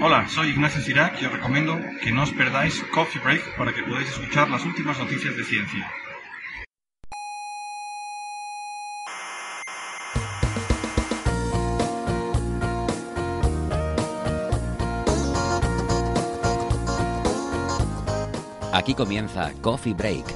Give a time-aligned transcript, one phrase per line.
[0.00, 3.82] Hola, soy Ignacio Cirac y os recomiendo que no os perdáis Coffee Break para que
[3.82, 5.90] podáis escuchar las últimas noticias de ciencia.
[18.72, 20.26] Aquí comienza Coffee Break,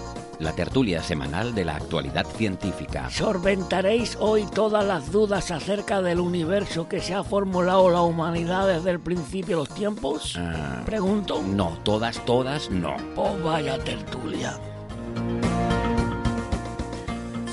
[0.42, 3.08] la tertulia semanal de la actualidad científica.
[3.10, 8.90] ¿Solventaréis hoy todas las dudas acerca del universo que se ha formulado la humanidad desde
[8.90, 10.36] el principio de los tiempos?
[10.38, 11.42] Ah, Pregunto.
[11.42, 12.96] no, todas, todas, no.
[13.16, 14.54] Oh, vaya tertulia.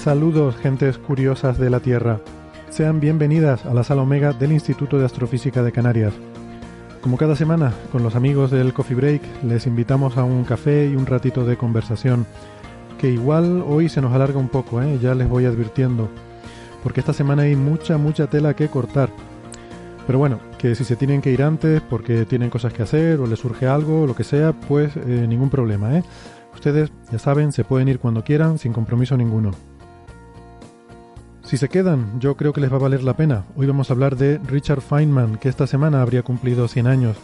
[0.03, 2.19] Saludos, gentes curiosas de la Tierra.
[2.69, 6.13] Sean bienvenidas a la sala Omega del Instituto de Astrofísica de Canarias.
[7.01, 10.95] Como cada semana, con los amigos del Coffee Break, les invitamos a un café y
[10.95, 12.25] un ratito de conversación,
[12.99, 14.99] que igual hoy se nos alarga un poco, ¿eh?
[15.01, 16.09] ya les voy advirtiendo,
[16.83, 19.09] porque esta semana hay mucha, mucha tela que cortar.
[20.05, 23.25] Pero bueno, que si se tienen que ir antes porque tienen cosas que hacer o
[23.25, 26.03] les surge algo, lo que sea, pues eh, ningún problema, ¿eh?
[26.53, 29.51] Ustedes, ya saben, se pueden ir cuando quieran, sin compromiso ninguno.
[31.43, 33.45] Si se quedan, yo creo que les va a valer la pena.
[33.55, 37.17] Hoy vamos a hablar de Richard Feynman, que esta semana habría cumplido 100 años.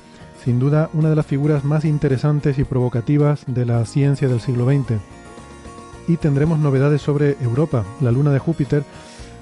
[0.44, 4.66] Sin duda, una de las figuras más interesantes y provocativas de la ciencia del siglo
[4.66, 5.02] XX.
[6.08, 8.84] Y tendremos novedades sobre Europa, la luna de Júpiter,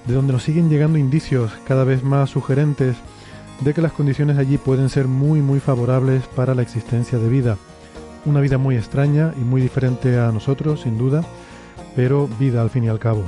[0.08, 2.95] de donde nos siguen llegando indicios cada vez más sugerentes
[3.61, 7.58] de que las condiciones allí pueden ser muy muy favorables para la existencia de vida.
[8.25, 11.23] Una vida muy extraña y muy diferente a nosotros, sin duda,
[11.96, 13.23] pero vida al fin y al cabo.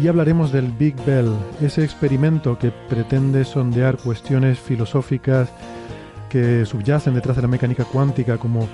[0.00, 5.50] Y hablaremos del Big Bell, ese experimento que pretende sondear cuestiones filosóficas
[6.30, 8.66] que subyacen detrás de la mecánica cuántica, como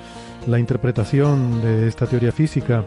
[0.47, 2.85] la interpretación de esta teoría física,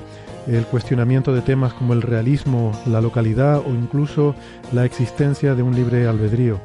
[0.48, 4.36] el cuestionamiento de temas como el realismo, la localidad o incluso
[4.72, 6.60] la existencia de un libre albedrío.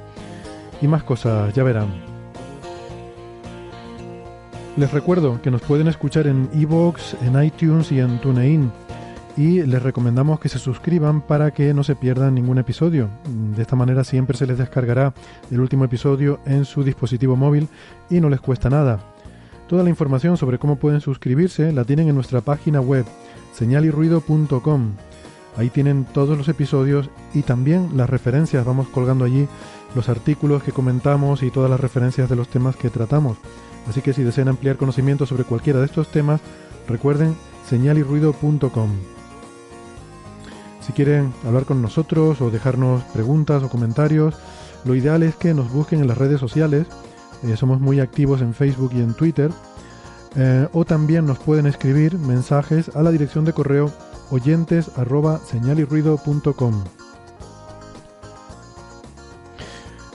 [0.80, 1.88] Y más cosas, ya verán.
[4.76, 8.70] Les recuerdo que nos pueden escuchar en iVoox, en iTunes y en TuneIn
[9.36, 13.08] y les recomendamos que se suscriban para que no se pierdan ningún episodio.
[13.54, 15.14] De esta manera siempre se les descargará
[15.50, 17.68] el último episodio en su dispositivo móvil
[18.08, 19.00] y no les cuesta nada.
[19.66, 23.04] Toda la información sobre cómo pueden suscribirse la tienen en nuestra página web
[23.56, 24.92] señalirruido.com.
[25.56, 28.64] Ahí tienen todos los episodios y también las referencias.
[28.64, 29.48] Vamos colgando allí
[29.94, 33.38] los artículos que comentamos y todas las referencias de los temas que tratamos.
[33.88, 36.40] Así que si desean ampliar conocimiento sobre cualquiera de estos temas,
[36.86, 37.34] recuerden
[37.68, 38.90] señalirruido.com.
[40.80, 44.36] Si quieren hablar con nosotros o dejarnos preguntas o comentarios,
[44.84, 46.86] lo ideal es que nos busquen en las redes sociales.
[47.42, 49.50] Eh, somos muy activos en Facebook y en Twitter.
[50.36, 53.90] Eh, o también nos pueden escribir mensajes a la dirección de correo
[54.30, 56.84] oyentes arroba señalirruido.com.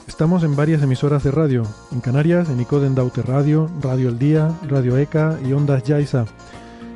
[0.06, 1.64] Estamos en varias emisoras de radio.
[1.90, 6.26] En Canarias, en Icoden Daute Radio, Radio El Día, Radio ECA y Ondas Yaiza.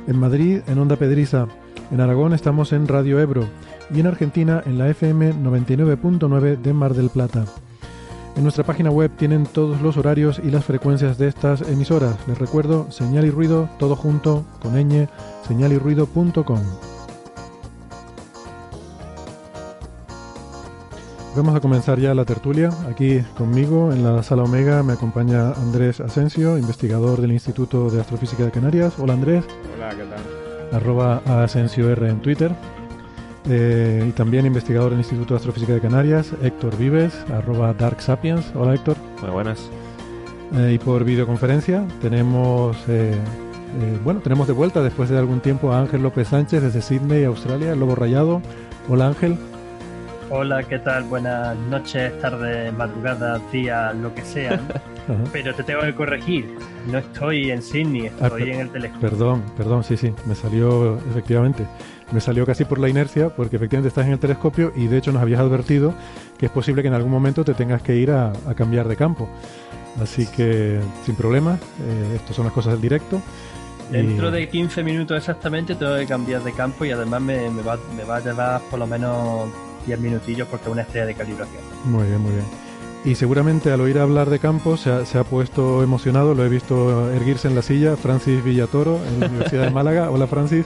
[0.07, 1.47] En Madrid, en Onda Pedriza.
[1.91, 3.45] En Aragón estamos en Radio Ebro
[3.93, 7.45] y en Argentina en la FM 99.9 de Mar del Plata.
[8.37, 12.15] En nuestra página web tienen todos los horarios y las frecuencias de estas emisoras.
[12.27, 15.07] Les recuerdo, señal y ruido, todo junto, con ñ,
[15.47, 16.61] señalyrruido.com.
[21.35, 22.69] Vamos a comenzar ya la tertulia.
[22.87, 28.45] Aquí conmigo en la sala Omega me acompaña Andrés Asensio, investigador del Instituto de Astrofísica
[28.45, 28.99] de Canarias.
[28.99, 29.45] Hola Andrés.
[29.75, 30.79] Hola, ¿qué tal?
[30.79, 32.51] Arroba Asensio R en Twitter.
[33.49, 38.45] Eh, y también investigador del Instituto de Astrofísica de Canarias, Héctor Vives, arroba Dark Sapiens.
[38.55, 38.97] Hola Héctor.
[39.21, 39.69] Muy buenas.
[40.55, 45.71] Eh, y por videoconferencia tenemos, eh, eh, bueno, tenemos de vuelta después de algún tiempo
[45.71, 48.41] a Ángel López Sánchez desde Sydney, Australia, el Lobo Rayado.
[48.89, 49.37] Hola Ángel.
[50.29, 51.03] Hola, ¿qué tal?
[51.05, 54.59] Buenas noches, tardes, madrugadas, días, lo que sea.
[55.31, 56.53] Pero te tengo que corregir.
[56.91, 59.09] No estoy en Sydney, Ah, estoy per- en el telescopio.
[59.09, 61.65] Perdón, perdón, sí, sí, me salió efectivamente.
[62.11, 65.11] Me salió casi por la inercia porque efectivamente estás en el telescopio y de hecho
[65.11, 65.93] nos habías advertido
[66.37, 68.95] que es posible que en algún momento te tengas que ir a, a cambiar de
[68.95, 69.27] campo.
[70.01, 73.21] Así que sin problema, eh, estas son las cosas del directo.
[73.89, 77.61] Y- Dentro de 15 minutos exactamente tengo que cambiar de campo y además me, me
[77.61, 79.49] va, me va a llevar por lo menos
[79.85, 81.61] 10 minutillos porque es una estrella de calibración.
[81.85, 82.45] Muy bien, muy bien.
[83.05, 86.49] Y seguramente al oír hablar de Campos se ha, se ha puesto emocionado, lo he
[86.49, 90.09] visto erguirse en la silla, Francis Villatoro, en la Universidad de Málaga.
[90.11, 90.65] Hola Francis.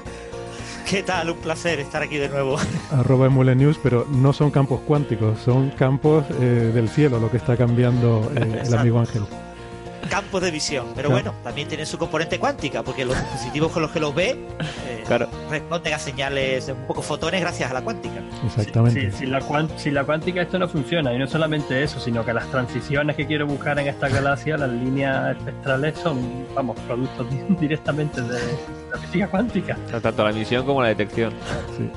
[0.89, 1.29] ¿Qué tal?
[1.29, 2.57] Un placer estar aquí de nuevo.
[2.91, 7.37] Arroba Emule News, pero no son campos cuánticos, son campos eh, del cielo lo que
[7.37, 9.23] está cambiando eh, el amigo Ángel.
[10.11, 11.23] Campos de visión, pero Claro.
[11.31, 14.31] bueno, también tienen su componente cuántica, porque los dispositivos con los que los ve
[14.85, 15.29] eh, Claro.
[15.49, 18.15] responden a señales un poco fotones gracias a la cuántica.
[18.45, 19.09] Exactamente.
[19.11, 21.13] Sí, sin, la cuan- sin la cuántica esto no funciona.
[21.13, 24.69] Y no solamente eso, sino que las transiciones que quiero buscar en esta galaxia, las
[24.69, 26.19] líneas espectrales son,
[26.53, 28.39] vamos, productos di- directamente de
[28.93, 29.77] la física cuántica.
[29.87, 31.31] O sea, Tanto la emisión como la detección.
[31.77, 31.89] Sí.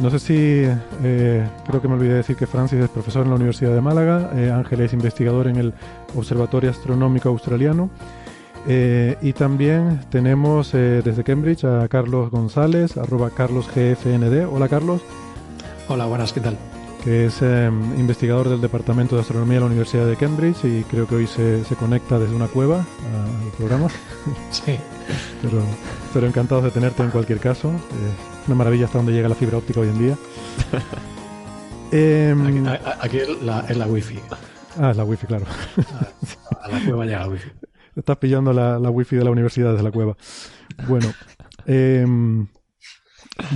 [0.00, 0.64] No sé si,
[1.04, 4.30] eh, creo que me olvidé decir que Francis es profesor en la Universidad de Málaga,
[4.34, 5.74] eh, Ángel es investigador en el
[6.16, 7.90] Observatorio Astronómico Australiano
[8.66, 14.46] eh, y también tenemos eh, desde Cambridge a Carlos González, arroba carlosgfnd.
[14.50, 15.02] Hola Carlos,
[15.88, 16.56] Hola, buenas, ¿qué tal?
[17.02, 21.06] que es eh, investigador del Departamento de Astronomía de la Universidad de Cambridge y creo
[21.06, 23.88] que hoy se, se conecta desde una cueva a- al programa.
[24.50, 24.76] Sí,
[25.42, 25.60] Pero,
[26.14, 27.68] pero encantados de tenerte en cualquier caso.
[27.68, 27.72] Eh,
[28.46, 30.16] una maravilla hasta donde llega la fibra óptica hoy en día.
[31.92, 32.66] Em,
[33.00, 34.18] aquí es, la, es la wifi.
[34.78, 35.46] Ah, la wifi, claro.
[36.60, 37.50] A la cueva llega la wifi.
[37.96, 40.16] Estás pillando la, la wifi de la universidad desde la cueva.
[40.88, 41.12] Bueno,
[41.66, 42.46] em,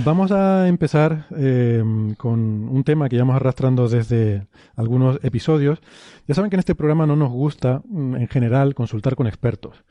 [0.05, 5.79] vamos a empezar em, con un tema que llevamos arrastrando desde algunos episodios.
[6.27, 9.83] Ya saben que en este programa no nos gusta, mm, en general, consultar con expertos.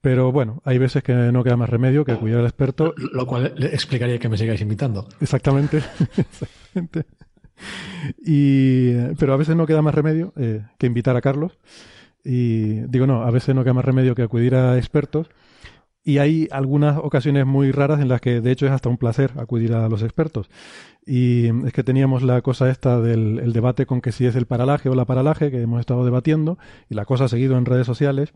[0.00, 3.52] Pero bueno, hay veces que no queda más remedio que acudir al experto Lo cual
[3.56, 5.08] le explicaría que me sigáis invitando.
[5.20, 5.78] Exactamente.
[6.16, 7.06] Exactamente.
[8.24, 11.58] Y, pero a veces no queda más remedio eh, que invitar a Carlos.
[12.24, 15.28] Y digo, no, a veces no queda más remedio que acudir a expertos.
[16.04, 19.32] Y hay algunas ocasiones muy raras en las que, de hecho, es hasta un placer
[19.38, 20.48] acudir a los expertos.
[21.04, 24.46] Y es que teníamos la cosa esta del el debate con que si es el
[24.46, 26.58] paralaje o la paralaje, que hemos estado debatiendo,
[26.88, 28.32] y la cosa ha seguido en redes sociales.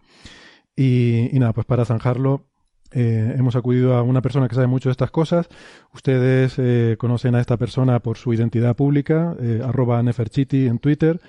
[0.75, 2.47] Y, y nada, pues para zanjarlo,
[2.93, 5.49] eh, hemos acudido a una persona que sabe mucho de estas cosas.
[5.95, 11.21] Ustedes eh, conocen a esta persona por su identidad pública, eh, arroba Neferchiti en Twitter,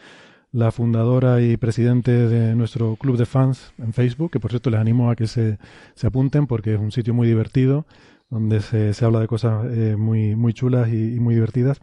[0.52, 4.80] la fundadora y presidente de nuestro club de fans en Facebook, que por cierto les
[4.80, 5.60] animo a que se,
[5.94, 7.86] se apunten porque es un sitio muy divertido,
[8.30, 9.66] donde se, se habla de cosas
[9.98, 11.80] muy, muy chulas y, muy divertidas,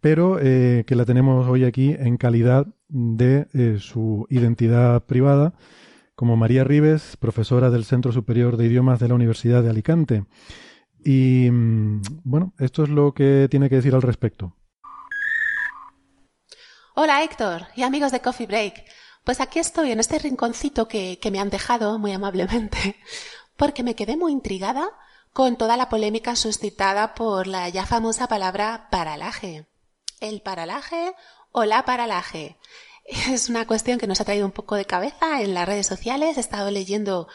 [0.00, 5.54] pero que la tenemos hoy aquí en calidad de su identidad privada
[6.16, 10.24] como María Rives, profesora del Centro Superior de Idiomas de la Universidad de Alicante.
[11.04, 14.56] Y mm, bueno, esto es lo que tiene que decir al respecto.
[16.94, 18.84] Hola Héctor y amigos de Coffee Break.
[19.24, 22.96] Pues aquí estoy en este rinconcito que, que me han dejado muy amablemente,
[23.56, 24.88] porque me quedé muy intrigada
[25.34, 29.66] con toda la polémica suscitada por la ya famosa palabra paralaje.
[30.20, 31.14] El paralaje
[31.52, 32.56] o la paralaje.
[33.06, 36.36] Es una cuestión que nos ha traído un poco de cabeza en las redes sociales.
[36.36, 37.28] He estado leyendo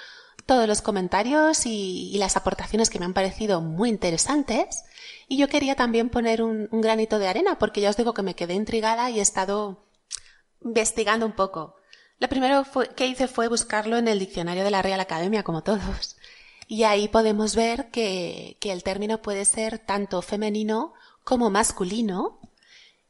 [0.46, 4.84] todos los comentarios y, las aportaciones que me han parecido muy interesantes.
[5.30, 8.36] Y yo quería también poner un, granito de arena porque ya os digo que me
[8.36, 9.86] quedé intrigada y he estado
[10.62, 11.76] investigando un poco.
[12.20, 12.66] Lo primero
[12.96, 16.18] que hice fue buscarlo en el diccionario de la Real Academia, como todos.
[16.68, 20.94] Y ahí podemos ver que el término puede ser tanto femenino
[21.24, 22.40] como masculino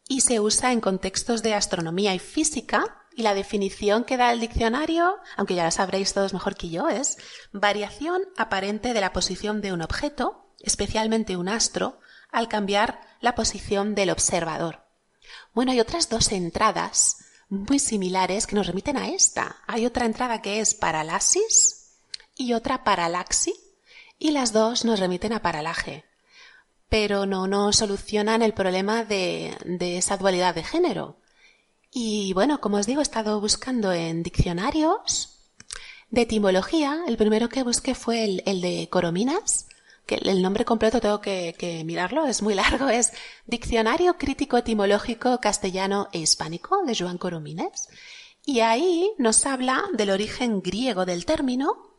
[0.08, 2.98] y se usa en contextos de astronomía y física.
[3.14, 6.88] Y la definición que da el diccionario, aunque ya la sabréis todos mejor que yo,
[6.88, 7.18] es
[7.52, 12.00] variación aparente de la posición de un objeto, especialmente un astro,
[12.32, 14.86] al cambiar la posición del observador.
[15.54, 17.18] Bueno, hay otras dos entradas
[17.50, 19.58] muy similares que nos remiten a esta.
[19.68, 21.98] Hay otra entrada que es paralasis
[22.36, 23.54] y otra paralaxi,
[24.18, 26.06] y las dos nos remiten a paralaje.
[26.92, 31.16] Pero no nos solucionan el problema de, de esa dualidad de género.
[31.90, 35.40] Y bueno, como os digo, he estado buscando en diccionarios
[36.10, 37.04] de etimología.
[37.08, 39.68] El primero que busqué fue el, el de Corominas,
[40.06, 43.14] que el nombre completo tengo que, que mirarlo, es muy largo, es
[43.48, 47.88] Diccionario Crítico Etimológico Castellano e Hispánico de Joan Coromines.
[48.46, 51.91] Y ahí nos habla del origen griego del término,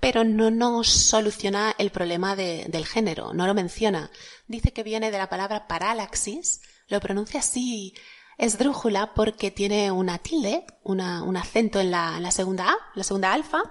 [0.00, 4.10] pero no nos soluciona el problema de- del género, no lo menciona.
[4.46, 7.94] Dice que viene de la palabra paralaxis, lo pronuncia así
[8.38, 13.32] esdrújula porque tiene una tilde, una- un acento en la, la segunda A, la segunda
[13.32, 13.62] alfa,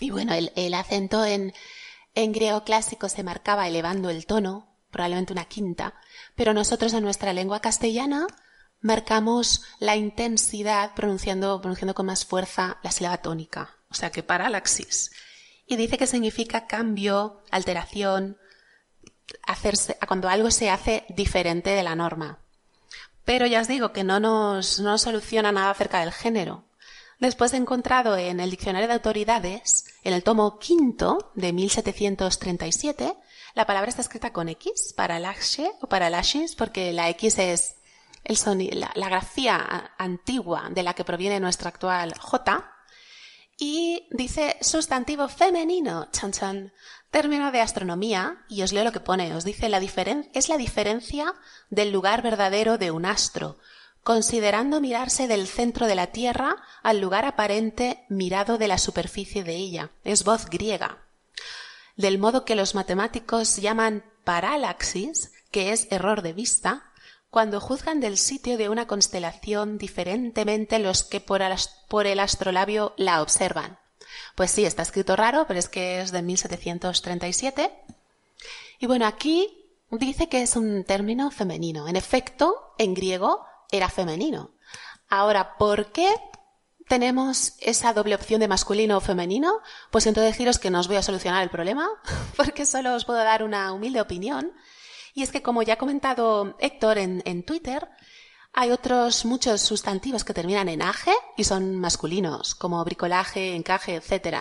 [0.00, 1.52] y bueno, el, el acento en,
[2.14, 5.94] en griego clásico se marcaba elevando el tono, probablemente una quinta,
[6.36, 8.26] pero nosotros en nuestra lengua castellana
[8.80, 15.12] marcamos la intensidad pronunciando, pronunciando con más fuerza la sílaba tónica, o sea que paralaxis.
[15.66, 18.36] Y dice que significa cambio, alteración,
[19.46, 22.40] hacerse, cuando algo se hace diferente de la norma.
[23.24, 26.64] Pero ya os digo que no nos, no soluciona nada acerca del género.
[27.20, 33.14] Después he encontrado en el Diccionario de Autoridades, en el tomo quinto de 1737,
[33.54, 35.20] la palabra está escrita con X para
[35.80, 37.76] o para lashis, porque la X es
[38.24, 42.73] el la, la, grafía antigua de la que proviene nuestra actual J.
[43.58, 46.72] Y dice sustantivo femenino, chan chan,
[47.10, 51.34] término de astronomía, y os leo lo que pone, os dice la es la diferencia
[51.70, 53.58] del lugar verdadero de un astro,
[54.02, 59.54] considerando mirarse del centro de la Tierra al lugar aparente mirado de la superficie de
[59.54, 59.90] ella.
[60.02, 61.04] Es voz griega.
[61.96, 66.92] Del modo que los matemáticos llaman parálaxis, que es error de vista,
[67.34, 71.42] cuando juzgan del sitio de una constelación diferentemente los que por,
[72.06, 73.76] el astrolabio la observan.
[74.36, 77.72] Pues sí, está escrito raro, pero es que es de 1737.
[78.78, 79.48] Y bueno, aquí
[79.90, 81.88] dice que es un término femenino.
[81.88, 84.52] En efecto, en griego era femenino.
[85.08, 86.14] Ahora, ¿por qué
[86.86, 89.58] tenemos esa doble opción de masculino o femenino?
[89.90, 91.88] Pues entonces deciros que no os voy a solucionar el problema,
[92.36, 94.52] porque solo os puedo dar una humilde opinión.
[95.14, 97.88] Y es que, como ya ha comentado Héctor en, Twitter,
[98.52, 104.38] hay otros muchos sustantivos que terminan en age y son masculinos, como bricolaje, encaje, etc.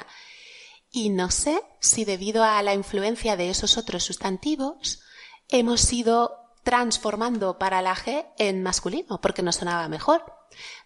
[0.92, 5.02] Y no sé si debido a la influencia de esos otros sustantivos
[5.50, 10.26] hemos ido transformando para el age en masculino, porque nos sonaba mejor.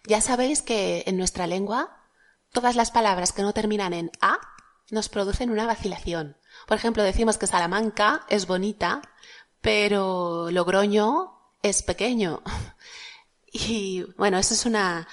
[0.06, 1.96] Ya sabéis que en nuestra lengua
[2.52, 4.38] todas las palabras que no terminan en a
[4.90, 6.36] nos producen una vacilación.
[6.66, 9.02] Por ejemplo, decimos que Salamanca es bonita,
[9.68, 12.42] pero Logroño es pequeño.
[13.50, 15.08] Y bueno, eso es una,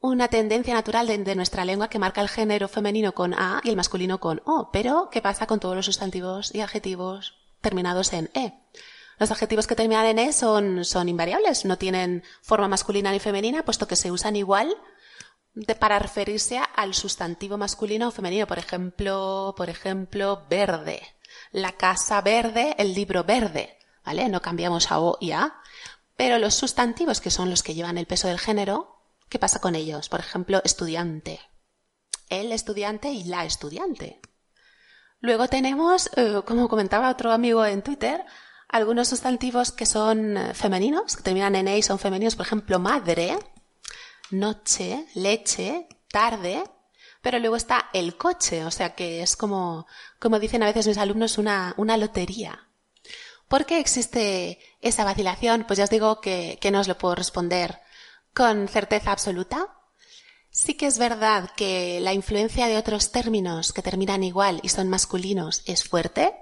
[0.00, 3.76] una tendencia natural de, nuestra lengua que marca el género femenino con A y el
[3.76, 4.70] masculino con O.
[4.72, 8.52] Pero, ¿qué pasa con todos los sustantivos y adjetivos terminados en E?
[9.20, 13.64] Los adjetivos que terminan en E son, son invariables, no tienen forma masculina ni femenina,
[13.64, 14.76] puesto que se usan igual
[15.54, 18.48] de, para referirse al sustantivo masculino o femenino.
[18.48, 21.00] Por ejemplo, por ejemplo, verde.
[21.52, 23.77] La casa verde, el libro verde.
[24.14, 25.54] No cambiamos a O y A.
[26.16, 29.74] Pero los sustantivos, que son los que llevan el peso del género, ¿qué pasa con
[29.74, 30.08] ellos?
[30.08, 31.40] Por ejemplo, estudiante.
[32.28, 34.20] El estudiante y la estudiante.
[35.20, 38.24] Luego tenemos, eh, como comentaba otro amigo en Twitter,
[38.68, 42.78] algunos sustantivos que son eh, femeninos, que terminan en E y son femeninos, por ejemplo,
[42.78, 43.38] madre,
[44.30, 46.62] noche, leche, tarde,
[47.22, 49.86] pero luego está el coche, o sea que es como,
[50.20, 52.67] como dicen a veces mis alumnos, una, una lotería.
[53.48, 55.64] ¿Por qué existe esa vacilación?
[55.66, 57.80] Pues ya os digo que, no os lo puedo responder
[58.34, 59.74] con certeza absoluta.
[60.50, 64.88] Sí que es verdad que la influencia de otros términos que terminan igual y son
[64.88, 66.34] masculinos es fuerte.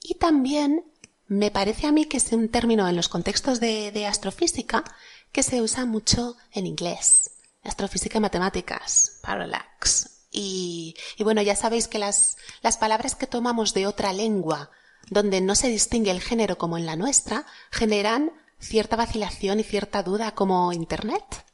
[0.00, 0.84] Y también
[1.26, 4.84] me parece a mí que es un término en los contextos de, astrofísica
[5.32, 7.32] que se usa mucho en inglés.
[7.64, 10.26] Astrofísica y matemáticas, parallax.
[10.30, 14.70] Y, y bueno, ya sabéis que las, las palabras que tomamos de otra lengua
[15.10, 20.02] donde no se distingue el género como en la nuestra, generan cierta vacilación y cierta
[20.02, 21.44] duda como Internet.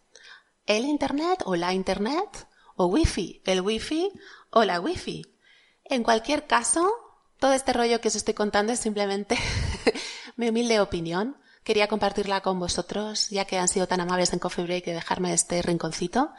[0.66, 4.10] El Internet o la Internet o Wi-Fi, el Wi-Fi
[4.50, 5.26] o la Wi-Fi.
[5.84, 6.90] En cualquier caso,
[7.38, 9.36] todo este rollo que os estoy contando es simplemente
[10.36, 11.36] mi humilde opinión.
[11.62, 15.32] Quería compartirla con vosotros, ya que han sido tan amables en Coffee Break de dejarme
[15.32, 16.30] este rinconcito.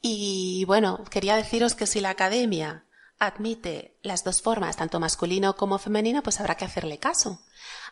[0.00, 2.85] Y bueno, quería deciros que si la academia
[3.18, 7.40] admite las dos formas, tanto masculino como femenino, pues habrá que hacerle caso.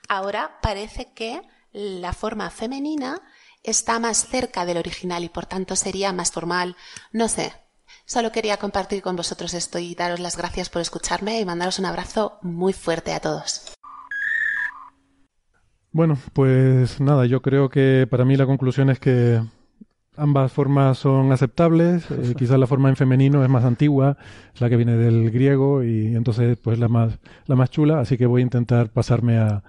[0.08, 1.40] Ahora parece que
[1.72, 3.20] la forma femenina
[3.62, 6.76] está más cerca del original y por tanto sería más formal.
[7.12, 7.52] No sé.
[8.06, 11.86] Solo quería compartir con vosotros esto y daros las gracias por escucharme y mandaros un
[11.86, 13.72] abrazo muy fuerte a todos.
[15.90, 19.40] Bueno, pues nada, yo creo que para mí la conclusión es que
[20.16, 24.16] Ambas formas son aceptables, eh, quizás la forma en femenino es más antigua,
[24.58, 28.26] la que viene del griego y entonces pues la más, la más chula, así que
[28.26, 29.62] voy a intentar pasarme a,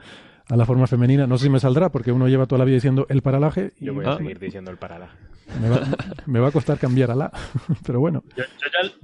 [0.48, 1.28] a la forma femenina.
[1.28, 3.74] No sé si me saldrá porque uno lleva toda la vida diciendo el paralaje.
[3.80, 3.86] Y...
[3.86, 5.16] Yo voy a seguir diciendo el paralaje.
[6.26, 7.32] Me va, a costar cambiar a la,
[7.86, 8.24] pero bueno.
[8.36, 8.44] Yo,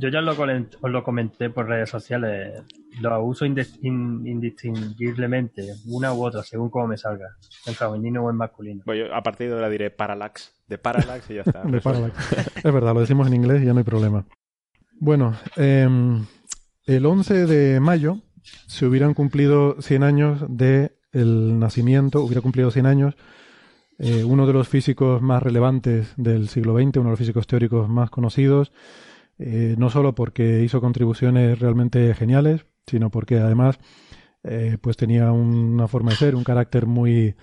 [0.09, 2.63] ya, os lo comenté por redes sociales.
[2.99, 7.37] Lo uso indistinguiblemente, una u otra, según cómo me salga.
[7.65, 8.81] En femenino o en masculino.
[8.85, 11.61] Pues a partir de ahora diré parallax, de parallax y ya está.
[11.63, 12.57] de parallax.
[12.57, 14.25] Es verdad, lo decimos en inglés y ya no hay problema.
[14.99, 16.25] Bueno, em,
[16.85, 18.17] el 11 de mayo
[18.67, 23.15] se hubieran cumplido 100 años de el nacimiento, hubiera cumplido 100 años
[24.03, 27.87] eh, uno de los físicos más relevantes del siglo XX, uno de los físicos teóricos
[27.87, 28.71] más conocidos,
[29.37, 33.77] eh, no solo porque hizo contribuciones realmente geniales, sino porque además
[34.43, 37.35] eh, pues tenía una forma de ser, un carácter muy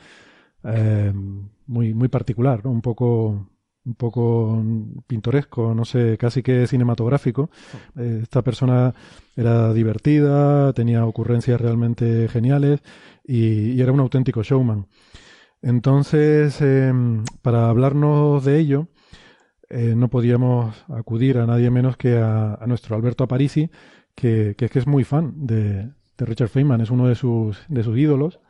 [1.66, 2.72] muy, muy particular, ¿no?
[2.72, 3.48] Un poco
[3.84, 4.62] un poco
[5.06, 7.50] pintoresco, no sé, casi que cinematográfico.
[7.96, 8.92] Esta persona
[9.36, 12.80] era divertida, tenía ocurrencias realmente geniales
[13.24, 14.86] y, era un auténtico showman.
[15.62, 18.88] Entonces, em, para hablarnos de ello,
[19.70, 23.70] eh, no podíamos acudir a nadie menos que a, nuestro Alberto Aparici,
[24.14, 28.40] que, que, es muy fan de, Richard Feynman, es uno de sus, de sus ídolos.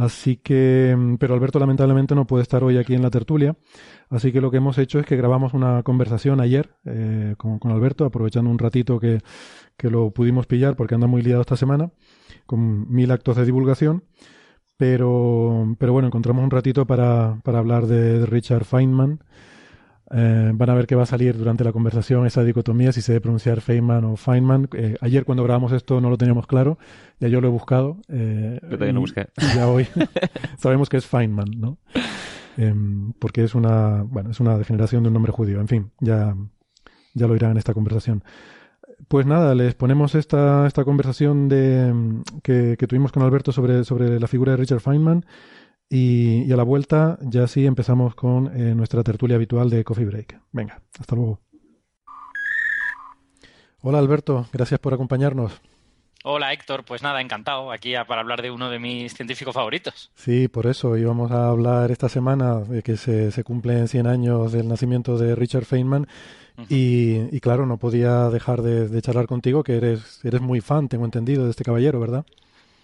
[0.00, 3.54] Así que, em, pero Alberto lamentablemente no puede estar hoy aquí en la tertulia.
[4.08, 8.06] Así que lo que hemos hecho es que grabamos una conversación ayer eh, con, Alberto,
[8.06, 9.20] aprovechando un ratito que,
[9.88, 11.90] lo pudimos pillar porque anda muy liado esta semana,
[12.46, 14.04] con mil actos de divulgación.
[14.80, 19.20] Pero, pero bueno, encontramos un ratito para, hablar de, Richard Feynman.
[20.10, 23.12] Eh, van a ver que va a salir durante la conversación esa dicotomía, si se
[23.12, 24.70] debe pronunciar Feynman o Feynman.
[24.72, 26.78] Eh, ayer cuando grabamos esto no lo teníamos claro,
[27.18, 27.98] ya yo lo he buscado.
[28.08, 29.28] yo también lo busqué.
[29.36, 29.86] Y ya hoy
[30.56, 31.76] sabemos que es Feynman, ¿no?
[32.56, 35.60] Em, porque es una, bueno, es una degeneración de un nombre judío.
[35.60, 36.34] En fin, ya,
[37.12, 38.24] ya lo irán en esta conversación.
[39.08, 44.26] Pues nada, les ponemos esta, esta conversación de, que, tuvimos con Alberto sobre, sobre la
[44.28, 45.24] figura de Richard Feynman
[45.88, 50.40] y, a la vuelta ya sí empezamos con eh, nuestra tertulia habitual de Coffee Break.
[50.52, 51.40] Venga, hasta luego.
[53.80, 55.60] Hola Alberto, gracias por acompañarnos.
[56.22, 60.10] Hola Héctor, pues nada, encantado aquí para hablar de uno de mis científicos favoritos.
[60.14, 64.52] Sí, por eso íbamos a hablar esta semana de que se, se cumplen 100 años
[64.52, 66.06] del nacimiento de Richard Feynman
[66.68, 71.04] y, claro, no podía dejar de, de, charlar contigo, que eres, eres muy fan, tengo
[71.04, 72.24] entendido, de este caballero, ¿verdad?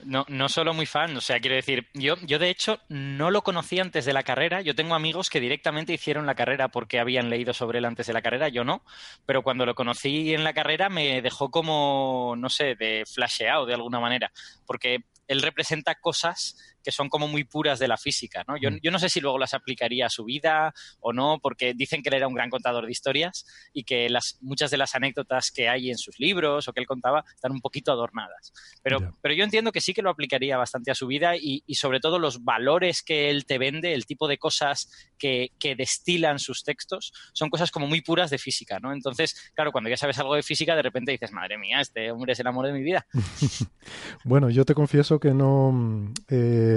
[0.05, 3.43] No, no solo muy fan, o sea, quiero decir, yo, yo de hecho no lo
[3.43, 4.61] conocí antes de la carrera.
[4.61, 8.13] Yo tengo amigos que directamente hicieron la carrera porque habían leído sobre él antes de
[8.13, 8.83] la carrera, yo no.
[9.25, 13.75] Pero cuando lo conocí en la carrera me dejó como, no sé, de flasheado de
[13.75, 14.31] alguna manera.
[14.65, 16.57] Porque él representa cosas
[16.87, 18.57] que son como muy puras de la física, ¿no?
[18.57, 18.79] Yo, mm.
[18.81, 22.11] yo, no sé si luego las aplicaría a su vida o no, porque dicen que
[22.11, 25.69] él era un gran contador de historias y que las, muchas de las anécdotas que
[25.69, 28.53] hay en sus libros o que él contaba están un poquito adornadas.
[28.85, 31.75] Pero, pero yo entiendo que sí que lo aplicaría bastante a su vida y, y,
[31.75, 36.39] sobre todo los valores que él te vende, el tipo de cosas que, que, destilan
[36.39, 38.93] sus textos, son cosas como muy puras de física, ¿no?
[38.93, 42.35] Entonces, claro, cuando ya sabes algo de física, de repente dices, madre mía, este hombre
[42.35, 43.09] es el amor de mi vida.
[44.25, 46.15] bueno, yo te confieso que no...
[46.29, 46.76] Eh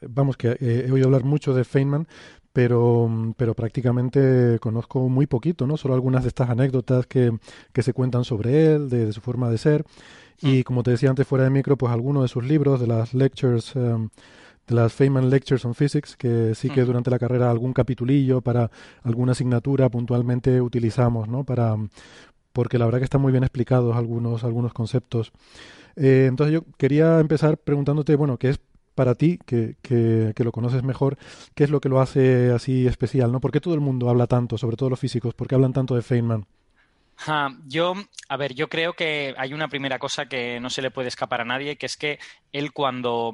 [0.00, 2.06] vamos, que he oído hablar mucho de Feynman,
[2.56, 5.76] pero, pero prácticamente conozco muy poquito, ¿no?
[5.76, 7.36] Solo algunas de estas anécdotas que,
[7.74, 9.84] que se cuentan sobre él, de, su forma de ser.
[10.40, 10.62] Y mm.
[10.62, 13.76] como te decía antes fuera de micro, pues algunos de sus libros, de las lectures,
[13.76, 14.08] um,
[14.66, 16.86] de las Feynman Lectures on Physics, que sí que mm.
[16.86, 18.70] durante la carrera algún capitulillo para
[19.02, 21.44] alguna asignatura puntualmente utilizamos, ¿no?
[21.44, 21.76] Para,
[22.54, 25.30] porque la verdad que están muy bien explicados algunos, algunos conceptos.
[25.94, 28.60] Eh, entonces yo quería empezar preguntándote, bueno, ¿qué es
[28.96, 31.16] para ti, que, que, lo conoces mejor,
[31.54, 33.40] qué es lo que lo hace así especial, ¿no?
[33.40, 35.34] ¿Por qué todo el mundo habla tanto, sobre todo los físicos?
[35.34, 36.46] ¿Por qué hablan tanto de Feynman?
[37.66, 37.94] yo,
[38.28, 41.40] a ver, yo creo que hay una primera cosa que no se le puede escapar
[41.40, 42.18] a nadie, que es que
[42.52, 43.32] él cuando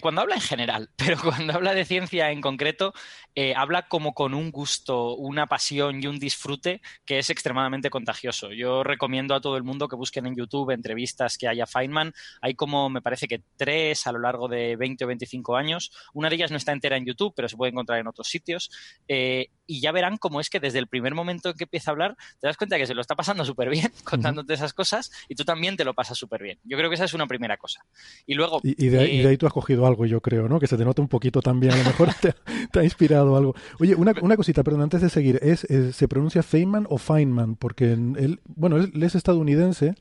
[0.00, 2.94] cuando habla en general, pero cuando habla de ciencia en concreto,
[3.34, 8.52] eh, habla como con un gusto, una pasión y un disfrute que es extremadamente contagioso.
[8.52, 12.12] Yo recomiendo a todo el mundo que busquen en YouTube entrevistas que haya Feynman.
[12.40, 15.92] Hay como, me parece que tres a lo largo de 20 o 25 años.
[16.12, 18.70] Una de ellas no está entera en YouTube, pero se puede encontrar en otros sitios.
[19.08, 21.92] Eh, y ya verán cómo es que desde el primer momento en que empieza a
[21.92, 25.34] hablar, te das cuenta que se lo está pasando súper bien contándote esas cosas y
[25.34, 26.58] tú también te lo pasas súper bien.
[26.64, 27.84] Yo creo que esa es una primera cosa.
[28.26, 28.60] Y luego...
[28.62, 30.60] Y, de, ahí, eh, tú has cogido algo, yo creo, ¿no?
[30.60, 32.10] Que se te nota un poquito también, a lo mejor
[32.70, 33.54] te, ha inspirado algo.
[33.78, 37.56] Oye, una, una cosita, perdón, antes de seguir, ¿es, ¿se pronuncia Feynman o Feynman?
[37.56, 39.94] Porque él, bueno, él, es estadounidense.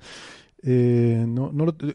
[0.64, 1.52] Eh, no,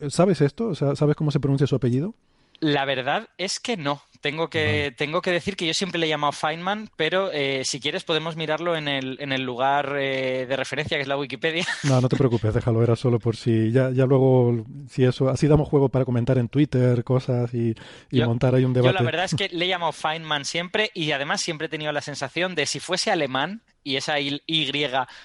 [0.08, 0.74] ¿Sabes esto?
[0.74, 2.14] ¿Sabes cómo se pronuncia su apellido?
[2.60, 4.02] La verdad es que no.
[4.26, 7.78] Tengo que, tengo que decir que yo siempre le he llamado Feynman, pero eh, si
[7.78, 11.64] quieres podemos mirarlo en el, en el lugar eh, de referencia que es la Wikipedia.
[11.84, 15.46] No, no te preocupes, déjalo, era solo por si ya, ya luego, si eso, así
[15.46, 17.76] damos juego para comentar en Twitter cosas y,
[18.10, 18.92] montar ahí un debate.
[18.92, 21.92] Yo la verdad es que le he llamado Feynman siempre y además siempre he tenido
[21.92, 24.36] la sensación de si fuese alemán y esa Y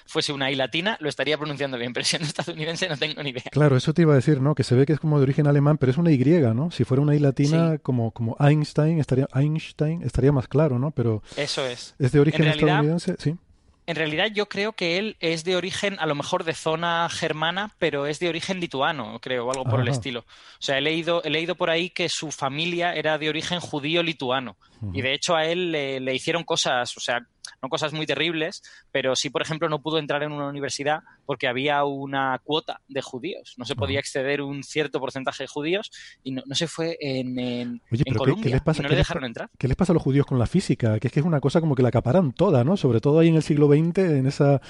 [0.06, 3.42] fuese una I latina, lo estaría pronunciando bien, pero siendo estadounidense no tengo ni idea.
[3.50, 4.54] Claro, eso te iba a decir, ¿no?
[4.54, 6.22] Que se ve que es como de origen alemán, pero es una Y,
[6.54, 6.70] ¿no?
[6.70, 10.92] Si fuera una I latina como, como Einstein, estaría, Einstein, estaría más claro, ¿no?
[10.92, 11.96] Pero eso es.
[11.98, 13.16] ¿Es de origen estadounidense?
[13.18, 13.36] Sí.
[13.84, 17.74] En realidad yo creo que él es de origen, a lo mejor de zona germana,
[17.78, 20.20] pero es de origen lituano, creo, o algo por el estilo.
[20.20, 20.24] O
[20.60, 24.56] sea, he leído, he leído por ahí que su familia era de origen judío-lituano.
[24.92, 27.26] Y de hecho a él le, hicieron cosas, o sea,
[27.62, 31.48] no cosas muy terribles, pero sí, por ejemplo, no pudo entrar en una universidad porque
[31.48, 33.54] había una cuota de judíos.
[33.56, 35.90] No se podía exceder un cierto porcentaje de judíos
[36.22, 38.42] y no, no se fue en, en, Oye, en pero ¿qué- Colombia.
[38.44, 39.50] ¿qué, les pasa, y no le dejaron entrar.
[39.58, 40.98] ¿Qué les pasa a los judíos con la física?
[40.98, 42.76] Que es que es una cosa como que la acaparan toda, ¿no?
[42.76, 44.60] Sobre todo ahí en el siglo XX, en esa...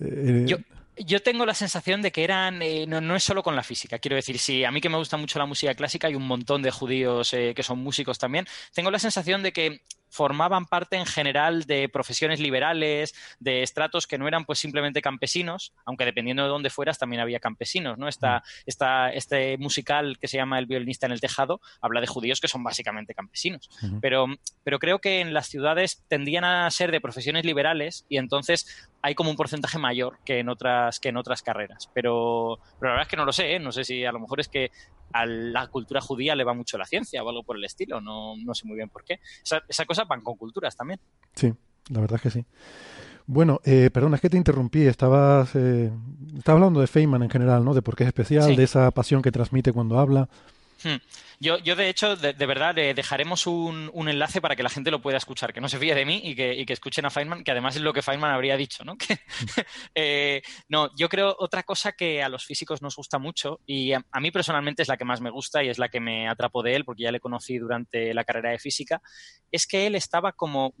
[0.00, 0.56] eh, Yo,
[0.96, 3.98] yo tengo la sensación de que eran, eh, no, no es solo con la física,
[3.98, 6.62] quiero decir, sí, a mí que me gusta mucho la música clásica, hay un montón
[6.62, 9.80] de judíos eh, que son músicos también, tengo la sensación de que
[10.14, 15.72] formaban parte en general de profesiones liberales, de estratos que no eran pues simplemente campesinos,
[15.84, 18.06] aunque dependiendo de dónde fueras también había campesinos, ¿no?
[18.06, 22.40] Esta, esta, este musical que se llama El violinista en el tejado habla de judíos
[22.40, 23.68] que son básicamente campesinos.
[24.00, 24.26] Pero,
[24.62, 29.14] pero creo que en las ciudades tendían a ser de profesiones liberales y entonces hay
[29.14, 31.90] como un porcentaje mayor que en otras, que en otras carreras.
[31.92, 33.58] Pero, pero la verdad es que no lo sé, ¿eh?
[33.60, 34.70] no sé si a lo mejor es que
[35.12, 38.34] a la cultura judía le va mucho la ciencia o algo por el estilo, no,
[38.42, 39.20] no sé muy bien por qué.
[39.44, 40.98] Esa, esa cosa van con culturas también.
[41.34, 41.52] Sí,
[41.90, 42.46] la verdad es que sí.
[43.26, 44.86] Bueno, eh, perdona, es que te interrumpí.
[44.86, 45.92] Estabas, eh,
[46.36, 47.74] estabas hablando de Feynman en general, ¿no?
[47.74, 48.56] De por qué es especial, Sí.
[48.56, 50.28] de esa pasión que transmite cuando habla.
[50.84, 50.96] Hmm.
[51.40, 55.00] Yo, yo, de hecho, de, verdad, dejaremos un, un enlace para que la gente lo
[55.00, 57.42] pueda escuchar, que no se fíe de mí y que, y que escuchen a Feynman,
[57.42, 58.96] que además es lo que Feynman habría dicho, ¿no?
[59.04, 59.18] Que,
[59.94, 64.04] eh, no, yo creo otra cosa que a los físicos nos gusta mucho y a,
[64.10, 66.62] a mí personalmente es la que más me gusta y es la que me atrapó
[66.62, 69.00] de él, porque ya le conocí durante la carrera de física,
[69.50, 70.74] es que él estaba como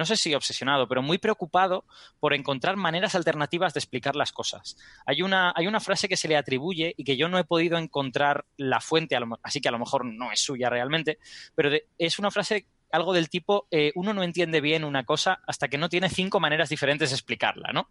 [0.00, 1.84] no sé si obsesionado, pero muy preocupado
[2.18, 4.76] por encontrar maneras alternativas de explicar las cosas.
[5.06, 7.78] Hay una, hay una frase que se le atribuye y que yo no he podido
[7.78, 11.18] encontrar la fuente, así que a lo mejor no es suya realmente,
[11.54, 15.40] pero de- es una frase algo del tipo, eh, uno no entiende bien una cosa
[15.46, 17.88] hasta que no tiene cinco maneras diferentes de explicarla, ¿no?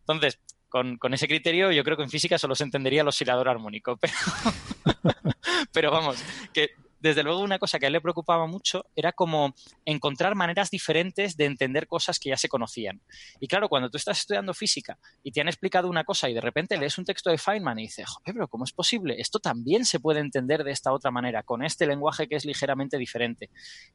[0.00, 0.38] Entonces,
[0.70, 3.98] con, con ese criterio, yo creo que en física solo se entendería el oscilador armónico.
[4.00, 4.14] Pero,
[5.72, 6.16] pero vamos,
[6.52, 10.70] que desde luego una cosa que a él le preocupaba mucho era como encontrar maneras
[10.70, 13.00] diferentes de entender cosas que ya se conocían.
[13.40, 16.40] Y claro, cuando tú estás estudiando física y te han explicado una cosa y de
[16.40, 19.16] repente lees un texto de Feynman y dices, joder, pero ¿cómo es posible?
[19.18, 22.98] Esto también se puede entender de esta otra manera, con este lenguaje que es ligeramente
[22.98, 23.50] diferente.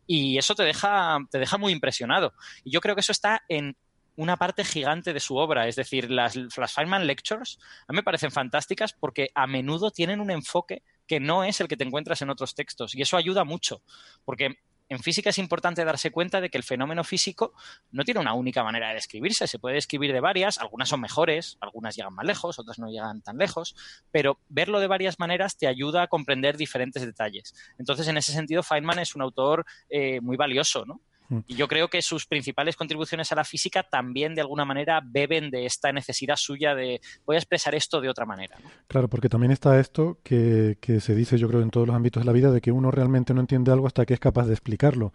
[0.07, 2.33] Y eso te deja, te deja muy impresionado.
[2.63, 3.77] Y yo creo que eso está en
[4.17, 8.03] una parte gigante de su obra, es decir, las, las Feynman Lectures a mí me
[8.03, 12.21] parecen fantásticas porque a menudo tienen un enfoque que no es el que te encuentras
[12.21, 13.81] en otros textos y eso ayuda mucho,
[14.23, 17.53] porque en física es importante darse cuenta de que el fenómeno físico
[17.91, 21.57] no tiene una única manera de describirse, se puede describir de varias, algunas son mejores,
[21.59, 23.75] algunas llegan más lejos, otras no llegan tan lejos,
[24.11, 27.55] pero verlo de varias maneras te ayuda a comprender diferentes detalles.
[27.79, 31.01] Entonces, en ese sentido, Feynman es un autor eh, muy valioso, ¿no?
[31.47, 35.49] Y yo creo que sus principales contribuciones a la física también de alguna manera beben
[35.49, 38.57] de esta necesidad suya de voy a expresar esto de otra manera.
[38.63, 38.69] ¿no?
[38.87, 42.21] Claro, porque también está esto que, que se dice, yo creo, en todos los ámbitos
[42.21, 44.53] de la vida, de que uno realmente no entiende algo hasta que es capaz de
[44.53, 45.13] explicarlo.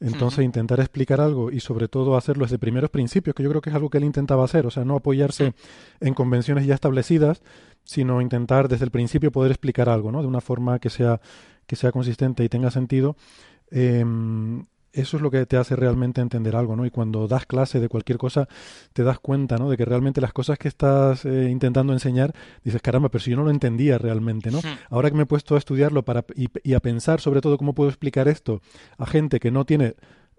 [0.00, 3.70] Entonces, intentar explicar algo y sobre todo hacerlo desde primeros principios, que yo creo que
[3.70, 5.54] es algo que él intentaba hacer, o sea, no apoyarse
[6.00, 7.42] en convenciones ya establecidas,
[7.84, 10.20] sino intentar desde el principio poder explicar algo, ¿no?
[10.20, 11.20] De una forma que sea,
[11.66, 13.16] que sea consistente y tenga sentido.
[13.70, 14.64] Em,
[14.94, 16.86] eso es lo que te hace realmente entender algo, ¿no?
[16.86, 18.48] Y cuando das clase de cualquier cosa,
[18.92, 19.68] te das cuenta, ¿no?
[19.68, 23.36] De que realmente las cosas que estás eh, intentando enseñar, dices, caramba, pero si yo
[23.36, 24.60] no lo entendía realmente, ¿no?
[24.90, 27.74] Ahora que me he puesto a estudiarlo para, y, y a pensar sobre todo cómo
[27.74, 28.60] puedo explicar esto
[28.98, 29.94] a gente que no tiene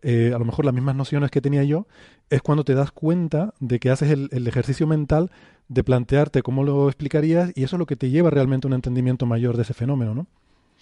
[0.08, 1.88] eh, a lo mejor las mismas nociones que tenía yo,
[2.30, 5.32] es cuando te das cuenta de que haces el, el ejercicio mental
[5.68, 8.74] de plantearte cómo lo explicarías y eso es lo que te lleva realmente a un
[8.76, 10.28] entendimiento mayor de ese fenómeno, ¿no?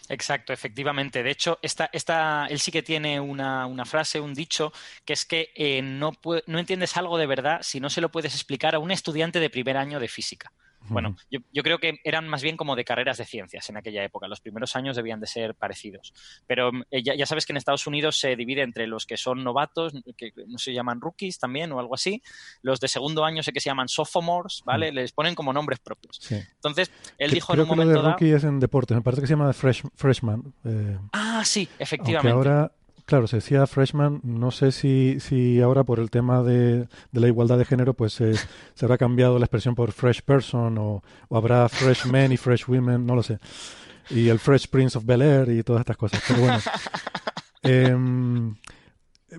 [0.09, 1.23] Exacto, efectivamente.
[1.23, 4.71] De hecho, esta, esta, él sí que tiene una, frase, un dicho,
[5.05, 6.13] que es que eh, no
[6.59, 9.77] entiendes algo de verdad si no se lo puedes explicar a un estudiante de primer
[9.77, 10.51] año de física.
[10.89, 14.03] Bueno, yo, yo creo que eran más bien como de carreras de ciencias en aquella
[14.03, 14.27] época.
[14.27, 16.13] Los primeros años debían de ser parecidos.
[16.47, 19.17] Pero mm, eh, ya, ya sabes que en Estados Unidos se divide entre los que
[19.17, 22.21] son novatos, que no se llaman rookies también o algo así.
[22.61, 24.91] Los de segundo año sé que se llaman sophomores, ¿vale?
[24.91, 26.17] Les ponen como nombres propios.
[26.21, 26.35] Sí.
[26.35, 28.11] Entonces, él Que- dijo en creo un que lo de momento dado...
[28.13, 30.53] rookie es en deportes, me parece que se llama fresh, freshman.
[30.65, 32.29] eh, Ah, sí, efectivamente.
[32.31, 32.71] ahora,
[33.05, 37.27] claro, se decía freshman, no sé si, si ahora por el tema de, de la
[37.27, 38.33] igualdad de género, pues eh,
[38.73, 42.67] se habrá cambiado la expresión por fresh person o, o habrá fresh men y fresh
[42.67, 43.39] women, no lo sé.
[44.09, 46.21] Y el Fresh Prince of Bel Air y todas estas cosas.
[46.27, 46.59] Pero bueno.
[47.65, 48.55] Em,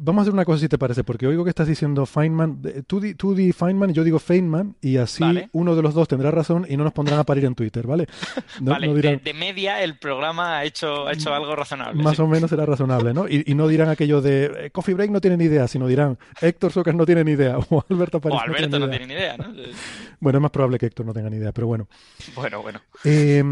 [0.01, 2.61] Vamos a hacer una cosa si te parece, porque oigo que estás diciendo Feynman.
[2.87, 5.49] Tú di, tú di Feynman y yo digo Feynman, y así Vale.
[5.53, 8.07] uno de los dos tendrá razón y no nos pondrán a parir en Twitter, ¿vale?
[8.61, 12.03] No, vale, no de- dirán, de, media el programa ha hecho, ha hecho algo razonable.
[12.03, 12.23] más sí.
[12.23, 13.29] o menos será razonable, ¿no?
[13.29, 16.19] Y, y no dirán aquello de eh, Coffee Break no tiene ni idea, sino dirán
[16.41, 19.37] Héctor Socas no tiene ni idea, o Alberto París O Alberto no tiene ni idea.
[19.37, 19.73] tiene ni idea, ¿no?
[20.21, 21.87] Bueno, es más probable que Héctor no tenga ni idea, pero bueno.
[22.35, 22.81] Bueno, bueno.
[23.05, 23.43] Eh,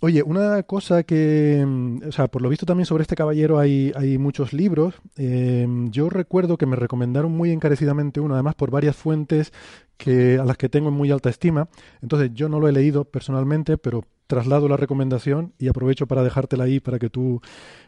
[0.00, 3.92] oye, una cosa que, mm, o sea, por lo visto también sobre este caballero hay,
[3.94, 4.94] hay muchos libros.
[5.16, 9.52] eh, yo recuerdo que me recomendaron muy encarecidamente uno, además por varias fuentes
[9.96, 11.68] que, a las que tengo en muy alta estima.
[12.02, 16.64] Entonces yo no lo he leído personalmente, pero traslado la recomendación y aprovecho para dejártela
[16.64, 17.40] ahí para que tú,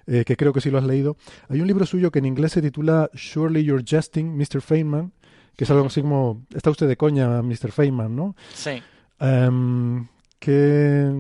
[0.06, 1.16] eh, que creo que sí lo has leído.
[1.48, 4.60] Hay un libro suyo que en inglés se titula Surely You're Jesting, Mr.
[4.60, 5.12] Feynman,
[5.56, 7.72] que es algo así como, está usted de coña, Mr.
[7.72, 8.36] Feynman, ¿no?
[8.54, 8.80] Sí.
[9.18, 10.06] Em,
[10.38, 11.12] que,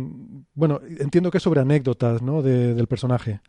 [0.54, 2.42] bueno, entiendo que es sobre anécdotas, ¿no?
[2.42, 3.40] De, del personaje.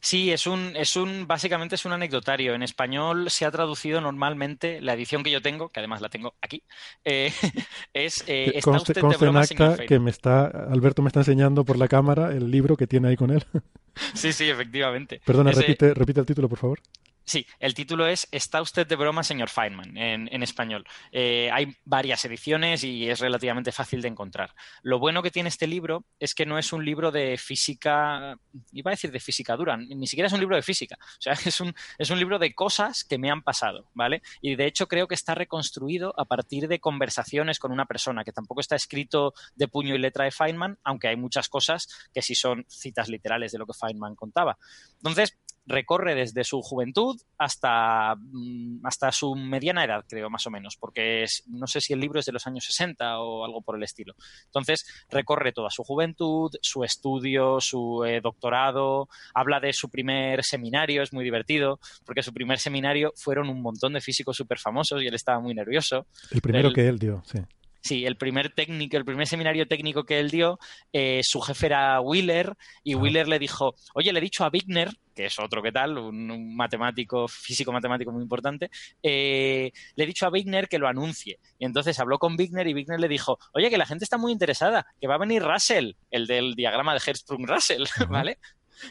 [0.00, 2.54] Sí, es un, es un, básicamente es un anecdotario.
[2.54, 6.34] En español se ha traducido normalmente, la edición que yo tengo, que además la tengo
[6.40, 6.62] aquí,
[7.04, 7.32] eh,
[7.92, 11.08] es eh, ¿Está conste, usted conste de broma, en acta que me está, Alberto me
[11.08, 13.44] está enseñando por la cámara el libro que tiene ahí con él.
[14.14, 15.20] Sí, sí, efectivamente.
[15.24, 16.80] Perdona, Ese- repite, repite el título, por favor.
[17.24, 19.96] Sí, el título es ¿Está usted de broma, señor Feynman?
[19.96, 20.84] en, español.
[21.12, 24.54] Eh, hay varias ediciones y es relativamente fácil de encontrar.
[24.82, 28.38] Lo bueno que tiene este libro es que no es un libro de física,
[28.72, 30.96] iba a decir de física dura, ni siquiera es un libro de física.
[31.00, 34.22] O sea, es un, es un libro de cosas que me han pasado, ¿vale?
[34.40, 38.32] Y de hecho creo que está reconstruido a partir de conversaciones con una persona, que
[38.32, 42.34] tampoco está escrito de puño y letra de Feynman, aunque hay muchas cosas que sí
[42.34, 44.58] son citas literales de lo que Feynman contaba.
[44.96, 45.38] Entonces,
[45.70, 51.22] recorre desde su juventud hasta, mm, hasta su mediana edad, creo, más o menos, porque
[51.22, 53.82] es- no sé si el libro es de los años 60 o algo por el
[53.82, 54.14] estilo.
[54.46, 61.02] Entonces, recorre toda su juventud, su estudio, su eh, doctorado, habla de su primer seminario,
[61.02, 65.06] es muy divertido, porque su primer seminario fueron un montón de físicos súper famosos y
[65.06, 66.06] él estaba muy nervioso.
[66.30, 67.38] El primero que él dio, sí.
[67.82, 70.58] Sí, el primer técnico, el primer seminario técnico que él dio,
[70.92, 74.90] eh, su jefe era Wheeler y Wheeler le dijo, oye, le he dicho a Wigner,
[75.14, 78.70] que es otro que tal, un, un matemático, físico matemático muy importante,
[79.02, 81.38] eh, le he dicho a Wigner que lo anuncie.
[81.58, 84.32] Y entonces habló con Wigner y Wigner le dijo, oye, que la gente está muy
[84.32, 88.38] interesada, que va a venir Russell, el del diagrama de Hertzsprung-Russell, ¿vale?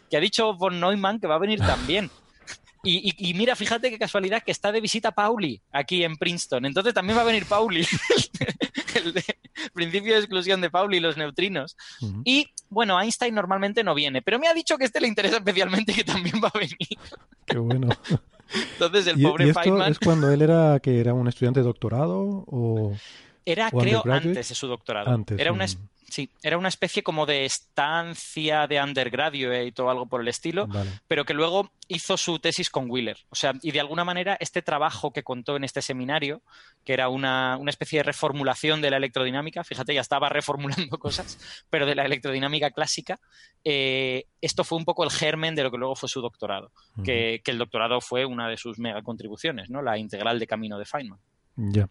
[0.10, 2.10] Que ha dicho von Neumann que va a venir también.
[2.84, 6.66] Y, y- y mira, fíjate qué casualidad que está de visita Pauli aquí en Princeton.
[6.66, 7.86] Entonces también va a venir Pauli.
[8.96, 9.24] el de
[9.74, 11.76] principio de exclusión de Pauli y los neutrinos.
[12.24, 15.92] Y bueno, Einstein normalmente no viene, pero me ha dicho que este le interesa especialmente
[15.92, 16.78] y que también va a venir.
[17.46, 17.90] Qué bueno.
[18.74, 21.60] Entonces el ¿Y, pobre y esto Feynman es cuando él era que era un estudiante
[21.60, 22.96] de doctorado o
[23.46, 25.12] era, o creo, antes de su doctorado.
[25.12, 25.66] Antes, era una, mm.
[25.66, 25.78] es-
[26.10, 30.92] sí, era una especie como de estancia de undergraduate o algo por el estilo, Vale.
[31.08, 33.18] pero que luego hizo su tesis con Wheeler.
[33.30, 36.42] O sea, y de alguna manera este trabajo que contó en este seminario,
[36.86, 41.40] que era una, una especie de reformulación de la electrodinámica, fíjate, ya estaba reformulando cosas,
[41.70, 43.20] pero de la electrodinámica clásica,
[43.64, 46.72] eh, esto fue un poco el germen de lo que luego fue su doctorado,
[47.04, 49.82] que, que el doctorado fue una de sus mega contribuciones, ¿no?
[49.82, 51.20] La integral de camino de Feynman.
[51.56, 51.90] Ya.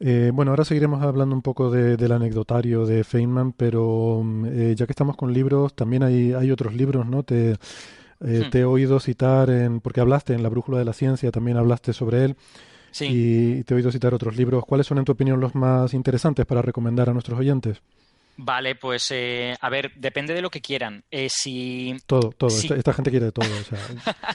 [0.00, 4.74] Eh, bueno, ahora seguiremos hablando un poco de- del anecdotario de Feynman, pero mm, eh,
[4.76, 7.24] ya que estamos con libros, también hay, hay otros libros, ¿no?
[7.24, 7.56] Te, eh,
[8.20, 8.50] Hmm.
[8.50, 11.92] te he oído citar, en, porque hablaste en La Brújula de la Ciencia, también hablaste
[11.92, 12.36] sobre él,
[12.92, 13.06] Sí.
[13.10, 14.64] y te he oído citar otros libros.
[14.64, 17.82] ¿Cuáles son, en tu opinión, los más interesantes para recomendar a nuestros oyentes?
[18.40, 21.04] Vale, pues eh, a ver, depende de lo que quieran.
[21.10, 22.50] Eh, si Todo, todo.
[22.50, 23.44] si- Esta, esta gente quiere todo.
[23.52, 23.78] o sea,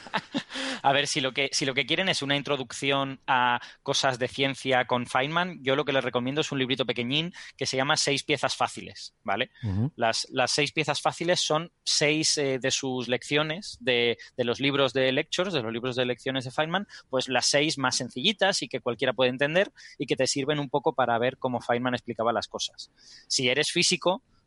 [0.86, 4.28] A ver, si lo que, si lo que quieren es una introducción a cosas de
[4.28, 7.96] ciencia con Feynman, yo lo que les recomiendo es un librito pequeñín que se llama
[7.96, 9.50] Seis piezas fáciles, ¿vale?
[9.96, 14.92] Las, las seis piezas fáciles son seis eh, de sus lecciones de, de los libros
[14.92, 18.68] de lectures, de los libros de lecciones de Feynman, pues las seis más sencillitas y
[18.68, 22.34] que cualquiera puede entender y que te sirven un poco para ver cómo Feynman explicaba
[22.34, 22.92] las cosas.
[23.30, 23.93] Si eres físico,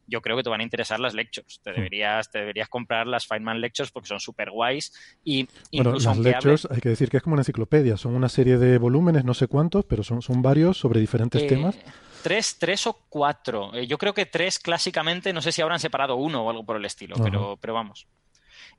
[0.08, 1.60] yo creo que te van a interesar las lectures.
[1.64, 4.92] Te deberías, te deberías comprar las Feynman Lectures porque son súper guays
[5.24, 7.96] y Bueno, las lectures, hay que decir que es como una enciclopedia.
[7.96, 11.46] Son una serie de volúmenes, no sé cuántos, pero son, son varios sobre diferentes Eh,
[11.46, 11.76] temas.
[12.22, 13.74] Tres, tres o cuatro.
[13.74, 16.76] Eh, yo creo que tres clásicamente, no sé si habrán separado uno o algo por
[16.76, 17.24] el estilo, Ajá.
[17.24, 18.06] pero, pero vamos.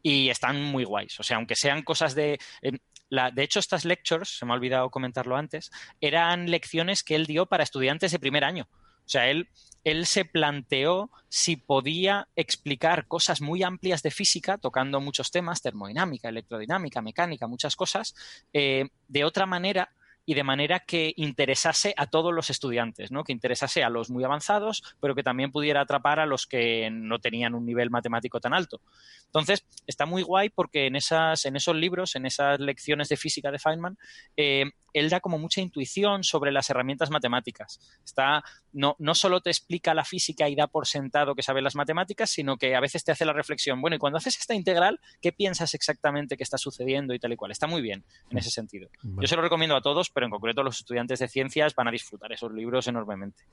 [0.01, 1.19] Y están muy guays.
[1.19, 2.39] O sea, aunque sean cosas de.
[2.61, 2.71] eh,
[3.09, 7.25] la, de hecho, estas lectures, se me ha olvidado comentarlo antes, eran lecciones que él
[7.25, 8.67] dio para estudiantes de primer año.
[9.07, 9.47] O sea, él,
[9.85, 16.27] él se planteó si podía explicar cosas muy amplias de física, tocando muchos temas, termodinámica,
[16.27, 18.13] electrodinámica, mecánica, muchas cosas,
[18.51, 19.89] eh, de otra manera
[20.29, 23.23] y de manera que interesase a todos los estudiantes, ¿no?
[23.23, 27.19] que interesase a los muy avanzados, pero que también pudiera atrapar a los que no
[27.19, 28.81] tenían un nivel matemático tan alto.
[29.27, 33.51] Entonces, está muy guay porque en, esas, en esos libros, en esas lecciones de física
[33.51, 33.97] de Feynman,
[34.35, 34.65] eh,
[34.99, 37.79] él da como mucha intuición sobre las herramientas matemáticas.
[38.03, 41.75] Está, no, no solo te explica la física y da por sentado que sabe las
[41.75, 44.99] matemáticas, sino que a veces te hace la reflexión, bueno, y cuando haces esta integral,
[45.21, 47.51] ¿qué piensas exactamente que está sucediendo y tal y cual?
[47.51, 48.89] Está muy bien en ese sentido.
[49.03, 51.91] Yo se lo recomiendo a todos, pero en concreto los estudiantes de ciencias van a
[51.91, 53.43] disfrutar esos libros enormemente.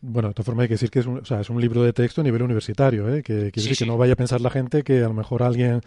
[0.00, 1.82] Bueno, de todas formas hay que decir que es un, o sea, es un libro
[1.82, 3.22] de texto a nivel universitario, ¿eh?
[3.22, 5.80] que, que, que no vaya a pensar la gente que a lo mejor alguien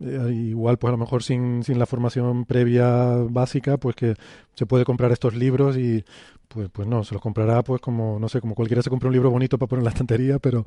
[0.00, 4.14] eh, igual pues a lo mejor sin, sin la formación previa básica pues que
[4.54, 6.04] se puede comprar estos libros y
[6.48, 9.14] pues pues no se los comprará pues como no sé como cualquiera se compra un
[9.14, 10.66] libro bonito para poner en la estantería pero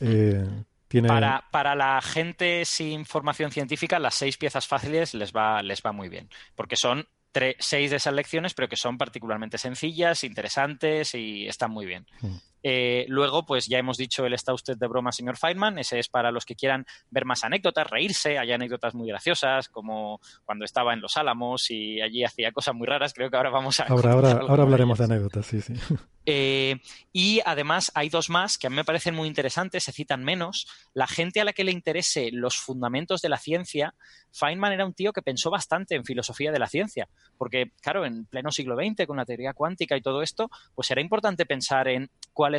[0.00, 0.46] eh,
[0.86, 1.08] tiene...
[1.08, 5.92] para, para la gente sin formación científica las seis piezas fáciles les va les va
[5.92, 11.14] muy bien porque son tres, seis de esas lecciones pero que son particularmente sencillas interesantes
[11.14, 12.36] y están muy bien mm.
[12.62, 15.78] Eh, luego, pues ya hemos dicho el está usted de broma, señor Feynman.
[15.78, 18.38] Ese es para los que quieran ver más anécdotas, reírse.
[18.38, 22.86] Hay anécdotas muy graciosas, como cuando estaba en Los Álamos y allí hacía cosas muy
[22.86, 23.14] raras.
[23.14, 23.84] Creo que ahora vamos a.
[23.84, 25.74] Ahora, ahora, ahora hablaremos de anécdotas, sí, sí.
[26.30, 30.22] Eh, y además hay dos más que a mí me parecen muy interesantes, se citan
[30.22, 30.66] menos.
[30.92, 33.94] La gente a la que le interese los fundamentos de la ciencia,
[34.32, 38.26] Feynman era un tío que pensó bastante en filosofía de la ciencia, porque, claro, en
[38.26, 42.10] pleno siglo XX, con la teoría cuántica y todo esto, pues era importante pensar en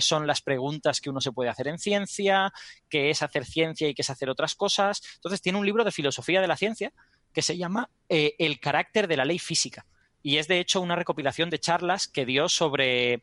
[0.02, 2.52] son las preguntas que uno se puede hacer en ciencia,
[2.90, 5.02] qué es hacer ciencia y qué es hacer otras cosas.
[5.16, 6.94] Entonces tiene un libro de filosofía de la ciencia
[7.34, 9.86] que se llama eh, El carácter de la ley física.
[10.22, 13.22] Y es de hecho una recopilación de charlas que dio sobre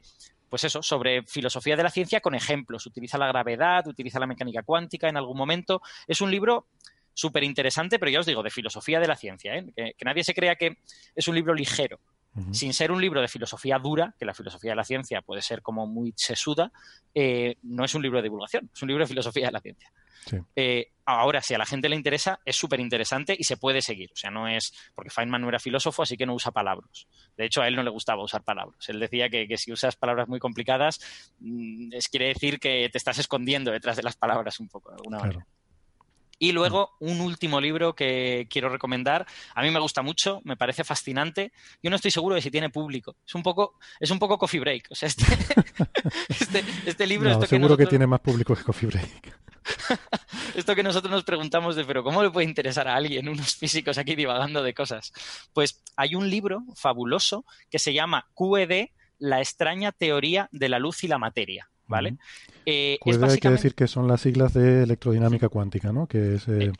[0.48, 2.86] pues eso, sobre filosofía de la ciencia con ejemplos.
[2.86, 5.82] Utiliza la gravedad, utiliza la mecánica cuántica en algún momento.
[6.06, 6.68] Es un libro
[7.12, 9.56] súper interesante, pero ya os digo, de filosofía de la ciencia.
[9.56, 9.72] ¿eh?
[9.74, 10.78] Que, nadie se crea que
[11.14, 11.98] es un libro ligero.
[12.52, 15.62] Sin ser un libro de filosofía dura, que la filosofía de la ciencia puede ser
[15.62, 16.70] como muy sesuda,
[17.14, 19.90] eh, no es un libro de divulgación, es un libro de filosofía de la ciencia.
[20.54, 24.10] Eh, ahora, si a la gente le interesa, es súper interesante y se puede seguir.
[24.12, 24.72] O sea, no es.
[24.94, 27.06] Porque Feynman no era filósofo, así que no usa palabras.
[27.36, 28.88] De hecho, a él no le gustaba usar palabras.
[28.88, 30.98] Él decía que, si usas palabras muy complicadas,
[31.38, 34.96] mm, es, quiere decir que te estás escondiendo detrás de las palabras un poco, de
[34.96, 35.46] alguna manera.
[36.38, 39.26] Y luego un último libro que quiero recomendar.
[39.54, 41.52] A mí me gusta mucho, me parece fascinante.
[41.82, 43.16] Yo no estoy seguro de si tiene público.
[43.26, 44.88] Es un poco, es un poco coffee break.
[44.90, 45.24] O sea, este,
[46.28, 47.30] este, este, libro.
[47.30, 49.46] No, seguro que tiene más público que coffee break.
[50.54, 53.98] Esto que nosotros nos preguntamos de, pero ¿cómo le puede interesar a alguien, unos físicos
[53.98, 55.12] aquí divagando de cosas?
[55.52, 61.04] Pues hay un libro fabuloso que se llama QED, la extraña teoría de la luz
[61.04, 61.68] y la materia.
[61.88, 62.16] ¿Vale?
[62.64, 66.06] Eh, hay que decir que son las siglas de electrodinámica cuántica, ¿no?
[66.06, 66.72] Que es, eh,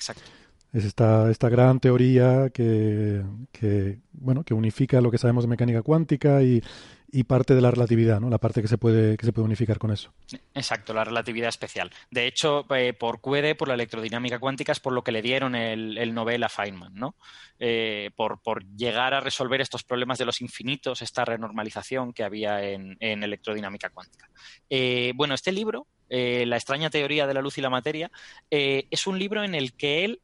[0.72, 5.82] es esta, esta gran teoría que, que, bueno, que unifica lo que sabemos de mecánica
[5.82, 6.62] cuántica y,
[7.10, 8.28] y parte de la relatividad, ¿no?
[8.30, 10.12] La parte que se puede, que se puede unificar con eso.
[10.54, 11.90] Exacto, la relatividad especial.
[12.10, 15.54] De hecho, eh, por QED, por la electrodinámica cuántica, es por lo que le dieron
[15.54, 17.14] el, el Nobel a Feynman, ¿no?
[17.58, 22.62] Eh, por, por, llegar a resolver estos problemas de los infinitos, esta renormalización que había
[22.62, 24.28] en, en electrodinámica cuántica.
[24.68, 28.10] Eh, bueno, este libro, La extraña teoría de la luz y la materia,
[28.50, 30.20] es un libro en el que él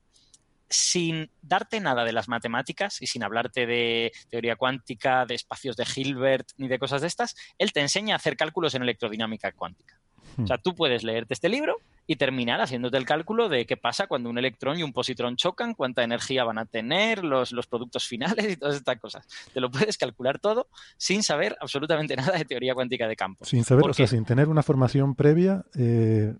[0.72, 5.86] sin darte nada de las matemáticas y sin hablarte de teoría cuántica, de espacios de
[5.94, 9.98] Hilbert ni de cosas de estas, él te enseña a hacer cálculos en electrodinámica cuántica.
[10.42, 10.62] O sea, hmm.
[10.62, 14.38] tú puedes leerte este libro y terminar haciéndote el cálculo de qué pasa cuando un
[14.38, 18.56] electrón y un positrón chocan, cuánta energía van a tener, los, los productos finales y
[18.56, 19.26] todas estas cosas.
[19.52, 23.44] Te lo puedes calcular todo sin saber absolutamente nada de teoría cuántica de campo.
[23.44, 26.34] Sin saber, o sea, sin tener una formación previa, eh,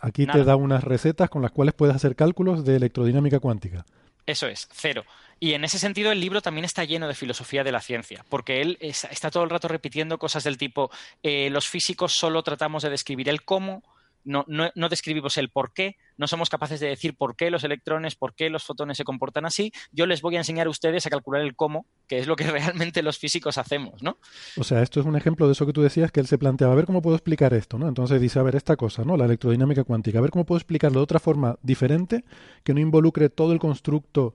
[0.00, 3.84] Aquí te da unas recetas con las cuales puedes hacer cálculos de electrodinámica cuántica.
[4.26, 5.04] Eso es, cero.
[5.38, 8.60] Y en ese sentido el libro también está lleno de filosofía de la ciencia, porque
[8.60, 10.90] él está todo el rato repitiendo cosas del tipo,
[11.22, 13.82] eh, los físicos solo tratamos de describir el cómo,
[14.24, 18.14] no, no, describimos el por qué, no somos capaces de decir por qué los electrones,
[18.14, 19.72] por qué los fotones se comportan así.
[19.92, 22.44] Yo les voy a enseñar a ustedes a calcular el cómo, que es lo que
[22.50, 24.18] realmente los físicos hacemos, ¿no?
[24.56, 26.72] O sea, esto es un ejemplo de eso que tú decías, que él se planteaba,
[26.72, 27.88] a ver cómo puedo explicar esto, ¿no?
[27.88, 29.16] Entonces dice, a ver, esta cosa, ¿no?
[29.16, 32.24] La electrodinámica cuántica, a ver cómo puedo explicarlo de otra forma diferente,
[32.62, 34.34] que no involucre todo el constructo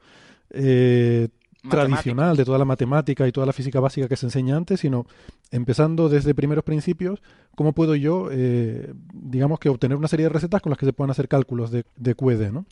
[0.49, 1.29] eh,
[1.69, 5.05] tradicional de toda la matemática y toda la física básica que se enseña antes, sino
[5.51, 7.21] empezando desde primeros principios,
[7.55, 10.93] cómo puedo yo, eh, digamos que obtener una serie de recetas con las que se
[10.93, 12.65] puedan hacer cálculos de, de QED, ¿no?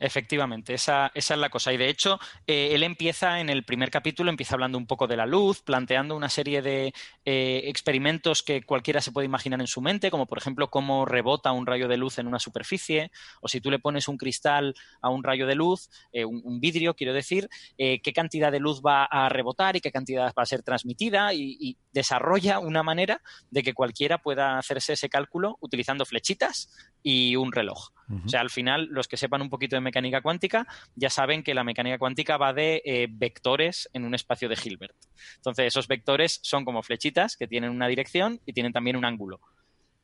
[0.00, 1.72] Efectivamente, esa, esa, es la cosa.
[1.72, 5.16] Y de hecho, eh, él empieza en el primer capítulo, empieza hablando un poco de
[5.16, 9.80] la luz, planteando una serie de eh, experimentos que cualquiera se puede imaginar en su
[9.80, 13.60] mente, como por ejemplo cómo rebota un rayo de luz en una superficie, o si
[13.60, 17.48] tú le pones un cristal a un rayo de luz, eh, un, vidrio, quiero decir,
[17.76, 21.76] qué cantidad de luz va a rebotar y qué cantidad va a ser transmitida, y
[21.92, 26.70] desarrolla una manera de que cualquiera pueda hacerse ese cálculo utilizando flechitas
[27.02, 27.90] y un reloj.
[28.24, 31.52] O sea, al final, los que sepan un poquito de mecánica cuántica ya saben que
[31.52, 34.96] la mecánica cuántica va de eh, vectores en un espacio de Hilbert.
[35.36, 39.40] Entonces, esos vectores son como flechitas que tienen una dirección y tienen también un ángulo.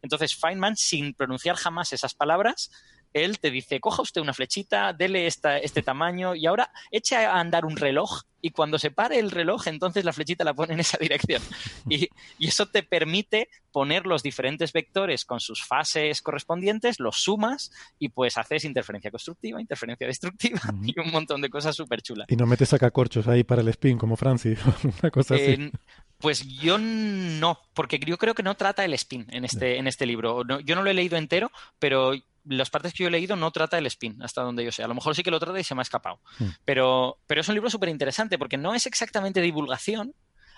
[0.02, 2.70] Entonces, Feynman, sin pronunciar jamás esas palabras,
[3.14, 7.38] él te dice, coja usted una flechita, dele esta, este tamaño y ahora eche a
[7.38, 10.80] andar un reloj y cuando se pare el reloj, entonces la flechita la pone en
[10.80, 11.40] esa dirección.
[11.88, 17.72] Y, y, eso te permite poner los diferentes vectores con sus fases correspondientes, los sumas
[17.98, 22.26] y pues haces interferencia constructiva, interferencia destructiva y un montón de cosas súper chulas.
[22.28, 24.58] Y no metes sacacorchos ahí para el spin como Francis,
[25.00, 25.52] una cosa así.
[25.52, 25.72] Eh,
[26.18, 30.06] pues yo no, porque yo creo que no trata el spin en este, en este
[30.06, 30.44] libro.
[30.44, 32.12] No, yo no lo he leído entero, pero
[32.44, 34.82] las partes que yo he leído no trata el spin, hasta donde yo sé.
[34.82, 36.20] A lo mejor sí que lo trata y se me ha escapado.
[36.38, 36.48] Hmm.
[36.64, 40.14] Pero, pero es un libro súper interesante porque no es exactamente divulgación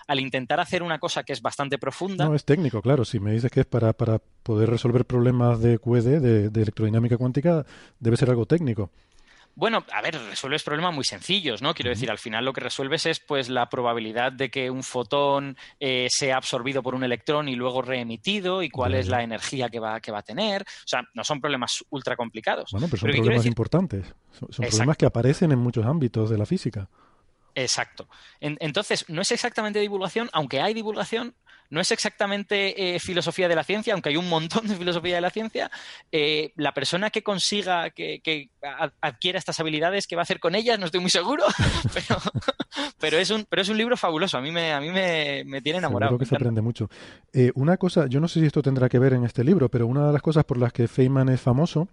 [0.07, 2.25] al intentar hacer una cosa que es bastante profunda.
[2.25, 3.03] No, es técnico, claro.
[3.03, 7.17] Si me dices que es para, para poder resolver problemas de QED, de, de electrodinámica
[7.17, 7.65] cuántica,
[7.99, 8.89] debe ser algo técnico.
[9.57, 11.73] Bueno, a ver, resuelves problemas muy sencillos, ¿no?
[11.73, 15.57] Quiero decir, al final lo que resuelves es pues la probabilidad de que un fotón
[15.79, 19.79] eh, sea absorbido por un electrón y luego reemitido y cuál es la energía que
[19.79, 20.61] va, que va a tener.
[20.61, 22.69] O sea, no son problemas ultra complicados.
[22.71, 23.49] Bueno, pero son problemas decir...
[23.49, 24.05] importantes.
[24.31, 26.87] Son, son problemas que aparecen en muchos ámbitos de la física.
[27.55, 28.07] Exacto.
[28.39, 31.33] En, entonces, no es exactamente divulgación, aunque hay divulgación,
[31.69, 35.21] no es exactamente eh, filosofía de la ciencia, aunque hay un montón de filosofía de
[35.21, 35.69] la ciencia.
[36.11, 38.49] Eh, la persona que consiga que, que,
[39.01, 40.79] adquiera estas habilidades, ¿qué va a hacer con ellas?
[40.79, 41.43] No estoy muy seguro,
[41.93, 42.21] pero,
[42.99, 44.37] pero, es, un, pero es un libro fabuloso.
[44.37, 46.11] A mí me, a mí me, me tiene enamorado.
[46.11, 46.89] Seguro que se aprende mucho.
[47.33, 49.87] Eh, una cosa, yo no sé si esto tendrá que ver en este libro, pero
[49.87, 51.87] una de las cosas por las que Feynman es famoso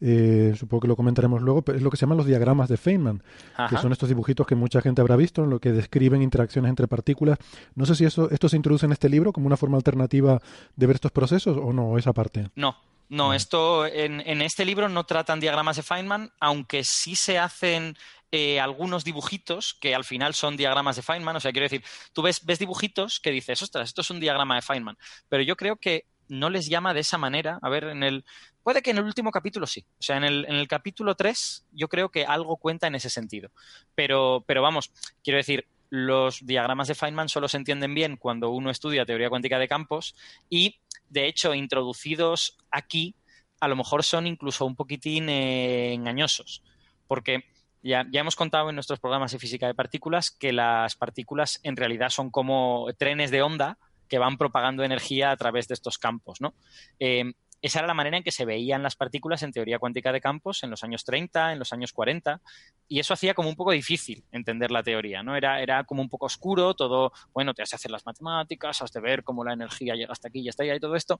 [0.00, 2.76] eh, supongo que lo comentaremos luego, pero es lo que se llaman los diagramas de
[2.76, 3.22] Feynman,
[3.54, 3.68] Ajá.
[3.68, 6.88] que son estos dibujitos que mucha gente habrá visto, en lo que describen interacciones entre
[6.88, 7.38] partículas.
[7.74, 10.40] No sé si eso, esto se introduce en este libro como una forma alternativa
[10.74, 12.50] de ver estos procesos o no, esa parte.
[12.54, 12.76] No.
[13.08, 17.96] No, esto en, en este libro no tratan diagramas de Feynman, aunque sí se hacen
[18.32, 21.36] eh, algunos dibujitos que al final son diagramas de Feynman.
[21.36, 24.56] O sea, quiero decir, tú ves, ves dibujitos que dices, ostras, esto es un diagrama
[24.56, 24.98] de Feynman.
[25.28, 27.58] Pero yo creo que no les llama de esa manera.
[27.62, 28.24] A ver, en el.
[28.62, 29.84] Puede que en el último capítulo sí.
[29.98, 33.10] O sea, en el, en el capítulo 3 yo creo que algo cuenta en ese
[33.10, 33.50] sentido.
[33.94, 38.70] Pero, pero vamos, quiero decir, los diagramas de Feynman solo se entienden bien cuando uno
[38.70, 40.16] estudia teoría cuántica de campos
[40.48, 43.14] y, de hecho, introducidos aquí,
[43.60, 46.62] a lo mejor son incluso un poquitín eh, engañosos.
[47.06, 47.44] Porque
[47.82, 51.76] ya, ya, hemos contado en nuestros programas de física de partículas que las partículas en
[51.76, 53.78] realidad son como trenes de onda
[54.08, 56.54] que van propagando energía a través de estos campos, ¿no?
[56.98, 57.32] Eh,
[57.62, 60.62] esa era la manera en que se veían las partículas en teoría cuántica de campos
[60.62, 62.40] en los años 30, en los años 40,
[62.86, 65.36] y eso hacía como un poco difícil entender la teoría, ¿no?
[65.36, 68.92] Era, era como un poco oscuro, todo, bueno, te has de hacer las matemáticas, has
[68.92, 71.18] de ver cómo la energía llega hasta aquí y hasta allá y todo esto.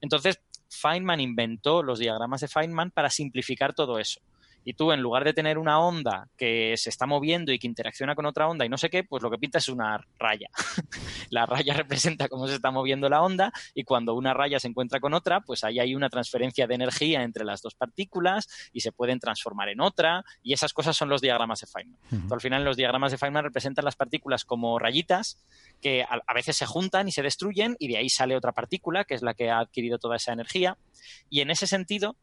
[0.00, 4.20] Entonces, Feynman inventó los diagramas de Feynman para simplificar todo eso
[4.64, 8.14] y tú en lugar de tener una onda que se está moviendo y que interacciona
[8.14, 10.48] con otra onda y no sé qué, pues lo que pinta es una raya.
[11.30, 15.00] la raya representa cómo se está moviendo la onda y cuando una raya se encuentra
[15.00, 18.92] con otra, pues ahí hay una transferencia de energía entre las dos partículas y se
[18.92, 21.98] pueden transformar en otra y esas cosas son los diagramas de Feynman.
[22.10, 22.34] Uh -huh.
[22.34, 25.38] al final los diagramas de Feynman representan las partículas como rayitas
[25.80, 29.04] que a, a veces se juntan y se destruyen y de ahí sale otra partícula
[29.04, 30.76] que es la que ha adquirido toda esa energía
[31.30, 32.16] y en ese sentido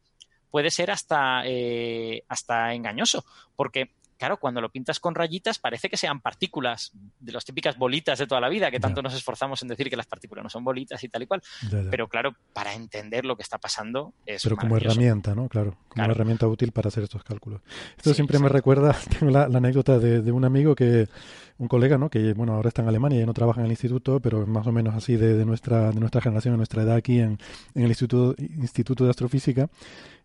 [0.56, 3.26] puede ser hasta, eh, hasta engañoso,
[3.58, 8.18] porque claro, cuando lo pintas con rayitas parece que sean partículas de las típicas bolitas
[8.20, 10.64] de toda la vida, que tanto nos esforzamos en decir que las partículas no son
[10.64, 11.42] bolitas y tal y cual.
[11.70, 11.90] Ya, ya.
[11.90, 15.50] Pero claro, para entender lo que está pasando es Pero como herramienta, ¿no?
[15.50, 16.08] Claro, como Claro.
[16.08, 17.60] una herramienta útil para hacer estos cálculos.
[17.98, 21.10] Esto Sí, siempre me recuerda, tengo la, la anécdota de, de un amigo que,
[21.58, 22.10] un colega, ¿no?
[22.10, 24.72] Que bueno, ahora está en Alemania y no trabaja en el instituto, pero más o
[24.72, 27.38] menos así de, de nuestra, de nuestra generación, de nuestra edad aquí en,
[27.74, 29.70] en el Instituto, Instituto de Astrofísica,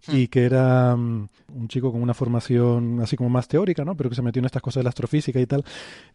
[0.09, 3.97] y que era mm, un chico con una formación así como más teórica, ¿no?
[3.97, 5.65] Pero que se metió en estas cosas de la astrofísica y tal.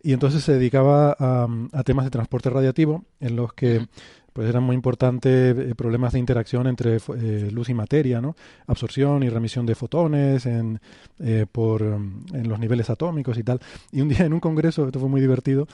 [0.04, 3.88] Y entonces se dedicaba a, a temas de transporte radiativo en los que
[4.36, 8.36] pues eran muy importantes eh, problemas de interacción entre eh, luz y materia, ¿no?
[8.68, 10.82] Absorción y remisión de fotones en,
[11.20, 13.62] eh, por, um, en los niveles atómicos y tal.
[13.94, 15.70] Y un día en un congreso, esto fue muy divertido,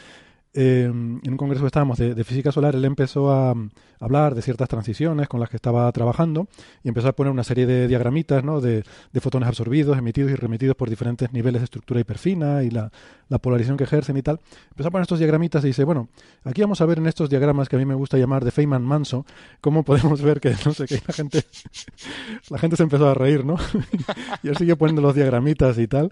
[0.53, 3.55] eh, en un congreso que estábamos de, física solar, él empezó a,
[4.01, 6.47] hablar de ciertas transiciones con las que estaba trabajando
[6.83, 8.59] y empezó a poner una serie de diagramitas ¿no?
[8.59, 8.83] de,
[9.21, 12.91] fotones absorbidos, emitidos y remitidos por diferentes niveles de estructura hiperfina y la,
[13.29, 14.39] la polarización que ejercen y tal.
[14.71, 16.09] Empezó a poner estos diagramitas y dice, bueno,
[16.43, 18.83] aquí vamos a ver en estos diagramas que a mí me gusta llamar de Feynman
[18.83, 19.25] Manso,
[19.61, 21.43] cómo podemos ver que, no sé, que la gente,
[22.49, 23.55] la gente se empezó a reír, ¿no?
[24.43, 26.11] y él siguió poniendo los diagramitas y tal.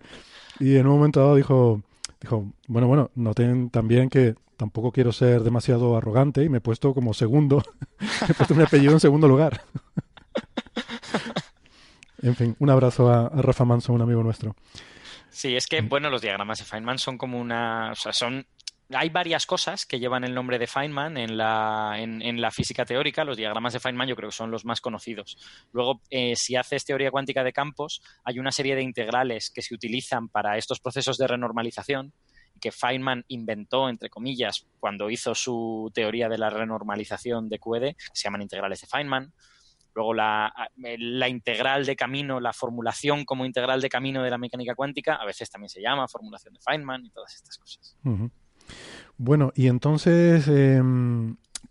[0.59, 1.81] Y en un momento dado dijo,
[2.19, 6.93] dijo, bueno, bueno, noten también que tampoco quiero ser demasiado arrogante y me he puesto
[6.93, 7.63] como segundo,
[8.29, 9.61] he puesto mi apellido en segundo lugar.
[12.21, 14.53] En fin, un abrazo a, a Rafa Manso, un amigo nuestro.
[15.29, 17.91] Sí, es que, bueno, los diagramas de Feynman son como una.
[17.91, 18.45] O sea, son.
[18.91, 23.23] Hay varias cosas que llevan el nombre de Feynman en la, en, la física teórica.
[23.23, 25.37] Los diagramas de Feynman yo creo que son los más conocidos.
[25.71, 29.75] Luego, eh, si haces teoría cuántica de campos, hay una serie de integrales que se
[29.75, 32.13] utilizan para estos procesos de renormalización
[32.59, 38.23] que Feynman inventó, entre comillas, cuando hizo su teoría de la renormalización de QED, se
[38.23, 39.33] llaman integrales de Feynman.
[39.95, 40.51] Luego la,
[41.27, 45.49] integral de camino, la formulación como integral de camino de la mecánica cuántica, a veces
[45.49, 47.97] también se llama formulación de Feynman y todas estas cosas.
[49.17, 50.81] Bueno, y entonces, eh,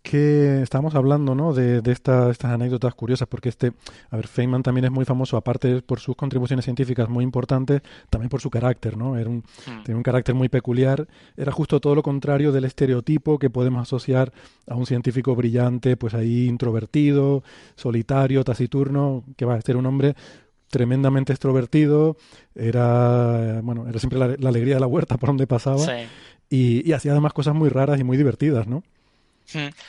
[0.01, 1.53] que estamos hablando ¿no?
[1.53, 3.73] de, de esta, estas anécdotas curiosas, porque este,
[4.09, 8.29] a ver, Feynman también es muy famoso, aparte por sus contribuciones científicas muy importantes, también
[8.29, 9.17] por su carácter, ¿no?
[9.17, 9.83] Era un, mm.
[9.83, 14.31] Tenía un carácter muy peculiar, era justo todo lo contrario del estereotipo que podemos asociar
[14.67, 17.43] a un científico brillante, pues ahí introvertido,
[17.75, 20.15] solitario, taciturno, que va a ser un hombre
[20.69, 22.17] tremendamente extrovertido,
[22.55, 26.07] era, bueno, era siempre la, la alegría de la huerta por donde pasaba, sí.
[26.49, 28.83] y, y hacía además cosas muy raras y muy divertidas, ¿no?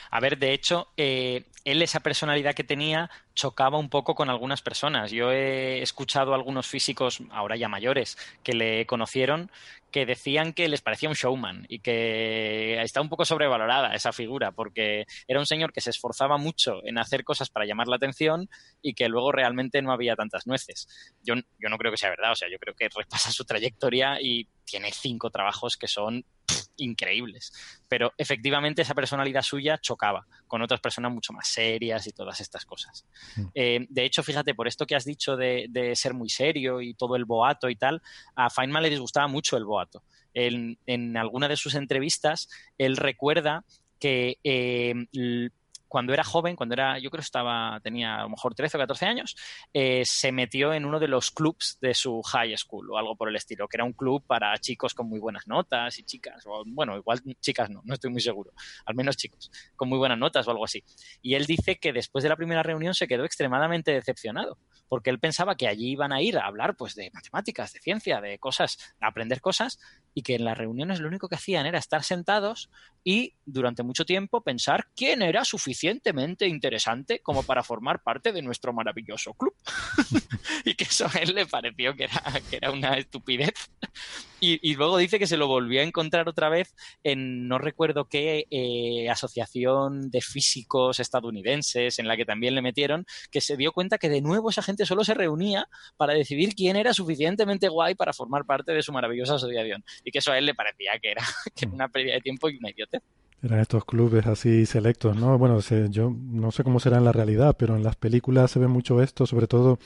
[0.09, 4.61] A ver, de hecho, eh, él esa personalidad que tenía chocaba un poco con algunas
[4.61, 5.11] personas.
[5.11, 9.51] Yo he escuchado a algunos físicos, ahora ya mayores, que le conocieron,
[9.91, 14.51] que decían que les parecía un showman y que está un poco sobrevalorada esa figura,
[14.51, 18.49] porque era un señor que se esforzaba mucho en hacer cosas para llamar la atención
[18.81, 20.87] y que luego realmente no había tantas nueces.
[21.23, 24.19] Yo, yo no creo que sea verdad, o sea, yo creo que repasa su trayectoria
[24.21, 26.25] y tiene cinco trabajos que son
[26.77, 27.53] increíbles.
[27.87, 32.65] Pero efectivamente esa personalidad suya chocaba con otras personas mucho más serias y todas estas
[32.65, 33.05] cosas.
[33.35, 33.45] Mm.
[33.53, 36.93] Eh, de hecho, fíjate, por esto que has dicho de, de, ser muy serio y
[36.93, 38.01] todo el boato y tal,
[38.35, 40.03] a Feynman le disgustaba mucho el boato.
[40.33, 42.47] En, en alguna de sus entrevistas,
[42.77, 43.65] él recuerda
[43.99, 44.93] que eh,
[45.91, 48.79] cuando era joven, cuando era, yo creo que estaba, tenía a lo mejor 13 o
[48.79, 49.35] 14 años,
[49.73, 53.27] eh, se metió en uno de los clubs de su high school o algo por
[53.27, 56.63] el estilo, que era un club para chicos con muy buenas notas y chicas, o
[56.65, 58.53] bueno, igual chicas no, no estoy muy seguro,
[58.85, 60.81] al menos chicos, con muy buenas notas o algo así.
[61.21, 64.59] Y él dice que después de la primera reunión se quedó extremadamente decepcionado,
[64.91, 68.19] porque él pensaba que allí iban a ir a hablar pues de matemáticas, de ciencia,
[68.19, 69.79] de cosas, a aprender cosas,
[70.13, 72.69] y que en las reuniones lo único que hacían era estar sentados
[73.01, 78.73] y durante mucho tiempo pensar quién era suficientemente interesante como para formar parte de nuestro
[78.73, 79.55] maravilloso club.
[80.65, 83.53] y que eso a él le pareció que era, que era una estupidez.
[84.43, 86.73] Y, y, luego dice que se lo volvió a encontrar otra vez
[87.03, 93.05] en no recuerdo qué eh, asociación de físicos estadounidenses en la que también le metieron,
[93.29, 96.75] que se dio cuenta que de nuevo esa gente solo se reunía para decidir quién
[96.75, 99.83] era suficientemente guay para formar parte de su maravillosa asociación.
[100.03, 101.23] Y que eso a él le parecía que era,
[101.55, 103.03] que era una pérdida de tiempo y una idiotez.
[103.43, 105.37] Eran estos clubes así selectos, ¿no?
[105.37, 108.59] Bueno, se, yo no sé cómo será en la realidad, pero en las películas se
[108.59, 109.79] ve mucho esto, sobre todo,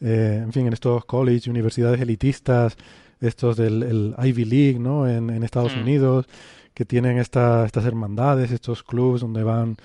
[0.00, 2.78] eh, en fin, en estos college, universidades elitistas,
[3.26, 5.08] estos del el Ivy League, ¿no?
[5.08, 5.80] En, en Estados mm.
[5.80, 6.26] Unidos,
[6.74, 9.76] que tienen esta, estas hermandades, estos clubs donde van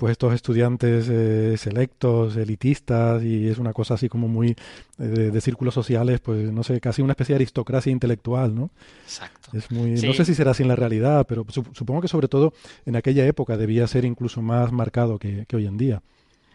[0.00, 4.56] pues estos estudiantes eh, selectos, elitistas, y es una cosa así como muy
[4.98, 8.70] eh, de, de, círculos sociales, pues no sé, casi una especie de aristocracia intelectual, ¿no?
[9.04, 9.50] Exacto.
[9.52, 10.06] Es muy, sí.
[10.06, 12.54] no sé si será así en la realidad, pero supongo que sobre todo
[12.86, 16.02] en aquella época debía ser incluso más marcado que, que hoy en día.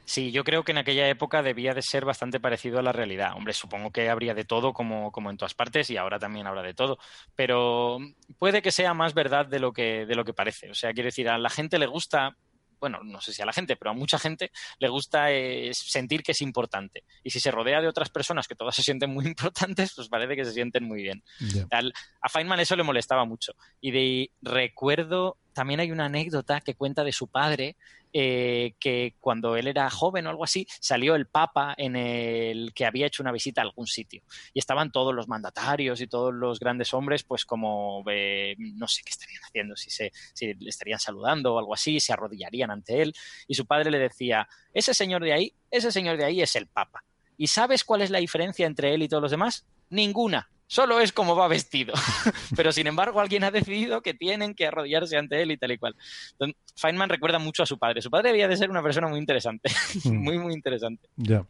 [0.05, 3.33] Sí, yo creo que en aquella época debía de ser bastante parecido a la realidad.
[3.35, 6.61] Hombre, supongo que habría de todo como, como en todas partes y ahora también habrá
[6.61, 6.99] de todo.
[7.35, 7.97] Pero
[8.37, 10.69] puede que sea más verdad de lo que, de lo que parece.
[10.69, 12.35] O sea, quiero decir, a la gente le gusta
[12.79, 16.21] bueno, no sé si a la gente, pero a mucha gente le gusta eh, sentir
[16.21, 17.03] que es importante.
[17.23, 20.35] Y si se rodea de otras personas que todas se sienten muy importantes, pues parece
[20.35, 21.23] que se sienten muy bien.
[21.39, 21.67] Yeah.
[21.71, 23.53] Al, a Feynman eso le molestaba mucho.
[23.81, 27.75] Y de recuerdo, también hay una anécdota que cuenta de su padre,
[28.17, 32.85] eh, que cuando él era joven o algo así, salió el Papa en el que
[32.85, 34.23] había hecho una visita a algún sitio.
[34.53, 39.01] Y estaban todos los mandatarios y todos los grandes hombres, pues como, eh, no sé
[39.03, 43.01] qué estarían haciendo, si, se, si le estarían saludando o algo así, se arrodillarían ante
[43.01, 43.13] él.
[43.49, 46.67] Y su padre le decía, ese señor de ahí, ese señor de ahí es el
[46.67, 47.03] Papa.
[47.35, 49.65] ¿Y sabes cuál es la diferencia entre él y todos los demás?
[49.89, 50.49] Ninguna.
[50.67, 51.93] Solo es como va vestido.
[52.55, 55.77] Pero sin embargo, alguien ha decidido que tienen que arrodillarse ante él y tal y
[55.77, 55.95] cual.
[56.31, 58.01] Entonces, Feynman recuerda mucho a su padre.
[58.01, 59.69] Su padre debía de ser una persona muy interesante.
[60.05, 61.07] muy, muy interesante.
[61.17, 61.45] Ya.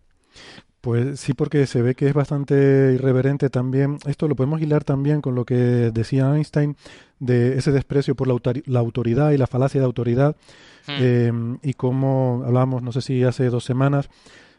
[0.81, 3.97] Pues sí, porque se ve que es bastante irreverente también.
[4.05, 6.75] Esto lo podemos hilar también con lo que decía Einstein
[7.19, 10.35] de ese desprecio por la, autor la autoridad y la falacia de autoridad.
[10.85, 10.97] Hmm.
[10.99, 11.31] Eh,
[11.63, 14.09] y como hablábamos, no sé si hace dos semanas,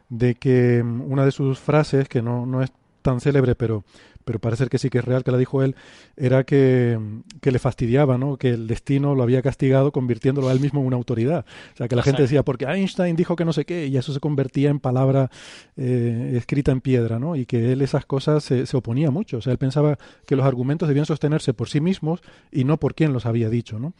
[0.09, 3.84] de que una de sus frases, que no, no es tan célebre, pero
[4.27, 5.77] pero parece que sí que es real, que la dijo él,
[6.16, 6.99] era que,
[7.41, 8.37] que le fastidiaba, ¿no?
[8.39, 11.47] Que el destino lo había castigado convirtiéndolo a él mismo en una autoridad.
[11.74, 14.12] O sea, que la gente decía, porque Einstein dijo que no sé qué, y eso
[14.12, 15.31] se convertía en palabra
[15.77, 17.37] eh, escrita en piedra, ¿no?
[17.37, 19.37] Y que él esas cosas se, se, oponía mucho.
[19.37, 19.97] O sea, él pensaba
[20.27, 22.20] que los argumentos debían sostenerse por sí mismos
[22.51, 23.95] y no por quien los había dicho, ¿no?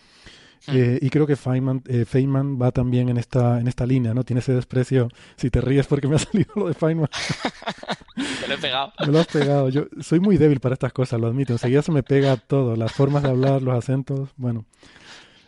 [0.68, 4.24] Eh, y creo que Feynman, eh, Feynman, va también en esta, en esta línea, ¿no?
[4.24, 5.09] Tiene ese desprecio.
[5.36, 7.09] Si te ríes porque me ha salido lo de Feynman.
[8.40, 8.92] Te lo he pegado.
[9.00, 9.68] Me lo has pegado.
[9.68, 11.52] Yo soy muy débil para estas cosas, lo admito.
[11.52, 12.74] Enseguida se me pega todo.
[12.76, 14.30] Las formas de hablar, los acentos.
[14.36, 14.64] Bueno,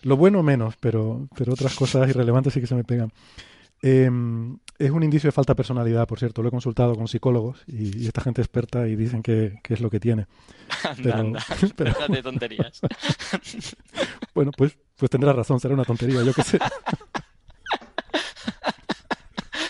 [0.02, 3.12] lo bueno menos, pero, pero otras cosas irrelevantes sí que se me pegan.
[3.83, 4.11] Eh,
[4.79, 6.43] es un indicio de falta de personalidad, por cierto.
[6.43, 9.81] Lo he consultado con psicólogos y, y esta gente experta y dicen que, que es
[9.81, 10.26] lo que tiene.
[10.85, 11.45] Anda, anda.
[11.76, 11.95] pero...
[12.09, 12.81] de tonterías.
[14.35, 16.59] bueno, pues, pues tendrás razón, será una tontería, yo qué sé.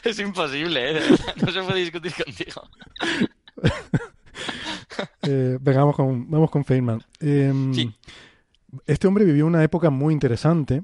[0.04, 1.00] es imposible, ¿eh?
[1.36, 2.68] no se puede discutir contigo.
[5.22, 7.02] eh, venga, vamos con, vamos con Feynman.
[7.20, 7.94] Eh, sí.
[8.86, 10.82] Este hombre vivió una época muy interesante.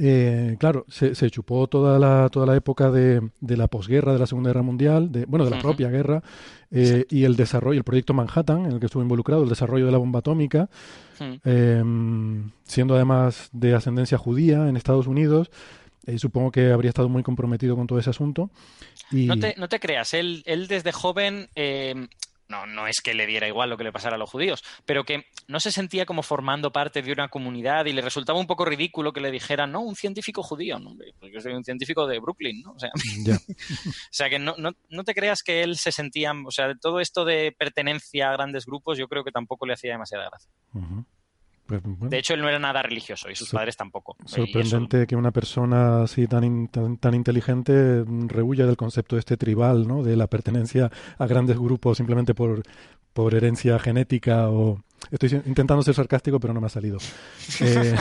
[0.00, 4.18] Eh, claro, se, se, chupó toda la, toda la época de, de, la posguerra de
[4.18, 6.22] la Segunda Guerra Mundial, de, bueno, de la propia guerra,
[6.70, 9.92] eh, y el desarrollo, el proyecto Manhattan, en el que estuvo involucrado, el desarrollo de
[9.92, 10.70] la bomba atómica,
[11.44, 11.82] eh,
[12.64, 15.50] siendo además de ascendencia judía en Estados Unidos.
[16.06, 18.50] Eh, supongo que habría estado muy comprometido con todo ese asunto.
[19.10, 19.26] Y...
[19.26, 22.08] No, te, no te creas, él, él desde joven eh,
[22.48, 25.04] no, no es que le diera igual lo que le pasara a los judíos, pero
[25.04, 28.64] que no se sentía como formando parte de una comunidad y le resultaba un poco
[28.64, 32.18] ridículo que le dijeran, no, un científico judío, no, porque yo soy un científico de
[32.18, 32.72] Brooklyn, ¿no?
[32.72, 32.90] O sea,
[33.24, 33.36] yeah.
[33.36, 37.00] o sea que no, no, no, te creas que él se sentía, o sea, todo
[37.00, 40.50] esto de pertenencia a grandes grupos, yo creo que tampoco le hacía demasiada gracia.
[40.74, 41.04] Uh -huh.
[41.80, 44.16] Pues, bueno, de hecho, él no era nada religioso y sus padres tampoco.
[44.24, 45.06] Sorprendente eso...
[45.06, 50.02] que una persona así tan, in, tan, tan, inteligente rehuya del concepto este tribal, ¿no?
[50.02, 52.62] De la pertenencia a grandes grupos simplemente por,
[53.12, 54.82] por herencia genética o...
[55.10, 56.98] Estoy intentando ser sarcástico, pero no me ha salido.
[57.60, 57.96] eh,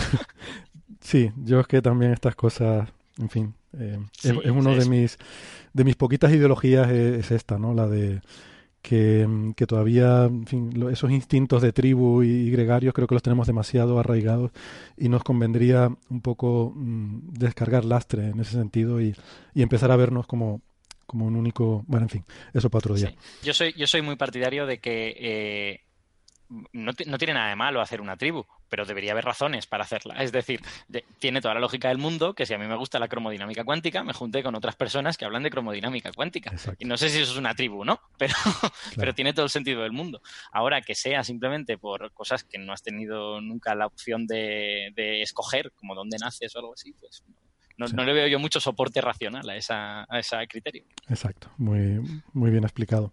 [1.00, 4.86] sí, yo es que también estas cosas, en fin, eh, sí, es, es, uno de
[4.86, 5.18] mis,
[5.74, 7.74] de mis poquitas ideologías es, es esta, ¿no?
[7.74, 8.22] La de
[8.82, 13.48] que, que todavía, en fin, esos instintos de tribu y, gregarios creo que los tenemos
[13.48, 14.52] demasiado arraigados
[14.98, 19.16] y nos convendría un poco mmm, descargar lastre en ese sentido y,
[19.54, 20.62] y, empezar a vernos como,
[21.06, 23.14] como un único, bueno, en fin, eso para otro día.
[23.44, 25.82] Yo soy, yo soy muy partidario de que eh,
[26.74, 30.16] no, no, tiene nada de malo hacer una tribu, pero debería haber razones para hacerla.
[30.22, 33.00] Es decir, de, tiene toda la lógica del mundo que si a mí me gusta
[33.00, 36.52] la cromodinámica cuántica, me junté con otras personas que hablan de cromodinámica cuántica.
[36.52, 36.84] Exacto.
[36.84, 38.02] Y no sé si eso es una tribu, ¿no?
[38.18, 38.74] Pero, claro.
[38.96, 40.22] pero tiene todo el sentido del mundo.
[40.52, 45.22] Ahora que sea simplemente por cosas que no has tenido nunca la opción de, de
[45.22, 47.24] escoger, como dónde naces o algo así, pues
[47.78, 47.96] no, sí.
[47.96, 50.84] no, le veo yo mucho soporte racional a, esa, a ese criterio.
[51.10, 52.00] Exacto, muy,
[52.34, 53.12] muy bien explicado.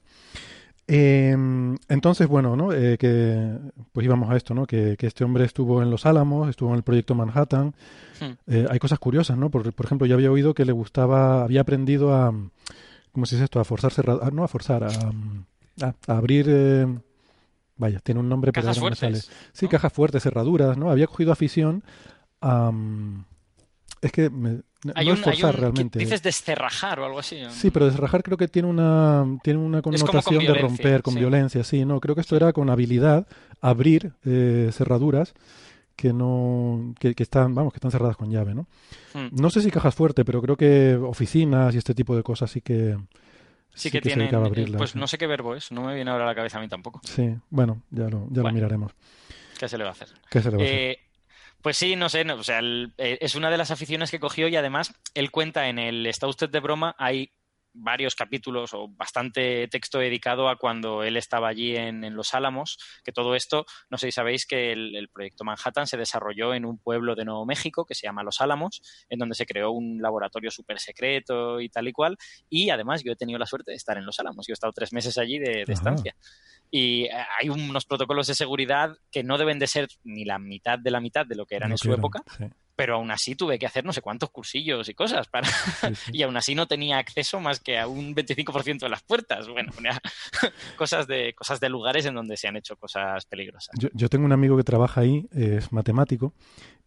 [0.91, 1.36] Eh,
[1.89, 2.72] entonces, bueno, ¿no?
[2.72, 3.59] Eh, que
[3.93, 4.66] pues íbamos a esto, ¿no?
[4.66, 7.74] Que, que, este hombre estuvo en Los Álamos, estuvo en el proyecto Manhattan.
[8.18, 8.32] Hmm.
[8.47, 9.51] Eh, hay cosas curiosas, ¿no?
[9.51, 12.32] Por, por, ejemplo, yo había oído que le gustaba, había aprendido a,
[13.12, 13.61] ¿cómo se dice esto?
[13.61, 16.86] A forzarse, a, no a forzar, a, a, a abrir, eh,
[17.76, 19.34] vaya, tiene un nombre, cajas pero no fuertes, me sale.
[19.53, 19.70] Sí, ¿no?
[19.70, 20.91] cajas fuertes, cerraduras, ¿no?
[20.91, 21.84] Había cogido afición
[22.41, 22.72] a,
[24.01, 24.61] es que me,
[24.94, 25.99] hay no un, es forzar un, realmente.
[25.99, 27.40] Dices descerrajar o algo así.
[27.51, 31.20] Sí, pero descerrajar creo que tiene una, tiene una connotación de romper con sí.
[31.20, 31.64] violencia.
[31.64, 33.26] Sí, no, creo que esto era con habilidad
[33.61, 35.34] abrir eh, cerraduras
[35.96, 38.68] que no que, que, están vamos que están cerradas con llave no
[39.14, 39.30] hmm.
[39.32, 42.61] no sé si cajas fuerte pero creo que oficinas y este tipo de cosas sí
[42.61, 42.96] que
[43.74, 46.09] sí, sí que, que tienen abrirlas, pues no sé qué verbo es no me viene
[46.12, 48.92] ahora a la cabeza a mí tampoco sí bueno ya lo ya bueno, lo miraremos
[49.59, 51.07] qué se le va a hacer qué se le va a hacer eh,
[51.62, 54.20] pues sí, no sé, no, o sea, el, eh, es una de las aficiones que
[54.20, 57.32] cogió y además él cuenta en el Está usted de broma, hay
[57.74, 62.78] varios capítulos o bastante texto dedicado a cuando él estaba allí en, en, Los Álamos,
[63.04, 66.64] que todo esto, no sé si sabéis que el, el, proyecto Manhattan se desarrolló en
[66.64, 70.00] un pueblo de Nuevo México que se llama Los Álamos, en donde se creó un
[70.00, 72.16] laboratorio súper secreto y tal y cual,
[72.48, 74.72] y además yo he tenido la suerte de estar en Los Álamos, yo he estado
[74.72, 76.14] tres meses allí de, de estancia.
[76.71, 80.79] Y eh, hay unos protocolos de seguridad que no deben de ser ni la mitad
[80.79, 82.45] de la mitad de lo que eran no en su época, sí
[82.79, 86.11] pero aún así tuve que hacer no sé cuántos cursillos y cosas para sí, sí.
[86.12, 89.49] y aún así no tenía acceso más que a un 25% de las puertas.
[89.49, 89.73] Bueno,
[90.79, 93.75] cosas de cosas de lugares en donde se han hecho cosas peligrosas.
[93.81, 96.35] Yo, yo tengo un amigo que trabaja ahí, es matemático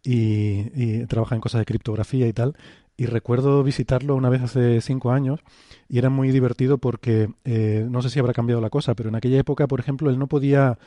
[0.01, 2.55] y, y, trabaja en cosas de criptografía y tal.
[3.01, 5.39] Y recuerdo visitarlo una vez hace cinco años
[5.89, 9.15] y era muy divertido porque eh, no sé si habrá cambiado la cosa, pero en
[9.15, 10.77] aquella época, por ejemplo, él no podía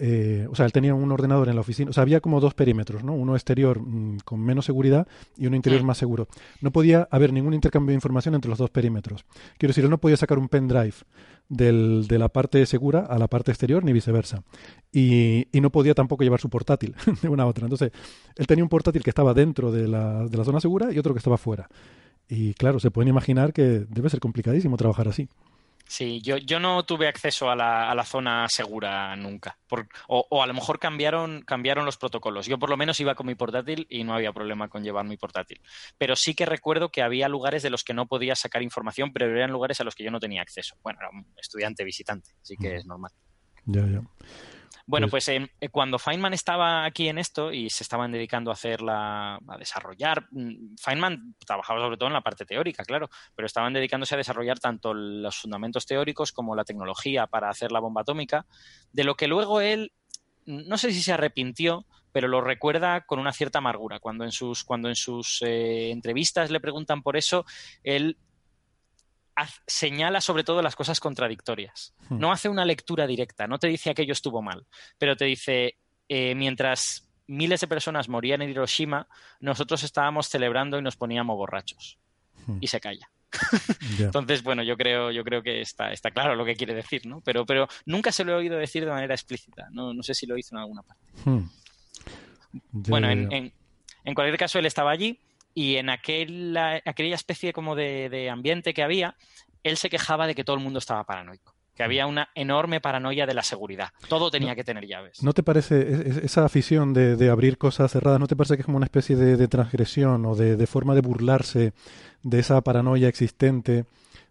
[0.00, 2.54] eh, o sea, él tenía un ordenador en la oficina, o sea, había como dos
[2.54, 3.12] perímetros, ¿no?
[3.12, 6.26] Uno exterior mm, con menos seguridad y uno interior más seguro.
[6.60, 9.24] No podía haber ningún intercambio de información entre los dos perímetros.
[9.56, 10.94] Quiero decir, él no podía sacar un pendrive
[11.48, 14.42] del, de la parte segura a la parte exterior ni viceversa.
[14.92, 17.64] Y, y no podía tampoco llevar su portátil de una a otra.
[17.64, 17.92] Entonces,
[18.36, 21.14] él tenía un portátil que estaba dentro de la, de la zona segura y otro
[21.14, 21.68] que estaba fuera.
[22.28, 25.28] Y claro, se pueden imaginar que debe ser complicadísimo trabajar así.
[25.86, 29.58] Sí, yo, yo no tuve acceso a la, a la zona segura nunca.
[29.68, 32.46] Por- o, o a lo mejor cambiaron, cambiaron los protocolos.
[32.46, 35.16] Yo por lo menos iba con mi portátil y no había problema con llevar mi
[35.16, 35.60] portátil.
[35.98, 39.26] Pero sí que recuerdo que había lugares de los que no podía sacar información, pero
[39.26, 40.74] eran lugares a los que yo no tenía acceso.
[40.82, 43.12] Bueno, era un estudiante visitante, así que es normal.
[43.66, 44.00] Ya, ya.
[44.86, 48.54] Bueno, Pues- pues, eh, cuando Feynman estaba aquí en esto y se estaban dedicando a
[48.54, 53.72] hacerla, a desarrollar, mm, Feynman trabajaba sobre todo en la parte teórica, claro, pero estaban
[53.72, 58.46] dedicándose a desarrollar tanto los fundamentos teóricos como la tecnología para hacer la bomba atómica,
[58.92, 59.92] de lo que luego él,
[60.46, 63.98] no sé si se arrepintió, pero lo recuerda con una cierta amargura.
[63.98, 67.44] Cuando en sus, cuando en sus eh, entrevistas le preguntan por eso,
[67.82, 68.16] él
[69.66, 71.94] señala sobre todo las cosas contradictorias.
[72.08, 72.18] Hmm.
[72.18, 74.66] No hace una lectura directa, no te dice aquello estuvo mal,
[74.98, 75.76] pero te dice,
[76.08, 79.08] eh, mientras miles de personas morían en Hiroshima,
[79.40, 81.98] nosotros estábamos celebrando y nos poníamos borrachos.
[82.46, 82.58] Hmm.
[82.60, 83.10] Y se calla.
[83.98, 87.20] Entonces, bueno, yo creo, yo creo que está, está claro lo que quiere decir, ¿no?
[87.22, 89.66] Pero, pero nunca se lo he oído decir de manera explícita.
[89.72, 91.02] No, no sé si lo hizo en alguna parte.
[91.24, 91.48] Hmm.
[92.70, 93.52] Bueno, en-
[94.04, 95.18] en cualquier caso, él estaba allí
[95.54, 99.16] y en aquella, aquella especie como de, de ambiente que había,
[99.62, 103.24] él se quejaba de que todo el mundo estaba paranoico, que había una enorme paranoia
[103.26, 103.88] de la seguridad.
[104.08, 105.22] Todo tenía que tener llaves.
[105.22, 108.56] ¿No te parece es- es- esa afición de, de abrir cosas cerradas, no te parece
[108.56, 111.72] que es como una especie de, de transgresión o de, de forma de burlarse
[112.22, 113.84] de esa paranoia existente?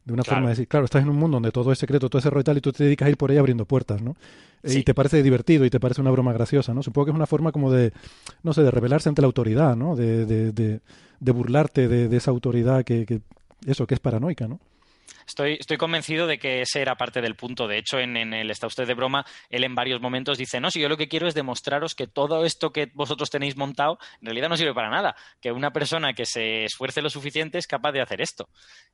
[0.05, 0.36] De una Claro.
[0.38, 2.41] forma de decir, claro, estás en un mundo donde todo es secreto, todo es error
[2.41, 4.15] y tal, y tú te dedicas a ir por ahí abriendo puertas, ¿no?
[4.64, 4.80] Sí.
[4.80, 6.82] Y te parece divertido y te parece una broma graciosa, ¿no?
[6.84, 7.91] Supongo que es una forma como de,
[8.43, 9.95] no sé, de rebelarse ante la autoridad, ¿no?
[9.95, 10.80] De, de, de,
[11.20, 13.20] de burlarte de, esa autoridad que, que,
[13.68, 14.59] eso, que es paranoica, ¿no?
[15.26, 17.66] Estoy, estoy convencido de que ese era parte del punto.
[17.68, 20.70] De hecho, en, en el Está usted de broma, él en varios momentos dice, no,
[20.70, 24.26] si yo lo que quiero es demostraros que todo esto que vosotros tenéis montado en
[24.28, 27.93] realidad no sirve para nada, que una persona que se esfuerce lo suficiente es capaz
[27.93, 28.49] de hacer esto.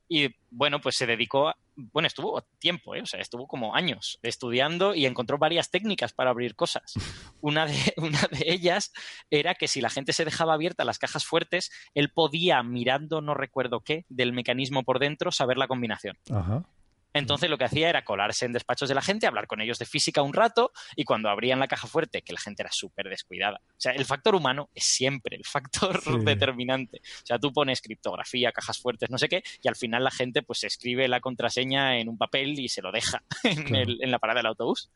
[0.08, 1.56] Y bueno, pues se dedicó, a-
[1.92, 3.02] bueno, estuvo tiempo, ¿eh?
[3.02, 6.94] o sea, estuvo como años estudiando y encontró varias técnicas para abrir cosas.
[7.42, 8.92] Una de, una de ellas
[9.30, 13.32] era que si la gente se dejaba abierta las cajas fuertes, él podía, mirando no
[13.32, 16.18] recuerdo qué, del mecanismo por dentro, saber la combinación.
[16.30, 16.66] Ajá.
[17.12, 19.86] Entonces lo que hacía era colarse en despachos de la gente, hablar con ellos de
[19.86, 23.60] física un rato y cuando abrían la caja fuerte, que la gente era súper descuidada.
[23.70, 26.10] O sea, el factor humano es siempre el factor Sí.
[26.24, 26.98] determinante.
[27.22, 30.42] O sea, tú pones criptografía, cajas fuertes, no sé qué, y al final la gente
[30.42, 33.82] pues escribe la contraseña en un papel y se lo deja en, Claro.
[33.82, 34.90] el- en la parada del autobús.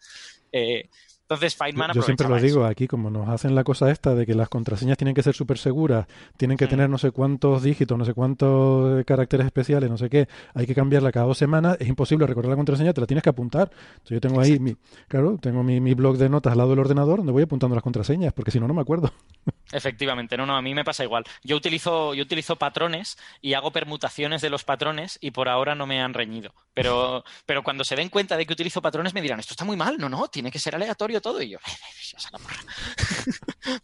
[0.53, 0.89] Eh,
[1.27, 4.35] entonces Feynman Yo siempre lo digo aquí, como nos hacen la cosa esta de que
[4.35, 6.07] las contraseñas tienen que ser súper seguras,
[6.37, 6.69] tienen que Mm.
[6.69, 10.75] tener no sé cuántos dígitos, no sé cuántos caracteres especiales, no sé qué, hay que
[10.75, 13.71] cambiarla cada dos semanas, es imposible recordar la contraseña, te la tienes que apuntar.
[13.95, 14.77] Entonces yo tengo ahí, mi,
[15.09, 17.83] claro, tengo mi, mi blog de notas al lado del ordenador donde voy apuntando las
[17.83, 19.11] contraseñas, porque si no, no me acuerdo.
[19.75, 21.25] Efectivamente, no, no, a mí me pasa igual.
[21.43, 25.85] Yo utilizo, yo utilizo patrones y hago permutaciones de los patrones y por ahora no
[25.85, 26.55] me han reñido.
[26.73, 29.77] Pero, pero cuando se den cuenta de que utilizo patrones me dirán, esto está muy
[29.77, 31.43] mal, no, no, tiene que ser aleatorio todo.
[31.43, 31.59] Y yo,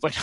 [0.01, 0.16] bueno,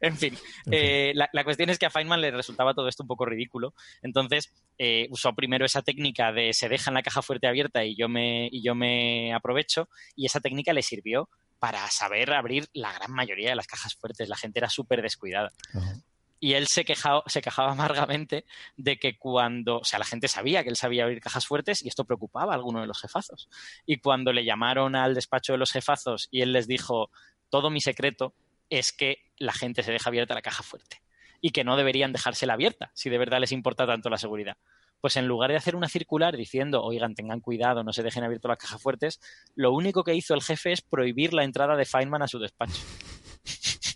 [0.00, 0.36] en fin,
[0.72, 3.74] eh, la, la cuestión es que a Feynman le resultaba todo esto un poco ridículo.
[4.02, 7.94] Entonces eh, usó primero esa técnica de se deja en la caja fuerte abierta y
[7.94, 11.28] yo me, y yo me aprovecho y esa técnica le sirvió
[11.66, 14.28] para saber abrir la gran mayoría de las cajas fuertes.
[14.28, 15.50] La gente era súper descuidada.
[16.38, 18.44] Y él se quejaba, se quejaba amargamente
[18.76, 21.88] de que cuando, o sea, la gente sabía que él sabía abrir cajas fuertes y
[21.88, 23.48] esto preocupaba a alguno de los jefazos.
[23.84, 27.10] Y cuando le llamaron al despacho de los jefazos y él les dijo,
[27.50, 28.32] todo mi secreto
[28.70, 31.02] es que la gente se deja abierta la caja fuerte
[31.40, 34.56] y que no deberían dejársela abierta si de verdad les importa tanto la seguridad.
[35.00, 38.48] Pues en lugar de hacer una circular diciendo, oigan, tengan cuidado, no se dejen abiertas
[38.48, 39.20] las cajas fuertes,
[39.54, 42.82] lo único que hizo el jefe es prohibir la entrada de Feynman a su despacho.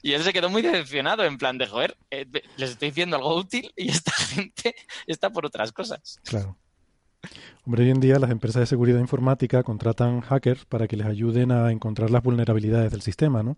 [0.00, 2.26] Y él se quedó muy decepcionado, en plan de, joder, eh,
[2.56, 4.74] les estoy diciendo algo útil y esta gente
[5.06, 6.18] está por otras cosas.
[6.24, 6.56] Claro.
[7.64, 11.52] Hombre, hoy en día las empresas de seguridad informática contratan hackers para que les ayuden
[11.52, 13.56] a encontrar las vulnerabilidades del sistema, ¿no?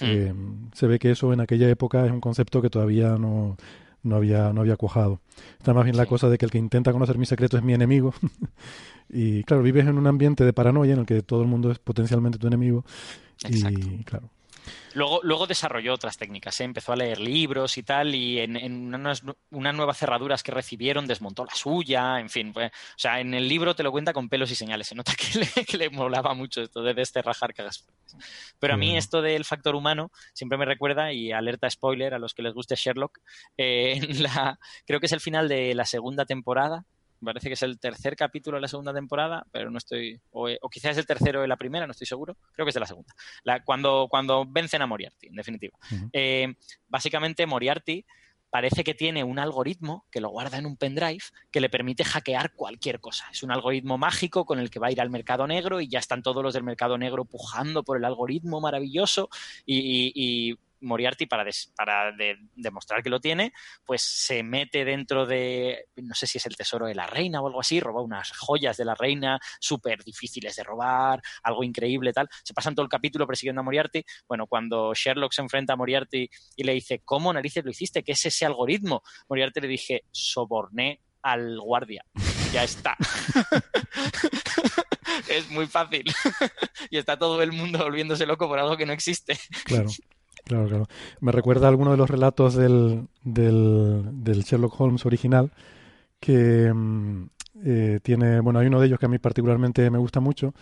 [0.00, 0.04] Hmm.
[0.04, 0.34] Eh,
[0.74, 3.56] se ve que eso en aquella época es un concepto que todavía no,
[4.02, 5.20] no había, no había cuajado.
[5.58, 7.74] Está más bien la cosa de que el que intenta conocer mi secreto es mi
[7.74, 8.14] enemigo.
[9.08, 11.78] y claro, vives en un ambiente de paranoia en el que todo el mundo es
[11.78, 12.84] potencialmente tu enemigo.
[13.44, 13.88] Exacto.
[13.88, 14.30] Y claro.
[14.94, 16.64] Luego, luego desarrolló otras técnicas, ¿eh?
[16.64, 21.06] empezó a leer libros y tal, y en, en unas, unas, nuevas cerraduras que recibieron
[21.06, 22.52] desmontó la suya, en fin.
[22.52, 24.88] Pues, o sea, en el libro te lo cuenta con pelos y señales.
[24.88, 27.86] Se nota que le, que le molaba mucho esto de desterrajar cagas
[28.58, 32.34] Pero a mí esto del factor humano siempre me recuerda, y alerta spoiler a los
[32.34, 33.18] que les guste Sherlock,
[33.56, 36.84] eh, en la, creo que es el final de la segunda temporada,
[37.24, 40.68] parece que es el tercer capítulo de la segunda temporada, pero no estoy, o, o,
[40.68, 42.86] quizás es el tercero de la primera, no estoy seguro, creo que es de la
[42.86, 45.76] segunda, la, cuando, cuando vencen a Moriarty, en definitiva.
[45.90, 46.10] Uh -huh.
[46.12, 46.54] eh,
[46.88, 48.04] básicamente Moriarty
[48.50, 52.54] parece que tiene un algoritmo que lo guarda en un pendrive que le permite hackear
[52.54, 53.26] cualquier cosa.
[53.30, 55.98] Es un algoritmo mágico con el que va a ir al mercado negro y ya
[55.98, 59.28] están todos los del mercado negro pujando por el algoritmo maravilloso
[59.66, 63.52] y, y, y Moriarty, para, des, para de, demostrar que lo tiene,
[63.84, 67.46] pues se mete dentro de, no sé si es el tesoro de la reina o
[67.46, 72.28] algo así, roba unas joyas de la reina súper difíciles de robar, algo increíble, tal.
[72.42, 74.04] Se pasan todo el capítulo persiguiendo a Moriarty.
[74.26, 78.02] Bueno, cuando Sherlock se enfrenta a Moriarty y le dice, ¿cómo narices lo hiciste?
[78.02, 79.02] ¿Qué es ese algoritmo?
[79.28, 82.04] Moriarty le dije, soborné al guardia.
[82.52, 82.96] Ya está.
[85.28, 86.04] es muy fácil.
[86.90, 89.38] y está todo el mundo volviéndose loco por algo que no existe.
[89.64, 89.88] Claro.
[90.48, 90.86] Claro, claro.
[91.20, 95.52] Me recuerda a alguno de los relatos del, del, del Sherlock Holmes original
[96.20, 96.72] que
[97.64, 100.54] eh, tiene, bueno, hay uno de ellos que a mí particularmente me gusta mucho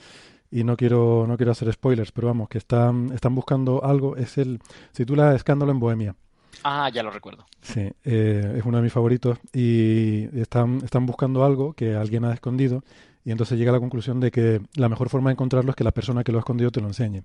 [0.51, 4.39] y no quiero, no quiero hacer spoilers, pero vamos, que están, están buscando algo, es
[4.39, 4.61] el,
[4.93, 6.16] se titula Escándalo en Bohemia.
[6.64, 7.47] Ah, ya lo recuerdo.
[7.61, 12.32] Sí, eh, es uno de mis favoritos y están, están buscando algo que alguien ha
[12.32, 12.82] escondido
[13.24, 15.84] y entonces llega a la conclusión de que la mejor forma de encontrarlo es que
[15.84, 17.24] la persona que lo ha escondido te lo enseñe.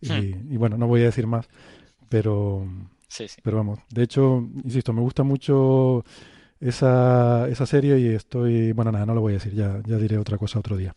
[0.00, 0.52] Y, hmm.
[0.52, 1.48] y bueno, no voy a decir más,
[2.08, 2.66] pero,
[3.08, 3.40] sí, sí.
[3.42, 6.04] pero vamos, de hecho, insisto, me gusta mucho
[6.60, 10.18] esa, esa serie y estoy, bueno, nada, no lo voy a decir, ya, ya diré
[10.18, 10.94] otra cosa otro día.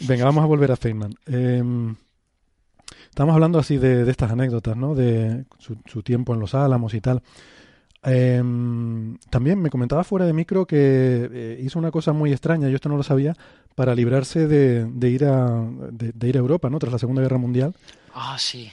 [0.08, 1.14] Venga, vamos a volver a Feynman.
[1.26, 1.62] Eh,
[3.08, 4.94] estamos hablando así de, de, estas anécdotas, ¿no?
[4.94, 7.22] De su, su, tiempo en los Álamos y tal.
[8.02, 8.42] Eh,
[9.28, 12.88] también me comentaba fuera de micro que eh, hizo una cosa muy extraña, yo esto
[12.88, 13.34] no lo sabía,
[13.74, 16.78] para librarse de, de ir, a, de, de, ir a Europa, ¿no?
[16.78, 17.74] Tras la Segunda Guerra Mundial.
[18.14, 18.70] Ah, sí.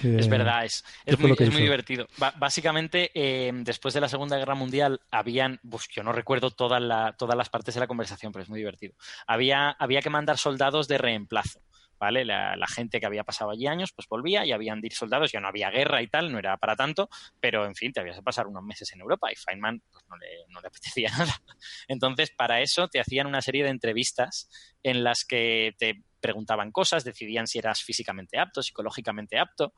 [0.00, 2.06] Que, es verdad, es, es, muy, es muy, divertido.
[2.18, 6.80] B básicamente, eh, después de la Segunda Guerra Mundial, habían, pues yo no recuerdo toda
[6.80, 8.94] la, todas las partes de la conversación, pero es muy divertido.
[9.26, 11.60] Había, había que mandar soldados de reemplazo.
[11.98, 12.26] ¿Vale?
[12.26, 15.32] La, la, gente que había pasado allí años, pues volvía y habían de ir soldados,
[15.32, 17.08] ya no había guerra y tal, no era para tanto,
[17.40, 20.16] pero en fin, te habías de pasar unos meses en Europa y Feynman pues, no,
[20.18, 21.40] le, no le apetecía nada.
[21.88, 24.50] Entonces, para eso te hacían una serie de entrevistas
[24.82, 29.72] en las que te preguntaban cosas, decidían si eras físicamente apto, psicológicamente apto.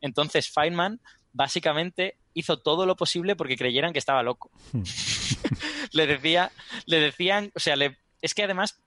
[0.00, 1.00] Entonces Feynman
[1.32, 4.50] básicamente hizo todo lo posible porque creyeran que estaba loco.
[5.92, 6.52] le decía,
[6.86, 8.80] le decían, o sea, le, es que además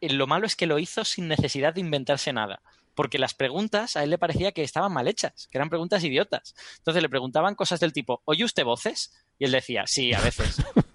[0.00, 2.60] lo malo es que lo hizo sin necesidad de inventarse nada.
[2.94, 6.54] Porque las preguntas a él le parecía que estaban mal hechas, que eran preguntas idiotas.
[6.78, 9.12] Entonces le preguntaban cosas del tipo, ¿oye usted voces?
[9.38, 10.56] Y él decía, sí, a veces.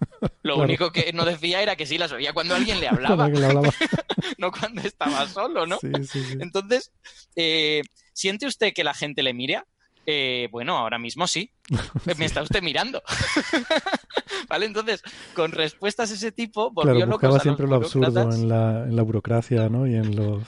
[0.48, 0.70] Lo claro.
[0.70, 3.30] único que no decía era que sí las oía cuando alguien le hablaba,
[4.38, 5.78] no cuando estaba solo, ¿no?
[5.80, 6.38] Sí, sí, sí.
[6.39, 6.91] Entonces,
[7.36, 7.82] eh,
[8.14, 9.66] ¿siente usted que la gente le mira?
[10.10, 11.52] Eh, bueno, ahora mismo sí.
[12.18, 13.04] Me está usted mirando.
[14.48, 14.66] ¿Vale?
[14.66, 15.04] Entonces,
[15.36, 18.86] con respuestas de ese tipo, volvió claro, buscaba locos a siempre lo absurdo en la,
[18.86, 19.86] en la burocracia, ¿no?
[19.86, 20.43] Y en los...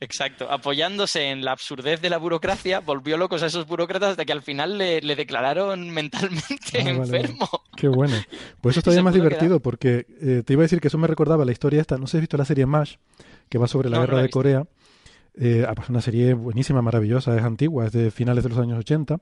[0.00, 4.32] Exacto, apoyándose en la absurdez de la burocracia, volvió locos a esos burócratas hasta que
[4.32, 7.48] al final le, le declararon mentalmente ah, enfermo.
[7.50, 7.64] Vale.
[7.76, 8.14] Qué bueno.
[8.60, 11.06] Pues eso es todavía más divertido, porque eh, te iba a decir que eso me
[11.06, 12.96] recordaba la historia esta, no sé si has visto la serie MASH,
[13.48, 14.66] que va sobre la no, guerra no la de Corea.
[15.36, 19.18] Eh, pues una serie buenísima, maravillosa, es antigua, es de finales de los años 80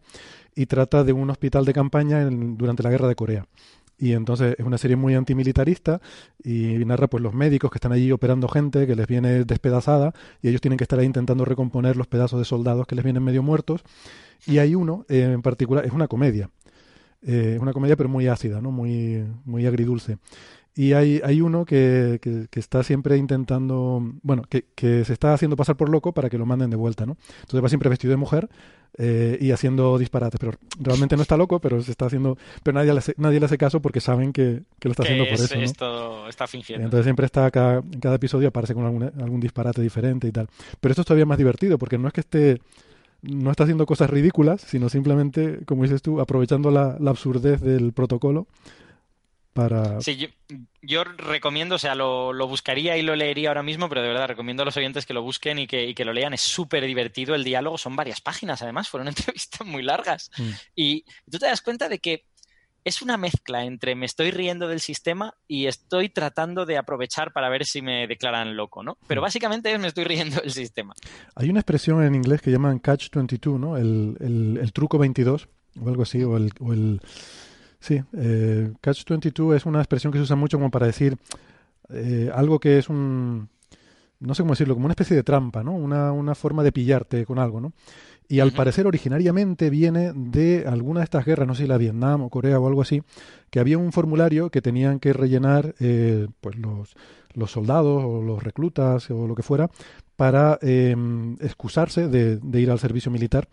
[0.55, 3.47] y trata de un hospital de campaña en, durante la guerra de Corea.
[4.03, 6.01] Y entonces es una serie muy antimilitarista
[6.43, 10.49] y narra pues los médicos que están allí operando gente que les viene despedazada y
[10.49, 13.45] ellos tienen que estar ahí intentando recomponer los pedazos de soldados que les vienen medio
[13.45, 13.85] muertos.
[14.45, 16.51] Y hay uno eh, en particular, es una comedia,
[17.23, 18.73] eh, es una comedia pero muy ácida, ¿no?
[18.73, 20.19] muy, muy agridulce.
[20.75, 25.33] Y hay, hay uno que, que, que, está siempre intentando, bueno, que, que, se está
[25.33, 27.19] haciendo pasar por loco para que lo manden de vuelta, ¿no?
[27.43, 28.49] Entonces va siempre vestido de mujer
[28.99, 32.93] eh, y haciendo disparates, pero realmente no está loco, pero se está haciendo, pero nadie
[32.93, 35.41] le hace, nadie le hace caso porque saben que, que lo está haciendo por es,
[35.41, 35.63] eso, ¿no?
[35.63, 36.85] Esto está fingiendo.
[36.85, 40.49] Entonces siempre está cada, en cada episodio aparece con algún, algún disparate diferente y tal.
[40.81, 42.61] Pero esto es todavía más divertido porque no es que esté
[43.23, 47.93] no está haciendo cosas ridículas, sino simplemente, como dices tú, aprovechando la, la absurdez del
[47.93, 48.49] protocolo
[49.53, 50.01] para...
[50.01, 50.29] Sí, yo,
[50.81, 54.29] yo, recomiendo, o sea, lo, lo, buscaría y lo leería ahora mismo, pero de verdad
[54.29, 56.35] recomiendo a los oyentes que lo busquen y que, y que lo lean.
[56.35, 60.31] Es súper divertido el diálogo, son varias páginas además, fueron entrevistas muy largas.
[60.39, 60.51] Mm.
[60.75, 62.25] Y tú te das cuenta de que
[62.85, 67.49] es una mezcla entre me estoy riendo del sistema y estoy tratando de aprovechar para
[67.49, 68.99] ver si me declaran loco, ¿no?
[69.07, 70.95] Pero básicamente es me estoy riendo del sistema.
[71.37, 73.77] Hay una expresión en inglés que llaman catch 22, ¿no?
[73.77, 75.49] El, el, el truco 22
[75.81, 76.53] o algo así, o el...
[76.61, 77.01] O el
[77.83, 81.17] sí, eh, catch 22 es una expresión que se usa mucho como para decir
[81.91, 83.49] eh, algo que es un...
[84.21, 85.73] No sé cómo decirlo, como una especie de trampa, ¿no?
[85.73, 87.73] Una, una forma de pillarte con algo, ¿no?
[88.29, 92.23] Y al parecer originariamente viene de alguna de estas guerras, no sé si la Vietnam
[92.23, 93.03] o Corea o algo así,
[93.51, 96.95] que había un formulario que tenían que rellenar eh, pues los,
[97.35, 99.71] los soldados o los reclutas o lo que fuera
[100.17, 100.97] para eh,
[101.41, 103.49] excusarse de, de, ir al servicio militar.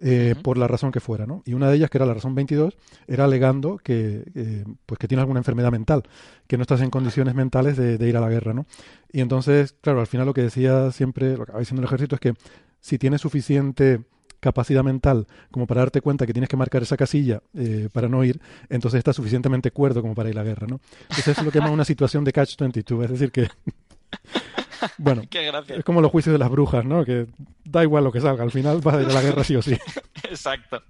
[0.00, 0.42] Eh, uh -huh.
[0.42, 1.42] por la razón que fuera, ¿no?
[1.46, 2.76] Y una de ellas, que era la razón 22,
[3.06, 6.02] era alegando que, eh, pues que tienes alguna enfermedad mental,
[6.48, 8.66] que no estás en condiciones mentales de, de, ir a la guerra, ¿no?
[9.12, 12.16] Y entonces, claro, al final lo que decía siempre, lo que acaba diciendo el ejército
[12.16, 12.34] es que
[12.80, 14.00] si tienes suficiente
[14.44, 18.22] capacidad mental como para darte cuenta que tienes que marcar esa casilla eh, para no
[18.24, 20.80] ir, entonces estás suficientemente cuerdo como para ir a la guerra, ¿no?
[21.04, 23.48] Entonces es lo que llaman una situación de catch-22, es decir que...
[24.98, 25.22] Bueno,
[25.68, 27.04] es como los juicios de las brujas, ¿no?
[27.04, 27.26] Que
[27.64, 29.62] da igual lo que salga, al final vas a ir a la guerra sí o
[29.62, 29.76] sí.
[30.24, 30.82] Exacto.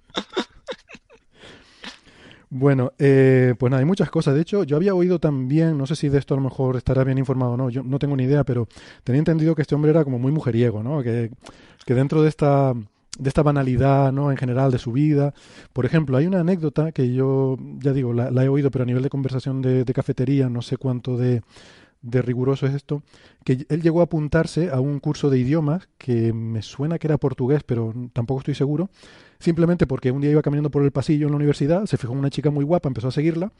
[2.49, 4.33] Bueno, eh, pues nada, hay muchas cosas.
[4.33, 7.03] De hecho, yo había oído también, no sé si de esto a lo mejor estará
[7.03, 8.67] bien informado o no, yo no tengo ni idea, pero
[9.03, 11.03] tenía entendido que este hombre era como muy mujeriego, ¿no?
[11.03, 11.31] Que,
[11.85, 12.73] que dentro de esta
[13.17, 14.31] de esta banalidad, ¿no?
[14.31, 15.33] En general de su vida.
[15.73, 18.85] Por ejemplo, hay una anécdota que yo, ya digo, la, la he oído, pero a
[18.85, 21.41] nivel de conversación de, de cafetería, no sé cuánto de,
[22.05, 23.03] de riguroso es esto,
[23.43, 27.17] que él llegó a apuntarse a un curso de idiomas que me suena que era
[27.17, 28.89] portugués, pero tampoco estoy seguro,
[29.39, 32.19] simplemente porque un día iba caminando por el pasillo en la universidad, se fijó en
[32.19, 33.51] una chica muy guapa, empezó a seguirla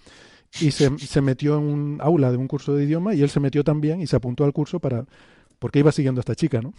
[0.61, 3.39] y se, se metió en un aula de un curso de idioma y él se
[3.39, 5.05] metió también y se apuntó al curso para
[5.59, 6.73] porque iba siguiendo a esta chica, ¿no?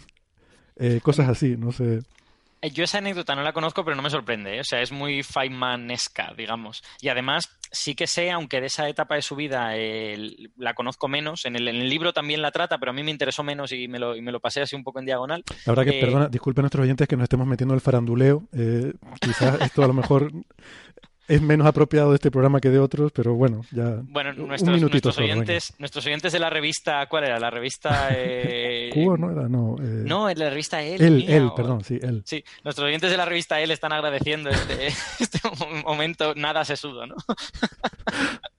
[0.77, 2.01] Eh, cosas así, no sé.
[2.61, 4.57] Eh, yo esa anécdota no la conozco, pero no me sorprende.
[4.57, 4.59] ¿eh?
[4.61, 6.83] O sea, es muy Feynmanesca, digamos.
[7.01, 11.07] Y además, sí que sé, aunque de esa etapa de su vida eh, la conozco
[11.07, 13.71] menos, en el, en el, libro también la trata, pero a mí me interesó menos
[13.71, 15.43] y me lo, y me lo pasé así un poco en diagonal.
[15.65, 18.47] La verdad que, perdona, disculpen nuestros oyentes que nos estemos metiendo el faranduleo.
[19.19, 20.31] quizás esto a lo mejor
[21.27, 24.01] es menos apropiado de este programa que de otros, pero bueno, ya.
[24.03, 25.79] Bueno, nuestros, nuestros oyentes, venga.
[25.79, 27.39] nuestros oyentes de la revista, ¿cuál era?
[27.39, 28.09] La revista.
[28.19, 28.89] Eh...
[28.93, 29.47] Cubo, ¿no era?
[29.47, 30.03] No, eh...
[30.05, 31.55] no, en la revista mía, el o...
[31.55, 32.23] perdón, sí, El.
[32.25, 34.87] Sí, nuestros oyentes de la revista El están agradeciendo este,
[35.19, 35.39] este
[35.83, 37.15] momento nada sesudo, ¿no?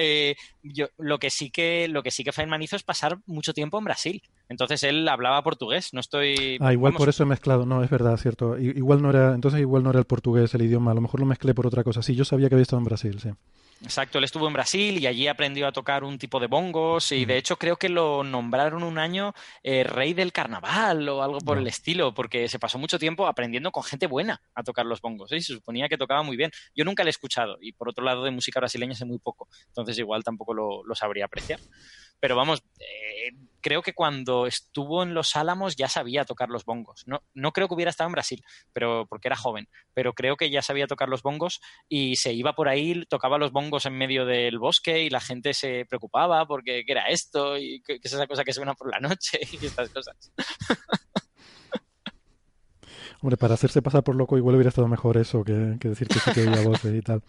[0.00, 3.52] Eh, yo, lo que sí que lo que sí que Feynman hizo es pasar mucho
[3.52, 4.22] tiempo en Brasil.
[4.48, 5.92] Entonces él hablaba portugués.
[5.92, 6.56] No estoy.
[6.60, 6.98] Ah, igual vamos...
[7.00, 7.66] por eso he mezclado.
[7.66, 8.56] No, es verdad, cierto.
[8.56, 9.34] Igual no era.
[9.34, 10.92] Entonces igual no era el portugués el idioma.
[10.92, 12.00] A lo mejor lo mezclé por otra cosa.
[12.02, 13.30] Sí, yo sabía que había estado en Brasil, sí.
[13.82, 17.24] Exacto, él estuvo en Brasil y allí aprendió a tocar un tipo de bongos y
[17.24, 21.56] de hecho creo que lo nombraron un año eh, rey del carnaval o algo por
[21.56, 21.62] no.
[21.62, 25.30] el estilo, porque se pasó mucho tiempo aprendiendo con gente buena a tocar los bongos
[25.30, 25.36] ¿eh?
[25.36, 26.50] y se suponía que tocaba muy bien.
[26.74, 29.48] Yo nunca le he escuchado y por otro lado de música brasileña sé muy poco,
[29.68, 31.60] entonces igual tampoco lo, lo sabría apreciar.
[32.20, 37.04] Pero vamos, eh, creo que cuando estuvo en Los Álamos ya sabía tocar los bongos.
[37.06, 38.42] No, no creo que hubiera estado en Brasil,
[38.72, 42.54] pero porque era joven, pero creo que ya sabía tocar los bongos y se iba
[42.54, 46.84] por ahí, tocaba los bongos en medio del bosque y la gente se preocupaba porque
[46.84, 49.90] qué era esto y qué es esa cosa que suena por la noche y estas
[49.90, 50.32] cosas.
[53.20, 56.20] Hombre, para hacerse pasar por loco igual hubiera estado mejor eso que, que decir que
[56.20, 57.22] sí que oía voces y tal.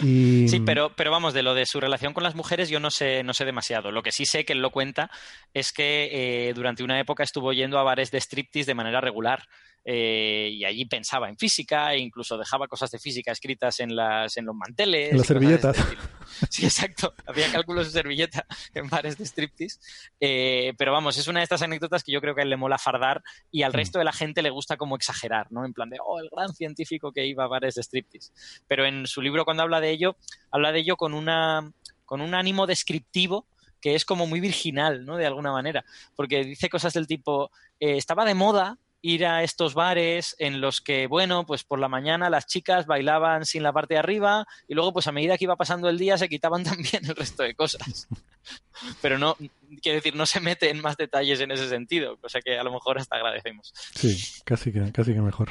[0.00, 0.48] Y...
[0.48, 3.22] Sí, pero, pero vamos, de lo de su relación con las mujeres yo no sé,
[3.24, 3.90] no sé demasiado.
[3.90, 5.10] Lo que sí sé que él lo cuenta
[5.54, 9.42] es que eh, durante una época estuvo yendo a bares de striptease de manera regular
[9.90, 14.36] eh, y allí pensaba en física e incluso dejaba cosas de física escritas en, las,
[14.36, 15.12] en los manteles.
[15.12, 15.78] En las servilletas.
[15.78, 17.14] Este sí, exacto.
[17.26, 19.80] Hacía cálculos de servilleta en bares de striptease.
[20.20, 22.58] Eh, pero vamos, es una de estas anécdotas que yo creo que a él le
[22.58, 25.64] mola fardar y al resto de la gente le gusta como exagerar, ¿no?
[25.64, 28.30] En plan de, oh, el gran científico que iba a bares de striptease.
[28.66, 30.18] Pero en su libro cuando habla de ello,
[30.50, 31.72] habla de ello con, una,
[32.04, 33.46] con un ánimo descriptivo
[33.80, 35.16] que es como muy virginal, ¿no?
[35.16, 35.82] De alguna manera.
[36.14, 40.80] Porque dice cosas del tipo, eh, estaba de moda ir a estos bares en los
[40.80, 44.74] que, bueno, pues por la mañana las chicas bailaban sin la parte de arriba y
[44.74, 47.54] luego pues a medida que iba pasando el día se quitaban también el resto de
[47.54, 48.08] cosas.
[49.02, 49.36] Pero no,
[49.82, 52.72] quiero decir, no se mete en más detalles en ese sentido, cosa que a lo
[52.72, 53.72] mejor hasta agradecemos.
[53.94, 55.50] Sí, casi que, casi que mejor.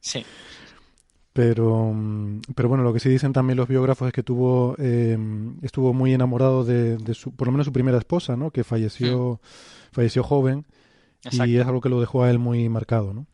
[0.00, 0.24] Sí.
[1.32, 1.94] Pero,
[2.56, 5.16] pero bueno, lo que sí dicen también los biógrafos es que tuvo, eh,
[5.62, 8.50] estuvo muy enamorado de, de, su, por lo menos su primera esposa, ¿no?
[8.50, 9.94] Que falleció, mm.
[9.94, 10.66] falleció joven
[11.24, 11.46] Exacto.
[11.46, 13.26] y es algo que lo dejó a él muy marcado, ¿no?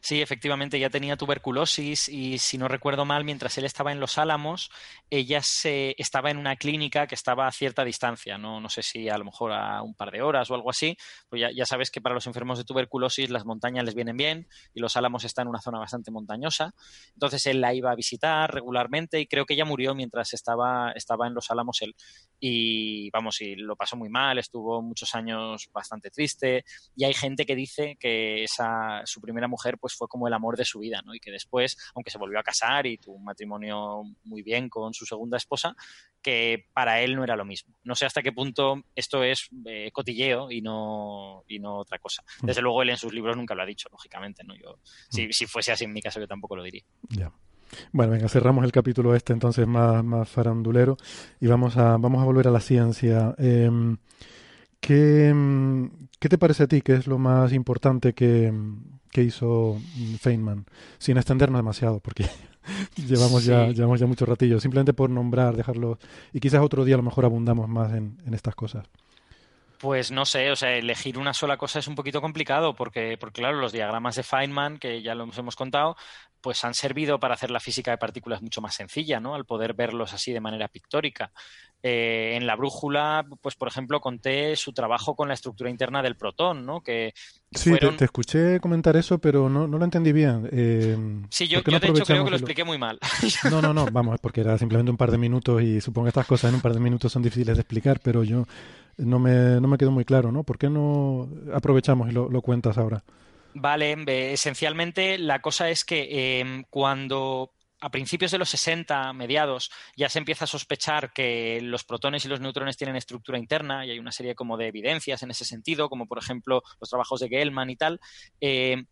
[0.00, 4.18] Sí, efectivamente, ya tenía tuberculosis y si no recuerdo mal, mientras él estaba en Los
[4.18, 4.70] Álamos,
[5.10, 9.08] ella se, estaba en una clínica que estaba a cierta distancia, no, no sé si
[9.08, 10.96] a lo mejor a un par de horas o algo así,
[11.28, 14.48] pues ya, ya sabes que para los enfermos de tuberculosis las montañas les vienen bien
[14.74, 16.74] y Los Álamos está en una zona bastante montañosa,
[17.14, 21.26] entonces él la iba a visitar regularmente y creo que ella murió mientras estaba, estaba
[21.26, 21.94] en Los Álamos él.
[22.40, 26.64] Y vamos, y lo pasó muy mal, estuvo muchos años bastante triste.
[26.96, 30.56] Y hay gente que dice que esa, su primera mujer pues fue como el amor
[30.56, 31.14] de su vida, ¿no?
[31.14, 34.94] Y que después, aunque se volvió a casar y tuvo un matrimonio muy bien con
[34.94, 35.74] su segunda esposa,
[36.20, 37.74] que para él no era lo mismo.
[37.84, 42.22] No sé hasta qué punto esto es eh, cotilleo y no, y no otra cosa.
[42.42, 44.54] Desde luego él en sus libros nunca lo ha dicho, lógicamente, ¿no?
[44.54, 44.78] Yo,
[45.10, 46.82] si, si fuese así en mi caso, yo tampoco lo diría.
[47.08, 47.32] Ya.
[47.92, 50.96] Bueno, venga, cerramos el capítulo este entonces más, más farandulero
[51.40, 53.34] y vamos a, vamos a volver a la ciencia.
[53.38, 53.70] Eh,
[54.80, 55.34] ¿qué,
[56.18, 58.52] ¿Qué te parece a ti que es lo más importante que,
[59.12, 59.78] que hizo
[60.20, 60.66] Feynman?
[60.98, 62.24] Sin extendernos demasiado, porque
[62.96, 64.58] llevamos, ya, llevamos ya mucho ratillo.
[64.58, 65.98] Simplemente por nombrar, dejarlo.
[66.32, 68.86] Y quizás otro día a lo mejor abundamos más en, en estas cosas.
[69.78, 73.40] Pues no sé, o sea, elegir una sola cosa es un poquito complicado porque, porque
[73.40, 75.96] claro, los diagramas de Feynman, que ya los hemos contado,
[76.42, 79.34] pues han servido para hacer la física de partículas mucho más sencilla, ¿no?
[79.34, 81.32] Al poder verlos así de manera pictórica.
[81.84, 86.16] Eh, en la brújula, pues por ejemplo, conté su trabajo con la estructura interna del
[86.16, 86.80] protón, ¿no?
[86.80, 87.12] Que
[87.50, 87.92] Sí, fueron...
[87.92, 90.48] te, te escuché comentar eso, pero no, no lo entendí bien.
[90.52, 90.96] Eh,
[91.28, 92.98] Sí, yo, ¿por qué yo no de hecho creo que lo expliqué muy mal.
[93.50, 96.26] No, no, no, vamos, porque era simplemente un par de minutos y supongo que estas
[96.26, 98.46] cosas en un par de minutos son difíciles de explicar, pero yo
[98.96, 100.44] no me, no me quedó muy claro, ¿no?
[100.44, 103.02] ¿Por qué no aprovechamos y lo, lo cuentas ahora?
[103.54, 110.08] Vale, esencialmente la cosa es que eh, cuando a principios de los 60, mediados, ya
[110.08, 113.98] se empieza a sospechar que los protones y los neutrones tienen estructura interna y hay
[113.98, 117.70] una serie como de evidencias en ese sentido, como por ejemplo los trabajos de Gell-Mann
[117.70, 118.00] y tal.
[118.40, 118.84] Eh,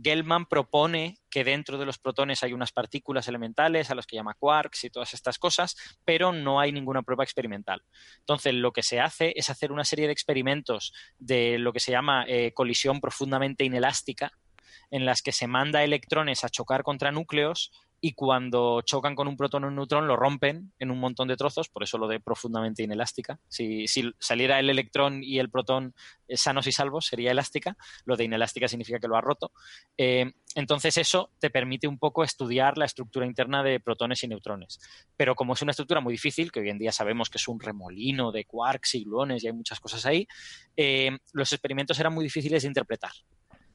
[0.00, 4.34] Gell-Mann propone que dentro de los protones hay unas partículas elementales a las que llama
[4.34, 7.82] quarks y todas estas cosas, pero no hay ninguna prueba experimental.
[8.18, 11.92] Entonces, lo que se hace es hacer una serie de experimentos de lo que se
[11.92, 14.32] llama eh, colisión profundamente inelástica,
[14.90, 17.72] en las que se manda electrones a chocar contra núcleos
[18.04, 21.36] y cuando chocan con un protón o un neutrón lo rompen en un montón de
[21.36, 23.38] trozos, por eso lo de profundamente inelástica.
[23.48, 23.86] Si,
[24.18, 25.94] saliera el electrón y el protón
[26.26, 29.52] eh, sanos y salvos sería elástica, lo de inelástica significa que lo ha roto.
[29.96, 34.80] Eh, entonces eso te permite un poco estudiar la estructura interna de protones y neutrones.
[35.16, 37.60] Pero como es una estructura muy difícil, que hoy en día sabemos que es un
[37.60, 40.26] remolino de quarks y gluones y hay muchas cosas ahí,
[40.76, 43.12] eh, los experimentos eran muy difíciles de interpretar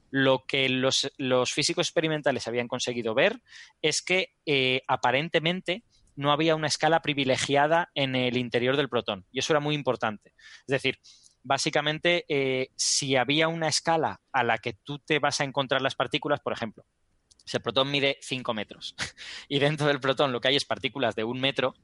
[0.09, 1.09] lo que los,
[1.51, 3.41] físicos experimentales habían conseguido ver
[3.81, 5.83] es que eh, aparentemente
[6.15, 9.25] no había una escala privilegiada en el interior del protón.
[9.31, 10.33] Y eso era muy importante.
[10.61, 10.99] Es decir,
[11.43, 15.95] básicamente, eh, si había una escala a la que tú te vas a encontrar las
[15.95, 16.85] partículas, por ejemplo,
[17.45, 18.95] si el protón mide 5 metros
[19.47, 21.75] y dentro del protón lo que hay es partículas de un metro,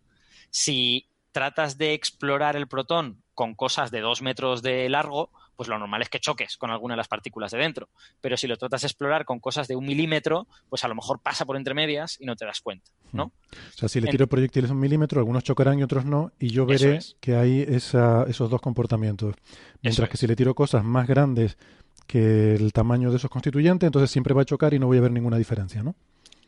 [0.50, 5.78] si tratas de explorar el protón con cosas de 2 metros de largo, pues lo
[5.78, 7.90] normal es que choques con alguna de las partículas de dentro.
[8.22, 11.20] Pero si lo tratas de explorar con cosas de un milímetro, pues a lo mejor
[11.20, 13.26] pasa por entre medias y no te das cuenta, ¿no?
[13.26, 16.66] O sea, si le tiro proyectiles un milímetro, algunos chocarán y otros no, y yo
[16.66, 17.16] veré es.
[17.20, 19.36] que hay esa, esos dos comportamientos.
[19.82, 21.58] Mientras que si le tiro cosas más grandes
[22.08, 25.02] que el tamaño de esos constituyentes, entonces siempre va a chocar y no voy a
[25.02, 25.96] ver ninguna diferencia, ¿no?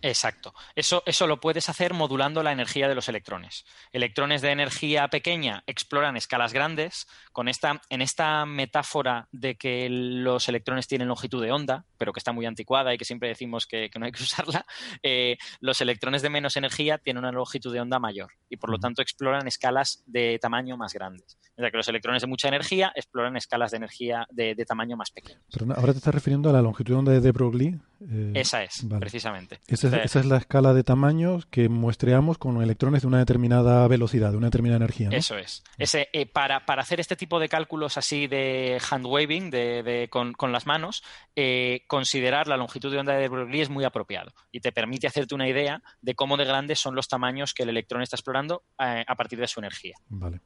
[0.05, 0.53] Exacto.
[0.75, 3.65] Eso, eso lo puedes hacer modulando la energía de los electrones.
[3.91, 7.07] Electrones de energía pequeña exploran escalas grandes.
[7.31, 12.19] Con esta, en esta metáfora de que los electrones tienen longitud de onda, pero que
[12.19, 14.65] está muy anticuada y que siempre decimos que, que no hay que usarla,
[15.01, 18.77] eh, los electrones de menos energía tienen una longitud de onda mayor y por lo
[18.77, 21.39] tanto exploran escalas de tamaño más grandes.
[21.57, 25.09] Mientras que los electrones de mucha energía exploran escalas de energía de, de tamaño más
[25.09, 25.39] pequeño.
[25.51, 27.79] Pero ahora te estás refiriendo a la longitud de onda de de Broglie.
[28.09, 28.99] Eh, Esa es, vale.
[28.99, 29.59] precisamente.
[29.67, 34.31] Es, esa es, la escala de tamaños que muestreamos con electrones de una determinada velocidad,
[34.31, 35.09] de una determinada energía.
[35.09, 35.15] ¿no?
[35.15, 35.63] Eso es.
[35.77, 40.07] Ese, eh, para, para, hacer este tipo de cálculos así de hand waving, de, de
[40.09, 41.03] con, con, las manos,
[41.35, 45.35] eh, considerar la longitud de onda de Broglie es muy apropiado y te permite hacerte
[45.35, 49.03] una idea de cómo de grandes son los tamaños que el electrón está explorando eh,
[49.07, 49.95] a partir de su energía.
[50.07, 50.41] Vale.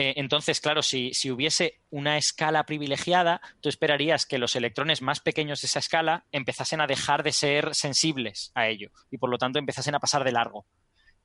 [0.00, 5.60] Eh, entonces, claro, si, hubiese una escala privilegiada, tú esperarías que los electrones más pequeños
[5.60, 9.58] de esa escala empezasen a dejar de ser sensibles a ello y por lo tanto
[9.58, 10.66] empezasen a pasar de largo.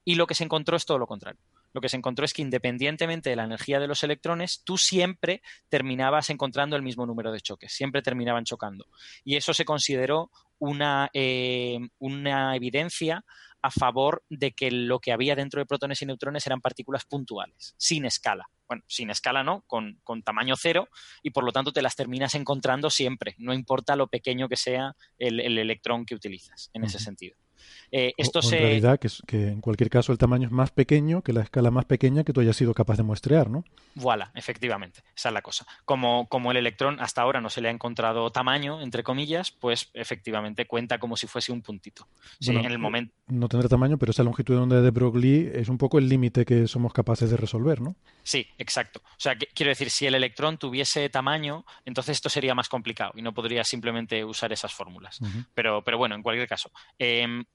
[0.03, 1.39] Y lo que se encontró es todo lo contrario.
[1.71, 5.43] Lo que se encontró es que independientemente de la energía de los electrones, tú siempre
[5.69, 8.87] terminabas encontrando el mismo número de choques, siempre terminaban chocando.
[9.23, 13.23] Y eso se consideró una, eh, una evidencia
[13.63, 17.73] a favor de que lo que había dentro de protones y neutrones eran partículas puntuales,
[17.77, 18.49] sin escala.
[18.67, 20.89] Bueno, sin escala no, con, con tamaño cero,
[21.23, 24.95] y por lo tanto te las terminas encontrando siempre, no importa lo pequeño que sea
[25.17, 27.37] el, el electrón que utilizas en ese sentido.
[27.91, 28.55] Eh, esto O- se...
[28.57, 31.85] En realidad, que, en cualquier caso el tamaño es más pequeño que la escala más
[31.85, 33.63] pequeña que tú hayas sido capaz de muestrear, ¿no?
[33.95, 35.67] Voilà, efectivamente, esa es la cosa.
[35.85, 39.91] Como, como el electrón hasta ahora no se le ha encontrado tamaño, entre comillas, pues
[39.93, 42.07] efectivamente cuenta como si fuese un puntito.
[42.39, 43.13] Sí, Bueno, en el momento.
[43.27, 46.43] No tendrá tamaño, pero esa longitud de onda de Broglie es un poco el límite
[46.45, 47.95] que somos capaces de resolver, ¿no?
[48.23, 49.01] Sí, exacto.
[49.05, 53.11] O sea, que- quiero decir, si el electrón tuviese tamaño, entonces esto sería más complicado
[53.15, 55.19] y no podría simplemente usar esas fórmulas.
[55.53, 56.71] Pero, pero bueno, en cualquier caso.
[56.97, 57.45] em,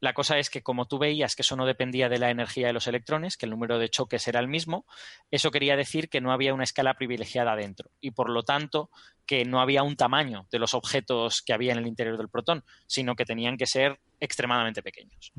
[0.00, 2.72] la cosa es que como tú veías que eso no dependía de la energía de
[2.72, 4.86] los electrones, que el número de choques era el mismo,
[5.30, 8.90] eso quería decir que no había una escala privilegiada dentro y por lo tanto
[9.26, 12.64] que no había un tamaño de los objetos que había en el interior del protón,
[12.86, 15.32] sino que tenían que ser extremadamente pequeños.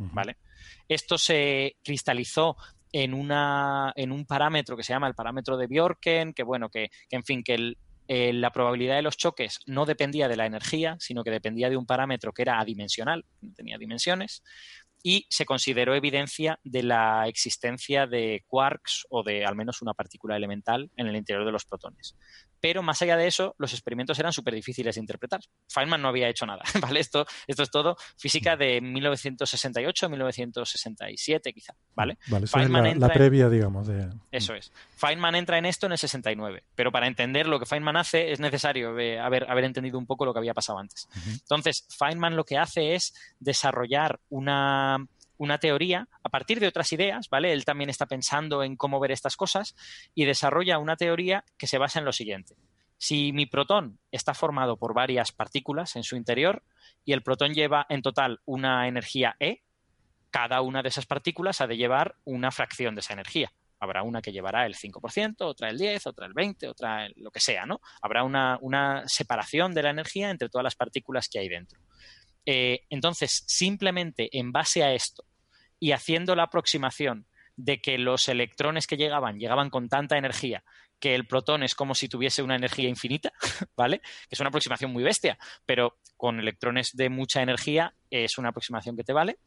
[0.87, 2.55] Esto se cristalizó
[2.93, 6.89] en, una, en un parámetro que se llama el parámetro de Bjorken, que bueno, que,
[7.09, 7.77] que en fin, que el-
[8.07, 11.77] eh, la probabilidad de los choques no dependía de la energía, sino que dependía de
[11.77, 14.43] un parámetro que era adimensional, no tenía dimensiones,
[15.03, 20.35] y se consideró evidencia de la existencia de quarks o de al menos una partícula
[20.35, 22.15] elemental en el interior de los protones.
[22.61, 25.41] Pero más allá de eso, los experimentos eran súper difíciles de interpretar.
[25.67, 26.99] Feynman no había hecho nada, ¿vale?
[26.99, 32.17] Esto, esto es todo física de 1968, 1967 quizá, ¿vale?
[32.27, 34.09] Vale, esa es la, en- previa, digamos, de...
[34.31, 34.71] eso es.
[34.95, 38.39] Feynman entra en esto en el 69, pero para entender lo que Feynman hace es
[38.39, 41.09] necesario eh, haber, haber entendido un poco lo que había pasado antes.
[41.27, 44.97] Entonces, Feynman lo que hace es desarrollar una,
[45.41, 47.51] una teoría a partir de otras ideas, ¿vale?
[47.51, 49.75] Él también está pensando en cómo ver estas cosas
[50.13, 52.53] y desarrolla una teoría que se basa en lo siguiente.
[52.99, 56.61] Si mi protón está formado por varias partículas en su interior
[57.03, 59.63] y el protón lleva en total una energía E,
[60.29, 63.51] cada una de esas partículas ha de llevar una fracción de esa energía.
[63.79, 67.31] Habrá una que llevará el 5%, otra el 10%, otra el 20%, otra el- lo
[67.31, 67.81] que sea, ¿no?
[68.03, 71.79] Habrá una, una separación de la energía entre todas las partículas que hay dentro.
[72.45, 75.23] Eh, entonces, simplemente en base a esto
[75.81, 77.25] y haciendo la aproximación
[77.57, 80.63] de que los electrones que llegaban llegaban con tanta energía
[81.01, 83.33] que el protón es como si tuviese una energía infinita,
[83.75, 83.99] ¿vale?
[83.99, 88.95] Que es una aproximación muy bestia, pero con electrones de mucha energía es una aproximación
[88.95, 89.39] que te vale.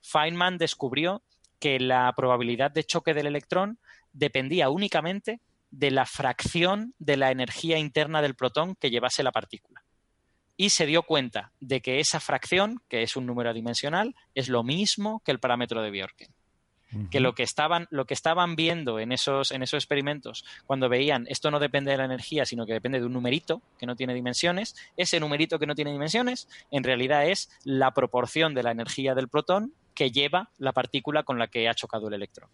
[0.00, 1.24] Feynman descubrió
[1.58, 3.78] que la probabilidad de choque del electrón
[4.12, 5.40] dependía únicamente
[5.70, 9.81] de la fracción de la energía interna del protón que llevase la partícula.
[10.62, 14.62] Y se dio cuenta de que esa fracción, que es un número adimensional, es lo
[14.62, 16.28] mismo que el parámetro de Bjorken
[17.10, 21.26] que lo que estaban, lo que estaban viendo en esos, en esos experimentos, cuando veían
[21.28, 24.14] esto no depende de la energía, sino que depende de un numerito que no tiene
[24.14, 29.14] dimensiones, ese numerito que no tiene dimensiones, en realidad es la proporción de la energía
[29.14, 32.50] del protón que lleva la partícula con la que ha chocado el electrón.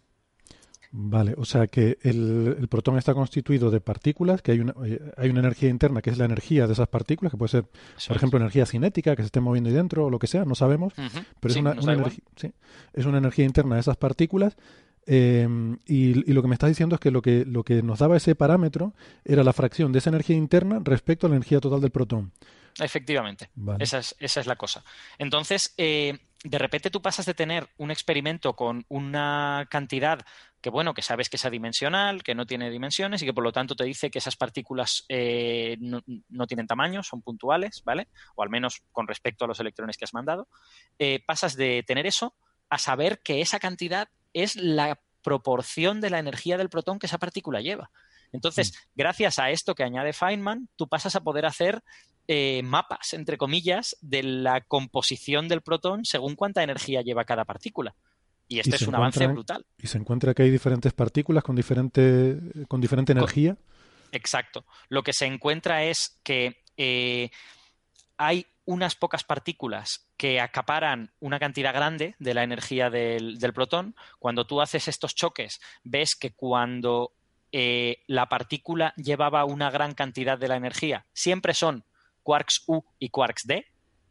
[0.91, 4.99] Vale, o sea que el, el protón está constituido de partículas, que hay una, eh,
[5.17, 8.07] hay una energía interna que es la energía de esas partículas, que puede ser, Eso
[8.07, 8.19] por es.
[8.21, 10.93] ejemplo, energía cinética que se esté moviendo ahí dentro o lo que sea, no sabemos,
[11.39, 12.51] pero Sí, es, una, sí,
[12.93, 14.57] es una energía interna de esas partículas.
[15.05, 15.47] eh,
[15.85, 18.17] y, y lo que me estás diciendo es que lo, que lo que nos daba
[18.17, 21.91] ese parámetro era la fracción de esa energía interna respecto a la energía total del
[21.91, 22.31] protón.
[22.79, 23.83] Efectivamente, Vale.
[23.83, 24.83] esa, es, esa es la cosa.
[25.19, 30.19] Entonces, eh, de repente tú pasas de tener un experimento con una cantidad
[30.61, 33.51] que, bueno, que sabes que es adimensional, que no tiene dimensiones y que por lo
[33.51, 38.07] tanto te dice que esas partículas eh, no, tienen tamaño, son puntuales, ¿vale?
[38.35, 40.47] O al menos con respecto a los electrones que has mandado.
[40.97, 42.35] Eh, pasas de tener eso
[42.69, 47.17] a saber que esa cantidad es la proporción de la energía del protón que esa
[47.17, 47.91] partícula lleva.
[48.31, 51.83] Entonces, gracias a esto que añade Feynman, tú pasas a poder hacer
[52.27, 57.95] eh, mapas, entre comillas, de la composición del protón según cuánta energía lleva cada partícula.
[58.47, 59.65] Y este Y es un avance brutal.
[59.77, 62.37] Y se encuentra que hay diferentes partículas con diferente,
[62.67, 63.57] con diferente energía.
[64.11, 64.65] Exacto.
[64.89, 67.29] Lo que se encuentra es que eh,
[68.17, 73.95] hay unas pocas partículas que acaparan una cantidad grande de la energía del, del protón.
[74.19, 77.13] Cuando tú haces estos choques, ves que cuando
[77.51, 81.83] eh, la partícula llevaba una gran cantidad de la energía, siempre son
[82.23, 83.65] quarks U y quarks D,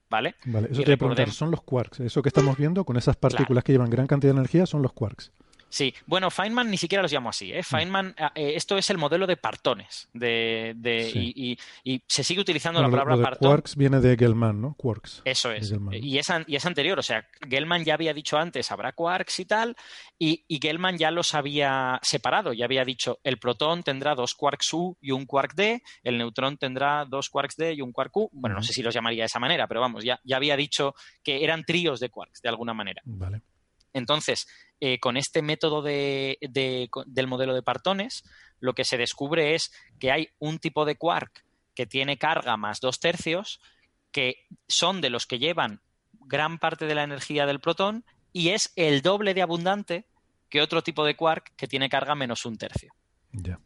[0.08, 0.34] ¿vale?
[0.44, 2.00] Vale, eso Y te voy a preguntar, son los quarks.
[2.00, 4.92] Eso que estamos viendo con esas partículas que llevan gran cantidad de energía son los
[4.92, 5.32] quarks.
[5.70, 7.52] Sí, bueno, Feynman ni siquiera los llamo así.
[7.52, 7.62] ¿eh?
[7.62, 10.08] Feynman, eh, esto es el modelo de partones.
[10.12, 11.32] De, de Sí.
[11.36, 11.58] y, y-
[11.94, 13.50] y se sigue utilizando Bueno, la palabra lo de partón.
[13.50, 14.74] quarks viene de Gell-Mann, ¿no?
[14.74, 15.22] Quarks.
[15.24, 15.72] Eso es.
[15.92, 19.44] Y es, y es anterior, o sea, Gell-Mann ya había dicho antes, habrá quarks y
[19.44, 19.76] tal,
[20.18, 24.72] y, y Gell-Mann ya los había separado, ya había dicho, el protón tendrá dos quarks
[24.72, 28.30] U y un quark D, el neutrón tendrá dos quarks D y un quark U.
[28.32, 30.94] Bueno, no sé si los llamaría de esa manera, pero vamos, ya, ya había dicho
[31.22, 33.02] que eran tríos de quarks, de alguna manera.
[33.04, 33.42] Vale.
[33.98, 34.48] Entonces,
[34.80, 38.24] eh, con este método de- de- del modelo de partones,
[38.60, 41.44] lo que se descubre es que hay un tipo de quark
[41.74, 43.60] que tiene carga más dos tercios,
[44.10, 45.80] que son de los que llevan
[46.12, 50.06] gran parte de la energía del protón y es el doble de abundante
[50.48, 52.92] que otro tipo de quark que tiene carga menos un tercio.
[53.32, 53.60] Ya.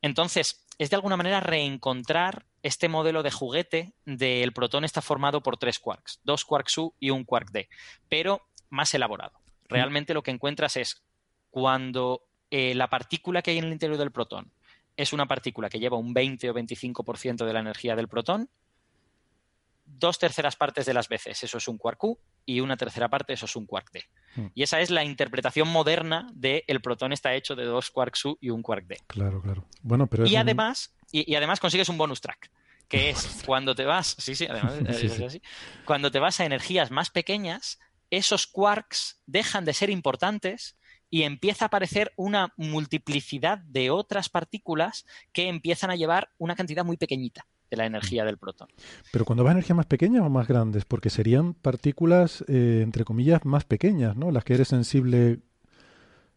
[0.00, 5.56] Entonces, es de alguna manera reencontrar este modelo de juguete del protón está formado por
[5.58, 7.68] tres quarks, dos quarks U y un quark D,
[8.08, 8.40] pero
[8.70, 9.32] más elaborado.
[9.72, 11.02] Realmente lo que encuentras es
[11.50, 14.52] cuando eh, la partícula que hay en el interior del protón
[14.96, 18.48] es una partícula que lleva un 20 o 25% de la energía del protón,
[19.84, 23.32] dos terceras partes de las veces eso es un quark U y una tercera parte
[23.34, 24.04] eso es un quark D.
[24.36, 24.46] Mm.
[24.54, 28.38] Y esa es la interpretación moderna de el protón está hecho de dos quarks U
[28.40, 28.98] y un quark D.
[29.06, 29.64] Claro, claro.
[29.82, 32.50] Bueno, pero Y un- además, y, y además consigues un bonus track,
[32.88, 35.42] que es cuando te vas, sí, sí, además Sí, sí.
[35.84, 37.78] cuando te vas a energías más pequeñas,
[38.12, 40.76] esos quarks dejan de ser importantes
[41.08, 46.84] y empieza a aparecer una multiplicidad de otras partículas que empiezan a llevar una cantidad
[46.84, 48.68] muy pequeñita de la energía del protón.
[49.12, 53.04] Pero cuando vas a energías más pequeñas o más grandes, porque serían partículas, eh, entre
[53.04, 54.30] comillas, más pequeñas, ¿no?
[54.30, 55.40] Las que eres sensible.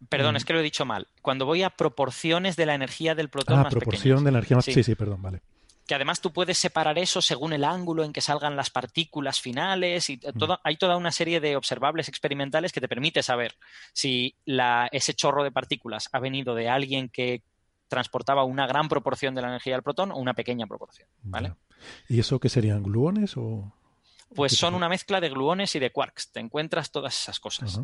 [0.10, 0.38] Perdón, Mm.
[0.38, 1.07] es que lo he dicho mal.
[1.22, 4.23] Cuando voy a proporciones de la energía del protón Ah, más proporción pequeñas.
[4.23, 4.65] de energía más.
[4.65, 4.73] Sí.
[4.73, 5.41] Sí, sí, perdón, vale.
[5.87, 10.09] Que además tú puedes separar eso según el ángulo en que salgan las partículas finales
[10.09, 13.55] y todo, hay toda una serie de observables experimentales que te permite saber
[13.93, 17.43] si la, ese chorro de partículas ha venido de alguien que
[17.87, 21.53] transportaba una gran proporción de la energía del protón o una pequeña proporción, ¿vale?
[22.09, 22.83] ¿Y eso qué serían?
[22.83, 23.71] ¿Gluones o...?
[24.33, 26.31] Pues ¿Qué son una mezcla de gluones y de quarks.
[26.31, 27.79] Te encuentras todas esas cosas.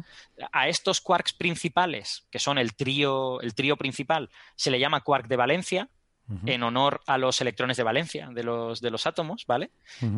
[0.52, 5.28] A estos quarks principales, que son el trío, el trío principal, se le llama quark
[5.28, 5.90] de valencia,
[6.46, 9.72] En honor a los electrones de valencia de los, de los átomos, ¿vale?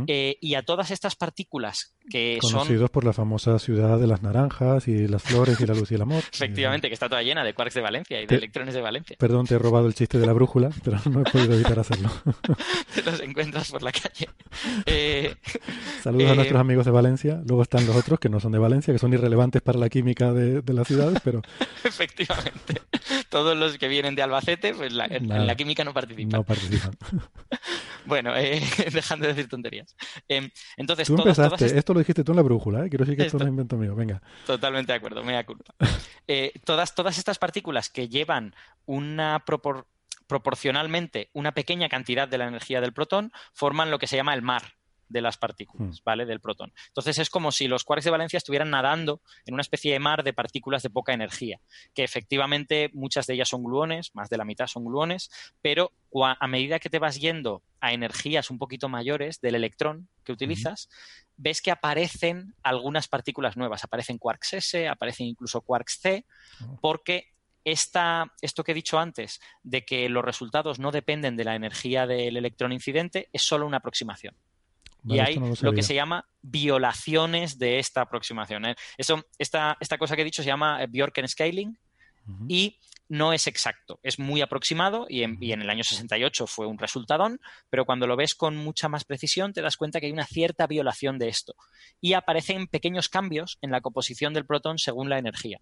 [0.07, 4.21] Eh, y a todas estas partículas que son Conocidos por la famosa ciudad de las
[4.21, 6.23] naranjas y las flores y la luz y el amor.
[6.33, 9.15] efectivamente que está toda llena de quarks de valencia y de Te- electrones de valencia.
[9.19, 12.09] Perdón, te he robado el chiste de la brújula, pero no he podido evitar hacerlo.
[12.95, 14.29] Te los encuentras por la calle.
[14.85, 15.35] Eh,
[16.03, 17.41] Saludos a eh, nuestros amigos de Valencia.
[17.47, 20.33] Luego están los otros que no son de Valencia, que son irrelevantes para la química
[20.33, 21.41] de, de las ciudades, pero
[21.83, 22.81] Efectivamente.
[23.29, 26.29] Todos los que vienen de Albacete, pues la- en, la química no participan.
[26.29, 26.91] no participan.
[28.05, 28.61] Bueno, eh,
[28.91, 29.95] dejando de decir tonterías.
[30.27, 32.89] Em, entonces, Tú todas, todas empezaste, estas- esto lo dijiste tú en la brújula, ¿eh?
[32.89, 33.95] quiero decir que esto, Esto- no es invento mío.
[33.95, 34.21] Venga.
[34.45, 35.73] Totalmente de acuerdo, me da culpa.
[36.27, 38.55] Eh, todas, todas estas partículas que llevan
[38.85, 39.85] una propor-
[40.27, 44.41] proporcionalmente una pequeña cantidad de la energía del protón forman lo que se llama el
[44.41, 44.73] mar
[45.13, 46.25] de las partículas, ¿vale?
[46.25, 46.73] Del protón.
[46.87, 50.23] Entonces es como si los quarks de valencia estuvieran nadando en una especie de mar
[50.23, 51.61] de partículas de poca energía,
[51.93, 55.29] que efectivamente muchas de ellas son gluones, más de la mitad son gluones,
[55.61, 55.93] pero
[56.39, 60.89] a medida que te vas yendo a energías un poquito mayores del electrón que utilizas,
[61.37, 63.83] ves que aparecen algunas partículas nuevas.
[63.83, 66.25] Aparecen quarks S, aparecen incluso quarks C,
[66.81, 67.33] porque
[67.65, 72.05] esta, esto que he dicho antes, de que los resultados no dependen de la energía
[72.07, 74.35] del electrón incidente, es solo una aproximación.
[75.03, 78.65] Vale, y hay no lo que se llama violaciones de esta aproximación.
[78.65, 78.75] ¿eh?
[78.97, 81.77] Eso, esta, esta cosa que he dicho se llama eh, Bjorken scaling
[82.47, 86.67] y no es exacto, es muy aproximado y en, y en el año 68 fue
[86.67, 90.13] un resultadón, pero cuando lo ves con mucha más precisión te das cuenta que hay
[90.13, 91.53] una cierta violación de esto
[91.99, 95.59] y aparecen pequeños cambios en la composición del protón según la energía.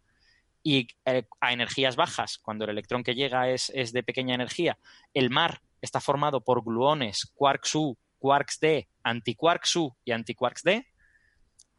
[0.63, 4.77] Y eh, a energías bajas, cuando el electrón que llega es, es de pequeña energía,
[5.15, 10.85] el mar está formado por gluones, quarks U, quarks D, antiquarks U y antiquarks D,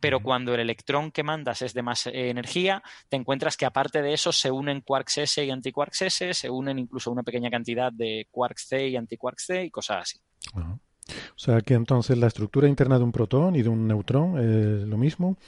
[0.01, 4.02] pero cuando el electrón que mandas es de más eh, energía, te encuentras que aparte
[4.02, 7.93] de eso se unen quarks S y antiquarks S, se unen incluso una pequeña cantidad
[7.93, 10.20] de quarks C y antiquarks C y cosas así.
[10.56, 14.89] O sea que entonces la estructura interna de un protón y de un neutrón es
[14.89, 15.39] lo mismo.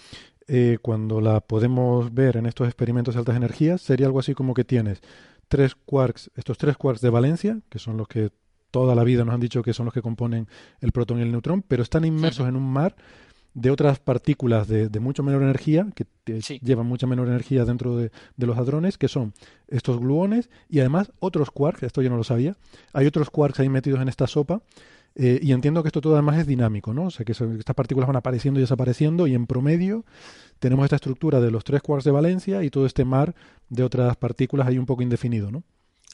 [0.47, 4.55] Eh, cuando la podemos ver en estos experimentos de altas energías, sería algo así como
[4.55, 5.01] que tienes
[5.49, 8.31] tres quarks, estos tres quarks de valencia, que son los que
[8.75, 10.47] toda la vida nos han dicho que son los que componen
[10.81, 12.95] el protón y el neutrón, pero están inmersos en un mar
[13.55, 16.07] de otras partículas de, de mucho menor energía, que
[16.61, 19.33] llevan mucha menor energía dentro de, de los hadrones, que son
[19.69, 22.57] estos gluones y además otros quarks, esto yo no lo sabía,
[22.93, 24.61] hay otros quarks ahí metidos en esta sopa
[25.17, 27.05] Eh, y entiendo que esto todo además es dinámico, ¿no?
[27.05, 30.05] O sea, que son- estas partículas van apareciendo y desapareciendo y en promedio
[30.59, 33.33] tenemos esta estructura de los tres quarks de valencia y todo este mar
[33.69, 35.63] de otras partículas ahí un poco indefinido, ¿no?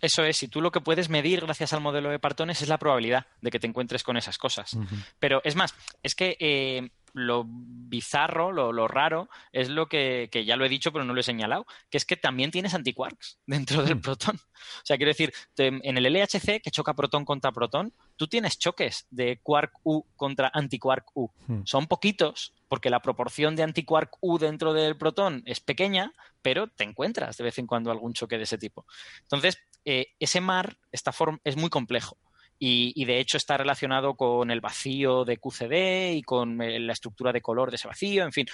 [0.00, 2.78] Eso es, y tú lo que puedes medir gracias al modelo de partones es la
[2.78, 4.76] probabilidad de que te encuentres con esas cosas.
[5.18, 10.44] Pero es más, es que eh, lo bizarro, lo, lo raro, es lo que, que
[10.44, 13.38] ya lo he dicho, pero no lo he señalado, que es que también tienes antiquarks
[13.46, 14.36] dentro del protón.
[14.36, 18.58] O sea, quiero decir, te- en el LHC, que choca protón contra protón, tú tienes
[18.58, 21.30] choques de quark U contra antiquark U.
[21.46, 21.62] Hmm.
[21.64, 26.12] Son poquitos, porque la proporción de antiquark U dentro del protón es pequeña,
[26.42, 28.86] pero te encuentras de vez en cuando algún choque de ese tipo.
[29.22, 31.12] Entonces, eh, ese mar esta
[31.44, 32.16] es muy complejo.
[32.62, 36.92] Y, y, de hecho está relacionado con el vacío de QCD y con eh, la
[36.92, 38.22] estructura de color de ese vacío.
[38.22, 38.46] En fin,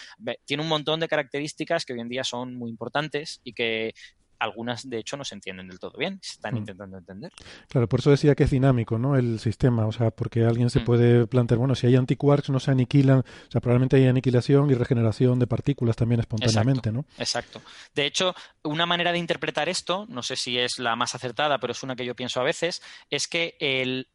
[0.45, 3.95] tiene un montón de características que hoy en día son muy importantes y que
[4.39, 6.59] algunas de hecho no se entienden del todo bien, se están Mm.
[6.59, 7.33] intentando entender.
[7.69, 9.17] Claro, por eso decía que es dinámico, ¿no?
[9.17, 10.85] El sistema, o sea, porque alguien se Mm.
[10.85, 14.75] puede plantear, bueno, si hay antiquarks no se aniquilan, o sea, probablemente hay aniquilación y
[14.75, 17.05] regeneración de partículas también espontáneamente, ¿no?
[17.19, 17.63] Exacto.
[17.95, 21.73] De hecho, una manera de interpretar esto, no sé si es la más acertada, pero
[21.73, 24.09] es una que yo pienso a veces, es que el...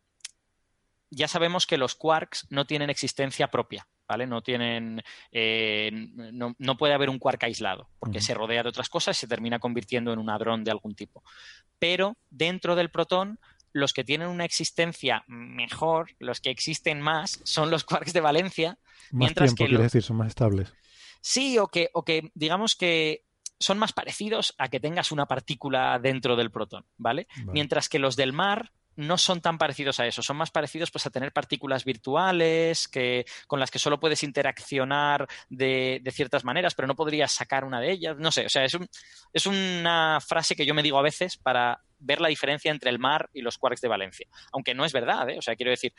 [1.09, 4.27] ya sabemos que los quarks no tienen existencia propia, ¿vale?
[4.27, 5.01] No tienen,
[5.31, 5.89] eh,
[6.33, 9.27] no, no puede haber un quark aislado, porque se rodea de otras cosas y se
[9.27, 11.23] termina convirtiendo en un hadrón de algún tipo.
[11.79, 13.39] Pero dentro del protón,
[13.71, 18.77] los que tienen una existencia mejor, los que existen más, son los quarks de valencia,
[19.11, 20.73] Más mientras tiempo, que decir, son más estables.
[21.21, 23.23] Sí, o que, o que digamos que
[23.61, 27.27] son más parecidos a que tengas una partícula dentro del protón, ¿vale?
[27.37, 27.51] Vale.
[27.53, 31.05] Mientras que los del mar no son tan parecidos a eso, son más parecidos pues
[31.05, 36.75] a tener partículas virtuales que, con las que solo puedes interaccionar de, de ciertas maneras,
[36.75, 38.17] pero no podrías sacar una de ellas.
[38.17, 38.87] No sé, o sea, es, un-
[39.33, 42.99] es una frase que yo me digo a veces para ver la diferencia entre el
[42.99, 44.27] mar y los quarks de Valencia.
[44.51, 45.37] Aunque no es verdad, ¿eh?
[45.37, 45.93] O sea, quiero decir,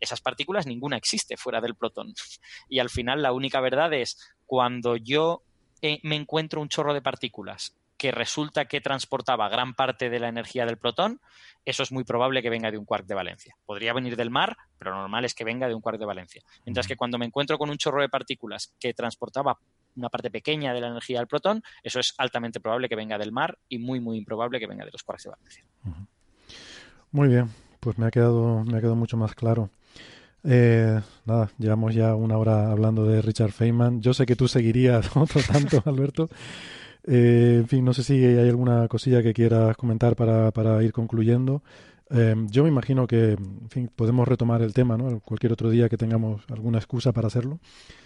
[0.00, 2.12] esas partículas ninguna existe fuera del protón.
[2.68, 5.42] Y al final la única verdad es cuando yo
[5.80, 10.26] eh, me encuentro un chorro de partículas que resulta que transportaba gran parte de la
[10.26, 11.20] energía del protón,
[11.64, 13.54] eso es muy probable que venga de un quark de valencia.
[13.64, 16.42] Podría venir del mar, pero lo normal es que venga de un quark de valencia.
[16.66, 19.56] Mientras que cuando me encuentro con un chorro de partículas que transportaba
[19.94, 23.30] una parte pequeña de la energía del protón, eso es altamente probable que venga del
[23.30, 25.64] mar y muy, muy improbable que venga de los quarks de valencia.
[27.12, 29.70] Muy bien, pues me ha quedado, me ha quedado mucho más claro.
[30.42, 34.02] Eh, nada, llevamos ya una hora hablando de Richard Feynman.
[34.02, 36.28] Yo sé que tú seguirías otro tanto, Alberto.
[37.04, 40.92] Eh, en fin, no sé si hay alguna cosilla que quieras comentar para, para ir
[40.92, 41.62] concluyendo.
[42.10, 45.20] Eh, yo me imagino que, en fin, podemos retomar el tema, ¿no?
[45.20, 47.58] Cualquier otro día que tengamos alguna excusa para hacerlo.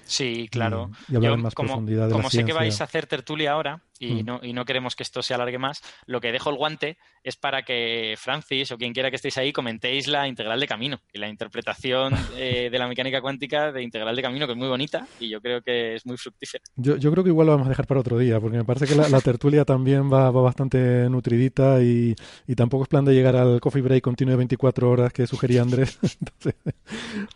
[0.04, 0.90] Sí, claro.
[1.08, 2.54] Y, y hablar Yo, en más como, profundidad de como la sé ciencia.
[2.54, 4.26] que vais a hacer tertulia ahora y, Mm.
[4.26, 7.36] no, y no queremos que esto se alargue más, lo que dejo el guante es
[7.36, 11.18] para que Francis o quien quiera que estéis ahí comentéis la integral de camino y
[11.18, 15.06] la interpretación eh, de la mecánica cuántica de integral de camino, que es muy bonita
[15.20, 16.64] y yo creo que es muy fructífera.
[16.76, 18.86] Yo, yo creo que igual lo vamos a dejar para otro día, porque me parece
[18.86, 22.14] que la, la tertulia también va, va bastante nutridita y,
[22.46, 25.62] y tampoco es plan de llegar al coffee break continuo de 24 horas que sugería
[25.62, 25.98] Andrés.
[26.02, 26.54] Entonces,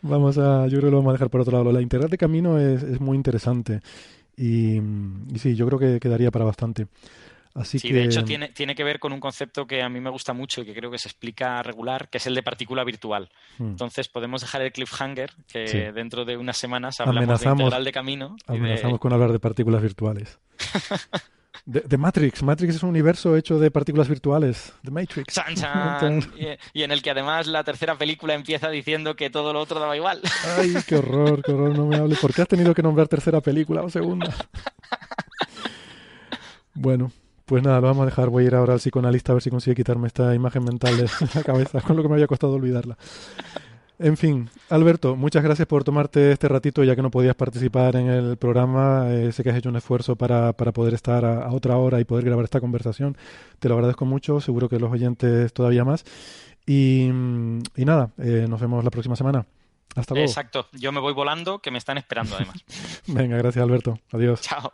[0.02, 1.72] vamos a, yo creo que lo vamos a dejar por otro lado.
[1.72, 3.80] La integral de camino es, es muy interesante
[4.36, 6.86] y, y sí, yo creo que quedaría para bastante.
[7.52, 9.98] Así Sí, que de hecho tiene, tiene que ver con un concepto que a mí
[10.00, 12.84] me gusta mucho y que creo que se explica regular, que es el de partícula
[12.84, 13.28] virtual.
[13.58, 13.70] Hmm.
[13.70, 15.78] Entonces podemos dejar el cliffhanger, que Sí.
[15.92, 18.36] dentro de unas semanas hablamos amenazamos, de integral de camino.
[18.46, 20.38] de- amenazamos con hablar de partículas virtuales.
[21.64, 22.42] De, de Matrix.
[22.42, 24.72] Matrix es un universo hecho de partículas virtuales.
[24.82, 25.34] The Matrix.
[25.34, 26.20] Chan.
[26.36, 29.78] Y, y en el que además la tercera película empieza diciendo que todo lo otro
[29.80, 30.20] daba igual.
[30.58, 32.18] Ay, qué horror, qué horror, no me hables.
[32.18, 34.34] ¿Por qué has tenido que nombrar tercera película o segunda?
[36.74, 37.12] Bueno,
[37.44, 38.28] pues nada, lo vamos a dejar.
[38.28, 41.10] Voy a ir ahora al psicoanalista a ver si consigue quitarme esta imagen mental de
[41.34, 42.96] la cabeza, con lo que me había costado olvidarla.
[44.02, 48.08] En fin, Alberto, muchas gracias por tomarte este ratito, ya que no podías participar en
[48.08, 49.04] el programa.
[49.10, 52.00] Eh, sé que has hecho un esfuerzo para, para poder estar a, a otra hora
[52.00, 53.18] y poder grabar esta conversación.
[53.58, 56.06] Te lo agradezco mucho, seguro que los oyentes todavía más.
[56.66, 57.10] Y,
[57.76, 59.44] y nada, eh, nos vemos la próxima semana.
[59.94, 60.28] Hasta luego.
[60.28, 60.66] Exacto.
[60.72, 62.64] Yo me voy volando, que me están esperando además.
[63.06, 63.98] Venga, gracias Alberto.
[64.12, 64.40] Adiós.
[64.40, 64.72] Chao.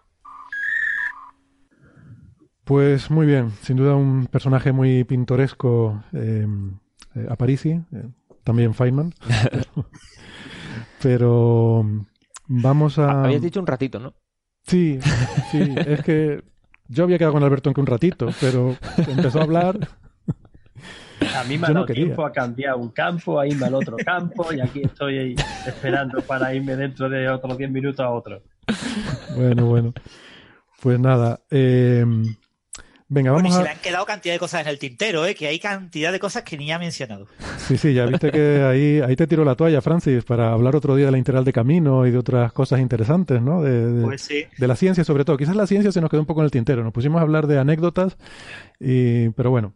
[2.62, 6.47] Pues muy bien, sin duda un personaje muy pintoresco, eh,
[7.15, 7.81] eh, Aparici,
[8.47, 9.12] también Feynman.
[9.51, 9.85] pero,
[11.02, 11.85] pero
[12.47, 13.24] vamos a...
[13.24, 14.14] Habías dicho un ratito, ¿no?
[14.62, 14.98] Sí,
[15.51, 16.43] sí, es que
[16.89, 18.77] yo había quedado con Alberto en que un ratito, pero
[19.09, 19.77] empezó a hablar.
[21.36, 24.52] A mí me ha dado tiempo a cambiar un campo, a irme al otro campo
[24.52, 25.35] y aquí estoy ahí
[25.66, 28.43] esperando para irme dentro de otros 10 minutos a otro.
[29.36, 29.93] Bueno, bueno.
[30.81, 32.05] Pues nada, eh,
[33.09, 33.73] Venga, Bueno, y vamos se a...
[33.73, 35.37] le han quedado cantidad de cosas en el tintero, ¿eh?
[35.37, 37.28] que hay cantidad de cosas que ni ha mencionado.
[37.59, 40.97] Sí, sí, ya viste que ahí, ahí te tiro la toalla, Francis, para hablar otro
[40.97, 43.62] día de la integral de camino y de otras cosas interesantes, ¿no?
[43.62, 44.45] De, de- Pues sí.
[44.59, 45.37] de la ciencia sobre todo.
[45.37, 46.83] Quizás la ciencia se nos quedó un poco en el tintero.
[46.83, 48.16] Nos pusimos a hablar de anécdotas,
[48.81, 49.74] y, pero bueno,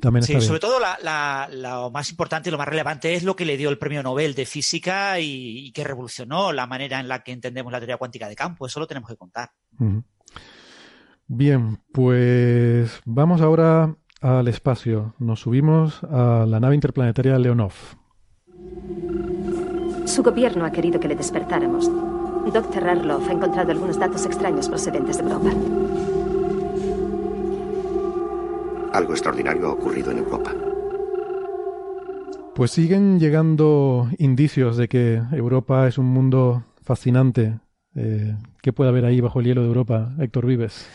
[0.00, 3.34] también Sí, sobre todo la, la- lo más importante y lo más relevante es lo
[3.34, 7.08] que le dio el premio Nobel de Física y, y que revolucionó la manera en
[7.08, 8.66] la que entendemos la teoría cuántica de campo.
[8.66, 9.50] Eso lo tenemos que contar.
[9.80, 10.04] Ujú.
[11.26, 15.14] Bien, pues vamos ahora al espacio.
[15.18, 17.72] Nos subimos a la nave interplanetaria Leonov.
[20.04, 21.90] Su gobierno ha querido que le despertáramos.
[22.52, 22.88] Dr.
[22.88, 25.50] Arloff ha encontrado algunos datos extraños procedentes de Europa.
[28.92, 30.54] Algo extraordinario ha ocurrido en Europa.
[32.54, 37.58] Pues siguen llegando indicios de que Europa es un mundo fascinante.
[37.96, 40.86] Eh, ¿Qué puede haber ahí bajo el hielo de Europa, Héctor Vives?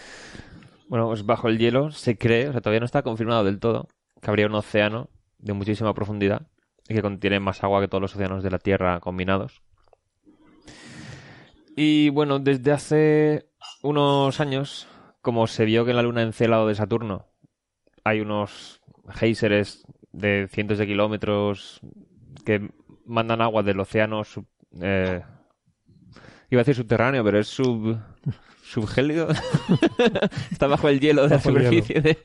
[0.90, 3.88] Bueno, pues bajo el hielo se cree, o sea, todavía no está confirmado del todo,
[4.22, 5.08] que habría un océano
[5.38, 6.48] de muchísima profundidad
[6.88, 9.62] y que contiene más agua que todos los océanos de la Tierra combinados.
[11.76, 13.50] Y bueno, desde hace
[13.84, 14.88] unos años,
[15.22, 17.28] como se vio que en la luna Encélado de Saturno
[18.04, 21.82] hay unos géiseres de cientos de kilómetros
[22.46, 22.72] que
[23.06, 24.48] mandan agua del océano sub-
[24.82, 25.22] eh,
[26.50, 28.00] iba a decir subterráneo, pero es sub
[28.70, 29.28] subgélido.
[30.52, 32.18] Está bajo el hielo de la superficie de,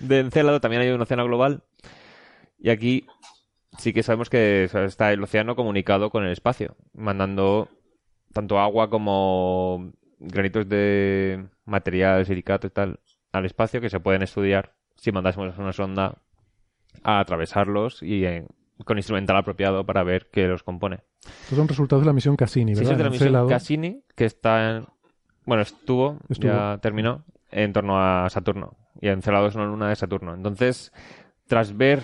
[0.00, 0.60] de Encélado.
[0.60, 1.62] También hay un océano global.
[2.58, 3.06] Y aquí
[3.78, 7.68] sí que sabemos que está el océano comunicado con el espacio, mandando
[8.32, 13.00] tanto agua como granitos de material, silicato y tal
[13.32, 16.18] al espacio que se pueden estudiar si mandásemos una sonda
[17.02, 18.24] a atravesarlos y
[18.84, 20.98] con instrumental apropiado para ver qué los compone.
[21.44, 22.92] Estos son resultados de la misión Cassini, Sí, ¿verdad?
[22.92, 23.48] eso es de la misión.
[23.48, 24.86] Cassini, que está en...
[25.44, 26.50] Bueno, estuvo, Estuvo.
[26.50, 28.76] ya terminó, en torno a Saturno.
[29.00, 30.34] Y Encelado es una luna de Saturno.
[30.34, 30.92] Entonces,
[31.46, 32.02] tras ver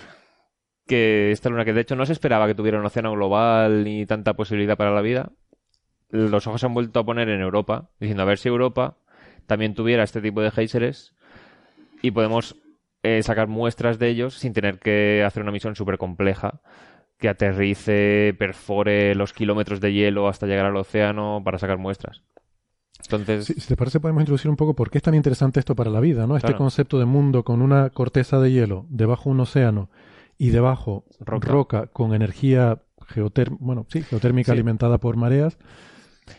[0.87, 4.05] que esta luna, que de hecho no se esperaba que tuviera un océano global ni
[4.05, 5.31] tanta posibilidad para la vida,
[6.09, 8.97] los ojos se han vuelto a poner en Europa, diciendo a ver si Europa
[9.45, 11.13] también tuviera este tipo de géiseres
[12.01, 12.55] y podemos
[13.03, 16.61] eh, sacar muestras de ellos sin tener que hacer una misión súper compleja
[17.17, 22.23] que aterrice, perfore los kilómetros de hielo hasta llegar al océano para sacar muestras.
[23.03, 25.75] Entonces, Si, si te parece, podemos introducir un poco por qué es tan interesante esto
[25.75, 26.35] para la vida, ¿no?
[26.35, 26.57] Este Claro.
[26.57, 29.89] concepto de mundo con una corteza de hielo, debajo un océano
[30.37, 31.47] y debajo Roca.
[31.47, 34.57] roca, con energía geotérmica, bueno, sí, geotérmica Sí.
[34.57, 35.57] alimentada por mareas.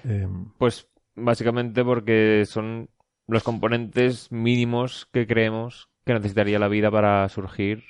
[0.05, 0.29] Eh,
[0.59, 2.91] Pues básicamente porque son
[3.27, 7.85] los componentes mínimos que creemos que necesitaría la vida para surgir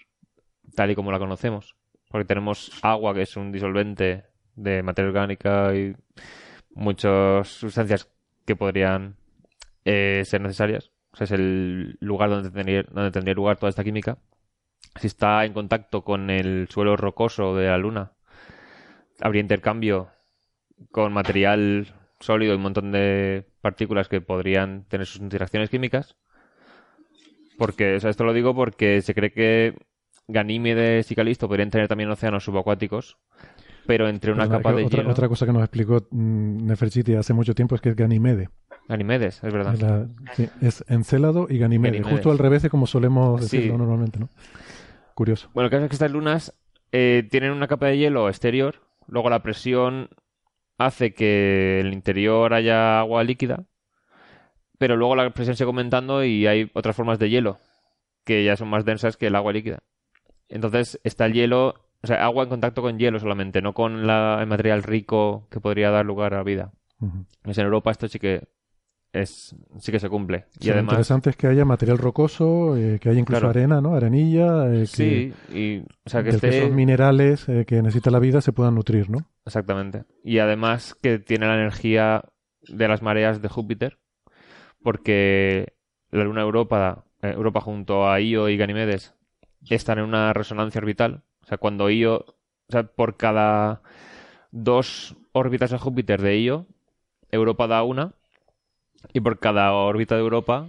[0.75, 1.77] tal y como la conocemos.
[2.11, 4.25] Porque tenemos agua, que es un disolvente
[4.57, 5.95] de materia orgánica y
[6.75, 8.09] muchas sustancias
[8.49, 9.17] que podrían
[9.85, 10.91] eh, ser necesarias.
[11.13, 14.17] O sea, es el lugar donde tendría, lugar toda esta química.
[14.99, 18.13] Si está en contacto con el suelo rocoso de la Luna,
[19.21, 20.09] habría intercambio
[20.91, 26.17] con material sólido y un montón de partículas que podrían tener sus interacciones químicas.
[27.59, 29.75] Porque, o sea, esto lo digo porque se cree que
[30.27, 33.19] Ganímedes y Calisto podrían tener también océanos subacuáticos,
[33.89, 35.11] pero entre una perdona, capa de otra, hielo.
[35.11, 38.51] otra cosa que nos explicó mm, Nefertiti hace mucho tiempo es que es Ganimede.
[38.87, 39.73] Ganímedes, es verdad.
[39.75, 42.13] Es, la- sí, es Encélado y Ganimede, Ganímedes.
[42.13, 43.57] justo al revés de como solemos Sí.
[43.57, 44.29] decirlo normalmente, ¿no?
[45.15, 45.49] Curioso.
[45.55, 46.55] Bueno, el caso es que estas lunas
[46.93, 50.11] eh, tienen una capa de hielo exterior, luego la presión
[50.77, 53.65] hace que el interior haya agua líquida,
[54.79, 57.59] pero luego la presión sigue aumentando y hay otras formas de hielo
[58.25, 59.79] que ya son más densas que el agua líquida.
[60.51, 64.39] Entonces está el hielo, o sea, agua en contacto con hielo solamente, no con la-
[64.41, 66.73] el material rico que podría dar lugar a la vida.
[67.43, 68.49] Pues en Europa esto sí que
[69.13, 70.47] es sí que se cumple.
[70.61, 73.51] Y sea, lo además interesante es que haya material rocoso, eh, que haya incluso Claro.
[73.51, 73.95] arena, ¿no?
[73.95, 78.19] Arenilla, eh, que, Sí, y o sea que que esos minerales eh, que necesita la
[78.19, 79.19] vida se puedan nutrir, ¿no?
[79.47, 80.05] Exactamente.
[80.23, 82.23] Y además que tiene la energía
[82.63, 83.99] de las mareas de Júpiter,
[84.83, 85.75] porque
[86.11, 89.15] la luna Europa, Europa junto a Io y Ganímedes
[89.69, 91.23] están en una resonancia orbital.
[91.49, 92.35] O sea, cuando Io, o
[92.69, 93.81] sea, por cada
[94.51, 96.67] dos órbitas de Júpiter de Io,
[97.31, 98.13] Europa da una,
[99.15, 100.67] y por cada órbita de Europa,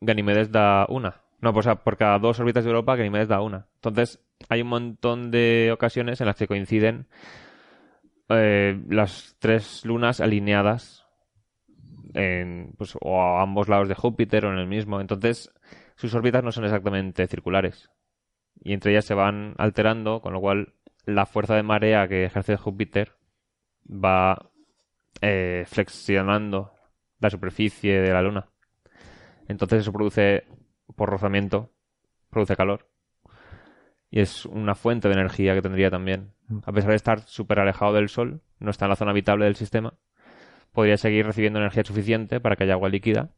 [0.00, 1.20] Ganímedes da una.
[1.42, 3.66] No, pues, o sea, por cada dos órbitas de Europa, Ganímedes da una.
[3.74, 4.18] Entonces,
[4.48, 7.06] hay un montón de ocasiones en las que coinciden
[8.30, 11.04] eh, las tres lunas alineadas
[12.14, 15.02] en, pues, o a ambos lados de Júpiter o en el mismo.
[15.02, 15.52] Entonces,
[15.96, 17.90] sus órbitas no son exactamente circulares.
[18.60, 20.74] Y entre ellas se van alterando, con lo cual
[21.04, 23.12] la fuerza de marea que ejerce Júpiter
[23.86, 24.50] va
[25.20, 26.72] eh, flexionando
[27.20, 28.48] la superficie de la Luna.
[29.48, 30.44] Entonces eso produce
[30.96, 31.70] por rozamiento,
[32.30, 32.88] produce calor.
[34.10, 36.32] Y es una fuente de energía que tendría también.
[36.64, 39.56] A pesar de estar súper alejado del Sol, no está en la zona habitable del
[39.56, 39.94] sistema,
[40.72, 43.30] podría seguir recibiendo energía suficiente para que haya agua líquida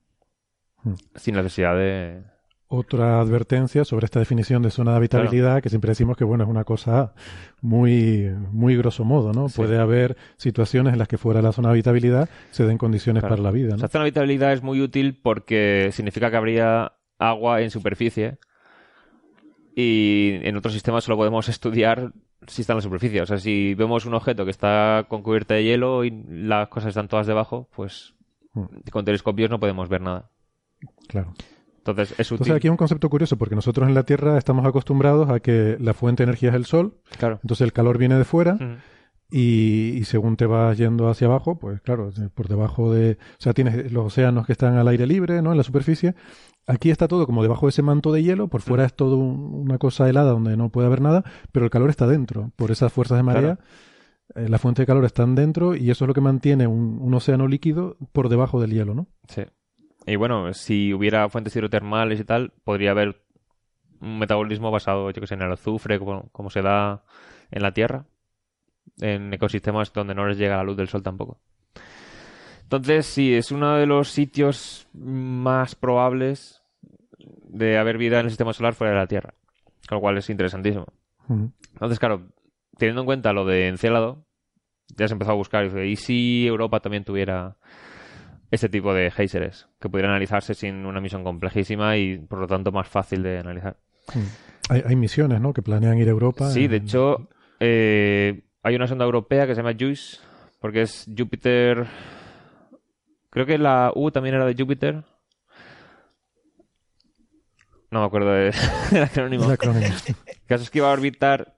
[0.86, 0.94] Mm.
[1.16, 2.22] sin necesidad de...
[2.68, 6.50] Otra advertencia sobre esta definición de zona de habitabilidad, que siempre decimos que bueno, es
[6.50, 7.14] una cosa
[7.60, 9.46] muy, muy grosso modo, ¿no?
[9.48, 13.20] Puede haber situaciones en las que fuera de la zona de habitabilidad se den condiciones
[13.22, 13.36] Claro.
[13.36, 13.78] para la vida, ¿no?
[13.78, 18.38] sea, zona de habitabilidad es muy útil porque significa que habría agua en superficie
[19.74, 22.12] y en otros sistemas solo podemos estudiar
[22.46, 23.22] si está en la superficie.
[23.22, 26.88] O sea, si vemos un objeto que está con cubierta de hielo y las cosas
[26.90, 28.14] están todas debajo, pues
[28.54, 28.88] Mm.
[28.90, 30.30] con telescopios no podemos ver nada.
[31.08, 31.34] Claro.
[31.86, 32.34] Entonces es útil.
[32.44, 35.76] Entonces aquí hay un concepto curioso, porque nosotros en la Tierra estamos acostumbrados a que
[35.80, 37.38] la fuente de energía es el Sol, Claro.
[37.42, 38.58] entonces el calor viene de fuera,
[39.28, 43.18] y, y según te vas yendo hacia abajo, pues claro, por debajo de...
[43.32, 45.50] O sea, tienes los océanos que están al aire libre, ¿no?
[45.50, 46.14] En la superficie.
[46.68, 49.52] Aquí está todo como debajo de ese manto de hielo, por fuera es todo un-
[49.52, 52.92] una cosa helada donde no puede haber nada, pero el calor está dentro, por esas
[52.92, 53.58] fuerzas de marea.
[54.34, 57.14] eh, la fuente de calor está dentro y eso es lo que mantiene un, un
[57.14, 59.06] océano líquido por debajo del hielo, ¿no?
[59.28, 59.42] Sí.
[60.06, 63.20] Y bueno, si hubiera fuentes hidrotermales y tal, podría haber
[64.00, 67.02] un metabolismo basado, yo que sé, en el azufre, como, como se da
[67.50, 68.06] en la Tierra,
[69.00, 71.40] en ecosistemas donde no les llega la luz del sol tampoco.
[72.62, 76.62] Entonces, sí, es uno de los sitios más probables
[77.18, 79.34] de haber vida en el sistema solar fuera de la Tierra,
[79.88, 80.86] con lo cual es interesantísimo.
[81.72, 82.28] Entonces, claro,
[82.78, 84.24] teniendo en cuenta lo de Encélado,
[84.96, 85.64] ya se empezó a buscar.
[85.64, 87.56] y dice, ¿Y si Europa también tuviera
[88.50, 92.72] este tipo de géiseres que pudieran analizarse sin una misión complejísima y por lo tanto
[92.72, 93.76] más fácil de analizar?
[94.14, 94.20] Mm.
[94.70, 95.52] Hay, hay misiones, ¿no?
[95.52, 96.50] Que planean ir a Europa.
[96.50, 97.28] Sí, de hecho,
[97.60, 100.18] eh, hay una sonda europea que se llama JUICE,
[100.60, 101.86] porque es Júpiter.
[103.30, 105.04] Creo que la U también era de Júpiter.
[107.90, 108.52] No me acuerdo de-
[108.90, 109.44] del acrónimo.
[109.44, 109.86] El acrónimo.
[109.86, 111.54] El caso es que iba a orbitar.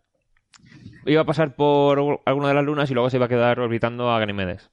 [1.07, 4.11] Iba a pasar por alguna de las lunas y luego se iba a quedar orbitando
[4.11, 4.71] a Ganímedes.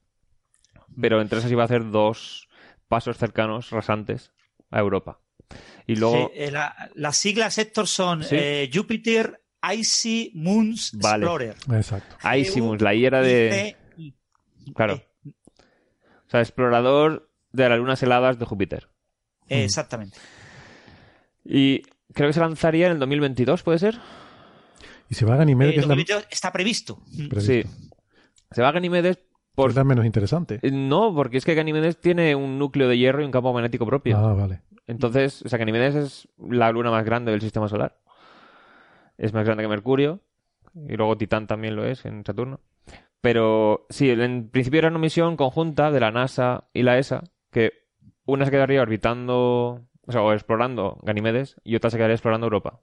[1.00, 2.48] Pero entre esas iba a hacer dos
[2.88, 4.32] pasos cercanos, rasantes,
[4.72, 5.20] a Europa.
[5.88, 6.32] Y luego.
[6.34, 8.36] Sí, eh, la- las siglas, Héctor, son Sí.
[8.38, 9.44] eh, Jupiter
[9.74, 11.24] Icy Moons Vale.
[11.26, 11.56] Explorer.
[11.74, 12.16] Exacto.
[12.36, 13.76] Icymus, la I era de.
[14.76, 15.02] Claro.
[15.26, 18.90] O sea, explorador de las lunas heladas de Júpiter.
[19.48, 20.18] Eh, Exactamente.
[21.44, 21.82] Y
[22.14, 24.00] creo que se lanzaría en el 2022, ¿puede ser?
[25.10, 27.00] Y se va a Ganymede, Eh, que es la, 2022 está previsto.
[27.30, 27.42] Previsto.
[27.42, 27.64] Sí.
[28.52, 29.20] Se va a Ganímedes
[29.56, 29.70] por...
[29.70, 30.60] es la menos interesante.
[30.62, 33.86] Eh, No, porque es que Ganímedes tiene un núcleo de hierro y un campo magnético
[33.86, 34.18] propio.
[34.18, 34.62] Ah, vale.
[34.88, 37.98] Entonces, o sea, Ganímedes es la luna más grande del sistema solar.
[39.18, 40.20] Es más grande que Mercurio.
[40.88, 42.60] Y luego Titán también lo es en Saturno.
[43.22, 47.72] Pero sí, en principio era una misión conjunta de la NASA y la ESA, que
[48.26, 52.82] una se quedaría orbitando, o sea, o explorando Ganímedes y otra se quedaría explorando Europa.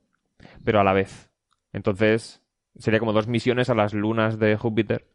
[0.65, 1.31] Pero a la vez.
[1.73, 2.43] Entonces,
[2.77, 5.07] sería como dos misiones a las lunas de Júpiter.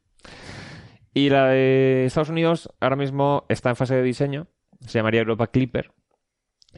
[1.18, 4.46] Y la de Estados Unidos ahora mismo está en fase de diseño.
[4.82, 5.92] Se llamaría Europa Clipper.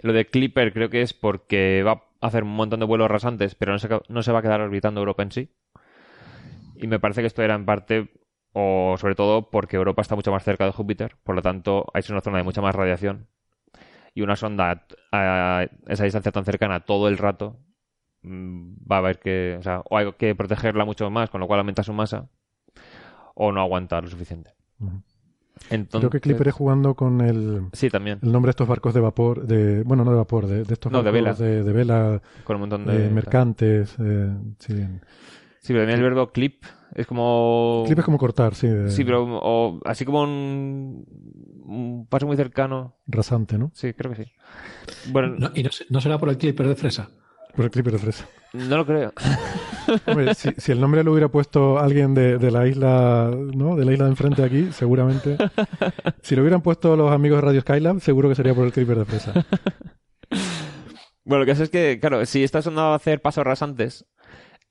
[0.01, 3.55] Lo de Clipper creo que es porque va a hacer un montón de vuelos rasantes,
[3.55, 5.49] pero no se, no se va a quedar orbitando Europa en sí.
[6.77, 8.13] Y me parece que esto era en parte,
[8.53, 12.09] o sobre todo, porque Europa está mucho más cerca de Júpiter, por lo tanto, es
[12.09, 13.27] una zona de mucha más radiación.
[14.13, 17.59] Y una sonda a esa distancia tan cercana todo el rato
[18.21, 21.47] mm, va a haber que, o sea, o hay que protegerla mucho más, con lo
[21.47, 22.29] cual aumenta su masa,
[23.41, 24.51] o no aguanta lo suficiente.
[25.69, 28.19] Entonces, Creo que Clipper es jugando con el, Sí, también.
[28.21, 30.91] el nombre de estos barcos de vapor, de bueno, no de vapor, de, de estos
[30.91, 31.49] No, de barcos vela.
[31.49, 33.09] de, de vela, Con un montón eh, de...
[33.09, 33.95] mercantes.
[33.99, 34.73] eh, sí.
[35.61, 36.63] Sí, pero también el verbo clip
[36.95, 37.83] es como...
[37.85, 41.05] Clip es como cortar, sí, de- Sí, pero o- así como un,
[41.65, 42.95] un paso muy cercano.
[43.07, 43.71] rasante, ¿no?
[43.73, 44.31] Sí, creo que sí.
[45.11, 47.09] Bueno, No, ¿Y no, no será por el clipper de fresa?
[47.55, 48.27] Por el Clipper de fresa.
[48.53, 49.13] no lo creo.
[50.05, 53.75] Hombre, si, el nombre lo hubiera puesto alguien de, la isla, ¿no?
[53.75, 55.37] De la isla de enfrente aquí, seguramente.
[56.21, 58.97] Si lo hubieran puesto los amigos de Radio Skylab, seguro que sería por el Clipper
[58.97, 59.45] de fresa.
[61.23, 64.07] Bueno, lo que pasa es que, claro, si esta sonda va a hacer pasos rasantes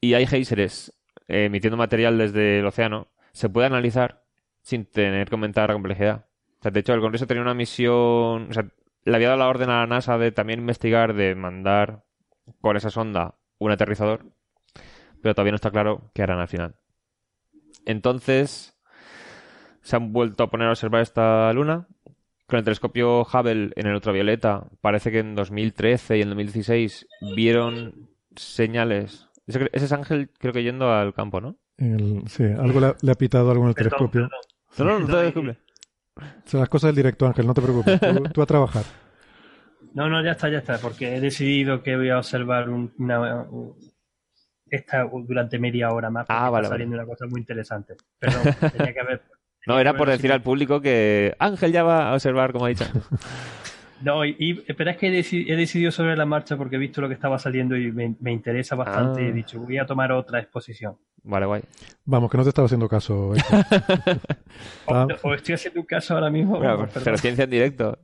[0.01, 0.93] y hay géiseres
[1.29, 4.25] eh, emitiendo material desde el océano, se puede analizar
[4.63, 6.27] sin tener que aumentar la complejidad.
[6.59, 8.67] O sea, de hecho, el Congreso tenía una misión, o sea,
[9.05, 12.03] le había dado la orden a la NASA de también investigar, de mandar
[12.61, 14.27] con esa sonda un aterrizador,
[15.23, 16.75] pero todavía no está claro qué harán al final.
[17.87, 18.75] Entonces,
[19.83, 21.87] se han vuelto a poner a observar esta luna.
[22.47, 28.09] Con el telescopio Hubble en el ultravioleta, parece que en 2013 y en 2016 vieron
[28.37, 29.29] señales.
[29.47, 31.57] Ese, ese es Ángel, creo que yendo al campo, ¿no?
[31.77, 34.31] El- sí, algo le, ha- le ha pitado algo en el Perdón, telescopio.
[34.79, 35.57] No, no, no te descubre.
[36.47, 38.01] Son las cosas del directo, Ángel, no te preocupes.
[38.01, 38.85] Tú, tú a trabajar.
[39.93, 43.43] No, no, ya está, ya está, porque he decidido que voy a observar un- una,
[43.43, 43.75] un-
[44.71, 46.85] esta durante media hora más, porque Ah, vale, está vale.
[46.85, 47.95] saliendo una cosa muy interesante.
[48.19, 48.43] Perdón,
[48.77, 49.23] tenía que haber...
[49.67, 52.85] No, era por decir al público que Ángel ya va a observar, como ha dicho.
[54.01, 56.79] No, y, y- pero es que he, deci- he decidido sobre la marcha porque he
[56.79, 59.29] visto lo que estaba saliendo y me, me interesa bastante Ah.
[59.29, 60.97] he dicho, voy a tomar otra exposición.
[61.25, 61.63] Vale, guay.
[62.05, 63.33] Vamos, que no te estaba haciendo caso.
[64.87, 66.59] O, Ah, o estoy haciendo un caso ahora mismo.
[66.59, 67.19] Bueno, vamos, pero perdón.
[67.19, 67.99] ciencia en directo.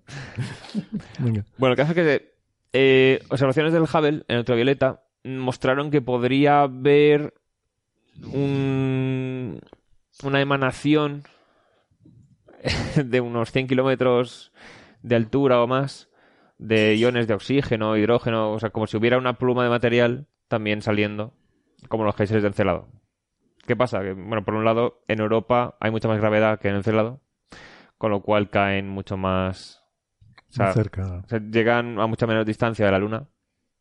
[1.21, 1.45] venga.
[1.59, 2.35] Bueno, el caso es que
[2.73, 7.35] eh, observaciones del Hubble en ultravioleta mostraron que podría haber
[8.33, 9.61] un-
[10.23, 11.25] una emanación
[12.97, 14.53] de unos 100 kilómetros
[15.03, 16.09] de altura o más
[16.59, 20.83] de iones de oxígeno, hidrógeno, o sea, como si hubiera una pluma de material también
[20.83, 21.35] saliendo,
[21.89, 22.89] como los geysers de Encelado.
[23.67, 24.01] ¿Qué pasa?
[24.03, 27.21] Que, bueno, por un lado, en Europa hay mucha más gravedad que en Encelado,
[27.99, 29.83] con lo cual caen mucho más...
[30.51, 31.23] o sea, Más cerca.
[31.25, 33.27] o sea, llegan a mucha menor distancia de la Luna.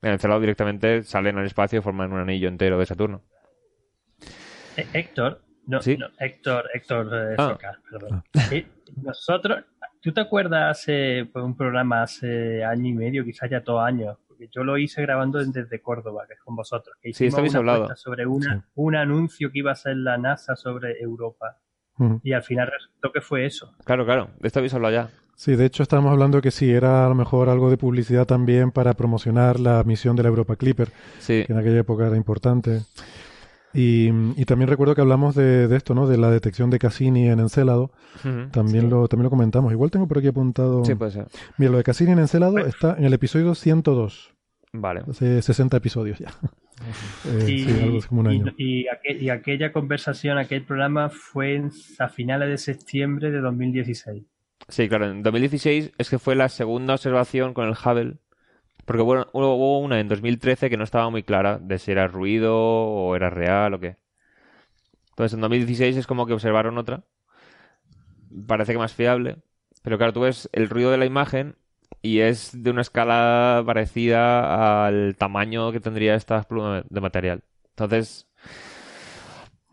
[0.03, 3.21] En Encelado directamente salen al espacio y forman un anillo entero de Saturno.
[4.77, 5.97] Eh, Héctor, no, Sí.
[5.97, 7.49] no, Héctor, Héctor eh, Ah.
[7.51, 8.23] Soca, perdón.
[8.51, 8.67] Eh,
[9.01, 9.63] nosotros,
[10.01, 14.17] ¿tú te acuerdas pues, un programa hace año y medio, quizás ya dos años?
[14.27, 16.95] Porque yo lo hice grabando desde Córdoba, que es con vosotros.
[17.01, 17.95] Que Sí, esto habéis hablado.
[17.95, 18.65] sobre una, Sí.
[18.75, 21.57] un anuncio que iba a hacer la NASA sobre Europa.
[22.23, 23.73] Y al final resultó que fue eso.
[23.85, 24.31] Claro, claro.
[24.39, 25.09] De esto habéis hablado ya.
[25.35, 28.71] Sí, de hecho estábamos hablando que si era a lo mejor algo de publicidad también
[28.71, 30.89] para promocionar la misión de la Europa Clipper,
[31.19, 31.43] Sí.
[31.45, 32.81] que en aquella época era importante.
[33.73, 36.07] Y, y también recuerdo que hablamos de, de esto, ¿no?
[36.07, 37.91] De la detección de Cassini en Encélado.
[38.23, 38.49] Ujú.
[38.51, 39.71] También lo también lo comentamos.
[39.71, 40.85] Igual tengo por aquí apuntado.
[40.85, 41.27] Sí, puede ser.
[41.57, 44.31] Mira, lo de Cassini en Encélado está en el episodio 102.
[44.73, 45.01] Vale.
[45.09, 46.31] Hace 60 episodios ya.
[47.25, 48.53] Eh, y, sí, algo así como un y- año.
[48.57, 51.61] y aquel- y aquella conversación, aquel programa fue
[51.99, 54.23] a finales de septiembre de 2016.
[54.69, 55.09] Sí, claro.
[55.09, 58.17] En 2016 es que fue la segunda observación con el Hubble.
[58.85, 62.55] Porque bueno, hubo una en 2013 que no estaba muy clara de si era ruido
[62.57, 63.97] o era real o qué.
[65.11, 67.03] Entonces en 2016 es como que observaron otra.
[68.47, 69.37] Parece que más fiable.
[69.83, 71.55] Pero claro, tú ves el ruido de la imagen
[72.01, 77.43] y es de una escala parecida al tamaño que tendría esta pluma de material.
[77.69, 78.27] Entonces,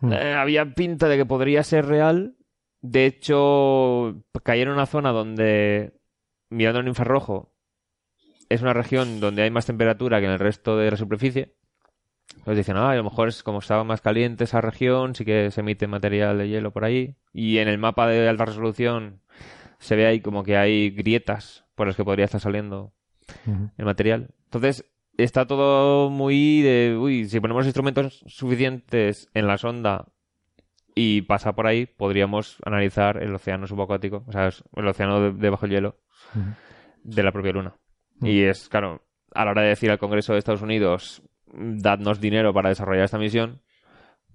[0.02, 0.12] Mm.
[0.12, 2.34] eh, había pinta de que podría ser real.
[2.82, 5.92] De hecho, caí en una zona donde,
[6.48, 7.54] mirando en infrarrojo,
[8.48, 11.56] es una región donde hay más temperatura que en el resto de la superficie.
[12.30, 15.50] Entonces dicen, ah, a lo mejor es como estaba más caliente esa región, sí que
[15.50, 17.16] se emite material de hielo por ahí.
[17.32, 19.20] Y en el mapa de alta resolución
[19.78, 22.92] se ve ahí como que hay grietas por las que podría estar saliendo
[23.76, 24.34] el material.
[24.44, 24.84] Entonces,
[25.16, 30.08] está todo muy de, uy, si ponemos instrumentos suficientes en la sonda
[30.94, 35.50] y pasa por ahí, podríamos analizar el océano subacuático, o sea, el océano de, de
[35.50, 35.96] bajo hielo
[37.02, 37.74] de la propia Luna.
[38.22, 39.02] Y es, claro,
[39.34, 41.22] a la hora de decir al Congreso de Estados Unidos,
[41.52, 43.62] dadnos dinero para desarrollar esta misión,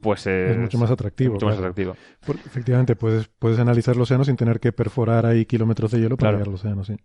[0.01, 1.95] pues es, Es mucho más atractivo, mucho más atractivo.
[2.25, 6.17] Porque, efectivamente, puedes, puedes analizar el océano sin tener que perforar ahí kilómetros de hielo
[6.17, 6.37] para Claro.
[6.37, 6.95] llegar al océano, sí.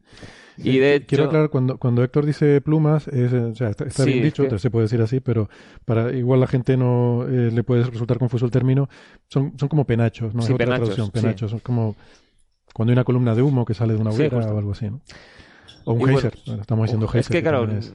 [0.58, 4.04] Y Eh, Quiero aclarar, cuando, cuando Héctor dice plumas, es, eh, o sea, está, está
[4.04, 5.48] Sí, bien es dicho, que- se puede decir así, pero
[5.86, 8.88] para igual la gente no eh, le puede resultar confuso el término.
[9.28, 10.42] Son, son como penachos, ¿no?
[10.42, 11.12] Sí, es otra penachos, traducción, sí.
[11.12, 11.50] penachos.
[11.52, 11.96] Son como
[12.74, 15.00] cuando hay una columna de humo que sale de una hoguera o algo así, ¿no?
[15.84, 16.34] O un geyser.
[16.46, 17.32] Bueno, estamos diciendo es geyser.
[17.36, 17.94] que, claro, es,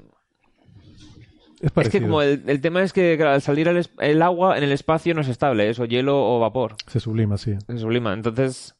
[1.65, 4.63] es Es que como el, el tema es que al salir el, el agua en
[4.63, 6.75] el espacio no es estable, es o hielo o vapor.
[6.87, 7.55] Se sublima, sí.
[7.67, 8.13] Se sublima.
[8.13, 8.75] Entonces,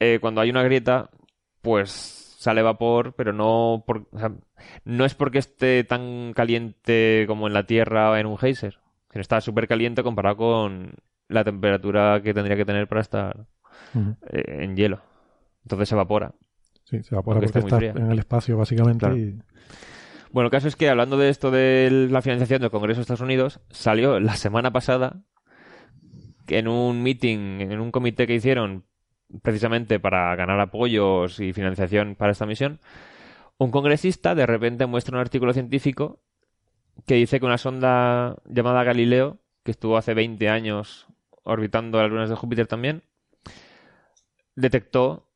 [0.00, 1.10] eh, cuando hay una grieta,
[1.62, 1.90] pues
[2.38, 4.32] sale vapor, pero no, por, o sea,
[4.84, 8.78] no es porque esté tan caliente como en la Tierra o en un geyser.
[9.10, 10.92] sino está súper caliente comparado con
[11.28, 13.46] la temperatura que tendría que tener para estar
[14.30, 15.00] eh, en hielo.
[15.64, 16.32] Entonces se evapora.
[16.84, 19.00] Sí, se evapora Porque porque, está en el espacio, básicamente.
[19.00, 19.16] Claro.
[19.18, 19.38] y-
[20.32, 23.20] Bueno, el caso es que hablando de esto de la financiación del Congreso de Estados
[23.22, 25.22] Unidos, salió la semana pasada
[26.48, 28.84] en un meeting, en un comité que hicieron
[29.42, 32.80] precisamente para ganar apoyos y financiación para esta misión,
[33.58, 36.20] un congresista de repente muestra un artículo científico
[37.06, 41.06] que dice que una sonda llamada Galileo, que estuvo hace 20 años
[41.42, 43.02] orbitando las lunas de Júpiter también,
[44.54, 45.28] detectó,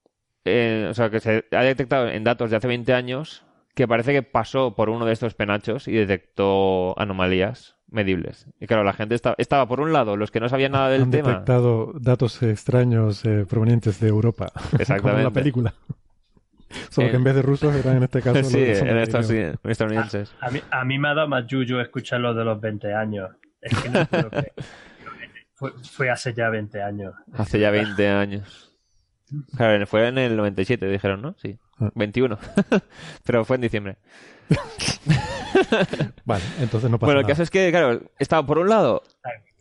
[0.45, 3.45] eh, o sea, que se ha detectado en datos de hace 20 años
[3.75, 8.47] que parece que pasó por uno de estos penachos y detectó anomalías medibles.
[8.61, 11.03] Y claro, la gente estaba, estaba por un lado, los que no sabían nada del
[11.03, 11.29] han tema.
[11.31, 14.51] detectado datos extraños eh, provenientes de Europa.
[14.55, 15.31] Como en la Exactamente.
[15.33, 15.75] película.
[16.91, 19.59] Solo Eh, que en vez de rusos eran en este caso sí, que eran estadounidenses-
[19.71, 20.35] estadounidenses.
[20.41, 23.31] A mí, a mí me ha dado más yuyu escuchar lo de los 20 años.
[23.61, 24.53] Es que no puedo creer.
[25.55, 27.15] Fue, fue hace ya 20 años.
[27.35, 28.72] Hace ya 20 años.
[29.57, 31.35] Claro, fue en el 97, dijeron, ¿no?
[31.41, 31.59] Sí.
[31.95, 32.39] 21.
[33.25, 33.97] Pero fue en diciembre.
[36.25, 37.33] vale, entonces no pasa Bueno, el nada.
[37.33, 39.03] caso es que, claro, estaba por un lado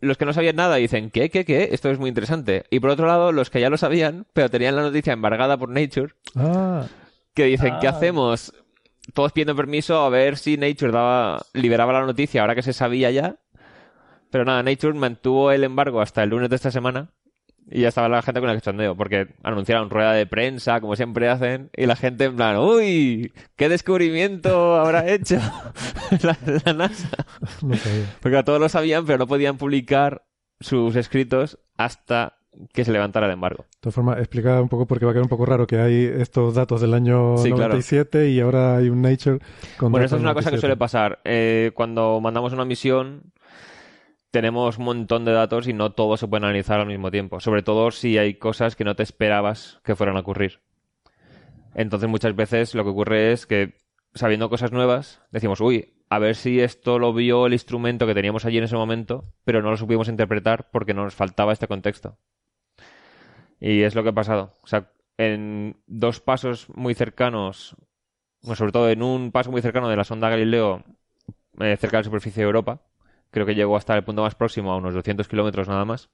[0.00, 1.68] los que no sabían nada dicen, ¿qué, qué, qué?
[1.72, 2.64] Esto es muy interesante.
[2.70, 5.68] Y por otro lado, los que ya lo sabían, pero tenían la noticia embargada por
[5.68, 6.86] Nature, Ah,
[7.34, 7.90] que dicen, ¿qué Ah.
[7.90, 8.52] hacemos?
[9.14, 13.10] Todos pidiendo permiso a ver si Nature daba, liberaba la noticia ahora que se sabía
[13.12, 13.36] ya.
[14.30, 17.10] Pero nada, Nature mantuvo el embargo hasta el lunes de esta semana
[17.70, 21.28] y ya estaba la gente con el cachondeo, porque anunciaron rueda de prensa, como siempre
[21.28, 23.32] hacen, y la gente en plan, ¡Uy!
[23.56, 25.36] ¿Qué descubrimiento habrá hecho
[26.22, 27.08] la, la NASA?
[27.62, 27.74] no.
[28.20, 30.24] Porque todos lo sabían, pero no podían publicar
[30.60, 32.36] sus escritos hasta
[32.74, 33.64] que se levantara el embargo.
[33.64, 36.04] De todas formas, explica un poco porque va a quedar un poco raro que hay
[36.04, 37.70] estos datos del año Sí, claro.
[37.70, 39.38] 97 y ahora hay un Nature
[39.78, 40.60] con Bueno, esto es una cosa que 97.
[40.60, 41.20] suele pasar.
[41.24, 43.31] Eh, cuando mandamos una misión,
[44.32, 47.38] tenemos un montón de datos y no todos se pueden analizar al mismo tiempo.
[47.38, 50.60] Sobre todo si hay cosas que no te esperabas que fueran a ocurrir.
[51.74, 53.74] Entonces, muchas veces lo que ocurre es que,
[54.14, 58.44] sabiendo cosas nuevas, decimos, uy, a ver si esto lo vio el instrumento que teníamos
[58.44, 62.16] allí en ese momento, pero no lo supimos interpretar porque nos faltaba este contexto.
[63.60, 64.58] Y es lo que ha pasado.
[64.62, 67.76] O sea, en dos pasos muy cercanos,
[68.40, 70.84] sobre todo en un paso muy cercano de la sonda Galileo,
[71.60, 72.82] eh, cerca de la superficie de Europa,
[73.32, 76.10] creo que llegó hasta el punto más próximo, a unos 200 kilómetros nada más,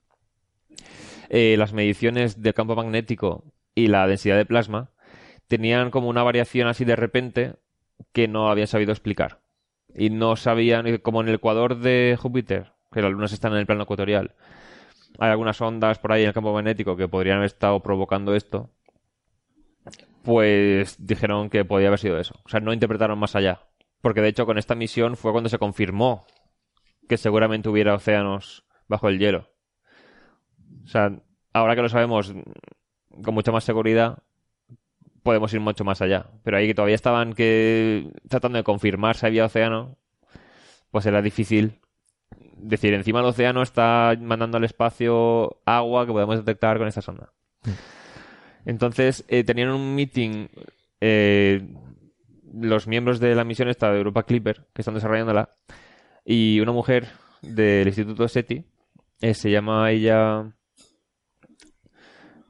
[1.29, 4.91] eh, las mediciones del campo magnético y la densidad de plasma
[5.47, 7.57] tenían como una variación así de repente
[8.13, 9.41] que no habían sabido explicar.
[9.95, 13.67] Y no sabían, como en el ecuador de Júpiter, que las lunas están en el
[13.67, 14.35] plano ecuatorial,
[15.19, 18.71] hay algunas ondas por ahí en el campo magnético que podrían haber estado provocando esto,
[20.23, 22.35] pues dijeron que podía haber sido eso.
[22.45, 23.63] O sea, no interpretaron más allá.
[24.01, 26.25] Porque de hecho con esta misión fue cuando se confirmó
[27.09, 29.51] que seguramente hubiera océanos bajo el hielo.
[30.85, 31.21] O sea,
[31.53, 32.33] ahora que lo sabemos
[33.23, 34.23] con mucha más seguridad,
[35.23, 36.27] podemos ir mucho más allá.
[36.45, 39.97] Pero ahí que todavía estaban que tratando de confirmar si había océano,
[40.91, 41.81] pues era difícil
[42.57, 47.33] decir, encima del océano está mandando al espacio agua que podemos detectar con esta sonda.
[48.65, 50.49] Entonces, eh, tenían un meeting
[51.01, 51.67] eh,
[52.53, 55.51] los miembros de la misión esta de Europa Clipper, que están desarrollándola,
[56.31, 57.09] y una mujer
[57.41, 58.63] del Instituto SETI,
[59.23, 60.53] eh, se llama ella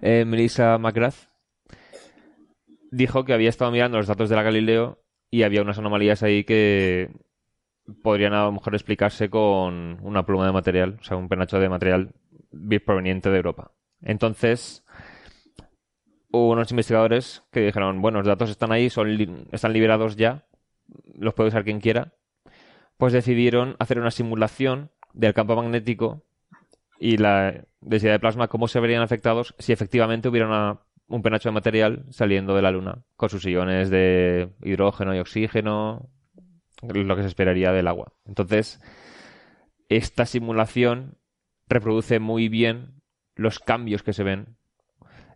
[0.00, 1.28] eh, Melissa McGrath,
[2.90, 4.98] dijo que había estado mirando los datos de la Galileo
[5.30, 7.12] y había unas anomalías ahí que
[8.02, 11.68] podrían a lo mejor explicarse con una pluma de material, o sea, un penacho de
[11.68, 12.14] material
[12.84, 13.70] proveniente de Europa.
[14.02, 14.84] Entonces,
[16.32, 20.48] hubo unos investigadores que dijeron, bueno, los datos están ahí, son están liberados ya,
[21.14, 22.17] los puede usar quien quiera.
[22.98, 26.24] Pues decidieron hacer una simulación del campo magnético
[27.00, 31.54] y la densidad de plasma, cómo se verían afectados si efectivamente hubiera un penacho de
[31.54, 36.10] material saliendo de la Luna, con sus iones de hidrógeno y oxígeno,
[36.82, 38.12] lo que se esperaría del agua.
[38.26, 38.80] Entonces,
[39.88, 41.16] esta simulación
[41.68, 43.00] reproduce muy bien
[43.34, 44.56] los cambios que se ven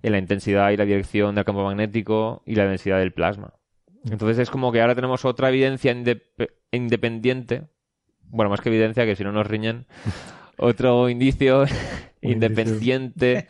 [0.02, 3.54] en la intensidad y la dirección del campo magnético y la densidad del plasma.
[4.04, 7.68] Entonces es como que ahora tenemos otra evidencia indep- independiente,
[8.24, 9.86] bueno, más que evidencia, que si no nos riñen,
[10.58, 11.64] otro indicio
[12.20, 13.46] independiente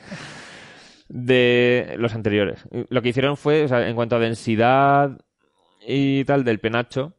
[1.08, 2.64] de los anteriores.
[2.88, 5.18] Lo que hicieron fue, o sea, en cuanto a densidad
[5.86, 7.14] y tal del penacho,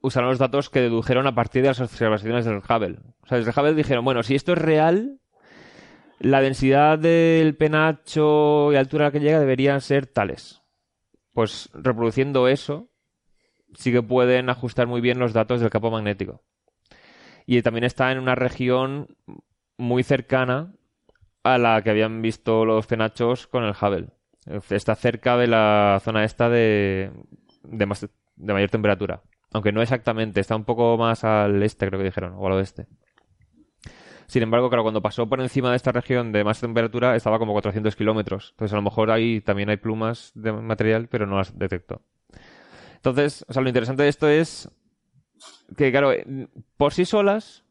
[0.00, 2.98] usaron los datos que dedujeron a partir de las observaciones del Hubble.
[3.22, 5.20] O sea, desde el Hubble dijeron, bueno, si esto es real,
[6.18, 10.62] la densidad del penacho y altura a la que llega deberían ser tales.
[11.36, 12.88] Pues reproduciendo eso,
[13.74, 16.42] sí que pueden ajustar muy bien los datos del campo magnético.
[17.44, 19.18] Y también está en una región
[19.76, 20.72] muy cercana
[21.44, 24.08] a la que habían visto los penachos con el Hubble.
[24.70, 27.12] Está cerca de la zona esta de,
[27.64, 29.20] de, más- de mayor temperatura.
[29.52, 32.86] Aunque no exactamente, está un poco más al este, creo que dijeron, o al oeste.
[34.26, 37.52] Sin embargo, claro, cuando pasó por encima de esta región de más temperatura, estaba como
[37.52, 38.50] 400 kilómetros.
[38.52, 42.02] Entonces, a lo mejor ahí también hay plumas de material, pero no las detectó.
[42.96, 44.68] Entonces, o sea, lo interesante de esto es
[45.76, 47.64] que, claro, eh, por sí solas,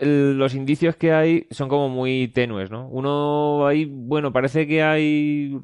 [0.00, 2.88] los indicios que hay son como muy tenues, ¿no?
[2.88, 5.60] Uno ahí, bueno, parece que hay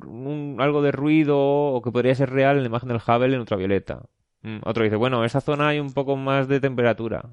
[0.58, 4.02] algo de ruido o que podría ser real en la imagen del Hubble en ultravioleta.
[4.42, 7.30] Mm, Otro dice, bueno, en esa zona hay un poco más de temperatura.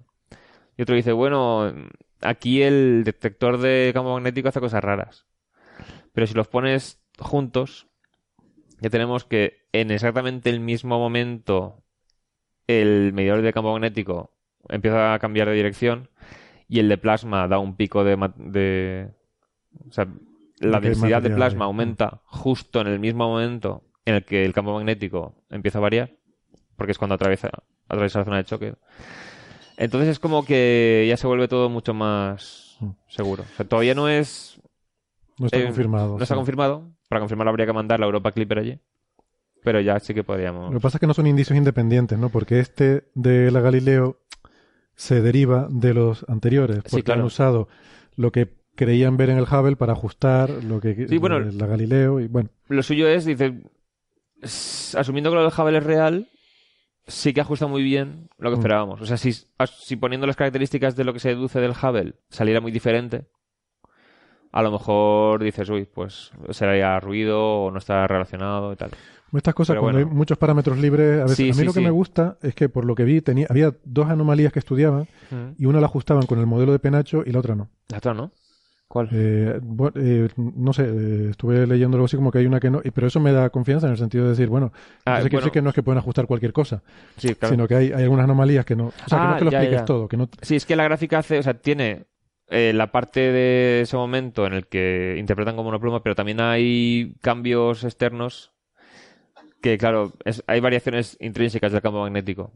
[0.78, 1.74] Y otro dice, bueno,
[2.22, 5.26] aquí el detector de campo magnético hace cosas raras.
[6.14, 7.88] Pero si los pones juntos,
[8.80, 11.84] ya tenemos que en exactamente el mismo momento
[12.68, 14.34] el medidor de campo magnético
[14.70, 16.10] empieza a cambiar de dirección
[16.68, 18.18] y el de plasma da un pico de...
[18.38, 19.12] de
[19.88, 20.08] o sea,
[20.60, 24.74] la densidad de plasma aumenta justo en el mismo momento en el que el campo
[24.74, 26.16] magnético empieza a variar,
[26.78, 27.50] porque es cuando atraviesa,
[27.88, 28.76] atraviesa la zona de choque.
[29.78, 32.78] Entonces es como que ya se vuelve todo mucho más
[33.08, 33.44] seguro.
[33.44, 34.60] O sea, todavía no es...
[35.38, 36.18] No está eh, confirmado.
[36.18, 36.38] No está sí.
[36.38, 36.92] confirmado.
[37.10, 38.80] Para confirmarlo habría que mandar la Europa Clipper allí.
[39.64, 40.72] Pero ya sí que podríamos...
[40.72, 42.30] Lo que pasa es que no son indicios independientes, ¿no?
[42.30, 44.20] Porque este de la Galileo
[44.96, 47.22] se deriva de los anteriores, Sí, porque claro.
[47.22, 47.68] han usado
[48.16, 51.40] lo que creían ver en el Hubble para ajustar lo que Sí, bueno.
[51.40, 53.62] de la Galileo y bueno, Lo suyo es, dice,
[54.98, 56.28] asumiendo que lo del Hubble es real,
[57.08, 58.60] sí que ajusta muy bien lo que Mm.
[58.60, 59.02] esperábamos.
[59.02, 62.72] O sea, si, poniendo las características de lo que se deduce del Hubble saliera muy
[62.72, 63.26] diferente,
[64.52, 68.92] a lo mejor dices, uy, pues sería ruido o no está relacionado y tal.
[69.36, 70.12] estas cosas Pero cuando bueno.
[70.12, 71.86] hay muchos parámetros libres, a veces Sí, a mí sí, lo que sí.
[71.86, 75.56] me gusta es que por lo que vi tenía había dos anomalías que estudiaban Mm.
[75.58, 77.70] y una la ajustaban con el modelo de Penacho y la otra no.
[77.90, 78.32] La otra, ¿no?
[78.94, 79.10] ¿Cuál?
[79.12, 79.60] Eh,
[79.96, 83.08] eh, no sé, eh, estuve leyendo algo así como que hay una que no, pero
[83.08, 84.72] eso me da confianza en el sentido de decir, bueno,
[85.04, 85.52] Ah, bueno.
[85.52, 86.84] que no es que pueden ajustar cualquier cosa,
[87.18, 87.56] Sí, claro.
[87.56, 89.46] sino que hay, hay algunas anomalías que no, o sea, que no Ah, es que
[89.46, 89.86] lo ya, expliques ya.
[89.86, 92.06] todo, que no, Sí, es que la gráfica hace, o sea, tiene
[92.50, 97.16] la parte de ese momento en el que interpretan como una pluma, pero también hay
[97.22, 98.52] cambios externos
[99.60, 102.52] que, claro, es- hay variaciones intrínsecas del campo magnético.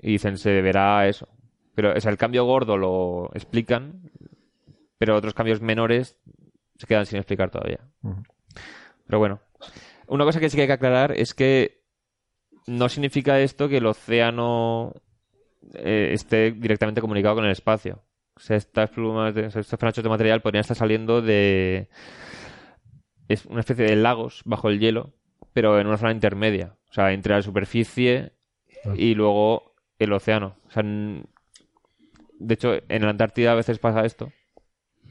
[0.00, 1.28] Y dicen, se deberá a eso.
[1.74, 4.10] Pero, o sea, el cambio gordo lo explican,
[4.98, 6.18] pero otros cambios menores
[6.76, 7.80] se quedan sin explicar todavía.
[9.06, 9.40] Pero bueno,
[10.06, 11.82] una cosa que sí que hay que aclarar es que
[12.66, 14.92] no significa esto que el océano
[15.74, 18.02] eh, esté directamente comunicado con el espacio.
[18.36, 21.88] O sea, estas plumas, de, estos penachos de material podrían estar saliendo de
[23.28, 25.12] es una especie de lagos bajo el hielo,
[25.52, 26.76] pero en una zona intermedia.
[26.90, 28.32] O sea, entre la superficie
[28.94, 30.56] y luego el océano.
[30.66, 34.32] O sea, de hecho, en la Antártida a veces pasa esto.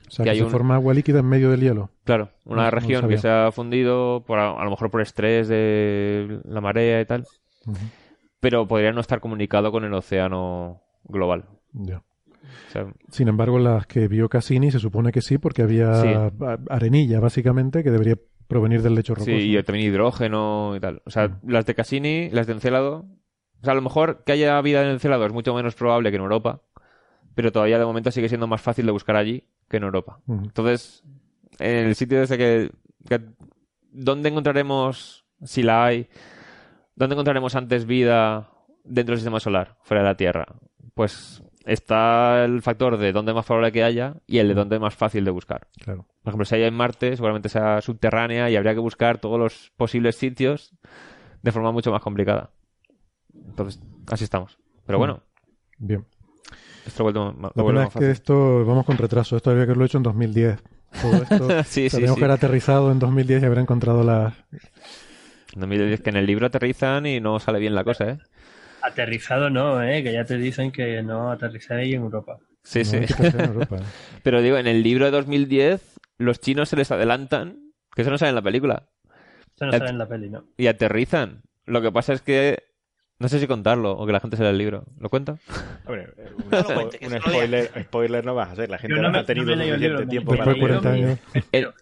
[0.07, 1.89] O sea, que que, hay se un- forma agua líquida en medio del hielo.
[2.05, 5.47] Claro, una no región que se ha fundido, por, a, a lo mejor por estrés
[5.47, 7.25] de la marea y tal,
[8.39, 11.45] pero podría no estar comunicado con el océano global.
[11.73, 11.97] Ya.
[12.67, 16.07] O sea, Sin embargo, las que vio Cassini se supone que sí, porque había Sí.
[16.69, 18.17] arenilla, básicamente, que debería
[18.47, 19.29] provenir del lecho rocoso.
[19.31, 21.01] sí, y también hidrógeno y tal.
[21.05, 23.05] O sea, las de Cassini, las de Encélado,
[23.61, 26.15] o sea, a lo mejor que haya vida en Encélado es mucho menos probable que
[26.15, 26.61] en Europa,
[27.35, 30.19] pero todavía de momento sigue siendo más fácil de buscar allí que en Europa.
[30.27, 31.03] Entonces,
[31.60, 32.72] en el sitio ese que,
[33.07, 33.22] que-
[33.91, 36.07] ¿Dónde encontraremos, si la hay,
[36.95, 38.52] dónde encontraremos antes vida
[38.84, 40.45] dentro del sistema solar, fuera de la Tierra?
[40.94, 44.76] Pues está el factor de dónde es más probable que haya y el de dónde
[44.76, 45.68] es más fácil de buscar.
[45.84, 46.06] Claro.
[46.23, 49.72] Por ejemplo, si hay en Marte, seguramente sea subterránea y habría que buscar todos los
[49.77, 50.73] posibles sitios
[51.41, 52.52] de forma mucho más complicada.
[53.34, 53.81] Entonces,
[54.11, 54.60] así estamos.
[54.85, 55.23] Pero bueno,
[55.80, 56.06] Bien.
[56.88, 57.03] Esto
[57.55, 58.11] La vuelve pena más es que fácil.
[58.11, 60.59] esto, vamos con retraso, esto había que haberlo hecho en 2010.
[61.01, 62.19] Todo esto Sí, sí, tendríamos sí.
[62.19, 64.34] que haber aterrizado en 2010 y haber encontrado las...
[65.53, 68.18] En 2010 que en el libro aterrizan y no sale bien la cosa, ¿eh?
[68.81, 70.03] Aterrizado no, ¿eh?
[70.03, 72.38] que ya te dicen que no aterrizáis en Europa.
[72.64, 72.99] Sí, No, sí.
[72.99, 73.68] que.
[74.23, 75.81] Pero digo, en el libro de 2010,
[76.18, 78.88] los chinos se les adelantan, que eso no sale en la película,
[79.55, 80.45] Eso no sale en la peli, ¿no?
[80.57, 81.41] y aterrizan.
[81.65, 82.64] Lo que pasa es que
[83.19, 84.84] no sé si contarlo o que la gente se lea el libro.
[84.99, 85.38] ¿Lo cuento?
[85.85, 87.31] Hombre, eh, un, No lo spo- cuente, que un se lo lea.
[87.34, 88.69] spoiler, spoiler no vas a hacer.
[88.69, 90.91] La gente no, no me- ha tenido no suficiente libro, tiempo para Después de 40
[90.91, 91.07] leerlo.
[91.34, 91.45] años.
[91.52, 91.73] Pero,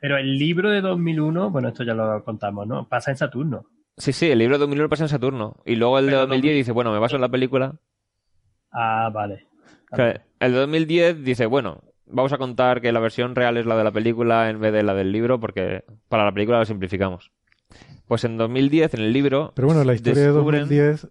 [0.00, 2.88] pero el libro de 2001, bueno, esto ya lo contamos, ¿no?
[2.88, 3.64] Pasa en Saturno.
[3.96, 5.56] Sí, sí, el libro de 2001 pasa en Saturno.
[5.66, 7.74] Y luego el de Pero 2010 dice, bueno, me baso en la película.
[8.72, 9.46] Ah, vale.
[10.38, 13.84] El de 2010 dice, bueno, vamos a contar que la versión real es la de
[13.84, 17.30] la película en vez de la del libro porque para la película lo simplificamos.
[18.06, 19.52] Pues en 2010, en el libro...
[19.54, 21.08] Pero bueno, la historia descubren- de 2010,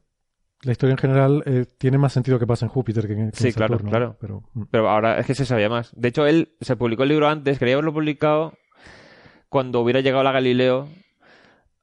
[0.63, 3.37] la historia en general, eh, tiene más sentido que pasa en Júpiter que en, que
[3.37, 3.89] Sí, en claro, Saturno.
[3.89, 4.17] claro.
[4.19, 5.91] Pero, mm, Pero ahora es que se sabía más.
[5.95, 8.53] De hecho, él se publicó el libro antes, quería haberlo publicado
[9.47, 10.89] cuando hubiera llegado la Galileo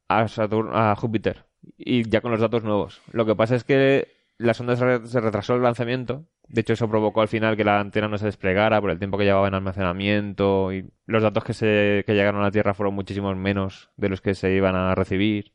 [0.09, 1.47] a, Saturno, a Júpiter
[1.78, 3.01] y ya con los datos nuevos.
[3.12, 4.09] Lo que pasa es que
[4.39, 4.77] la sonda
[5.07, 6.27] se retrasó el lanzamiento.
[6.48, 9.18] De hecho, eso provocó al final que la antena no se desplegara por el tiempo
[9.18, 12.94] que llevaba en almacenamiento y los datos que, se, que llegaron a la Tierra fueron
[12.94, 15.52] muchísimos menos de los que se iban a recibir.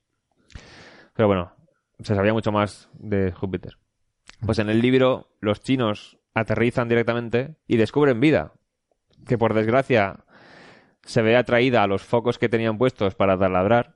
[1.13, 1.53] Pero bueno,
[1.99, 3.77] se sabía mucho más de Júpiter.
[4.45, 8.53] Pues en el libro los chinos aterrizan directamente y descubren vida,
[9.27, 10.26] que por desgracia
[11.03, 13.95] se ve atraída a los focos que tenían puestos para taladrar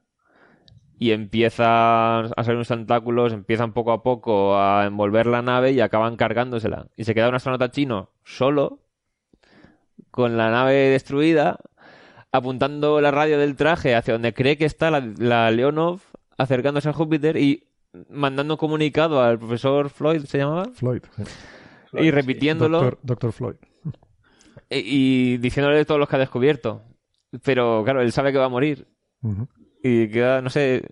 [0.98, 5.82] y empiezan a salir unos tentáculos, empiezan poco a poco a envolver la nave y
[5.82, 6.88] acaban cargándosela.
[6.96, 8.80] Y se queda un astronauta chino solo,
[10.12, 11.60] con la nave destruida,
[12.32, 16.00] apuntando la radio del traje hacia donde cree que está la, la Leonov,
[16.38, 17.68] acercándose a Júpiter y
[18.10, 20.66] mandando un comunicado al profesor Floyd, ¿se llamaba?
[20.74, 21.02] Floyd.
[21.18, 21.98] sí.
[21.98, 23.56] y repitiéndolo Doctor, Doctor Floyd.
[24.70, 26.82] y, y diciéndole todo lo que ha descubierto.
[27.44, 28.88] Pero claro, él sabe que va a morir.
[29.88, 30.84] Y queda, no sé,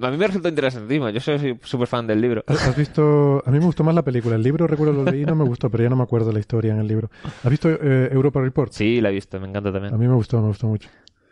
[0.00, 1.10] a mí me resultó interesantísimo.
[1.10, 2.44] Yo soy súper fan del libro.
[2.46, 3.42] ¿Has visto?
[3.46, 4.36] A mí me gustó más la película.
[4.36, 6.72] El libro, recuerdo, lo leí no me gustó, pero ya no me acuerdo la historia
[6.72, 7.10] en el libro.
[7.42, 8.72] ¿Has visto eh, Europa Report?
[8.72, 9.38] Sí, la he visto.
[9.40, 9.94] Me encanta también.
[9.94, 10.88] A mí me gustó, me gustó mucho.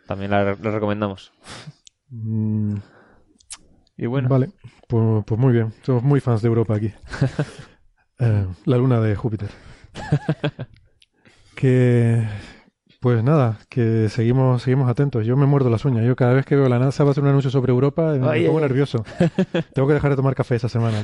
[0.07, 1.31] También la, la recomendamos.
[2.09, 2.75] Mm,
[3.97, 4.49] Y bueno, Vale,
[4.87, 5.73] pues, pues muy bien.
[5.83, 6.91] Somos muy fans de Europa aquí.
[8.23, 9.49] Eh, la luna de Júpiter.
[11.55, 12.27] que,
[13.01, 15.25] pues nada, que seguimos, seguimos atentos.
[15.25, 16.05] Yo me muerdo las uñas.
[16.05, 18.27] Yo cada vez que veo la NASA va a hacer un anuncio sobre Europa, me
[18.27, 18.45] Oye.
[18.45, 19.03] pongo nervioso.
[19.73, 21.03] Tengo que dejar de tomar café esa semana.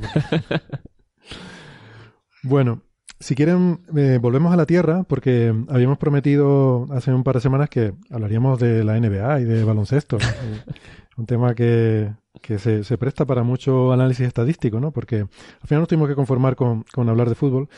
[2.43, 2.83] bueno,
[3.19, 7.67] si quieren, eh, volvemos a la Tierra, porque habíamos prometido hace un par de semanas
[7.67, 10.19] que hablaríamos de la NBA y de baloncesto.
[11.17, 12.13] Un tema que,
[12.43, 14.91] que se, se presta para mucho análisis estadístico, ¿no?
[14.91, 17.69] Porque al final nos tuvimos que conformar con, con hablar de fútbol,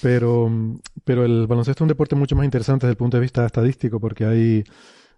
[0.00, 0.50] pero,
[1.04, 4.00] pero el baloncesto es un deporte mucho más interesante desde el punto de vista estadístico,
[4.00, 4.64] porque hay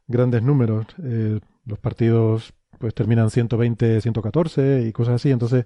[0.06, 0.86] grandes números.
[1.02, 5.64] Eh, los partidos pues terminan 120, 114 y cosas así, entonces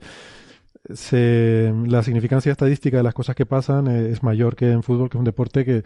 [0.93, 5.09] se, la significancia estadística de las cosas que pasan eh, es mayor que en fútbol,
[5.10, 5.82] que es un deporte que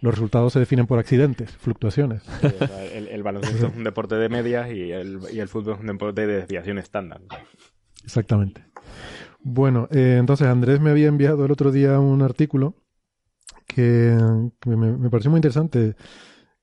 [0.00, 2.22] los resultados se definen por accidentes, fluctuaciones.
[2.40, 5.48] Sí, o sea, el, el baloncesto es un deporte de medias y el, y el
[5.48, 7.20] fútbol es un deporte de desviación estándar.
[8.04, 8.64] Exactamente.
[9.50, 12.74] Bueno, eh, entonces Andrés me había enviado el otro día un artículo
[13.66, 14.14] que,
[14.66, 15.96] me pareció muy interesante.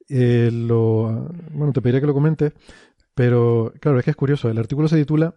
[0.08, 2.54] Eh, lo, bueno, te pediría que lo comentes,
[3.16, 4.50] pero claro, es que es curioso.
[4.50, 5.36] El artículo se titula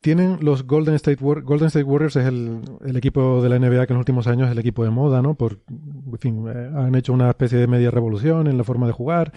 [0.00, 1.44] tienen los Golden State Warriors.
[1.48, 4.46] Golden State Warriors es el, el equipo de la NBA que en los últimos años
[4.46, 5.34] es el equipo de moda, ¿no?
[5.34, 8.92] Por, en fin, eh, han hecho una especie de media revolución en la forma de
[8.92, 9.32] jugar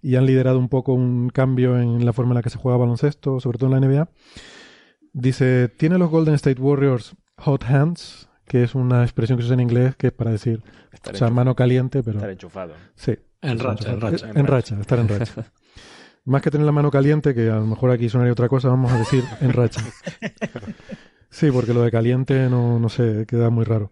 [0.00, 2.78] y han liderado un poco un cambio en la forma en la que se juega
[2.78, 4.08] baloncesto, sobre todo en la NBA.
[5.12, 8.28] Dice, ¿tiene los Golden State Warriors hot hands?
[8.46, 10.62] Que es una expresión que se usa en inglés que es para decir,
[10.92, 12.18] Estar o sea, mano caliente, pero...
[12.18, 12.74] Estar enchufado.
[12.94, 13.16] Sí.
[13.40, 14.30] En racha, en racha.
[14.34, 15.46] En racha, estar en racha.
[16.24, 18.92] Más que tener la mano caliente, que a lo mejor aquí sonaría otra cosa, vamos
[18.92, 19.82] a decir en racha.
[21.32, 23.90] Sí, porque lo de caliente no, no sé, queda muy raro.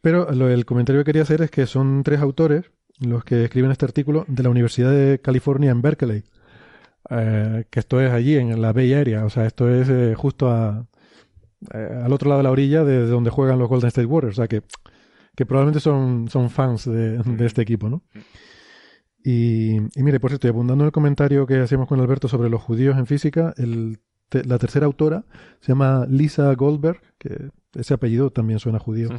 [0.00, 3.70] Pero lo, el comentario que quería hacer es que son tres autores los que escriben
[3.70, 6.24] este artículo de la Universidad de California en Berkeley.
[7.10, 9.24] Eh, que esto es allí, en la Bay Area.
[9.24, 10.86] O sea, esto es eh, justo a,
[11.74, 14.38] eh, al otro lado de la orilla de, de donde juegan los Golden State Warriors.
[14.38, 14.62] O sea, que,
[15.34, 18.02] que probablemente son, son fans de, de este equipo, ¿no?
[19.22, 22.48] Y, y mire, por cierto, y abundando en el comentario que hacíamos con Alberto sobre
[22.48, 23.98] los judíos en física, el
[24.30, 25.24] te- la tercera autora
[25.60, 29.10] se llama Lisa Goldberg, que ese apellido también suena judío.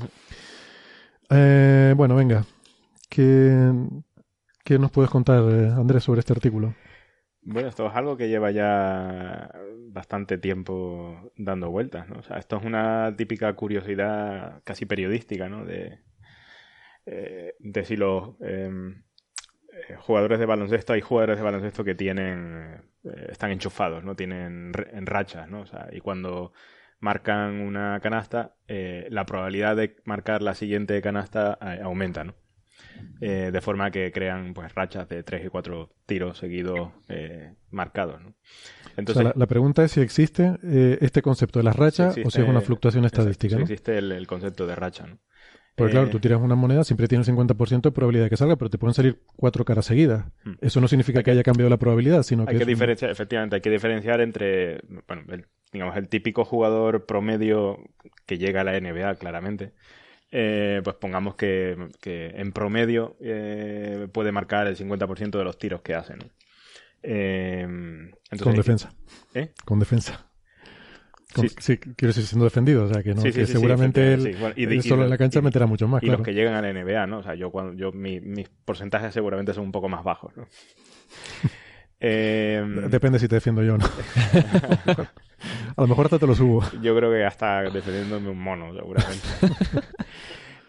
[1.29, 2.45] Eh, bueno, venga.
[3.09, 3.73] ¿Qué,
[4.63, 6.73] qué nos puedes contar, Andrés, sobre este artículo?
[7.43, 9.51] Bueno, esto es algo que lleva ya
[9.89, 12.19] bastante tiempo dando vueltas, ¿no?
[12.19, 15.65] O sea, esto es una típica curiosidad casi periodística, ¿no?
[15.65, 15.99] De,
[17.05, 19.03] eh, si los em,
[19.73, 24.15] eh, jugadores de baloncesto, hay jugadores de baloncesto que tienen, eh, están enchufados, ¿no?
[24.15, 25.61] Tienen en rachas, ¿no?
[25.61, 26.53] O sea, y cuando
[26.99, 31.53] marcan una canasta, eh, la probabilidad de marcar la siguiente canasta
[31.83, 32.35] aumenta, ¿no?
[33.21, 38.21] Eh, de forma que crean pues rachas de tres y cuatro tiros seguidos eh, marcados.
[38.21, 38.29] ¿no?
[38.29, 38.33] O
[38.97, 42.21] Entonces, sea, la, la pregunta es si existe eh, este concepto de las rachas si
[42.21, 43.51] o si es una fluctuación estadística.
[43.51, 43.61] si ¿no?
[43.63, 45.07] existe el, el concepto de racha.
[45.07, 45.19] ¿no?
[45.75, 48.55] Porque claro, tú tiras una moneda, siempre tiene un 50% de probabilidad de que salga,
[48.57, 50.25] pero te pueden salir cuatro caras seguidas.
[50.43, 50.53] Hmm.
[50.61, 52.69] Eso no significa que haya cambiado la probabilidad, sino que hay que un-
[53.09, 57.79] efectivamente, hay que diferenciar entre, bueno, el, digamos, el típico jugador promedio
[58.25, 59.73] que llega a la NBA, claramente.
[60.31, 65.81] Eh, pues pongamos que, que en promedio eh, puede marcar el 50% de los tiros
[65.81, 66.15] que hace.
[66.15, 66.23] ¿no?
[67.03, 68.93] Eh, entonces con defensa.
[69.33, 69.51] ¿Eh?
[69.65, 70.27] Con defensa.
[71.33, 71.55] Con- Sí.
[71.59, 71.77] sí.
[71.77, 74.35] quiero decir, siendo defendido, o sea, que, no, Sí, sí, que sí, sí, seguramente él.
[74.39, 76.05] Bueno, y él de- y solo lo- en la cancha y- meterá mucho más, Y
[76.07, 76.19] claro.
[76.19, 77.19] los que llegan a la NBA, ¿no?
[77.19, 80.45] O sea, yo cuando yo mi- mis porcentajes seguramente son un poco más bajos, ¿no?
[82.03, 83.85] Eh, Depende si te defiendo yo o no.
[85.75, 86.63] a lo mejor hasta te lo subo.
[86.81, 89.27] Yo creo que hasta defendiéndome un mono, seguramente.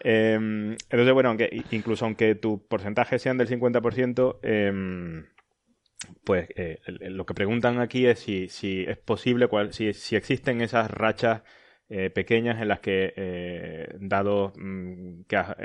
[0.05, 5.23] Eh, entonces, bueno, aunque incluso aunque tus porcentajes sean del 50%, eh,
[6.23, 11.43] pues eh, lo que preguntan aquí es si, es posible, si, existen esas rachas
[11.89, 15.55] eh, pequeñas en las que, eh, dado mm, que has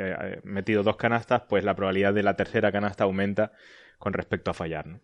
[0.44, 3.52] metido dos canastas, pues la probabilidad de la tercera canasta aumenta
[3.98, 5.00] con respecto a fallar, ¿no?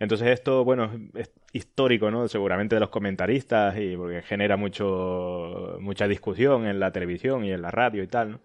[0.00, 2.26] Entonces esto, bueno, es histórico, ¿no?
[2.26, 7.62] Seguramente de los comentaristas y porque genera mucho mucha discusión en la televisión y en
[7.62, 8.40] la radio y tal, ¿no?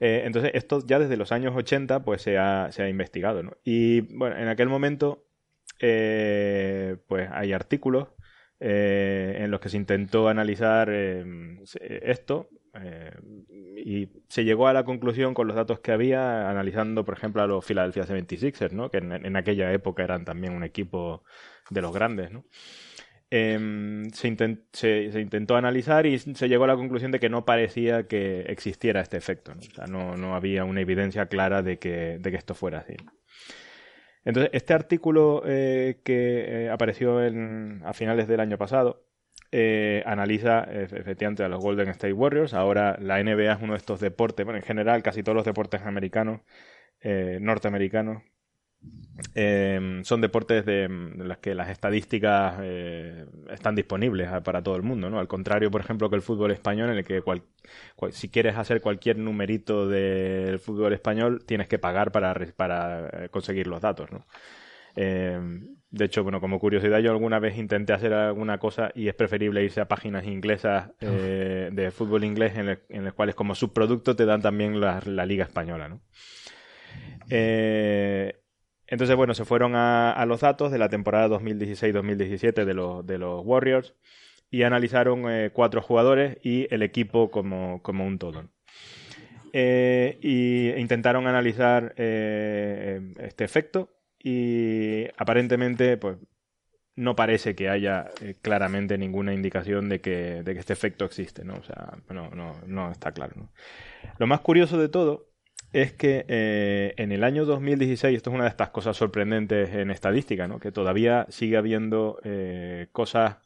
[0.00, 3.56] Eh, entonces esto ya desde los años 80 pues se ha, se ha investigado, ¿no?
[3.64, 5.24] Y bueno, en aquel momento
[5.80, 8.08] eh, pues hay artículos
[8.58, 12.48] eh, en los que se intentó analizar esto
[12.82, 13.12] eh,
[13.84, 17.46] y se llegó a la conclusión con los datos que había, analizando, por ejemplo, a
[17.46, 18.90] los Philadelphia 76ers, ¿no?
[18.90, 21.24] que en, aquella época eran también un equipo
[21.70, 22.30] de los grandes.
[22.30, 22.44] ¿no?
[23.30, 28.40] Em, se, intentó analizar y se llegó a la conclusión de que no parecía que
[28.42, 29.54] existiera este efecto.
[29.54, 29.60] ¿no?
[29.60, 32.96] O sea, no, había una evidencia clara de que, de que, esto fuera así.
[34.24, 39.05] Entonces, este artículo eh, que eh, apareció en, a finales del año pasado
[39.52, 42.54] eh, analiza efectivamente a los Golden State Warriors.
[42.54, 45.82] Ahora la NBA es uno de estos deportes, bueno, en general casi todos los deportes
[45.82, 46.40] americanos,
[47.40, 48.22] norteamericanos,
[49.34, 55.10] eh, son deportes de, los que las estadísticas eh, están disponibles para todo el mundo,
[55.10, 55.18] ¿no?
[55.18, 57.22] Al contrario, por ejemplo, que el fútbol español, en el que
[58.12, 62.34] si quieres hacer cualquier numerito del fútbol español, tienes que pagar para,
[63.12, 64.26] eh, conseguir los datos, ¿no?
[65.96, 69.62] De hecho, bueno, como curiosidad, yo alguna vez intenté hacer alguna cosa y es preferible
[69.62, 74.42] irse a páginas inglesas de fútbol inglés en, en las cuales como subproducto te dan
[74.42, 76.00] también la, la liga española, ¿no?
[77.30, 78.40] Eh,
[78.86, 83.44] entonces, bueno, se fueron a, los datos de la temporada 2016-2017 de los, de los
[83.44, 83.94] Warriors
[84.50, 88.48] y analizaron eh, cuatro jugadores y el equipo como, como un todo.
[89.52, 96.18] Eh, y intentaron analizar eh, este efecto y aparentemente pues
[96.94, 98.10] no parece que haya
[98.40, 101.56] claramente ninguna indicación de que, de que, este efecto existe, ¿no?
[101.56, 103.50] O sea, no, no, no está claro.
[104.18, 105.28] Lo más curioso de todo
[105.72, 109.90] es que eh, en el año 2016, esto es una de estas cosas sorprendentes en
[109.90, 110.58] estadística, ¿no?
[110.58, 113.36] que todavía sigue habiendo eh, cosas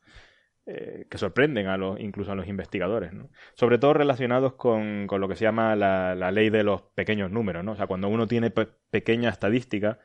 [0.67, 3.13] eh, que sorprenden a los, incluso a los investigadores,
[3.55, 7.31] sobre todo relacionados con, con lo que se llama la, la, ley de los pequeños
[7.31, 7.67] números.
[7.67, 9.99] O sea, cuando uno tiene pequeña estadística,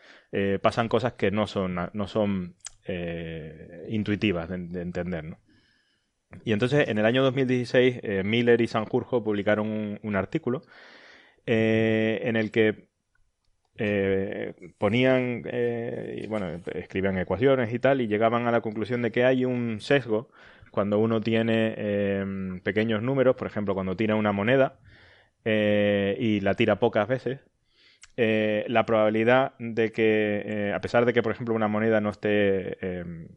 [0.62, 2.56] pasan cosas que no son, no son
[3.90, 5.24] intuitivas de, entender.
[5.24, 5.40] ¿no?
[6.44, 10.64] Y entonces, en el año 2016, Miller y Sanjurjo publicaron un artículo
[11.48, 12.90] eh, en el que
[13.78, 19.26] eh, ponían, eh, bueno, escribían ecuaciones y tal, y llegaban a la conclusión de que
[19.26, 20.30] hay un sesgo
[20.72, 24.80] cuando uno tiene em, pequeños números, por ejemplo, cuando tira una moneda
[25.46, 27.40] y la tira pocas veces,
[28.18, 33.28] la probabilidad de que, a pesar de que, por ejemplo, una moneda no esté, em,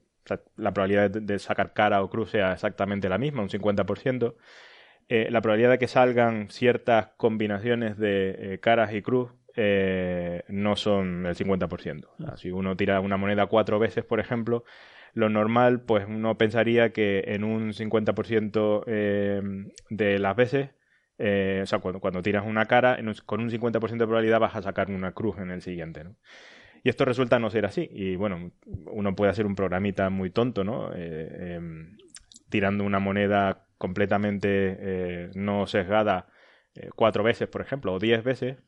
[0.56, 4.36] la probabilidad de, sacar cara o cruz sea exactamente la misma, un 50%,
[5.08, 10.76] eh, la probabilidad de que salgan ciertas combinaciones de eh, caras y cruz eh, no
[10.76, 12.36] son el 50%.
[12.36, 14.64] si uno tira una moneda cuatro veces, por ejemplo,
[15.14, 18.84] lo normal, pues uno pensaría que en un 50%
[19.90, 20.70] de las veces,
[21.18, 24.90] o sea, cuando, cuando, tiras una cara, con un 50% de probabilidad vas a sacar
[24.90, 26.04] una cruz en el siguiente.
[26.84, 27.88] Y esto resulta no ser así.
[27.92, 28.52] Y bueno,
[28.86, 30.90] uno puede hacer un programita muy tonto, ¿no?
[30.94, 31.96] Em,
[32.48, 36.28] tirando una moneda completamente eh, no sesgada
[36.74, 38.58] eh, cuatro veces, por ejemplo, o diez veces,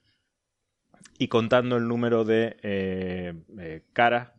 [1.19, 4.33] y contando el número de eh, caras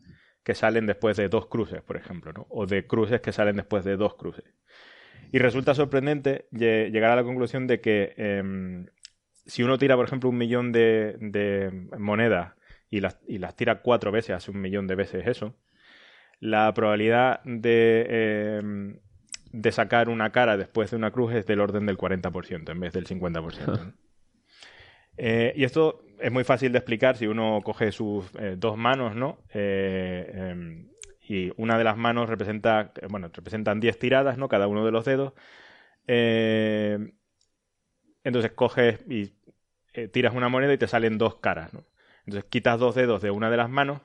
[0.43, 2.47] que salen después de dos cruces, por ejemplo, ¿no?
[2.49, 4.45] o de cruces que salen después de dos cruces.
[5.31, 8.87] Y resulta sorprendente llegar a la conclusión de que em,
[9.45, 12.53] si uno tira, por ejemplo, un millón de, de monedas
[12.89, 15.55] y las, y las, tira cuatro veces, hace un millón de veces eso,
[16.39, 18.99] la probabilidad de em,
[19.51, 22.93] de sacar una cara después de una cruz es del orden del 40% en vez
[22.93, 23.93] del 50%.
[25.17, 29.15] Eh, y esto es muy fácil de explicar si uno coge sus eh, dos manos,
[29.15, 29.39] ¿no?
[29.53, 30.87] Eh, em,
[31.27, 34.49] y una de las manos representa, bueno, representan 10 tiradas, ¿no?
[34.49, 35.33] Cada uno de los dedos.
[38.23, 39.31] entonces coges y
[40.11, 41.83] tiras una moneda y te salen dos caras, ¿no?
[42.25, 44.01] Entonces quitas dos dedos de una de las manos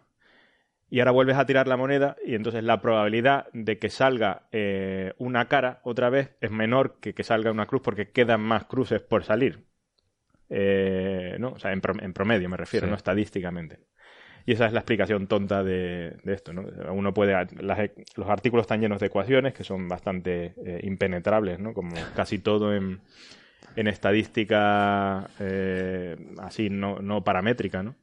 [0.89, 5.15] y ahora vuelves a tirar la moneda y entonces la probabilidad de que salga eh,
[5.19, 9.01] una cara otra vez es menor que que salga una cruz porque quedan más cruces
[9.01, 9.65] por salir.
[10.49, 11.53] Eh, ¿no?
[11.53, 13.81] O sea, en, promedio me refiero, no estadísticamente.
[14.45, 16.53] Y esa es la explicación tonta de, esto.
[16.53, 16.63] ¿no?
[16.93, 17.35] Uno puede.
[18.17, 21.75] los artículos están llenos de ecuaciones que son bastante eh, impenetrables, ¿no?
[21.75, 23.01] como casi todo en,
[23.75, 25.29] en estadística
[26.39, 27.83] así no, no paramétrica.
[27.83, 27.97] ¿no?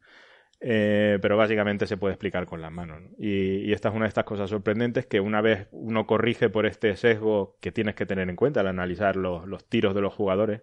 [0.65, 3.02] Eh, pero básicamente se puede explicar con las manos.
[3.20, 6.95] Y, esta es una de estas cosas sorprendentes que una vez uno corrige por este
[6.95, 10.61] sesgo que tienes que tener en cuenta al analizar los, tiros de los jugadores,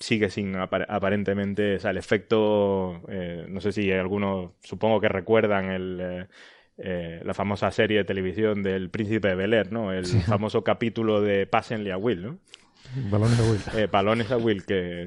[0.00, 5.70] sigue sin aparentemente, o sea, el efecto, eh, no sé si algunos, supongo que recuerdan
[5.70, 6.26] el...
[6.82, 9.92] Eh, la famosa serie de televisión del Príncipe de Bel Air, ¿no?
[9.92, 12.38] El famoso capítulo de Pásenle a Will, ¿no?
[13.10, 13.86] Balones a Will.
[13.88, 15.06] balones a Will, que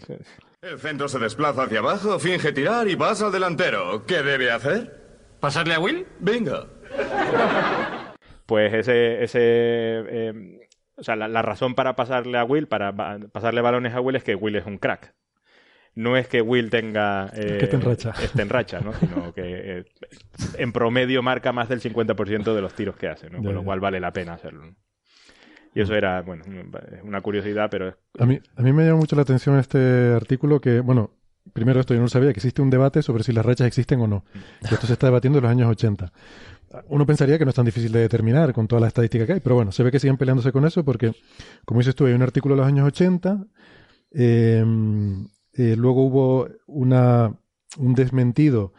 [0.64, 4.06] el centro se desplaza hacia abajo, finge tirar y pasa al delantero.
[4.06, 5.04] ¿Qué debe hacer?
[5.40, 6.06] ¿Pasarle a Will?
[6.20, 6.68] Venga.
[8.46, 10.63] Pues ese, ese eh,
[11.04, 14.16] o sea, la, la razón para pasarle a Will, para ba- pasarle balones a Will
[14.16, 15.14] es que Will es un crack.
[15.96, 17.30] No es que Will tenga...
[17.36, 18.14] eh, que esté en racha.
[18.24, 18.94] esté en racha, ¿no?
[18.94, 19.86] Sino que eh,
[20.58, 23.44] en promedio marca más del 50% de los tiros que hace, ¿no?
[23.44, 24.66] Con lo cual vale la pena hacerlo.
[24.66, 24.76] ¿no?
[25.76, 26.44] Y eso era, bueno,
[27.04, 27.96] una curiosidad, pero es...
[28.20, 31.12] A mí, a mí me llama mucho la atención este artículo que, bueno,
[31.52, 34.08] primero esto yo no sabía, que existe un debate sobre si las rachas existen o
[34.08, 34.24] no.
[34.70, 36.12] Y esto se está debatiendo en los años 80.
[36.88, 39.40] Uno pensaría que no es tan difícil de determinar con toda la estadística que hay,
[39.40, 41.14] pero bueno, se ve que siguen peleándose con eso porque,
[41.66, 43.46] como dices tú, hay un artículo de los años 80,
[44.12, 44.66] eh,
[45.54, 47.32] eh, luego hubo una,
[47.78, 48.74] un desmentido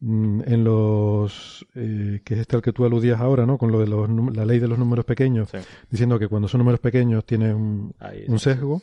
[0.00, 3.56] mm, en los eh, que es este al que tú aludías ahora, ¿no?
[3.56, 5.48] Con lo de los, la ley de los números pequeños,
[5.90, 7.94] diciendo que cuando son números pequeños tienen
[8.28, 8.82] un sesgo.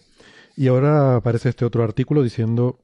[0.56, 2.80] Y ahora aparece este otro artículo diciendo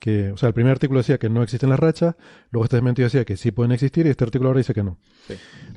[0.00, 2.16] que, o sea, el primer artículo decía que no existen las rachas,
[2.50, 4.98] luego este desmentido decía que sí pueden existir y este artículo ahora dice que no.
[5.28, 5.34] Sí.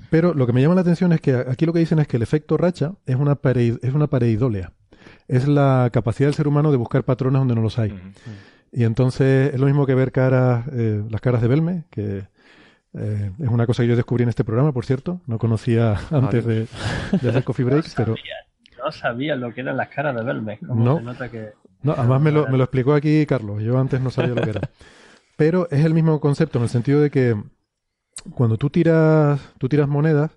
[0.09, 2.17] Pero lo que me llama la atención es que aquí lo que dicen es que
[2.17, 4.73] el efecto racha es una, parei- es una pareidolia.
[5.27, 7.93] Es la capacidad del ser humano de buscar patrones donde no los hay.
[8.71, 12.23] Y entonces es lo mismo que ver caras, eh, las caras de Belme, que
[12.93, 15.19] eh, es una cosa que yo descubrí en este programa, por cierto.
[15.27, 16.67] No conocía antes de,
[17.21, 18.15] de hacer Coffee Breaks, pero
[18.83, 20.61] No sabía lo que eran las caras de Belmez.
[20.61, 20.97] No.
[20.97, 21.53] se nota que...
[21.83, 23.61] no, además me lo, me lo explicó aquí Carlos.
[23.63, 24.61] Yo antes no sabía lo que era.
[25.37, 27.35] Pero es el mismo concepto en el sentido de que
[28.31, 30.31] cuando tú tiras, tú tiras monedas,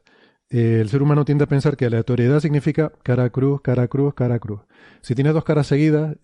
[0.49, 4.39] eh, el ser humano tiende a pensar que aleatoriedad significa cara cruz, cara cruz, cara
[4.39, 4.61] cruz.
[5.03, 6.17] Si tienes dos caras seguidas,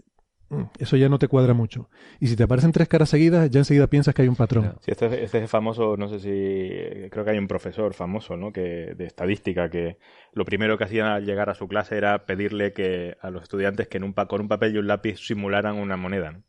[0.79, 1.89] eso ya no te cuadra mucho.
[2.21, 4.75] Y si te aparecen tres caras seguidas, ya enseguida piensas que hay un patrón.
[4.81, 8.53] Sí, este, este es famoso, no sé si, creo que hay un profesor famoso, ¿no?
[8.53, 9.99] Que, de estadística que
[10.33, 13.89] lo primero que hacía al llegar a su clase era pedirle que a los estudiantes
[13.89, 16.43] que en un pa- con un papel y un lápiz simularan una moneda, ¿no?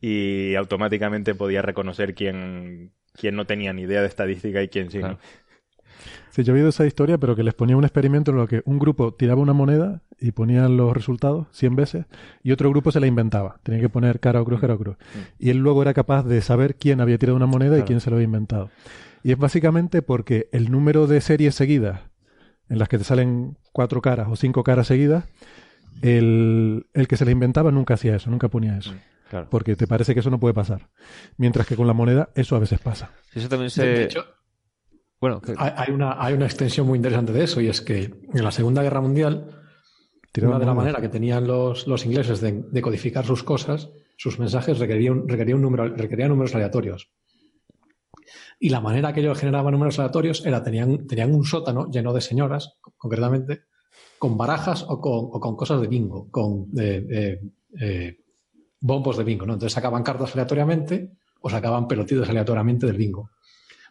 [0.00, 4.98] Y automáticamente podía reconocer quién, quién no tenía ni idea de estadística y quién sí,
[4.98, 5.18] ¿no?
[6.30, 8.62] Sí, yo he oído esa historia, pero que les ponía un experimento en lo que
[8.64, 12.06] un grupo tiraba una moneda y ponían los resultados 100 veces
[12.42, 13.58] y otro grupo se la inventaba.
[13.62, 14.96] Tenía que poner cara o cruz, cara o cruz.
[15.38, 18.10] Y él luego era capaz de saber quién había tirado una moneda y quién se
[18.10, 18.70] lo había inventado.
[19.22, 22.00] Y es básicamente porque el número de series seguidas,
[22.68, 25.24] en las que te salen cuatro caras o cinco caras seguidas,
[26.02, 28.94] el, el que se la inventaba nunca hacía eso, nunca ponía eso.
[29.28, 29.48] Claro.
[29.50, 30.88] Porque te parece que eso no puede pasar.
[31.36, 33.12] Mientras que con la moneda eso a veces pasa.
[33.32, 33.84] Eso también se...
[33.86, 34.24] De hecho,
[35.20, 38.04] Bueno, que- hay, hay una, hay una extensión muy interesante de eso y es que
[38.32, 39.46] en la Segunda Guerra Mundial,
[40.42, 40.76] una de monedas.
[40.76, 45.28] maneras que tenían los, los ingleses de, de codificar sus cosas, sus mensajes requería un,
[45.28, 47.10] requería un número, requería números aleatorios.
[48.58, 52.20] Y la manera que ellos generaban números aleatorios era, tenían, tenían un sótano lleno de
[52.20, 53.62] señoras, concretamente,
[54.18, 57.40] con barajas o con, o con cosas de bingo, con eh, eh,
[57.80, 58.18] eh,
[58.80, 59.54] bombos de bingo, ¿no?
[59.54, 63.30] Entonces sacaban cartas aleatoriamente o sacaban pelotitos aleatoriamente del bingo.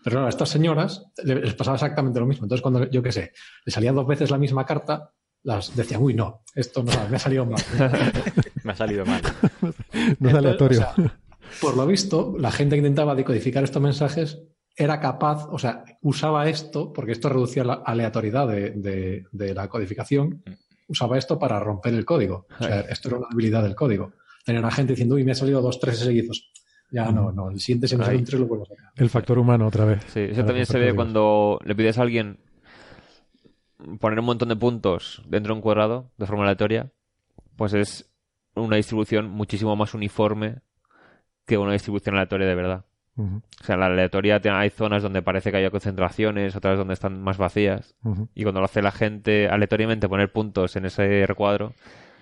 [0.03, 2.45] Pero claro, a estas señoras le- les pasaba exactamente lo mismo.
[2.45, 3.31] Entonces, cuando, yo qué sé,
[3.65, 5.11] le salía dos veces la misma carta,
[5.43, 7.61] las decían, uy, no, esto no, me ha salido mal.
[8.63, 9.21] Me ha salido mal.
[10.19, 10.79] No es aleatorio.
[10.79, 11.19] o sea,
[11.61, 14.39] por lo visto, la gente que intentaba decodificar estos mensajes
[14.75, 19.67] era capaz, o sea, usaba esto, porque esto reducía la aleatoriedad de, de- de la
[19.67, 20.43] codificación,
[20.87, 22.47] usaba esto para romper el código.
[22.59, 24.13] O sea, esto era una habilidad del código.
[24.45, 26.51] Tener a gente diciendo, uy, me ha salido dos, tres seguidos.
[26.91, 28.19] Ya no, no, el siguiente se me sale Ahí.
[28.21, 28.91] un tres, lo vuelvo a sacar.
[28.95, 30.03] El factor humano otra vez.
[30.07, 32.39] Sí, eso también se ve cuando le pides a alguien
[33.99, 36.91] poner un montón de puntos dentro de un cuadrado de forma aleatoria,
[37.55, 38.11] pues es
[38.55, 40.61] una distribución muchísimo más uniforme
[41.45, 42.85] que una distribución aleatoria de verdad.
[43.17, 47.37] O sea, la aleatoria hay zonas donde parece que hay concentraciones, otras donde están más
[47.37, 47.95] vacías.
[48.33, 51.73] Y cuando lo hace la gente aleatoriamente poner puntos en ese recuadro,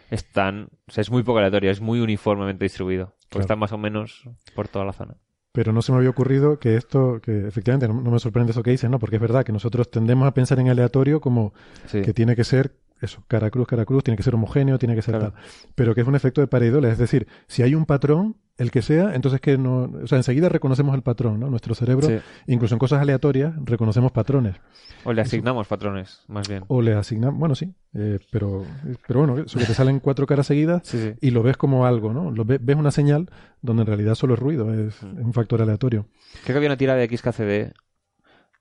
[0.09, 3.13] están, o sea, es muy poco aleatorio, es muy uniformemente distribuido.
[3.29, 3.41] Porque Claro.
[3.43, 5.15] están más o menos por toda la zona.
[5.51, 8.61] Pero no se me había ocurrido que esto, que efectivamente no, no me sorprende eso
[8.63, 8.99] que dices, ¿no?
[8.99, 11.53] Porque es verdad que nosotros tendemos a pensar en aleatorio como
[11.87, 12.01] Sí.
[12.03, 15.01] que tiene que ser eso, cara cruz, cara cruz, tiene que ser homogéneo, tiene que
[15.01, 15.33] ser Claro.
[15.33, 15.41] tal.
[15.75, 18.81] Pero que es un efecto de pareidolia, es decir, si hay un patrón, el que
[18.81, 21.47] sea, entonces que no, o sea, enseguida reconocemos el patrón, ¿no?
[21.47, 22.17] Nuestro cerebro, Sí.
[22.47, 24.55] incluso en cosas aleatorias, reconocemos patrones.
[25.03, 26.63] O le asignamos patrones, más bien.
[26.67, 28.65] O le asignamos, bueno, sí, eh, pero,
[29.07, 31.13] pero bueno, eso que te salen cuatro caras seguidas Sí, sí.
[31.21, 32.31] y lo ves como algo, ¿no?
[32.31, 33.29] Lo ve- ves una señal
[33.61, 35.19] donde en realidad solo es ruido, es, Mm.
[35.19, 36.07] es un factor aleatorio.
[36.43, 37.73] Creo que había una tira de XKCD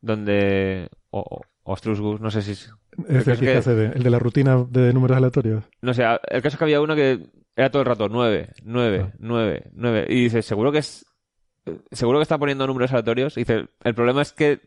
[0.02, 0.88] donde.
[1.10, 1.76] O, o,
[2.20, 2.54] no sé si.
[3.09, 5.64] Es- el que- KCD, el de la rutina de números aleatorios.
[5.82, 9.06] No sé, el caso es que había uno que era todo el rato 9, 9,
[9.09, 9.14] Ah.
[9.18, 10.06] 9, 9.
[10.09, 11.05] Y dice, seguro que es.
[11.90, 13.36] Seguro que está poniendo números aleatorios.
[13.36, 14.60] Y dice, el problema es que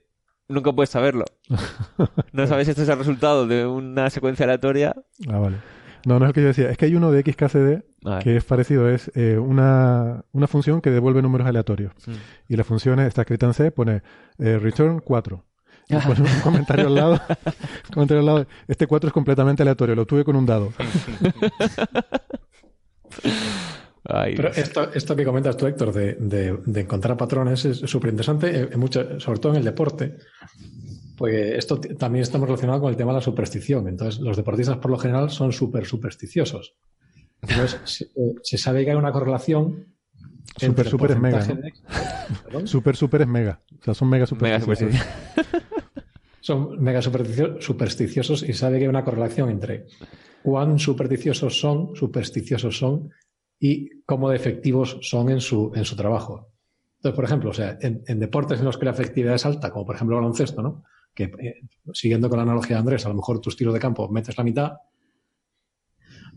[0.48, 1.24] nunca puedes saberlo.
[2.34, 4.94] No sabes si este es el resultado de una secuencia aleatoria.
[5.30, 5.58] Ah, vale.
[6.06, 6.70] No, no es el que yo decía.
[6.72, 8.20] Es que hay uno de XKCD Ah.
[8.24, 8.90] que es parecido.
[8.90, 11.92] Es eh, una, una función que devuelve números aleatorios.
[12.08, 12.12] Mm.
[12.48, 14.02] Y la función está escrita en C, pone
[14.38, 15.46] eh, return 4.
[15.90, 17.14] Un comentario al lado.
[17.14, 18.48] un comentario al lado.
[18.68, 20.72] Este 4 es completamente aleatorio, lo tuve con un dado.
[24.04, 28.70] Pero esto, esto que comentas tú, Héctor, de, de- de encontrar patrones es súper interesante,
[29.20, 30.18] sobre todo en el deporte,
[31.18, 33.88] porque esto también estamos relacionado con el tema de la superstición.
[33.88, 36.76] Entonces, los deportistas por lo general son súper supersticiosos.
[37.42, 39.88] Entonces, se, eh, se sabe que hay una correlación.
[40.58, 41.46] Super, super es mega.
[42.52, 42.66] ¿no?
[42.68, 43.62] Super, super es mega.
[43.80, 44.96] O sea, son mega supersticiosos.
[46.42, 49.86] Son mega supersticio- supersticiosos y sabe que hay una correlación entre
[50.44, 53.10] cuán supersticiosos son, supersticiosos son
[53.60, 56.48] y cómo de efectivos son en su, en su trabajo.
[56.98, 59.72] Entonces, por ejemplo, o sea, en, en deportes en los que la efectividad es alta,
[59.72, 60.84] como por ejemplo el baloncesto, ¿no?
[61.14, 61.56] Que eh,
[61.94, 64.44] siguiendo con la analogía de Andrés, a lo mejor tus tiros de campo metes la
[64.44, 64.74] mitad,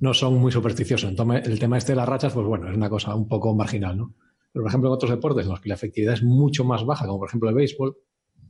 [0.00, 1.10] no son muy supersticiosos.
[1.10, 3.96] Entonces, el tema este de las rachas, pues bueno, es una cosa un poco marginal,
[3.96, 4.14] ¿no?
[4.52, 7.06] Pero, por ejemplo, en otros deportes en los que la efectividad es mucho más baja,
[7.06, 7.96] como por ejemplo el béisbol,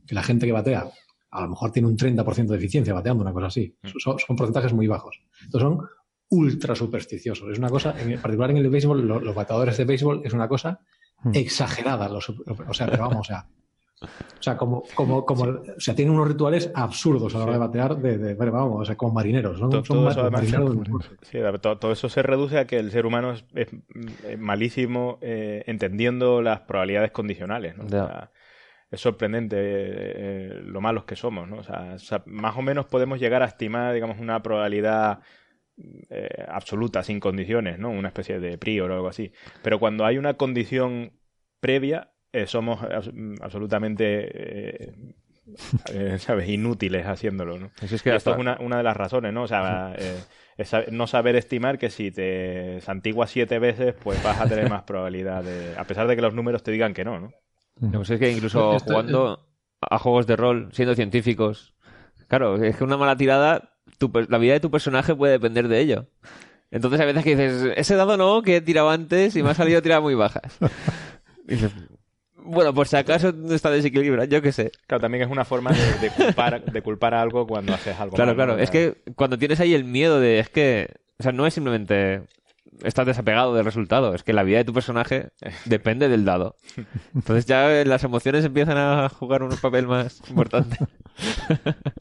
[0.05, 0.89] que la gente que batea
[1.33, 3.75] a lo mejor tiene un 30% de eficiencia bateando, una cosa así.
[3.97, 5.19] Son, son porcentajes muy bajos.
[5.43, 5.87] Entonces son
[6.29, 7.51] ultra supersticiosos.
[7.51, 10.47] Es una cosa, en particular en el béisbol, lo- los bateadores de béisbol es una
[10.47, 10.79] cosa
[11.33, 12.09] exagerada.
[12.09, 13.45] Los- o sea, pero vamos, o sea,
[14.03, 17.59] o sea, como, como, como, o sea, tienen unos rituales absurdos a la hora de
[17.59, 19.57] batear, de, de- vamos, o sea, como marineros.
[19.59, 20.75] Son, To- son todo eso marineros.
[21.21, 25.17] Sí, to- todo, eso se reduce a que el ser humano es, es, mm, malísimo
[25.21, 27.77] eh, entendiendo las probabilidades condicionales.
[27.77, 27.85] ¿no?
[27.85, 28.31] O sea,
[28.93, 31.47] es sorprendente eh, eh, lo malos que somos.
[31.47, 31.57] ¿no?
[31.57, 35.19] O sea, o sea, más o menos podemos llegar a estimar digamos, una probabilidad
[36.09, 37.89] eh, absoluta, sin condiciones, ¿no?
[37.89, 39.31] una especie de prior o algo así.
[39.63, 41.13] Pero cuando hay una condición
[41.59, 42.11] previa,
[42.45, 44.93] somos abs- absolutamente
[46.19, 46.49] ¿sabes?
[46.49, 47.59] inútiles haciéndolo.
[47.59, 47.71] ¿no?
[47.81, 49.43] Eso es que Y esto es una, una de las razones, ¿no?
[49.43, 49.95] O sea,
[50.57, 54.83] es no saber estimar que si te santiguas siete veces, pues vas a tener más
[54.83, 55.75] probabilidad de...
[55.77, 57.31] A pesar de que los números te digan que no, ¿no?
[57.79, 59.47] Lo que sé es que incluso Esto- jugando
[59.81, 61.73] a juegos de rol, siendo científicos,
[62.27, 65.79] claro, es que una mala tirada, tu la vida de tu personaje puede depender de
[65.79, 66.07] ello.
[66.71, 69.53] Entonces hay veces que dices, ese dado no, que he tirado antes y me ha
[69.53, 70.57] salido tiradas muy bajas.
[71.45, 71.71] Y dices,
[72.37, 74.71] bueno, por si acaso está desequilibrado, yo qué sé.
[74.87, 78.15] Claro, también es una forma de, de culpar, de culpar a algo cuando haces algo
[78.15, 78.53] Claro, mal, claro.
[78.55, 78.59] ¿no?
[78.63, 80.39] Es que cuando tienes ahí el miedo de.
[80.39, 80.87] Es que.
[81.19, 82.21] O sea, no es simplemente.
[82.83, 84.13] Estás desapegado del resultado.
[84.15, 85.29] Es que la vida de tu personaje
[85.65, 86.55] depende del dado.
[87.13, 90.77] Entonces ya eh, las emociones empiezan a jugar un papel más importante.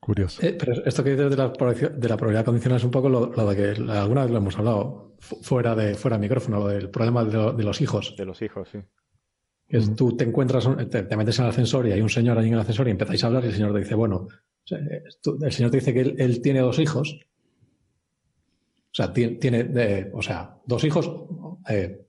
[0.00, 0.40] Curioso.
[0.42, 3.08] Eh, pero esto que dices de la, probabil- de la probabilidad condicional es un poco
[3.10, 6.60] lo, lo de que alguna vez lo hemos hablado fu- fuera de, fuera de micrófono,
[6.60, 8.14] lo del problema de, lo- de los hijos.
[8.16, 8.78] De los hijos, sí.
[9.68, 12.38] Que es tú te encuentras, te, te metes en el ascensor y hay un señor
[12.38, 14.26] ahí en el ascensor y empezáis a hablar y el señor te dice, bueno,
[14.70, 17.18] eh, tú- el señor te dice que él, él tiene dos hijos.
[18.92, 21.10] O sea, tiene, o sea, dos hijos
[21.68, 22.06] eh,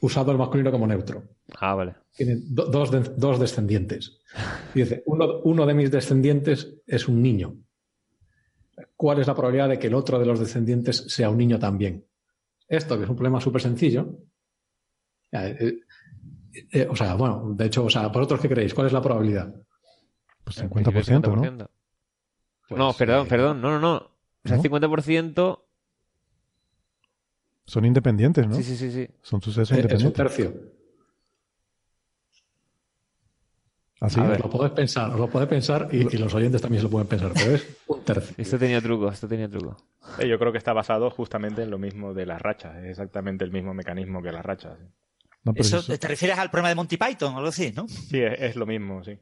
[0.00, 1.22] usado el masculino como neutro.
[1.60, 1.94] Ah, vale.
[2.16, 4.20] Tiene do- dos, de- dos descendientes.
[4.74, 7.56] Y dice, uno, uno de mis descendientes es un niño.
[8.96, 12.04] ¿Cuál es la probabilidad de que el otro de los descendientes sea un niño también?
[12.68, 14.18] Esto, que es un problema súper sencillo.
[15.32, 15.78] eh, eh,
[16.72, 18.74] eh, o sea, bueno, de hecho, o sea, ¿vosotros qué creéis?
[18.74, 19.54] ¿Cuál es la probabilidad?
[20.44, 21.68] Pues 50%, ¿no?
[22.76, 23.60] no, perdón, eh, perdón.
[23.60, 23.94] No, no, no.
[23.96, 24.62] O sea, ¿No?
[24.62, 25.64] 50%.
[27.68, 28.54] Son independientes, ¿no?
[28.54, 29.06] Sí, sí, sí, sí.
[29.20, 30.16] Son sucesos Eh, es un independientes.
[30.16, 30.54] tercio.
[34.00, 34.20] Así.
[34.20, 36.84] A ver, lo podéis pensar, os lo podéis pensar y, y los oyentes también se
[36.84, 38.34] lo pueden pensar, pero es un tercio.
[38.38, 39.76] Esto tenía truco, esto tenía truco.
[40.20, 42.76] Eh, Yo creo que está basado justamente en lo mismo de las rachas.
[42.76, 44.78] Es exactamente el mismo mecanismo que las rachas.
[45.56, 47.86] Eso, ¿Te refieres al problema de Monty Python o algo así, no?
[47.88, 49.18] Sí, es, es lo mismo, sí.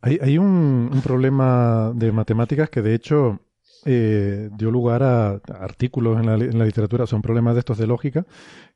[0.00, 3.40] Hay, hay un, un problema de matemáticas que de hecho
[3.86, 7.86] eh, dio lugar a, artículos en la, en la literatura, son problemas de estos de
[7.86, 8.26] lógica,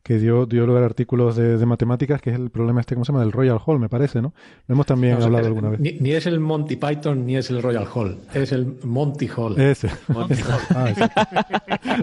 [0.03, 3.05] que dio, dio lugar a artículos de, de matemáticas, que es el problema este, ¿cómo
[3.05, 3.23] se llama?
[3.25, 4.35] Del Royal Hall, me parece, ¿no?
[4.67, 5.81] Lo hemos también No, o sea, hablado es- alguna vez.
[5.81, 9.61] Ni, ni es el Monty Python ni es el Royal Hall, es el Monty Hall.
[9.61, 9.89] Ese.
[10.75, 11.11] Ah, ese.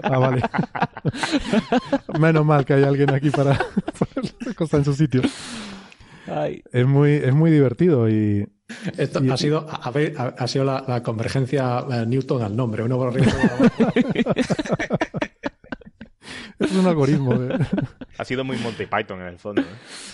[0.02, 0.42] Ah, vale.
[2.18, 3.54] Menos mal que hay alguien aquí para
[3.98, 5.22] poner las cosas en su sitio.
[6.72, 8.46] Es muy, es muy divertido y,
[8.96, 9.90] Esto ha sido, ha,
[10.38, 13.32] ha sido la, la convergencia eh, Newton al nombre, uno por arriba
[16.58, 17.34] es un algoritmo.
[17.38, 17.58] de-
[18.18, 19.62] Ha sido muy Monty Python en el fondo.
[19.62, 19.64] ¿eh?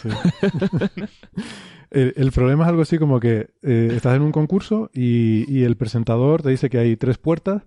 [0.02, 0.08] Sí.
[1.90, 5.64] el, el problema es algo así como que eh, estás en un concurso y, y
[5.64, 7.62] el presentador te dice que hay tres puertas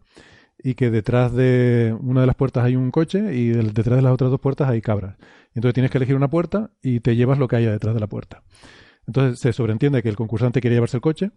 [0.63, 4.01] y que detrás de una de las puertas hay un coche y del- detrás de
[4.03, 5.15] las otras dos puertas hay cabras.
[5.53, 8.07] Entonces tienes que elegir una puerta y te llevas lo que haya detrás de la
[8.07, 8.41] puerta.
[9.07, 11.31] Entonces se sobreentiende que el concursante quiere llevarse el coche.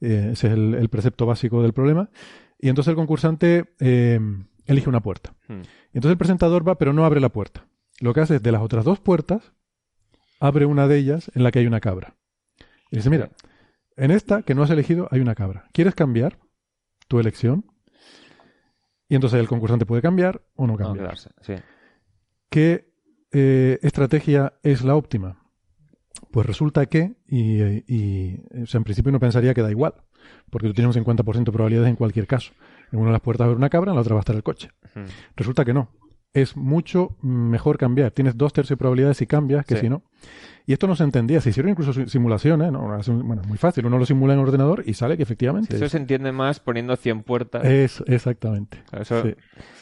[0.00, 2.10] eh, ese es el, el precepto básico del problema.
[2.58, 4.20] Y entonces el concursante eh,
[4.66, 5.34] elige una puerta.
[5.48, 5.60] Hmm.
[5.92, 7.66] Y entonces el presentador va, pero no abre la puerta.
[8.00, 9.52] Lo que hace es de las otras dos puertas,
[10.40, 12.16] abre una de ellas en la que hay una cabra.
[12.90, 13.30] Y dice, mira,
[13.96, 15.68] En esta que no has elegido hay una cabra.
[15.72, 16.38] ¿Quieres cambiar
[17.08, 17.64] tu elección?
[19.08, 21.06] Y entonces el concursante puede cambiar o no cambiar.
[21.06, 21.54] quedarse, sí.
[22.50, 22.92] ¿Qué
[23.32, 25.45] eh, estrategia es la óptima?
[26.30, 29.94] Pues resulta que, y, y, o sea, en principio uno pensaría que da igual,
[30.50, 32.52] porque tú tienes un 50% de probabilidades en cualquier caso.
[32.92, 34.22] En una de las puertas va a haber una cabra, en la otra va a
[34.22, 34.70] estar el coche.
[35.36, 35.90] Resulta que no.
[36.32, 38.10] Es mucho mejor cambiar.
[38.10, 39.82] Tienes dos tercios de probabilidades si cambias que Sí.
[39.82, 40.02] si no.
[40.66, 41.40] Y esto no se entendía.
[41.40, 42.70] Se hicieron incluso si- simulaciones.
[42.72, 42.80] ¿no?
[42.82, 43.86] Bueno, es muy fácil.
[43.86, 45.74] Uno lo simula en el ordenador y sale que efectivamente.
[45.76, 47.64] Eso es- se entiende más poniendo 100 puertas.
[47.64, 48.82] es- exactamente.
[48.92, 49.22] Eso-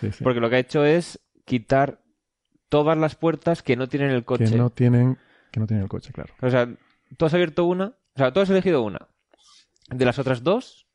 [0.00, 0.10] sí.
[0.22, 2.00] Porque lo que ha hecho es quitar
[2.68, 4.44] todas las puertas que no tienen el coche.
[4.44, 5.18] Que no tienen,
[5.54, 6.34] que no tienen el coche, claro.
[6.42, 6.68] O sea,
[7.16, 9.08] tú has abierto una, o sea, tú has elegido una.
[9.88, 10.86] De las otras dos,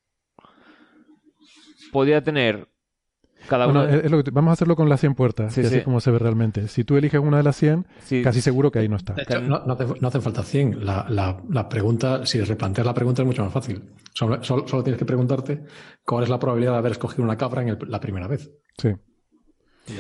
[1.92, 2.68] podía tener
[3.48, 3.96] cada Bueno, una.
[3.96, 5.76] es- es lo que te- vamos a hacerlo con las 100 puertas, Sí, que así
[5.76, 5.80] sí.
[5.80, 6.68] es como se ve realmente.
[6.68, 8.22] Si tú eliges una de las 100, Sí.
[8.22, 9.14] casi seguro que ahí no está.
[9.14, 10.86] De hecho, no, no hace, no hace falta 100.
[10.86, 13.94] La, la- la pregunta, si replanteas la pregunta es mucho más fácil.
[14.14, 15.64] Solo, solo- solo tienes que preguntarte
[16.04, 18.52] cuál es la probabilidad de haber escogido una cabra en el- la primera vez.
[18.78, 18.90] Sí.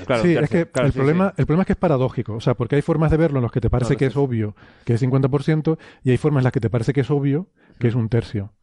[0.05, 2.33] Claro, sí, es que claro, el, sí, problema, el problema es que es paradójico.
[2.35, 4.17] O sea, porque hay formas de verlo en los que te parece Claro, que es
[4.17, 4.55] obvio
[4.85, 7.47] que es 50% y hay formas en las que te parece que es obvio
[7.79, 8.53] que es un tercio.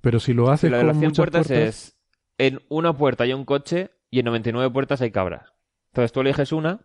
[0.00, 1.96] Pero si lo haces lo de con las 100 muchas puertas, puertas, es
[2.38, 5.52] en una puerta hay un coche y en 99 puertas hay cabras.
[5.88, 6.80] Entonces tú eliges una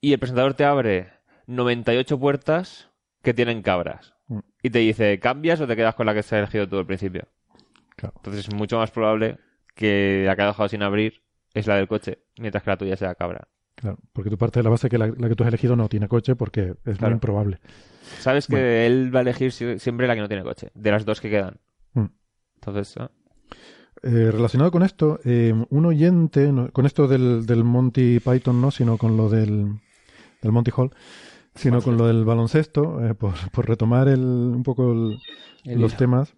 [0.00, 1.12] y el presentador te abre
[1.46, 2.90] 98 puertas
[3.22, 4.14] que tienen cabras.
[4.26, 4.38] Mm.
[4.62, 6.86] Y te dice, ¿cambias o te quedas con la que se ha elegido tú al
[6.86, 7.28] principio?
[7.96, 8.14] Claro.
[8.16, 9.38] Entonces es mucho más probable
[9.74, 11.21] que la ha dejado sin abrir
[11.54, 13.48] es la del coche, mientras que la tuya sea cabra.
[13.74, 15.88] Claro, porque tú partes de la base que la, la que tú has elegido no
[15.88, 17.58] tiene coche porque es muy improbable.
[18.20, 21.04] Sabes que él va a elegir si- siempre la que no tiene coche, de las
[21.04, 21.58] dos que quedan.
[21.94, 22.06] Mm.
[22.56, 22.96] Entonces,
[24.04, 28.70] Eh, relacionado con esto, eh, un oyente, no- con esto del, del Monty Python no,
[28.72, 29.78] sino con lo del,
[30.42, 30.90] del Monty Hall,
[31.54, 35.18] sino con lo del baloncesto, eh, por, por retomar el, un poco el-
[35.64, 35.98] El los hilo.
[35.98, 36.34] temas,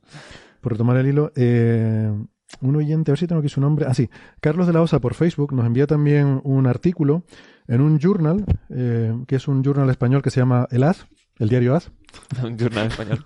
[0.60, 2.12] por retomar el hilo, eh,
[2.60, 4.08] un oyente, a ver si tengo aquí su nombre, ah sí,
[4.40, 7.24] Carlos de la Osa por Facebook nos envía también un artículo
[7.68, 11.06] en un journal, eh, que es un journal español que se llama El As,
[11.38, 11.90] el diario As,
[12.42, 13.24] un journal español.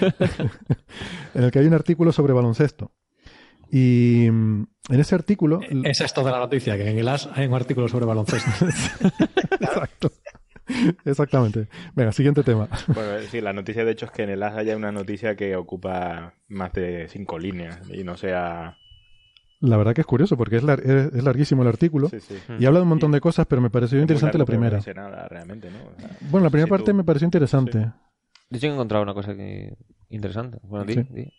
[1.34, 2.92] en el que hay un artículo sobre baloncesto.
[3.70, 5.60] Y mm, en ese artículo...
[5.84, 8.50] Esa es toda la noticia, que en el AS hay un artículo sobre baloncesto.
[9.60, 10.12] Exacto.
[11.04, 11.68] Exactamente.
[11.94, 12.68] Venga, siguiente tema.
[12.94, 15.56] Bueno, sí, la noticia de hecho es que en el AS haya una noticia que
[15.56, 18.78] ocupa más de cinco líneas y no sea...
[19.60, 22.36] La verdad que es curioso porque es, lar- es, es larguísimo el artículo Sí, sí.
[22.58, 24.76] y habla de un montón de cosas, pero me pareció interesante largo, la no primera.
[24.78, 25.78] dice nada realmente, ¿no?
[25.96, 27.90] O sea, Bueno, la primera si parte tú- me pareció interesante.
[28.52, 29.74] Sí que he encontrado una cosa que...
[30.10, 30.58] interesante.
[30.64, 31.02] Bueno, di, Sí.
[31.10, 31.32] di.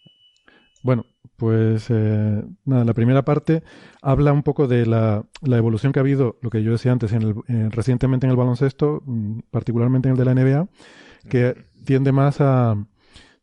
[0.86, 1.06] Bueno,
[1.36, 3.64] pues eh, nada, la primera parte
[4.04, 7.12] habla un poco de la, la evolución que ha habido, lo que yo decía antes,
[7.12, 10.68] en el, en- recientemente en el baloncesto, mm, particularmente en el de la NBA,
[11.28, 11.56] que
[11.86, 12.76] tiende más a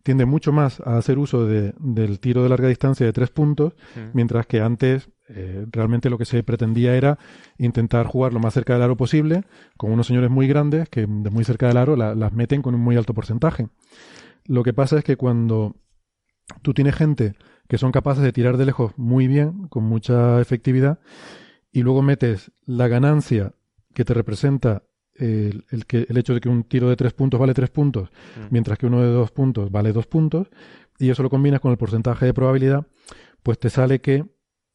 [0.04, 3.74] tiende mucho más a hacer uso de- del tiro de larga distancia de tres puntos,
[4.12, 7.18] mientras que antes eh, realmente lo que se pretendía era
[7.58, 9.44] intentar jugar lo más cerca del aro posible,
[9.76, 12.74] con unos señores muy grandes que de muy cerca del aro la- las meten con
[12.74, 13.68] un muy alto porcentaje.
[14.46, 15.76] Lo que pasa es que cuando
[16.62, 17.34] tú tienes gente
[17.68, 20.98] que son capaces de tirar de lejos muy bien, con mucha efectividad,
[21.72, 23.54] y luego metes la ganancia
[23.94, 24.82] que te representa
[25.14, 28.10] el, el que, el hecho de que un tiro de tres puntos vale tres puntos,
[28.36, 28.46] Mm.
[28.50, 30.48] mientras que uno de dos puntos vale dos puntos,
[30.98, 32.86] y eso lo combinas con el porcentaje de probabilidad,
[33.42, 34.24] pues te sale que,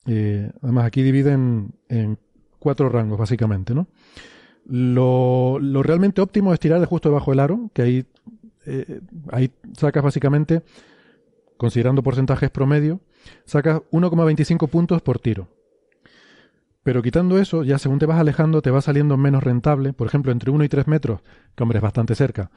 [0.07, 2.17] eh, además aquí dividen en
[2.59, 3.87] cuatro rangos básicamente, ¿no?
[4.65, 8.05] Lo, lo realmente óptimo es tirar de justo debajo del aro, que ahí,
[8.65, 8.99] eh,
[9.31, 10.63] ahí sacas básicamente,
[11.57, 13.01] considerando porcentajes promedio,
[13.45, 15.49] sacas 1,25 puntos por tiro.
[16.83, 19.91] Pero quitando eso, ya según te vas alejando, te va saliendo menos rentable.
[19.93, 21.21] Por ejemplo, entre 1 y 3 metros,
[21.55, 22.49] que hombre, es bastante cerca.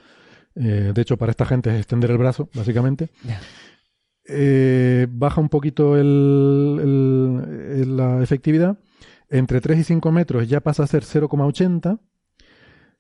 [0.55, 3.10] Eh, de hecho, para esta gente es extender el brazo, básicamente.
[4.27, 8.78] Eh, baja un poquito el- el- el- la efectividad.
[9.28, 11.98] Entre 3 y 5 metros ya pasa a ser 0,80.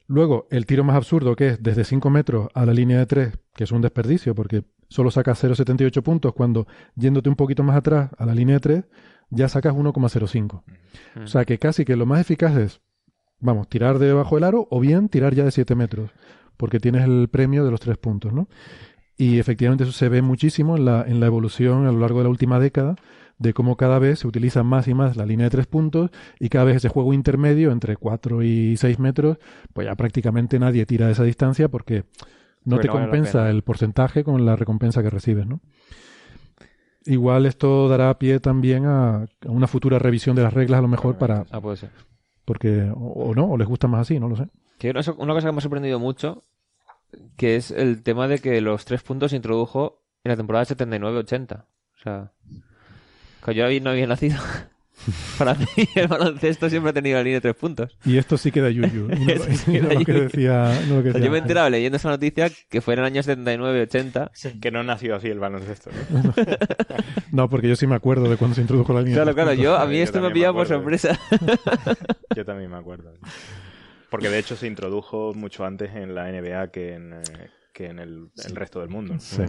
[0.06, 3.38] Luego, el tiro más absurdo, que es desde 5 metros a la línea de 3,
[3.54, 8.10] que es un desperdicio, porque solo sacas 0,78 puntos, cuando yéndote un poquito más atrás
[8.18, 8.84] a la línea de 3,
[9.30, 10.62] ya sacas 1,05.
[11.22, 12.80] O sea que casi que lo más eficaz es,
[13.38, 16.10] vamos, tirar de debajo del aro o bien tirar ya de 7 metros,
[16.56, 18.48] porque tienes el premio de los 3 puntos, ¿no?
[19.16, 22.24] Y efectivamente eso se ve muchísimo en la, en la evolución a lo largo de
[22.24, 22.96] la última década,
[23.38, 26.48] de cómo cada vez se utiliza más y más la línea de tres puntos y
[26.48, 29.38] cada vez ese juego intermedio entre 4 y 6 metros,
[29.72, 32.04] pues ya prácticamente nadie tira de esa distancia porque
[32.64, 35.60] no te vale compensa el porcentaje con la recompensa que recibes, ¿no?
[37.04, 40.88] Igual esto dará pie también a, a una futura revisión de las reglas a lo
[40.88, 41.46] mejor para...
[41.50, 41.90] Ah, puede ser.
[42.44, 44.48] Porque, o, o no, o les gusta más así, no lo sé.
[44.78, 46.44] Que una, una cosa que me ha sorprendido mucho,
[47.36, 51.64] que es el tema de que los tres puntos se introdujo en la temporada 79-80.
[51.64, 52.32] O sea,
[53.44, 54.38] que yo no había nacido.
[55.38, 57.96] Para mí el baloncesto siempre ha tenido la línea de tres puntos.
[58.04, 59.08] Y esto sí queda yuyu.
[59.20, 61.24] No, sí no lo que decía, no lo que decía.
[61.24, 64.60] Yo me he enterado leyendo esa noticia que fue en el año 79-80.
[64.60, 65.90] Que no nació así el baloncesto.
[66.10, 66.34] ¿no?
[67.32, 69.44] No, porque yo sí me acuerdo de cuando se introdujo la línea Claro, de tres
[69.44, 69.64] claro, puntos.
[69.64, 71.18] yo, a mí Yo esto me ha pillado por sorpresa.
[72.36, 73.12] Yo también me acuerdo.
[74.10, 77.98] Porque de hecho se introdujo mucho antes en la NBA que en, eh, que en
[78.00, 79.14] el, el resto del mundo.
[79.18, 79.42] Sí.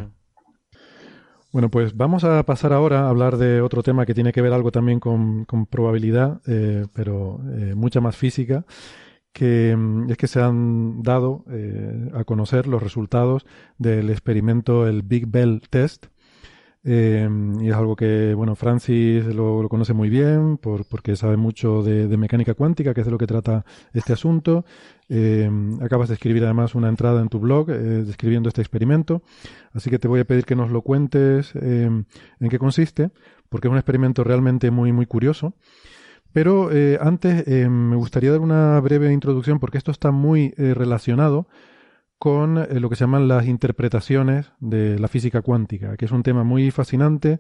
[1.52, 4.54] Bueno, pues vamos a pasar ahora a hablar de otro tema que tiene que ver
[4.54, 8.66] algo también con, con probabilidad, eh, pero eh, mucha más física,
[9.34, 13.46] que mm, es que se han dado eh, a conocer los resultados
[13.78, 16.08] del experimento, el Big Bell Test,
[16.84, 17.30] eh,
[17.60, 22.18] y es algo que, bueno, Francis lo, conoce muy bien por, porque sabe mucho de,
[22.18, 24.66] mecánica cuántica, que es de lo que trata este asunto.
[25.10, 25.50] Eh,
[25.82, 29.22] acabas de escribir además una entrada en tu blog eh, describiendo este experimento,
[29.74, 31.90] así que te voy a pedir que nos lo cuentes eh,
[32.40, 33.12] en qué consiste,
[33.50, 35.54] porque es un experimento realmente muy, muy curioso.
[36.34, 41.48] Pero eh, antes me gustaría dar una breve introducción, porque esto está muy eh, relacionado
[42.22, 46.22] con eh, lo que se llaman las interpretaciones de la física cuántica, que es un
[46.22, 47.40] tema muy fascinante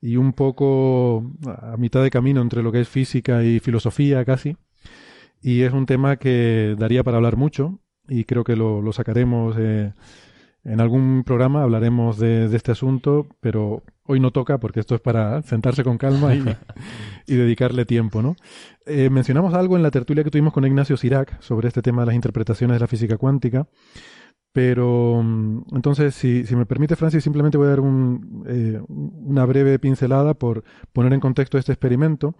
[0.00, 4.56] y un poco a mitad de camino entre lo que es física y filosofía casi.
[5.42, 9.56] Y es un tema que daría para hablar mucho y creo que lo, lo sacaremos
[9.58, 9.94] eh,
[10.62, 15.00] en algún programa, hablaremos de, de este asunto, pero hoy no toca porque esto es
[15.00, 16.44] para sentarse con calma y,
[17.26, 18.36] y dedicarle tiempo, ¿no?
[18.86, 22.06] Eh, mencionamos algo en la tertulia que tuvimos con Ignacio Sirac sobre este tema de
[22.06, 23.66] las interpretaciones de la física cuántica,
[24.52, 29.44] pero mm, entonces, si, si me permite, Francis, simplemente voy a dar un, eh, una
[29.46, 32.34] breve pincelada por poner en contexto este experimento,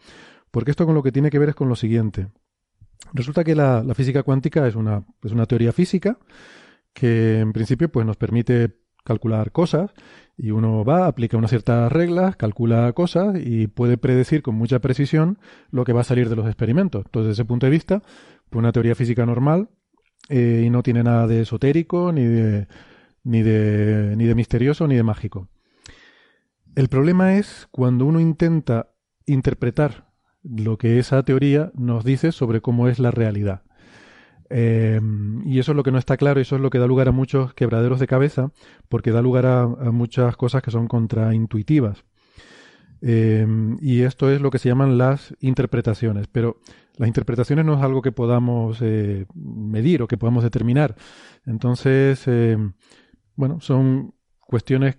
[0.50, 2.28] porque esto con lo que tiene que ver es con lo siguiente.
[3.12, 6.18] Resulta que la, física cuántica es una, es una teoría física
[6.92, 9.90] que en principio pues, nos permite calcular cosas
[10.36, 15.38] y uno va, aplica unas ciertas reglas, calcula cosas y puede predecir con mucha precisión
[15.70, 17.04] lo que va a salir de los experimentos.
[17.06, 18.02] Entonces, desde ese punto de vista,
[18.50, 19.70] pues una teoría física normal
[20.31, 22.69] eh, y no tiene nada de esotérico, ni de,
[23.24, 25.48] ni, de, ni de misterioso, ni de mágico.
[26.77, 28.90] El problema es cuando uno intenta
[29.27, 30.09] interpretar
[30.43, 33.62] lo que esa teoría nos dice sobre cómo es la realidad.
[34.51, 35.01] Eh,
[35.44, 37.09] y eso es lo que no está claro y eso es lo que da lugar
[37.09, 38.51] a muchos quebraderos de cabeza
[38.89, 42.05] porque da lugar a, muchas cosas que son contraintuitivas.
[43.02, 43.47] Eh,
[43.81, 46.28] y esto es lo que se llaman las interpretaciones.
[46.28, 46.59] Pero
[46.96, 50.96] las interpretaciones no es algo que podamos eh, medir o que podamos determinar.
[51.46, 52.56] Entonces, eh,
[53.36, 54.98] bueno, son cuestiones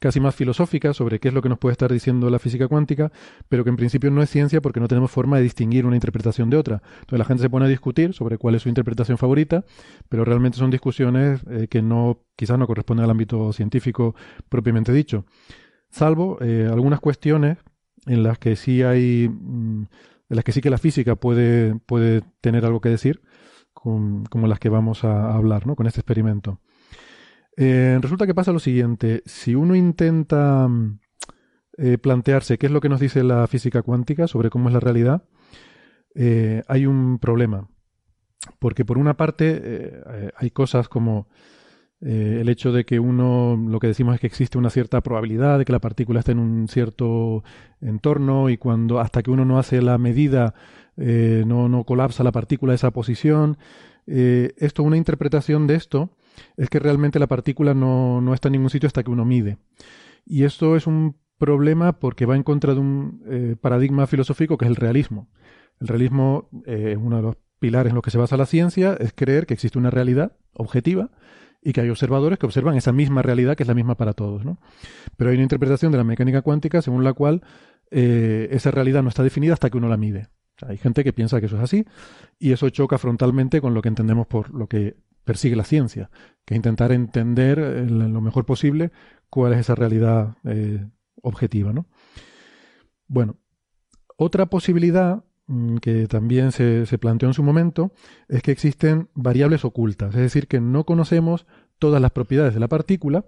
[0.00, 3.10] casi más filosóficas sobre qué es lo que nos puede estar diciendo la física cuántica,
[3.48, 6.50] pero que en principio no es ciencia porque no tenemos forma de distinguir una interpretación
[6.50, 6.82] de otra.
[7.00, 9.64] Entonces la gente se pone a discutir sobre cuál es su interpretación favorita,
[10.08, 14.14] pero realmente son discusiones eh, que no, quizás no corresponden al ámbito científico
[14.48, 15.26] propiamente dicho.
[15.90, 17.58] Salvo algunas cuestiones
[18.06, 19.84] en las que sí hay, mm,
[20.32, 23.20] en las que sí que la física puede, puede tener algo que decir,
[23.74, 25.76] con- como las que vamos a hablar, ¿no?
[25.76, 26.58] Con este experimento.
[27.58, 31.00] Eh, resulta que pasa lo siguiente, si uno intenta mm,
[31.76, 34.80] eh, plantearse qué es lo que nos dice la física cuántica sobre cómo es la
[34.80, 35.24] realidad,
[36.14, 37.68] eh, hay un problema.
[38.58, 40.00] Porque por una parte
[40.36, 41.28] hay cosas como
[42.04, 45.58] eh, el hecho de que uno, lo que decimos es que existe una cierta probabilidad
[45.58, 47.44] de que la partícula esté en un cierto
[47.80, 50.52] entorno y cuando hasta que uno no hace la medida
[50.96, 53.56] eh, no, no colapsa la partícula de esa posición.
[54.08, 56.10] Eh, esto, una interpretación de esto
[56.56, 59.58] es que realmente la partícula no, no está en ningún sitio hasta que uno mide.
[60.26, 64.70] Y esto es un problema porque va en contra de un paradigma filosófico que es
[64.70, 65.28] el realismo.
[65.80, 69.12] El realismo es uno de los pilares en los que se basa la ciencia, es
[69.12, 71.10] creer que existe una realidad objetiva
[71.62, 74.44] y que hay observadores que observan esa misma realidad que es la misma para todos.
[74.44, 74.58] ¿no?
[75.16, 77.42] Pero hay una interpretación de la mecánica cuántica según la cual
[77.90, 80.28] eh, esa realidad no está definida hasta que uno la mide.
[80.66, 81.84] Hay gente que piensa que eso es así
[82.38, 86.10] y eso choca frontalmente con lo que entendemos por lo que persigue la ciencia,
[86.44, 88.90] que es intentar entender eh, lo mejor posible
[89.30, 90.84] cuál es esa realidad eh,
[91.22, 91.72] objetiva.
[91.72, 91.86] ¿no?
[93.06, 93.36] Bueno,
[94.16, 95.24] otra posibilidad
[95.80, 97.92] que también se, se planteó en su momento
[98.28, 101.46] es que existen variables ocultas, es decir, que no conocemos
[101.78, 103.24] todas las propiedades de la partícula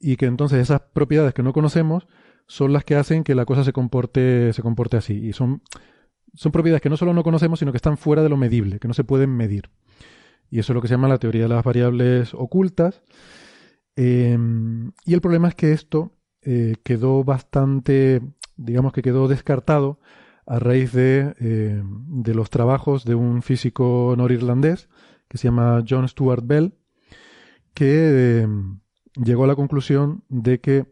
[0.00, 2.06] y que entonces esas propiedades que no conocemos
[2.46, 5.14] son las que hacen que la cosa se comporte, se comporte así.
[5.14, 5.62] Y son,
[6.34, 8.88] son propiedades que no solo no conocemos, sino que están fuera de lo medible, que
[8.88, 9.70] no se pueden medir.
[10.50, 13.02] Y eso es lo que se llama la teoría de las variables ocultas.
[13.96, 14.36] Eh,
[15.06, 16.12] y el problema es que esto
[16.42, 18.20] eh, quedó bastante,
[18.56, 20.00] digamos que quedó descartado
[20.46, 24.88] a raíz de, eh, de los trabajos de un físico norirlandés
[25.28, 26.74] que se llama John Stuart Bell,
[27.74, 28.48] que eh,
[29.16, 30.86] llegó a la conclusión de que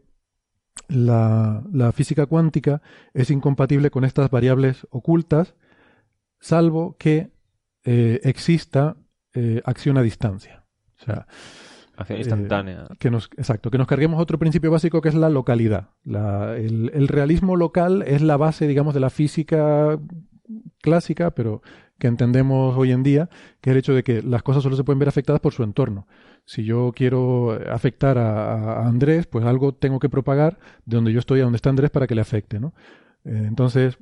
[0.87, 2.81] la, la física cuántica
[3.13, 5.55] es incompatible con estas variables ocultas,
[6.39, 7.31] salvo que
[7.83, 8.97] eh, exista
[9.63, 10.65] acción a distancia.
[10.99, 11.25] O sea,
[12.01, 12.87] Acción eh, instantánea.
[12.99, 15.89] que nos, exacto, que nos carguemos otro principio básico que es la localidad.
[16.03, 19.97] La- el, el realismo local es la base, digamos, de la física
[20.81, 21.61] clásica, pero
[21.99, 23.29] que entendemos hoy en día,
[23.61, 25.63] que es el hecho de que las cosas solo se pueden ver afectadas por su
[25.63, 26.07] entorno.
[26.45, 31.19] Si yo quiero afectar a, a Andrés, pues algo tengo que propagar de donde yo
[31.19, 32.73] estoy a donde está Andrés para que le afecte, ¿no?
[33.23, 33.99] Eh, entonces,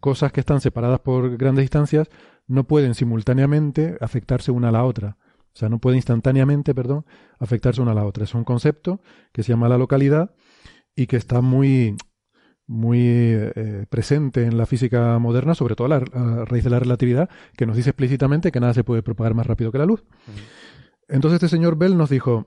[0.00, 2.08] cosas que están separadas por grandes distancias
[2.46, 5.18] no pueden simultáneamente afectarse una a la otra.
[5.58, 7.04] O sea, no puede instantáneamente, perdón,
[7.40, 8.22] afectarse una a la otra.
[8.22, 9.00] Es un concepto
[9.32, 10.30] que se llama la localidad
[10.94, 11.96] y que está muy,
[12.68, 16.78] muy eh, presente en la física moderna, sobre todo a, la, a raíz de la
[16.78, 20.04] relatividad, que nos dice explícitamente que nada se puede propagar más rápido que la luz.
[21.08, 22.44] Entonces este señor Bell nos dijo,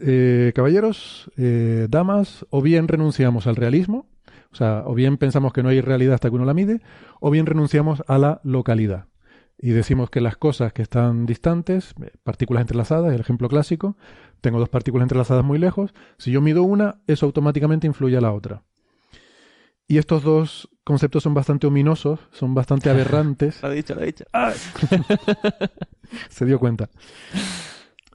[0.00, 4.06] eh, caballeros, eh, damas, o bien renunciamos al realismo,
[4.52, 6.82] o sea, o bien pensamos que no hay realidad hasta que uno la mide,
[7.20, 9.06] o bien renunciamos a la localidad.
[9.60, 13.96] Y decimos que las cosas que están distantes, partículas entrelazadas, el ejemplo clásico,
[14.40, 18.32] tengo dos partículas entrelazadas muy lejos, si yo mido una, eso automáticamente influye a la
[18.32, 18.62] otra.
[19.88, 23.60] Y estos dos conceptos son bastante ominosos, son bastante aberrantes.
[23.62, 24.24] Lo he dicho, lo he dicho.
[26.28, 26.88] Se dio cuenta.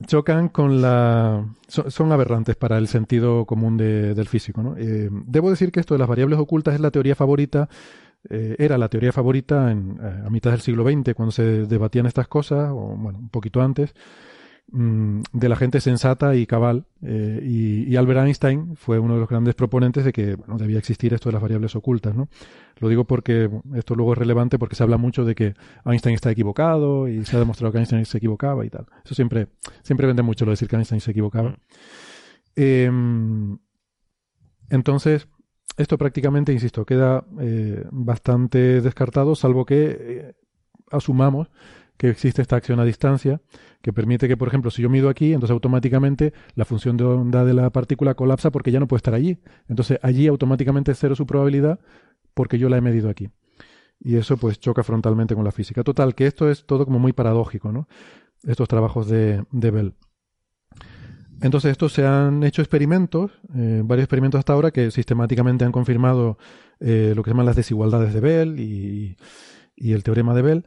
[0.07, 1.45] Chocan con la...
[1.67, 4.61] Son, son aberrantes para el sentido común de- del físico.
[4.63, 4.75] ¿no?
[4.77, 7.69] Eh, debo decir que esto de las variables ocultas es la teoría favorita,
[8.29, 12.05] eh, era la teoría favorita en, eh, a mitad del siglo XX, cuando se debatían
[12.05, 13.93] estas cosas, o bueno, un poquito antes,
[14.71, 16.85] mm, de la gente sensata y cabal.
[17.01, 20.79] eh, y, y Albert Einstein fue uno de los grandes proponentes de que bueno, debía
[20.79, 22.15] existir esto de las variables ocultas.
[22.15, 22.29] ¿no?
[22.79, 25.53] Lo digo porque esto luego es relevante porque se habla mucho de que
[25.85, 28.85] Einstein está equivocado y se ha demostrado que Einstein se equivocaba y tal.
[29.03, 29.47] Eso siempre,
[29.83, 31.57] siempre vende mucho lo de decir que Einstein se equivocaba.
[32.55, 33.57] Em,
[34.69, 35.27] entonces,
[35.77, 40.33] esto prácticamente, insisto, queda eh, bastante descartado, salvo que eh,
[40.91, 41.49] asumamos
[41.97, 43.41] que existe esta acción a distancia
[43.81, 47.43] que permite que, por ejemplo, si yo mido aquí, entonces automáticamente la función de onda
[47.45, 49.39] de la partícula colapsa porque ya no puede estar allí.
[49.67, 51.79] Entonces allí automáticamente es cero su probabilidad
[52.33, 53.29] porque yo la he medido aquí.
[53.99, 55.83] Y eso pues choca frontalmente con la física.
[55.83, 57.87] Total, que esto es todo como muy paradójico, ¿no?
[58.43, 59.93] Estos trabajos de, de Bell.
[61.43, 66.37] Entonces, estos se han hecho experimentos, eh, varios experimentos hasta ahora que sistemáticamente han confirmado
[66.79, 69.17] eh, lo que se llaman las desigualdades de Bell y,
[69.75, 70.65] el teorema de Bell.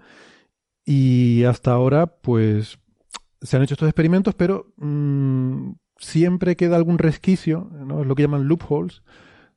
[0.84, 2.78] Y hasta ahora, pues,
[3.40, 8.02] se han hecho estos experimentos, pero mm, siempre queda algún resquicio, ¿no?
[8.02, 9.02] Es lo que llaman loopholes,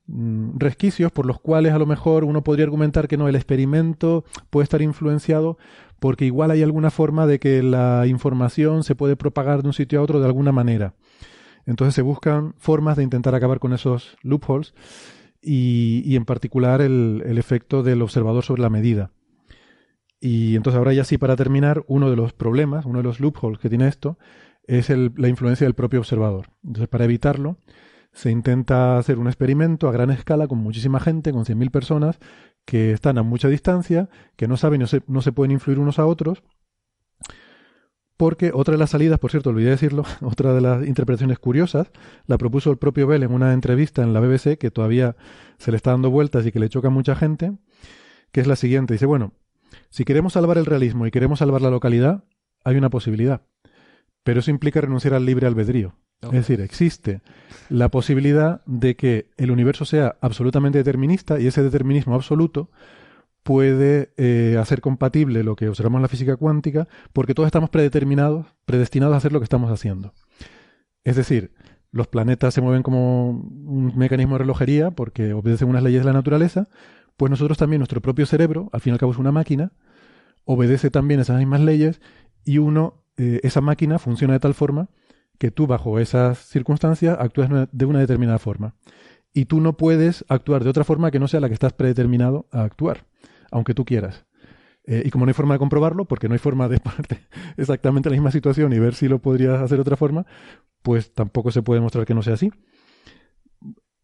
[0.08, 4.24] mm, resquicios por los cuales a lo mejor uno podría argumentar que no, el experimento
[4.50, 5.58] puede estar influenciado
[6.00, 10.00] porque igual hay alguna forma de que la información se puede propagar de un sitio
[10.00, 10.94] a otro de alguna manera.
[11.70, 14.74] Entonces se buscan formas de intentar acabar con esos loopholes
[15.40, 19.12] y, y en particular el, efecto del observador sobre la medida.
[20.20, 23.60] Y entonces ahora ya sí, para terminar, uno de los problemas, uno de los loopholes
[23.60, 24.18] que tiene esto,
[24.66, 26.48] es la influencia del propio observador.
[26.64, 27.58] Entonces, para evitarlo,
[28.14, 32.20] se intenta hacer un experimento a gran escala con muchísima gente, con 100.000 personas,
[32.66, 36.08] que están a mucha distancia, que no saben no no se pueden influir unos a
[36.08, 36.42] otros,
[38.20, 41.90] porque otra de las salidas, por cierto, olvidé decirlo, otra de las interpretaciones curiosas,
[42.28, 45.16] la propuso el propio Bell en una entrevista en la BBC, que todavía
[45.58, 47.54] se le está dando vueltas y que le choca a mucha gente,
[48.34, 48.94] que es la siguiente.
[48.94, 49.32] Dice, bueno,
[49.90, 52.26] si queremos salvar el realismo y queremos salvar la localidad,
[52.66, 53.44] hay una posibilidad.
[54.26, 55.96] Pero eso implica renunciar al libre albedrío.
[56.22, 57.22] Es decir, existe
[57.70, 62.70] la posibilidad de que el universo sea absolutamente determinista y ese determinismo absoluto
[63.44, 68.48] puede eh, hacer compatible lo que observamos en la física cuántica porque todos estamos predeterminados,
[68.66, 70.14] predestinados a hacer lo que estamos haciendo.
[71.04, 71.52] Es decir,
[71.92, 76.14] los planetas se mueven como un mecanismo de relojería porque obedecen unas leyes de la
[76.14, 76.70] naturaleza,
[77.18, 79.72] pues nosotros también, nuestro propio cerebro, al fin y al cabo es una máquina,
[80.46, 82.02] obedece también esas mismas leyes
[82.46, 84.90] y uno, eh, esa máquina funciona de tal forma
[85.38, 88.76] que tú bajo esas circunstancias actúas de una determinada forma.
[89.34, 92.48] Y tú no puedes actuar de otra forma que no sea la que estás predeterminado
[92.52, 93.06] a actuar,
[93.52, 94.26] aunque tú quieras.
[94.86, 98.10] Eh, y como no hay forma de comprobarlo, porque no hay forma de ponerte exactamente
[98.10, 100.26] en la misma situación y ver si lo podrías hacer de otra forma,
[100.82, 102.52] pues tampoco se puede demostrar que no sea así.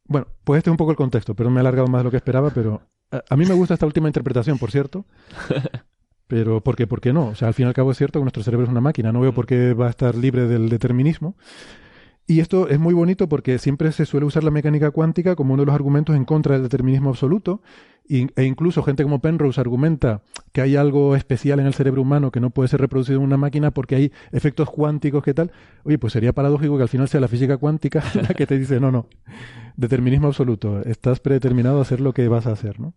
[0.07, 2.11] Bueno, pues este es un poco el contexto, pero me he alargado más de lo
[2.11, 5.05] que esperaba, pero a, a mí me gusta esta última interpretación, por cierto.
[6.27, 6.87] Pero, ¿por qué?
[6.87, 7.27] ¿Por qué no?
[7.27, 9.11] O sea, al fin y al cabo es cierto que nuestro cerebro es una máquina.
[9.11, 11.35] No veo por qué va a estar libre del determinismo.
[12.27, 15.61] Y esto es muy bonito porque siempre se suele usar la mecánica cuántica como uno
[15.61, 17.61] de los argumentos en contra del determinismo absoluto,
[18.07, 20.21] e incluso gente como Penrose argumenta
[20.51, 23.37] que hay algo especial en el cerebro humano que no puede ser reproducido en una
[23.37, 25.51] máquina porque hay efectos cuánticos que tal.
[25.83, 28.79] Oye, pues sería paradójico que al final sea la física cuántica la que te dice,
[28.79, 29.07] no, no,
[29.77, 32.93] determinismo absoluto, estás predeterminado a hacer lo que vas a hacer, ¿no?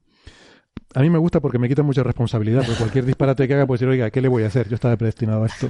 [0.94, 3.80] A mí me gusta porque me quita mucha responsabilidad, porque cualquier disparate que haga, pues
[3.80, 4.68] decir, oiga, ¿qué le voy a hacer?
[4.68, 5.68] Yo estaba predestinado a esto.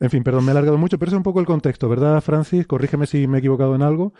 [0.00, 2.66] En fin, perdón, me he alargado mucho, pero es un poco el contexto, ¿verdad, Francis?
[2.66, 4.12] Corrígeme si me he equivocado en algo.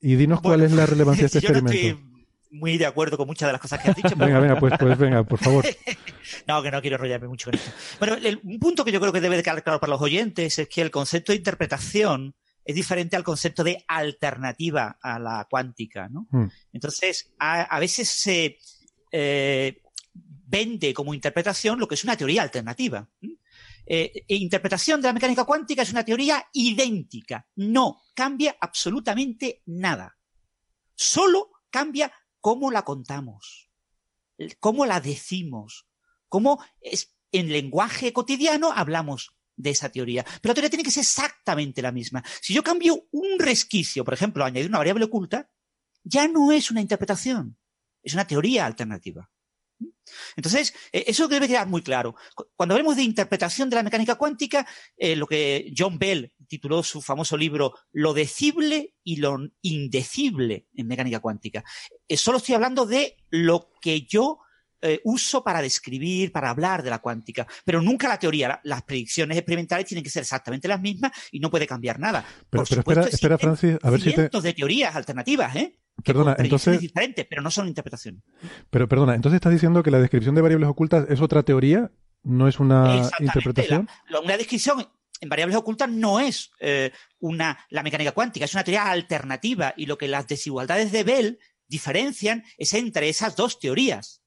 [0.00, 1.72] Y dinos cuál es la relevancia de este experimento.
[1.72, 2.10] estoy
[2.50, 4.14] muy de acuerdo con muchas de las cosas que has dicho.
[4.16, 5.64] venga, venga, pues, pues venga, por favor.
[6.46, 7.70] no, que no quiero enrollarme mucho con esto.
[7.98, 10.82] Bueno, un punto que yo creo que debe quedar claro para los oyentes es que
[10.82, 12.34] el concepto de interpretación
[12.64, 16.26] es diferente al concepto de alternativa a la cuántica, ¿no?
[16.30, 16.48] Hmm.
[16.72, 18.58] Entonces, a, veces se
[19.12, 19.80] eh,
[20.46, 23.08] vende como interpretación lo que es una teoría alternativa.
[23.22, 23.36] Eh,
[23.92, 27.48] e interpretación de la mecánica cuántica es una teoría idéntica.
[27.56, 30.16] No cambia absolutamente nada.
[30.94, 33.68] Solo cambia cómo la contamos,
[34.60, 35.88] cómo la decimos,
[36.28, 40.24] cómo es, en lenguaje cotidiano hablamos de esa teoría.
[40.40, 42.22] Pero la teoría tiene que ser exactamente la misma.
[42.40, 45.50] Si yo cambio un resquicio, por ejemplo, añadir una variable oculta,
[46.04, 47.58] ya no es una interpretación,
[48.04, 49.30] es una teoría alternativa.
[50.36, 52.14] Entonces, eh, eso debe quedar muy claro.
[52.56, 54.66] Cuando hablamos de interpretación de la mecánica cuántica,
[54.96, 60.86] eh, lo que John Bell tituló su famoso libro Lo decible y lo indecible en
[60.86, 61.64] mecánica cuántica.
[62.08, 64.40] Eh, solo estoy hablando de lo que yo
[65.04, 68.62] uso para describir, para hablar de la cuántica, pero nunca la teoría.
[68.64, 72.24] las predicciones experimentales tienen que ser exactamente las mismas y no puede cambiar nada.
[72.48, 74.30] Pero, espera, espera, Francis, a ver si te...
[74.30, 75.78] de teorías alternativas, ¿eh?
[76.04, 76.80] Perdona, entonces.
[76.80, 78.22] diferentes, pero no son interpretaciones.
[78.70, 81.90] Pero perdona, entonces estás diciendo que la descripción de variables ocultas es otra teoría,
[82.22, 83.88] no es una interpretación.
[84.22, 84.86] una descripción
[85.20, 89.86] en variables ocultas no es eh, una, la mecánica cuántica, es una teoría alternativa y
[89.86, 91.38] lo que las desigualdades de Bell
[91.68, 94.22] diferencian es entre esas dos teorías.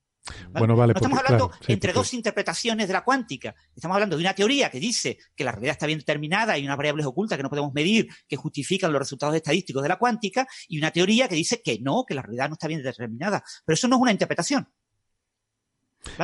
[0.52, 3.54] Bueno, vale, no estamos hablando entre dos interpretaciones de la cuántica.
[3.76, 6.78] Estamos hablando de una teoría que dice que la realidad está bien determinada y unas
[6.78, 10.78] variables ocultas que no podemos medir que justifican los resultados estadísticos de la cuántica y
[10.78, 13.44] una teoría que dice que no, que la realidad no está bien determinada.
[13.66, 14.68] Pero eso no es una interpretación.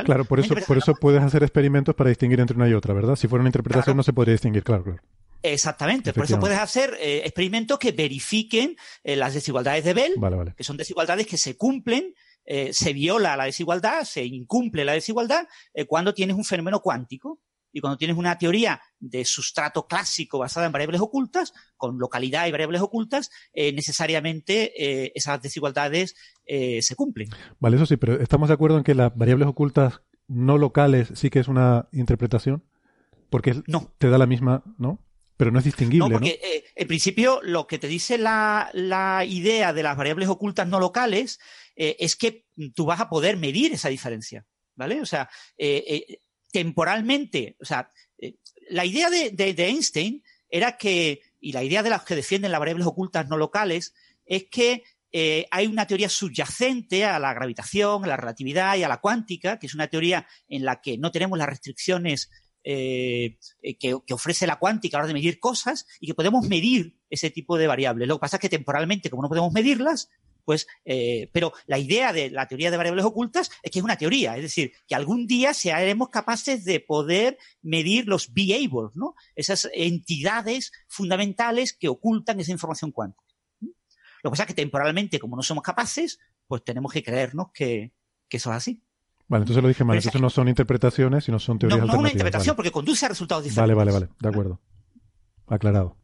[0.04, 3.16] Claro, por eso, por eso puedes hacer experimentos para distinguir entre una y otra, ¿verdad?
[3.16, 5.02] Si fuera una interpretación no se podría distinguir, claro, claro.
[5.42, 10.14] Exactamente, por eso puedes hacer eh, experimentos que verifiquen eh, las desigualdades de Bell,
[10.54, 12.14] que son desigualdades que se cumplen
[12.52, 17.38] eh, se viola la desigualdad, se incumple la desigualdad eh, cuando tienes un fenómeno cuántico
[17.70, 22.50] y cuando tienes una teoría de sustrato clásico basada en variables ocultas, con localidad y
[22.50, 27.28] variables ocultas, eh, necesariamente esas desigualdades se cumplen.
[27.60, 31.30] Vale, eso sí, pero estamos de acuerdo en que las variables ocultas no locales sí
[31.30, 32.64] que es una interpretación,
[33.30, 33.92] porque no.
[33.98, 34.98] te da la misma, ¿no?
[35.40, 36.06] Pero no es distinguible.
[36.06, 40.68] No, porque en principio lo que te dice la, la idea de las variables ocultas
[40.68, 41.40] no locales
[41.76, 42.44] eh, es que
[42.74, 44.44] tú vas a poder medir esa diferencia,
[44.74, 45.00] ¿vale?
[45.00, 46.18] O sea, eh, eh,
[46.52, 47.90] temporalmente, o sea,
[48.68, 52.86] la idea de, Einstein era que, y la idea de las que defienden las variables
[52.86, 53.94] ocultas no locales,
[54.26, 54.84] es que
[55.50, 59.66] hay una teoría subyacente a la gravitación, a la relatividad y a la cuántica, que
[59.66, 62.28] es una teoría en la que no tenemos las restricciones
[62.62, 63.38] que,
[63.78, 67.30] que, ofrece la cuántica a la hora de medir cosas y que podemos medir ese
[67.30, 68.06] tipo de variables.
[68.06, 70.10] Lo que pasa es que temporalmente, como no podemos medirlas,
[70.44, 73.96] pues, eh, pero la idea de la teoría de variables ocultas es que es una
[73.96, 79.14] teoría, es decir, que algún día seremos capaces de poder medir los be-able, ¿no?
[79.34, 83.22] Esas entidades fundamentales que ocultan esa información cuántica.
[84.22, 87.92] Lo que pasa es que temporalmente, como no somos capaces, pues tenemos que creernos que,
[88.28, 88.82] eso es así.
[89.30, 89.96] Vale, entonces lo dije mal.
[89.96, 91.94] Entonces no son interpretaciones, sino son teorías no, alternativas.
[91.94, 93.76] No, una interpretación porque conduce a resultados diferentes.
[93.76, 94.08] Vale, vale, vale.
[94.18, 94.60] De acuerdo.
[95.46, 95.96] Aclarado.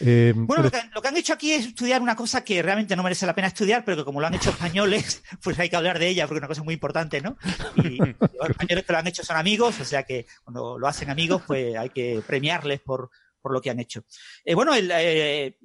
[0.00, 3.24] Eh, bueno, lo que, han hecho aquí es estudiar una cosa que realmente no merece
[3.24, 6.08] la pena estudiar, pero que como lo han hecho españoles, pues hay que hablar de
[6.08, 7.38] ella porque es una cosa muy importante, ¿no?
[7.76, 7.96] Y,
[8.38, 11.42] los españoles que lo han hecho son amigos, o sea que cuando lo hacen amigos,
[11.46, 13.10] pues hay que premiarles por,
[13.48, 14.04] por lo que han hecho.
[14.44, 15.56] Eh, bueno, el, eh,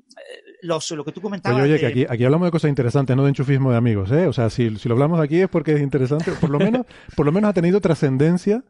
[0.61, 1.61] los, lo que tú comentabas.
[1.61, 4.25] Oye, oye, que aquí, aquí, hablamos de cosas interesantes, no de enchufismo de amigos, ¿eh?
[4.27, 7.25] O sea, si, si lo hablamos aquí es porque es interesante, por lo menos, por
[7.25, 8.63] lo menos ha tenido trascendencia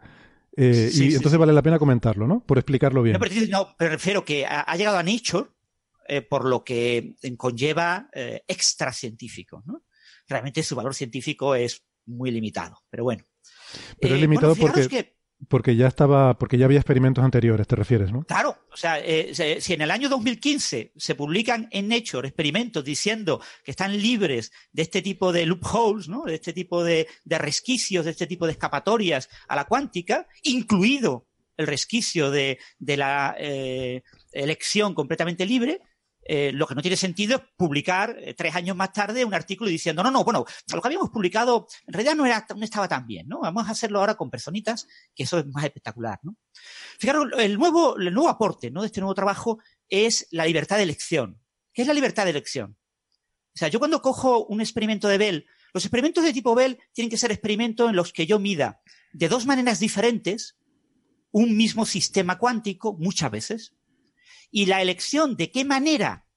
[0.56, 2.42] eh, y entonces vale la pena comentarlo, ¿no?
[2.42, 3.14] Por explicarlo bien.
[3.14, 5.50] No, pero, no, refiero que ha, llegado a Nature
[6.08, 9.83] eh, por lo que conlleva eh, extracientífico, ¿no?
[10.27, 13.24] Realmente su valor científico es muy limitado, pero bueno.
[14.00, 15.16] Pero es limitado porque...
[15.47, 18.23] Porque ya estaba, porque ya había experimentos anteriores, te refieres, ¿no?
[18.23, 23.41] Claro, o sea, eh, si en el año 2015 se publican en Nature experimentos diciendo
[23.63, 26.23] que están libres de este tipo de loopholes, ¿no?
[26.23, 31.67] De este tipo de, resquicios, de este tipo de escapatorias a la cuántica, incluido el
[31.67, 35.81] resquicio de, la eh, elección completamente libre,
[36.26, 39.69] eh, lo que no tiene sentido es publicar eh, tres años más tarde un artículo
[39.69, 43.06] diciendo, no, no, bueno, lo que habíamos publicado en realidad no, era, no estaba tan
[43.06, 43.42] bien, ¿no?
[43.42, 46.38] Vamos a hacerlo ahora con personitas, que eso es más espectacular, ¿no?
[46.98, 48.82] Fijaros, el nuevo, el nuevo aporte, ¿no?
[48.82, 51.42] De este nuevo trabajo es la libertad de elección.
[51.74, 52.77] ¿Qué es la libertad de elección?
[53.56, 57.10] O sea, yo cuando cojo un experimento de Bell, los experimentos de tipo Bell tienen
[57.10, 60.58] que ser experimentos en los que yo mida de dos maneras diferentes
[61.32, 63.74] un mismo sistema cuántico muchas veces
[64.53, 66.27] y la elección de qué manera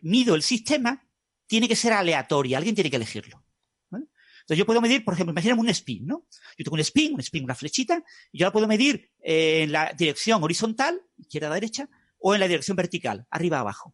[0.00, 1.04] mido el sistema
[1.48, 3.42] tiene que ser aleatoria, alguien tiene que elegirlo.
[3.90, 6.24] Entonces yo puedo medir, por ejemplo, imagíname un spin, ¿no?
[6.56, 9.92] Yo tengo un spin, un spin, una flechita, y yo la puedo medir en la
[9.96, 11.88] dirección horizontal, izquierda a derecha,
[12.18, 13.92] o en la dirección vertical, arriba abajo.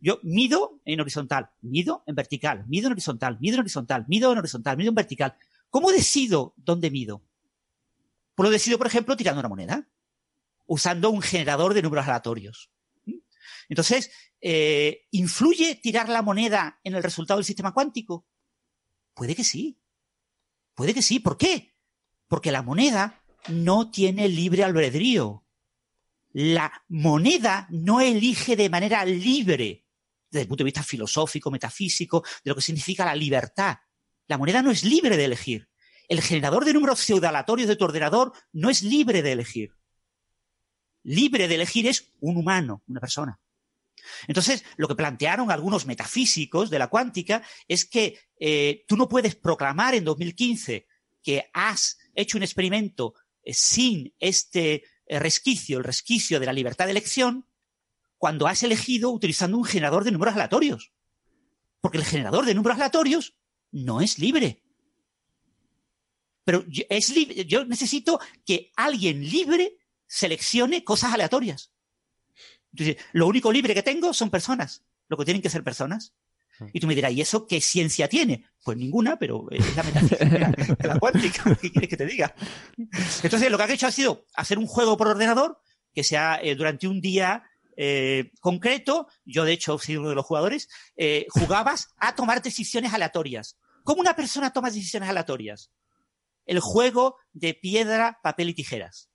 [0.00, 4.38] Yo mido en horizontal, mido en vertical, mido en horizontal, mido en horizontal, mido en
[4.38, 5.36] horizontal, mido en vertical.
[5.70, 7.22] ¿Cómo decido dónde mido?
[8.34, 9.88] Pues lo decido, por ejemplo, tirando una moneda
[10.72, 12.70] usando un generador de números aleatorios.
[13.68, 14.10] Entonces,
[14.40, 18.26] eh, ¿influye tirar la moneda en el resultado del sistema cuántico?
[19.12, 19.78] Puede que sí.
[20.74, 21.20] Puede que sí.
[21.20, 21.74] ¿Por qué?
[22.26, 25.44] Porque la moneda no tiene libre albedrío.
[26.30, 29.84] La moneda no elige de manera libre,
[30.30, 33.76] desde el punto de vista filosófico, metafísico, de lo que significa la libertad.
[34.26, 35.68] La moneda no es libre de elegir.
[36.08, 39.81] El generador de números pseudoaleatorios de tu ordenador no es libre de elegir
[41.02, 43.40] libre de elegir es un humano, una persona.
[44.26, 49.36] Entonces, lo que plantearon algunos metafísicos de la cuántica es que eh, tú no puedes
[49.36, 50.86] proclamar en 2015
[51.22, 56.86] que has hecho un experimento eh, sin este eh, resquicio, el resquicio de la libertad
[56.86, 57.46] de elección,
[58.18, 60.92] cuando has elegido utilizando un generador de números aleatorios.
[61.80, 63.36] Porque el generador de números aleatorios
[63.72, 64.62] no es libre.
[66.44, 67.14] Pero es
[67.46, 69.76] yo necesito que alguien libre
[70.12, 71.72] seleccione cosas aleatorias.
[72.72, 76.12] Entonces, lo único libre que tengo son personas, lo que tienen que ser personas.
[76.72, 78.44] Y tú me dirás, ¿y eso qué ciencia tiene?
[78.62, 80.24] Pues ninguna, pero es la metafísica
[80.78, 81.56] de la cuántica.
[81.56, 82.34] ¿Qué quieres que te diga?
[83.22, 85.58] Entonces, lo que han hecho ha sido hacer un juego por ordenador
[85.94, 87.44] que sea eh, durante un día
[87.76, 92.92] eh, concreto, yo de hecho soy uno de los jugadores, eh, jugabas a tomar decisiones
[92.92, 93.58] aleatorias.
[93.82, 95.72] ¿Cómo una persona toma decisiones aleatorias?
[96.44, 99.08] El juego de piedra, papel y tijeras.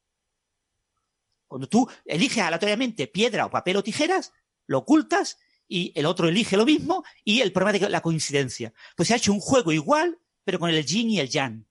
[1.47, 4.33] Cuando tú eliges aleatoriamente piedra o papel o tijeras,
[4.65, 8.73] lo ocultas y el otro elige lo mismo y el problema de la coincidencia.
[8.95, 11.65] Pues se ha hecho un juego igual, pero con el yin y el yang.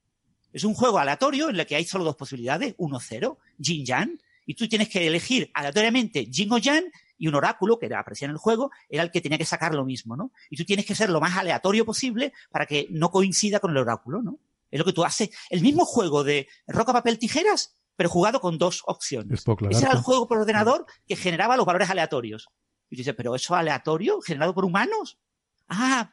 [0.52, 4.18] Es un juego aleatorio en el que hay solo dos posibilidades, uno cero, yin yang,
[4.46, 6.84] y tú tienes que elegir aleatoriamente yin o yang
[7.18, 9.84] y un oráculo que aparecía en el juego era el que tenía que sacar lo
[9.84, 10.32] mismo, ¿no?
[10.50, 13.78] Y tú tienes que ser lo más aleatorio posible para que no coincida con el
[13.78, 14.38] oráculo, ¿no?
[14.70, 15.30] Es lo que tú haces.
[15.50, 19.44] El mismo juego de roca, papel, tijeras pero jugado con dos opciones.
[19.70, 22.48] Ese era el juego por ordenador que generaba los valores aleatorios.
[22.88, 25.18] Y dice, pero eso aleatorio, generado por humanos.
[25.68, 26.12] Ah,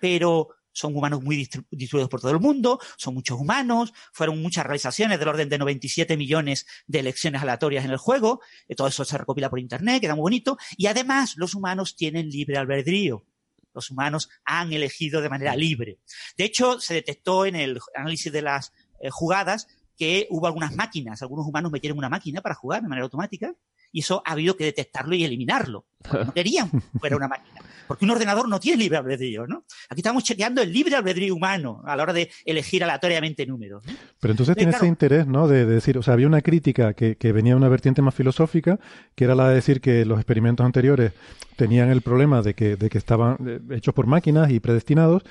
[0.00, 5.18] pero son humanos muy distribuidos por todo el mundo, son muchos humanos, fueron muchas realizaciones
[5.18, 9.16] del orden de 97 millones de elecciones aleatorias en el juego, eh, todo eso se
[9.16, 13.24] recopila por internet, queda muy bonito, y además los humanos tienen libre albedrío.
[13.72, 15.98] Los humanos han elegido de manera libre.
[16.36, 19.66] De hecho, se detectó en el análisis de las eh, jugadas
[19.96, 23.54] que hubo algunas máquinas, algunos humanos metieron una máquina para jugar de manera automática
[23.92, 25.86] y eso ha habido que detectarlo y eliminarlo.
[26.12, 27.60] No querían que fuera una máquina.
[27.86, 29.64] Porque un ordenador no tiene libre albedrío, ¿no?
[29.88, 33.84] Aquí estamos chequeando el libre albedrío humano a la hora de elegir aleatoriamente números.
[34.20, 35.46] Pero entonces tiene ese interés, ¿no?
[35.46, 38.80] De, decir, o sea, había una crítica que, que venía de una vertiente más filosófica,
[39.14, 41.12] que era la de decir que los experimentos anteriores
[41.56, 45.22] tenían el problema de que, de que estaban eh, hechos por máquinas y predestinados,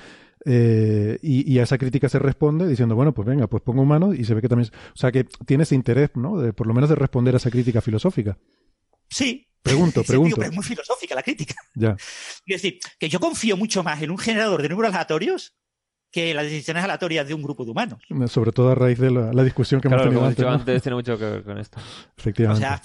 [0.46, 4.24] eh, y, a esa crítica se responde diciendo, bueno, pues venga, pues pongo humano y
[4.26, 4.70] se ve que también...
[4.74, 6.40] O sea, que tiene ese interés, ¿no?
[6.40, 8.38] De, por lo menos de responder a esa crítica filosófica.
[9.10, 9.48] Sí.
[9.62, 10.42] Pregunto, pregunto.
[10.42, 11.56] es muy filosófica la crítica.
[11.76, 11.96] Ya.
[12.46, 15.56] Es decir, que yo confío mucho más en un generador de números aleatorios
[16.12, 18.00] que las decisiones aleatorias de un grupo de humanos.
[18.28, 20.46] Sobre todo a raíz de la, discusión que hemos tenido antes.
[20.46, 21.80] antes tiene mucho que ver con esto.
[22.16, 22.66] Efectivamente.
[22.66, 22.82] O sea,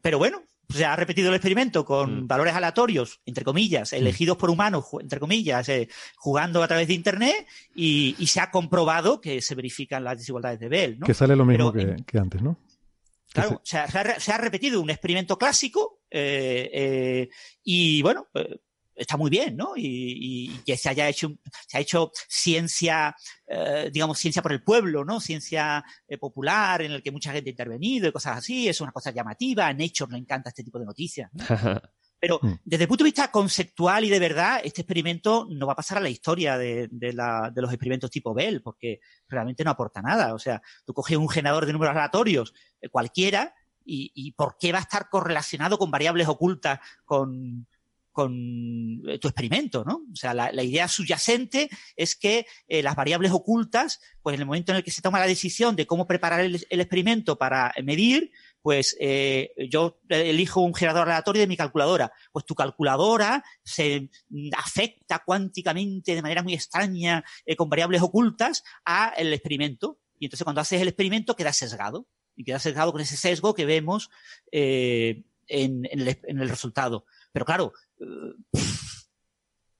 [0.00, 2.26] pero bueno, se ha repetido el experimento con mm.
[2.26, 7.46] valores aleatorios, entre comillas, elegidos por humanos, entre comillas, eh, jugando a través de Internet
[7.74, 10.98] y, se ha comprobado que se verifican las desigualdades de Bell.
[10.98, 11.06] ¿no?
[11.06, 12.58] Que sale lo mismo que, antes, ¿no?
[13.32, 13.78] Claro, se...
[13.78, 17.28] ha, repetido un experimento clásico eh, eh,
[17.64, 18.28] y bueno,
[18.94, 19.72] está muy bien, ¿no?
[19.76, 21.32] Y, que se haya hecho,
[21.66, 23.14] se ha hecho ciencia,
[23.46, 25.20] eh, digamos, ciencia por el pueblo, ¿no?
[25.20, 28.92] Ciencia eh, popular en el que mucha gente ha intervenido y cosas así, es una
[28.92, 31.30] cosa llamativa, a Nature le encanta este tipo de noticias.
[32.20, 32.52] Pero mm.
[32.64, 35.98] desde el punto de vista conceptual y de verdad, este experimento no va a pasar
[35.98, 40.32] a la historia de, los experimentos tipo Bell, porque realmente no aporta nada.
[40.32, 42.54] O sea, tú coges un generador de números aleatorios
[42.90, 47.66] cualquiera y, por qué va a estar correlacionado con variables ocultas con,
[48.14, 50.06] con eh, tu experimento, ¿no?
[50.10, 54.70] O sea, la, idea subyacente es que eh, las variables ocultas, pues en el momento
[54.70, 58.30] en el que se toma la decisión de cómo preparar el, experimento para medir,
[58.62, 62.12] pues eh, yo elijo un generador aleatorio de mi calculadora.
[62.30, 64.08] Pues tu calculadora se
[64.56, 67.24] afecta cuánticamente de manera muy extraña
[67.58, 69.98] con variables ocultas al experimento.
[70.20, 73.66] Y entonces cuando haces el experimento queda sesgado y queda sesgado con ese sesgo que
[73.66, 74.08] vemos
[75.48, 77.06] en, el, resultado.
[77.34, 77.72] Pero claro,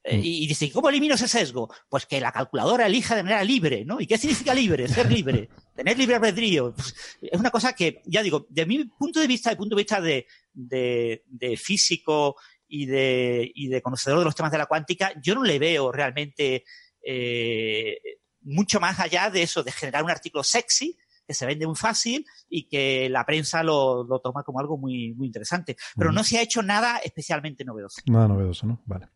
[0.02, 1.73] eh, y, dice, ¿cómo elimino ese sesgo?
[1.89, 4.00] Pues que la calculadora elija de manera libre, ¿no?
[4.00, 4.89] ¿Y qué significa libre?
[4.89, 6.74] Ser libre, tener libre albedrío.
[6.74, 9.83] Pues, es una cosa que, ya digo, de mi punto de vista, de punto de
[9.83, 12.34] vista de, de, físico
[12.66, 15.92] y de, y de conocedor de los temas de la cuántica, yo no le veo
[15.92, 16.65] realmente
[17.07, 17.99] eh,
[18.41, 22.27] mucho más allá de eso, de generar un artículo sexy que se vende muy fácil
[22.49, 25.77] y que la prensa lo, toma como algo muy, muy interesante.
[25.97, 28.03] Pero no se ha hecho nada especialmente novedoso.
[28.07, 28.81] Nada novedoso, ¿no?
[28.86, 29.09] Vale.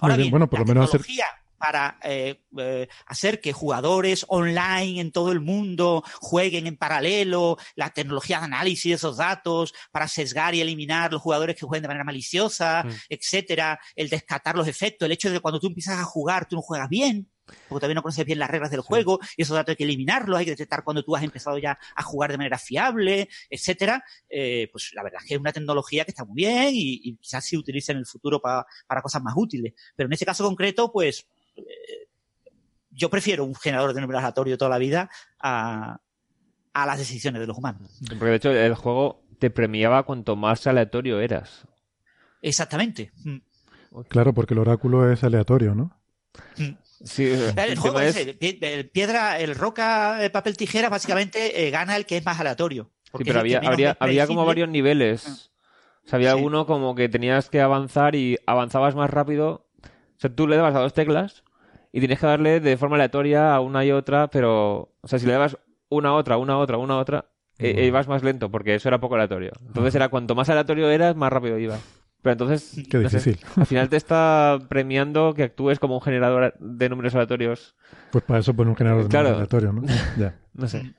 [0.00, 1.24] Ahora bien, bueno, por lo menos tecnología
[1.58, 7.90] para eh, eh, hacer que jugadores online en todo el mundo jueguen en paralelo, la
[7.90, 11.88] tecnología de análisis de esos datos para sesgar y eliminar los jugadores que jueguen de
[11.88, 12.90] manera maliciosa, mm.
[13.08, 16.56] etcétera, el descartar los efectos, el hecho de que cuando tú empiezas a jugar tú
[16.56, 19.70] no juegas bien, porque todavía no conoces bien las reglas del juego, y esos datos
[19.70, 22.58] hay que eliminarlos, hay que detectar cuando tú has empezado ya a jugar de manera
[22.58, 26.70] fiable, etcétera, eh, pues la verdad es que es una tecnología que está muy bien
[26.72, 28.66] y, quizás se utilice en el futuro para,
[29.02, 29.74] cosas más útiles.
[29.94, 31.26] Pero en este caso concreto, pues
[31.56, 32.08] eh,
[32.90, 36.00] yo prefiero un generador de números aleatorio toda la vida a,
[36.72, 37.98] a las decisiones de los humanos.
[38.08, 41.66] Porque de hecho el juego te premiaba cuanto más aleatorio eras.
[42.42, 43.12] Exactamente.
[43.24, 43.38] Mm.
[44.08, 45.98] Claro, porque el oráculo es aleatorio, ¿no?
[46.58, 46.76] Mm.
[47.04, 47.24] Sí,
[47.56, 52.24] el, juego el piedra, el roca, el papel tijera, básicamente eh, gana el que es
[52.24, 52.90] más aleatorio.
[53.16, 55.24] Sí, pero había, había como varios niveles.
[55.26, 55.56] Ah.
[56.04, 59.66] O sea, había uno como que tenías que avanzar y avanzabas más rápido.
[59.82, 61.42] O sea, tú le dabas a dos teclas
[61.92, 64.92] y tienes que darle de forma aleatoria a una y otra, pero.
[65.00, 65.58] O sea, si le dabas
[65.88, 67.26] una a otra, una a otra, una a otra,
[67.58, 69.52] eh, ibas más lento porque eso era poco aleatorio.
[69.66, 71.80] Entonces era cuanto más aleatorio eras, más rápido ibas.
[72.26, 72.84] Pero entonces.
[72.90, 73.38] Qué difícil.
[73.54, 77.76] al final te está premiando que actúes como un generador de números aleatorios.
[78.10, 79.82] Pues para eso pone un generador de números aleatorios, ¿no?
[80.18, 80.36] Ya.
[80.52, 80.92] no sé.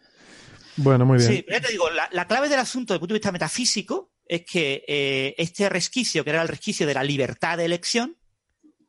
[0.77, 1.29] Bueno, muy bien.
[1.29, 4.13] Sí, pero ya te digo, la, clave del asunto desde el punto de vista metafísico
[4.25, 8.15] es que eh, este resquicio, que era el resquicio de la libertad de elección,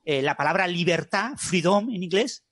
[0.05, 2.45] eh, la palabra libertad, freedom en inglés,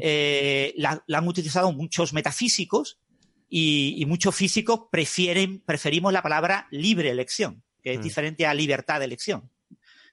[0.00, 3.00] eh, la, han utilizado muchos metafísicos
[3.48, 8.02] y, y, muchos físicos prefieren, preferimos la palabra libre elección que es mm.
[8.02, 9.50] diferente a libertad de elección.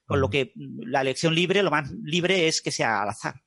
[0.06, 3.42] Con lo que la elección libre, lo más libre es que sea al azar.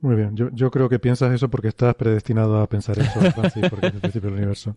[0.00, 3.20] Muy bien, yo, yo, creo que piensas eso porque estás predestinado a pensar eso,
[3.70, 4.74] porque es el principio del universo.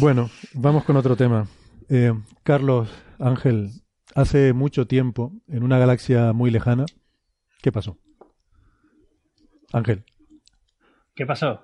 [0.00, 1.46] Bueno, vamos con otro tema.
[1.88, 3.70] Eh, Carlos, Ángel,
[4.14, 6.86] hace mucho tiempo, en una galaxia muy lejana,
[7.62, 7.98] ¿qué pasó?
[9.72, 10.04] Ángel.
[11.14, 11.62] ¿Qué pasó?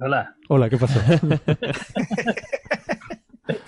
[0.00, 0.36] Hola.
[0.48, 1.00] Hola, ¿qué pasó?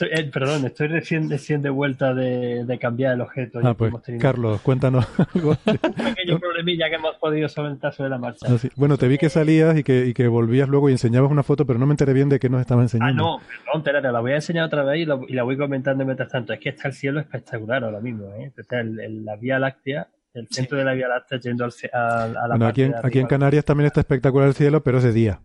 [0.02, 3.60] Eh, perdón, estoy recién, de vuelta de, cambiar el objeto.
[3.62, 5.56] Ah, pues, Carlos, cuéntanos algo.
[5.66, 8.46] Un pequeño problemilla que hemos podido solventar sobre la marcha.
[8.48, 11.42] Ah, bueno, te vi que salías y que, y que volvías luego y enseñabas una
[11.42, 13.38] foto, pero no me enteré bien de qué nos estaba enseñando.
[13.38, 13.42] Ah,
[13.74, 16.52] no, perdón, la voy a enseñar otra vez y, la voy comentando mientras tanto.
[16.52, 18.52] Es que está el cielo espectacular ahora mismo, ¿eh?
[18.56, 22.48] Está la Vía Láctea el centro de la Vía Láctea yendo al, a, a, la
[22.50, 25.40] bueno, aquí, en, aquí en Canarias también está espectacular el cielo, pero es de día.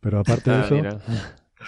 [0.00, 1.00] Pero aparte de ah, eso...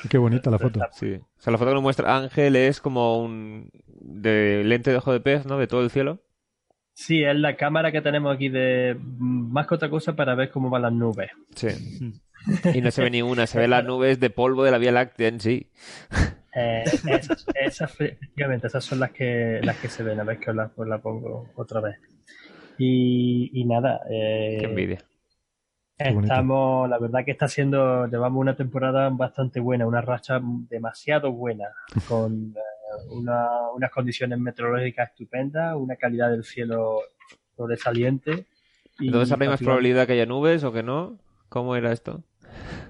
[0.09, 0.81] Qué bonita la foto.
[0.93, 1.15] Sí.
[1.15, 5.13] O sea, la foto que nos muestra Ángel es como un de lente de ojo
[5.13, 5.59] de pez, ¿no?
[5.59, 6.23] De todo el cielo.
[6.95, 10.71] Sí, es la cámara que tenemos aquí de más que otra cosa para ver cómo
[10.71, 11.31] van las nubes.
[11.55, 11.69] Sí.
[12.75, 15.29] Y no se ve ninguna, se ve las nubes de polvo de la Vía Láctea
[15.29, 15.71] en sí.
[16.55, 16.83] Eh,
[17.55, 20.21] esas, efectivamente, esas son las que las que se ven.
[20.21, 21.97] A ver que os la, pongo otra vez.
[22.79, 24.01] Y, y nada.
[24.11, 24.99] Eh, Qué envidia.
[26.05, 31.69] Estamos, la verdad que está siendo, llevamos una temporada bastante buena, una racha demasiado buena,
[32.09, 37.01] con eh, unas condiciones meteorológicas estupendas, una calidad del cielo
[37.57, 38.47] sobresaliente.
[38.99, 41.19] Y ¿Entonces hay más probabilidad que haya nubes o que no?
[41.49, 42.23] ¿Cómo era esto?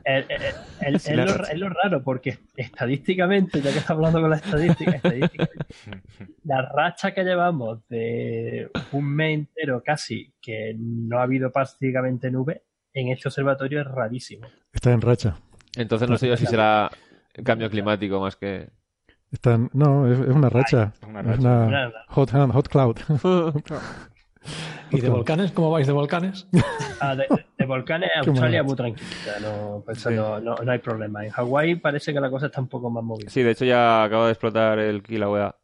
[0.05, 5.00] es, lo, raro, porque estadísticamente, ya que estamos hablando con la estadística,
[6.44, 12.62] la racha que llevamos de un mes entero casi que no ha habido prácticamente nube,
[12.95, 14.47] en este observatorio es rarísimo.
[14.73, 15.37] Está en racha.
[15.77, 16.91] Entonces no sé yo si será
[17.45, 18.71] cambio climático más que...
[19.31, 20.93] Está no, es, una racha.
[21.01, 22.97] Es una, hot, hot cloud.
[24.91, 25.53] ¿Y de volcanes?
[25.53, 26.47] ¿Cómo vais de volcanes?
[27.01, 27.27] Ah, de,
[27.65, 31.25] volcanes, Australia muy tranquila, no, pues no, no, hay problema.
[31.25, 33.31] En Hawái parece que la cosa está un poco más movida.
[33.31, 35.57] Sí, de hecho ya acaba de explotar el Kilauea.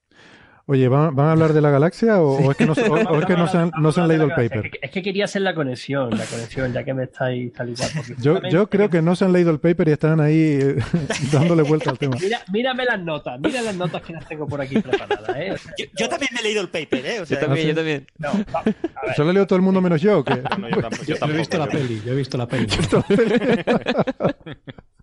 [0.70, 4.32] Oye, ¿van, a hablar de la galaxia o, es que no, se, han, leído el
[4.32, 4.70] paper?
[4.82, 7.88] Es que, quería hacer la conexión, la conexión, ya que me estáis tal y cual.
[8.18, 10.76] Yo, yo creo que no se han leído el paper y están ahí eh,
[11.32, 12.18] dándole vuelta al tema.
[12.20, 15.34] Mira, mírame las notas, mira las notas que las tengo por aquí preparadas.
[15.38, 15.56] ¿eh?
[15.96, 17.22] yo, también me he leído el paper, ¿eh?
[17.26, 18.06] yo también, yo también.
[18.18, 18.32] No,
[19.10, 20.22] Eso lo ha leído todo el mundo menos yo.
[20.22, 20.42] Que...
[21.06, 22.66] yo, he visto la peli, yo he visto la peli.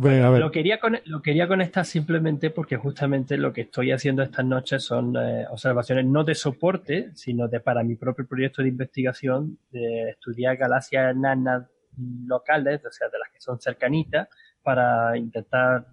[0.00, 5.16] Lo, quería lo quería conectar simplemente porque justamente lo que estoy haciendo estas noches son
[5.16, 10.56] eh, observaciones no de soporte, sino de para mi propio proyecto de investigación de estudiar
[10.56, 11.66] galaxias enanas
[12.26, 14.28] locales, o sea, de las que son cercanitas,
[14.62, 15.86] para intentar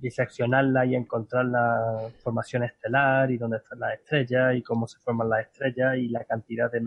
[0.00, 5.28] diseccionarla y encontrar la formación estelar y dónde están las estrellas y cómo se forman
[5.28, 6.80] las estrellas y la cantidad de,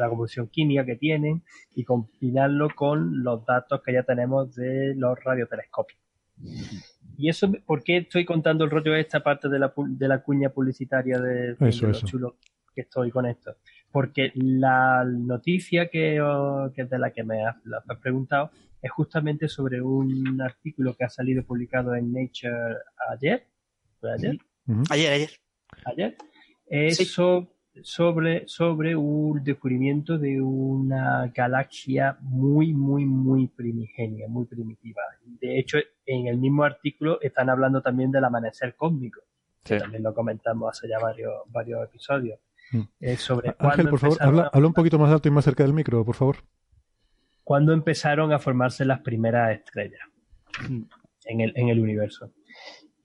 [0.00, 1.42] la composición química que tienen
[1.74, 6.00] y combinarlo con los datos que ya tenemos de los radiotelescopios.
[7.16, 10.22] Y eso, ¿por qué estoy contando el rollo de esta parte de la, de la
[10.22, 11.56] cuña publicitaria de,
[12.04, 12.36] chulo
[12.72, 13.56] que estoy con esto?
[13.90, 17.56] Porque la noticia que, de la que me has,
[18.00, 22.76] preguntado es justamente sobre un artículo que ha salido publicado en Nature
[23.10, 23.46] ayer.
[24.02, 24.38] ayer?
[24.90, 25.30] Ayer, ayer.
[25.86, 26.16] Ayer.
[26.66, 27.48] Eso sobre,
[27.82, 35.02] sobre un descubrimiento de una galaxia muy, muy, muy primigenia, muy primitiva.
[35.24, 39.20] De hecho, en el mismo artículo están hablando también del amanecer cósmico,
[39.64, 42.38] que también lo comentamos hace ya varios, varios episodios.
[42.70, 43.14] Mm.
[43.16, 46.04] sobre Ángel, por favor, habla, habla, un poquito más alto y más cerca del micro,
[46.04, 46.36] por favor.
[47.42, 50.02] Cuando empezaron a formarse las primeras estrellas
[51.24, 52.30] en el, en el universo.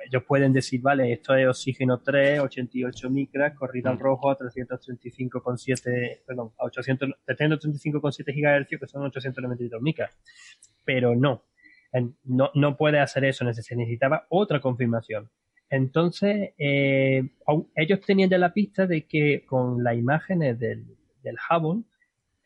[0.05, 4.01] ellos pueden decir, vale, esto es oxígeno 3, 88 micras, corrido al mm.
[4.01, 10.11] rojo a 335,7, perdón, a 800, 335,7 gigahercios, que son 892 micras.
[10.85, 11.45] Pero no,
[12.25, 15.31] no, no puede hacer eso, se necesitaba otra confirmación.
[15.71, 17.23] Entonces, eh,
[17.77, 20.87] ellos tenían ya la pista de que con las imágenes del,
[21.23, 21.85] del Hubble,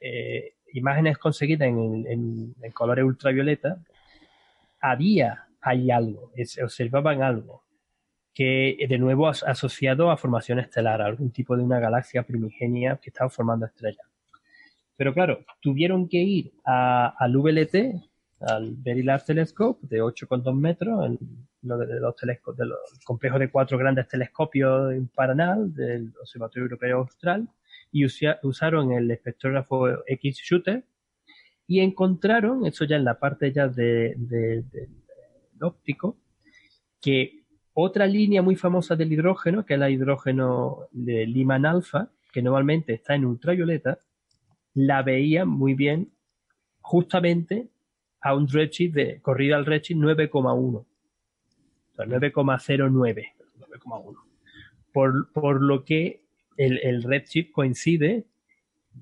[0.01, 3.79] eh, imágenes conseguidas en, en, colores ultravioleta,
[4.81, 7.63] había hay algo, se observaban algo
[8.35, 13.31] que de nuevo asociado a formación estelar, algún tipo de una galaxia primigenia que estaba
[13.31, 14.07] formando estrellas.
[14.97, 17.75] Pero claro, tuvieron que ir al VLT,
[18.41, 21.19] al Very Large Telescope, de 8,2 metros, el,
[21.63, 26.99] uno de los telescopios, del complejo de cuatro grandes telescopios en Paranal del Observatorio Europeo
[26.99, 27.49] Austral,
[27.93, 30.85] y usaron el espectrógrafo X-Shooter,
[31.67, 34.65] y encontraron, eso ya en la parte ya de
[35.61, 36.19] óptico,
[37.01, 37.43] que
[37.75, 42.95] otra línea muy famosa del hidrógeno, que es el hidrógeno de Liman alfa, que normalmente
[42.95, 43.99] está en ultravioleta,
[44.75, 46.13] la veía muy bien
[46.81, 47.69] justamente
[48.21, 50.55] a un redshift de corrida al redshift 9,1.
[50.55, 50.87] O
[51.95, 53.33] sea, 9,09.
[53.59, 54.17] 9,1.
[54.93, 56.22] Por, por lo que
[56.57, 58.27] el, el redshift coincide,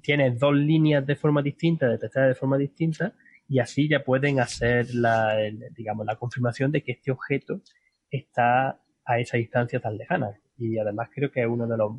[0.02, 3.14] tiene dos líneas de forma distinta, detectadas de forma distinta,
[3.48, 5.36] y así ya pueden hacer la,
[5.74, 7.60] digamos, la confirmación de que este objeto
[8.08, 10.38] está a esa distancia tan lejana.
[10.56, 11.92] Y además creo que es uno de los,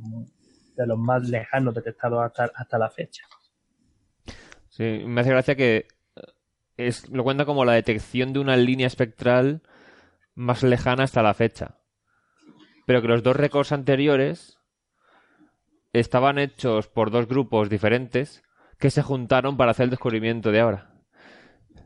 [0.78, 3.26] de los más lejanos detectados hasta, hasta la fecha.
[4.70, 5.88] Sí, me hace gracia que
[6.78, 9.62] es, lo cuenta como la detección de una línea espectral
[10.36, 11.80] más lejana hasta la fecha.
[12.86, 14.58] Pero que los dos récords anteriores
[15.94, 18.44] estaban hechos por dos grupos diferentes
[18.80, 20.92] que se juntaron para hacer el descubrimiento de ahora.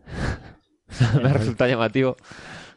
[1.21, 2.15] Me resulta llamativo.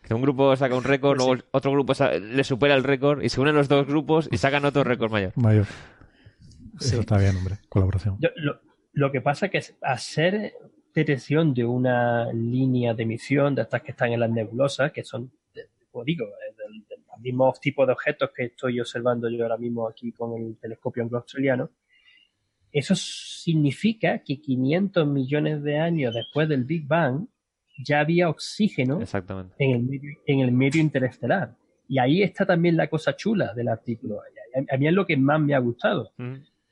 [0.02, 3.40] Que un grupo saca un récord, luego otro grupo le supera el récord y se
[3.40, 5.32] unen los dos grupos y sacan otro récord mayor.
[5.36, 5.66] Mayor.
[6.80, 7.56] Eso está bien, hombre.
[7.68, 8.18] Colaboración.
[8.92, 10.54] lo, que pasa es que hacer
[10.94, 15.30] detección de una línea de emisión de estas que están en las nebulosas, que son,
[15.90, 20.12] como digo, del, del mismo tipo de objetos que estoy observando yo ahora mismo aquí
[20.12, 21.70] con el telescopio anglo-australiano,
[22.72, 27.26] eso significa que 500 millones de años después del Big Bang
[27.82, 29.00] ya había oxígeno
[29.58, 31.56] En, el medio, en el medio interestelar.
[31.88, 34.20] Y ahí está también la cosa chula del artículo.
[34.70, 36.12] A mí es lo que más me ha gustado.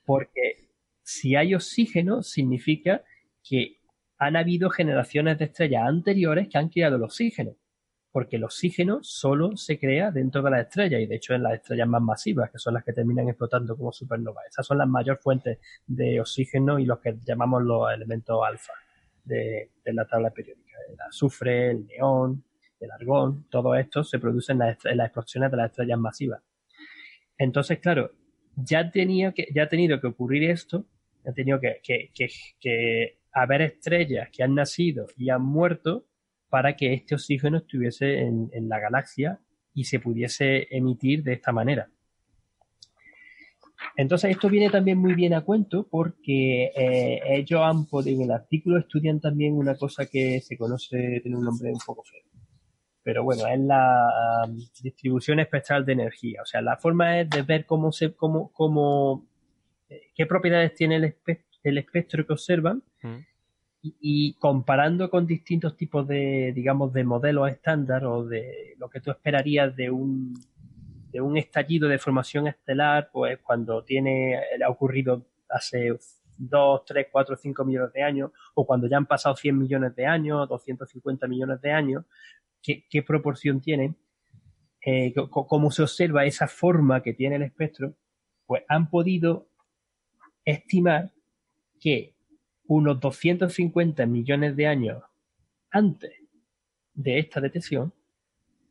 [0.04, 0.68] Porque
[1.02, 3.02] si hay oxígeno, significa
[3.42, 3.78] que
[4.18, 7.56] han habido generaciones de estrellas anteriores que han creado el oxígeno.
[8.16, 11.52] Porque el oxígeno solo se crea dentro de las estrellas y de hecho en las
[11.52, 14.46] estrellas más masivas, que son las que terminan explotando como supernovas.
[14.48, 18.72] Esas son las mayores fuentes de oxígeno y los que llamamos los elementos alfa
[19.24, 22.44] de la tabla periódica el azufre, el neón,
[22.80, 26.42] el argón, todo esto se produce en, las explosiones de las estrellas masivas.
[27.38, 28.12] Entonces, claro,
[28.56, 30.86] ya, tenía que, ya ha tenido que ocurrir esto,
[31.26, 36.06] ha tenido que, que, haber estrellas que han nacido y han muerto
[36.48, 39.40] para que este oxígeno estuviese en, en la galaxia
[39.74, 41.88] y se pudiese emitir de esta manera.
[43.96, 48.30] Entonces esto viene también muy bien a cuento porque eh, ellos han podido, en el
[48.30, 52.22] artículo estudian también una cosa que se conoce, tiene un nombre un poco feo.
[53.02, 54.48] Pero bueno, es la
[54.82, 56.42] distribución espectral de energía.
[56.42, 59.28] O sea, la forma es de ver cómo se, cómo, cómo,
[59.88, 61.04] eh, qué propiedades tiene el,
[61.78, 63.16] espectro, que observan mm.
[64.00, 69.10] Y, comparando con distintos tipos de, digamos, de modelos estándar o de lo que tú
[69.10, 70.34] esperarías de un
[71.20, 75.96] un estallido de formación estelar, pues cuando tiene, ha ocurrido hace
[76.38, 80.06] 2, 3, 4, 5 millones de años, o cuando ya han pasado 100 millones de
[80.06, 82.04] años, 250 millones de años,
[82.62, 83.94] ¿qué, proporción tiene?
[84.84, 87.94] Eh, cómo se observa esa forma que tiene el espectro,
[88.46, 89.48] pues han podido
[90.44, 91.10] estimar
[91.80, 92.14] que
[92.68, 95.02] unos 250 millones de años
[95.70, 96.12] antes
[96.94, 97.92] de esta detección,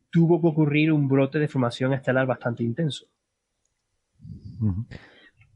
[0.10, 3.06] tuvo que ocurrir un brote de formación estelar bastante intenso.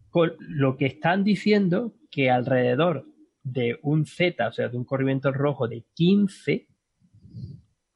[0.09, 3.05] Con lo que están diciendo que alrededor
[3.43, 6.67] de un Z, o sea, de un corrimiento rojo de 15,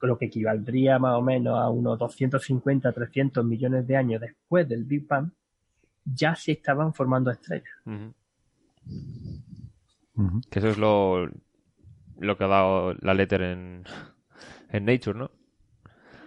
[0.01, 4.83] lo que equivaldría más o menos a unos 250, 300 millones de años después del
[4.83, 5.31] Big Bang,
[6.05, 7.73] ya se estaban formando estrellas.
[10.50, 11.27] Que eso es lo,
[12.19, 13.83] lo que ha dado la letter en,
[14.69, 15.32] en Nature, ¿no?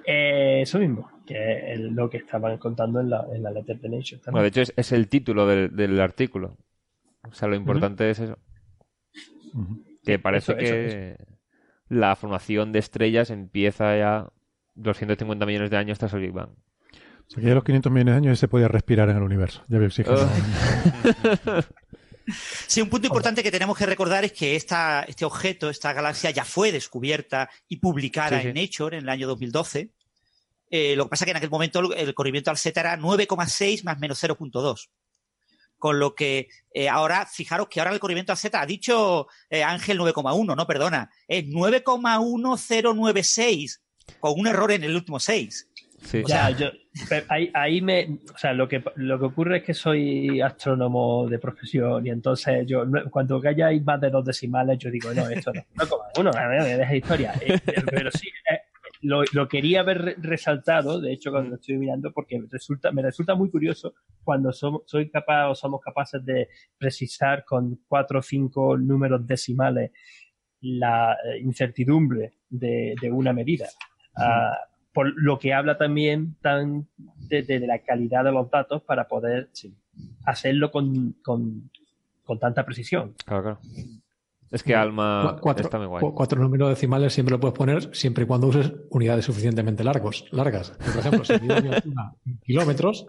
[0.06, 3.89] Eh, eso mismo, que es lo que estaban contando en la, en la Letter de
[3.89, 4.20] Nature.
[4.26, 6.56] Bueno, de hecho, es, el título del, artículo.
[7.28, 8.39] O sea, lo importante es eso.
[10.05, 11.16] Que parece que
[11.89, 14.28] la formación de estrellas empieza ya
[14.76, 16.50] 250 millones de años tras el Big Bang.
[16.50, 19.65] O sea, que ya los 500 millones de años se podía respirar en el universo.
[19.66, 20.18] Ya había oxígeno.
[20.18, 21.60] Oh.
[22.66, 26.30] Sí, un punto importante que tenemos que recordar es que esta, este objeto, esta galaxia,
[26.30, 29.92] ya fue descubierta y publicada en Nature en el año 2012.
[30.68, 33.84] Eh, lo que pasa es que en aquel momento el corrimiento al Z era 9,6
[33.84, 34.88] más menos 0,2.
[35.78, 39.62] Con lo que eh, ahora, fijaros que ahora el corrimiento al Z ha dicho eh,
[39.62, 43.80] Ángel 9,1, no, perdona, es 9,1096,
[44.18, 45.68] con un error en el último 6.
[46.26, 46.68] Ya, yo,
[47.28, 51.39] ahí, ahí, me, o sea, lo que, lo que ocurre es que soy astrónomo de
[51.39, 55.62] profesión y entonces yo, cuando hay más de dos decimales, yo digo, no, esto no,
[55.75, 57.33] no como uno, me deja historia.
[57.41, 57.58] Eh,
[57.91, 58.60] pero sí, eh,
[59.02, 63.34] lo, lo, quería haber resaltado, de hecho, cuando lo estoy mirando, porque resulta, me resulta
[63.34, 68.76] muy curioso cuando somos, soy capaz o somos capaces de precisar con cuatro o cinco
[68.76, 69.91] números decimales
[70.60, 73.66] la eh, incertidumbre de, de una medida.
[74.97, 76.89] Por lo que habla también tan
[77.28, 79.50] de, la calidad de los datos para poder
[80.25, 81.70] hacerlo con, con,
[82.41, 83.12] tanta precisión.
[83.26, 83.60] Claro, claro.
[84.50, 86.02] Es que Alma cuatro, está muy guay.
[86.15, 90.70] Cuatro números decimales siempre lo puedes poner siempre y cuando uses unidades suficientemente largos, largas.
[90.70, 93.07] Por ejemplo, si mido mi altura en kilómetros,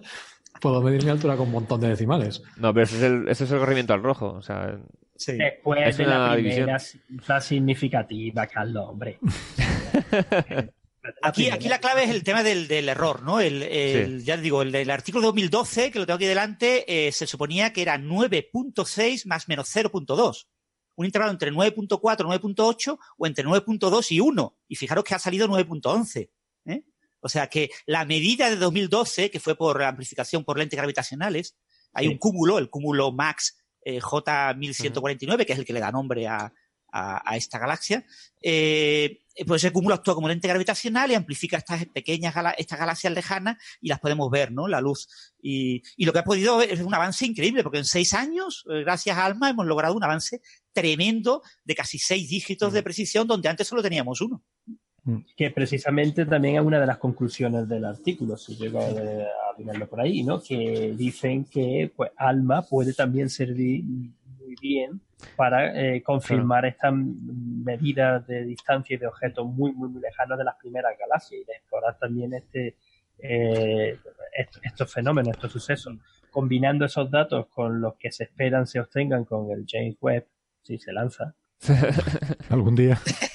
[0.59, 2.43] puedo medir mi altura con un montón de decimales.
[2.57, 4.33] No, pero ese es el, ese es el corrimiento al rojo.
[4.33, 4.77] O sea,
[5.25, 6.65] Después es de una la división.
[6.65, 9.19] primera cifra significativa, Carlos, hombre.
[11.21, 13.39] Aquí, aquí la clave es el tema del, del error, ¿no?
[13.39, 17.11] El, el- Ya digo, el del artículo de 2012, que lo tengo aquí delante, eh,
[17.11, 20.47] se suponía que era 9.6 más menos 0.2.
[20.95, 24.57] Un intervalo entre 9.4 y 9.8 o entre 9.2 y 1.
[24.67, 26.29] Y fijaros que ha salido 9.11.
[26.65, 26.83] ¿eh?
[27.19, 31.55] O sea que la medida de 2012, que fue por amplificación por lentes gravitacionales,
[31.93, 32.11] hay Sí.
[32.13, 36.51] un cúmulo, el cúmulo Max eh, J1149, que es el que le da nombre a,
[36.91, 38.05] a- a esta galaxia,
[38.41, 43.13] eh, pues ese cúmulo actúa como lente gravitacional y amplifica estas pequeñas gala- estas galaxias
[43.13, 44.67] lejanas y las podemos ver, ¿no?
[44.67, 45.07] La luz.
[45.41, 48.65] Y, y lo que ha podido ver es un avance increíble, porque en seis años,
[48.69, 50.41] eh, gracias a ALMA, hemos logrado un avance
[50.73, 54.43] tremendo de casi seis dígitos de precisión, donde antes solo teníamos uno.
[55.37, 59.87] Que precisamente también es una de las conclusiones del artículo, si llego a, a mirarlo
[59.87, 60.41] por ahí, ¿no?
[60.41, 63.85] Que dicen que pues, ALMA puede también servir
[64.61, 65.01] bien
[65.35, 70.43] para eh, confirmar estas medidas de distancia y de objetos muy, muy, muy lejanos de
[70.43, 72.75] las primeras galaxias y de explorar también este,
[73.19, 73.97] eh,
[74.35, 75.95] est- estos fenómenos, estos sucesos,
[76.31, 80.25] combinando esos datos con los que se esperan se obtengan con el James Webb,
[80.61, 81.33] si se lanza.
[82.49, 82.99] Algún día.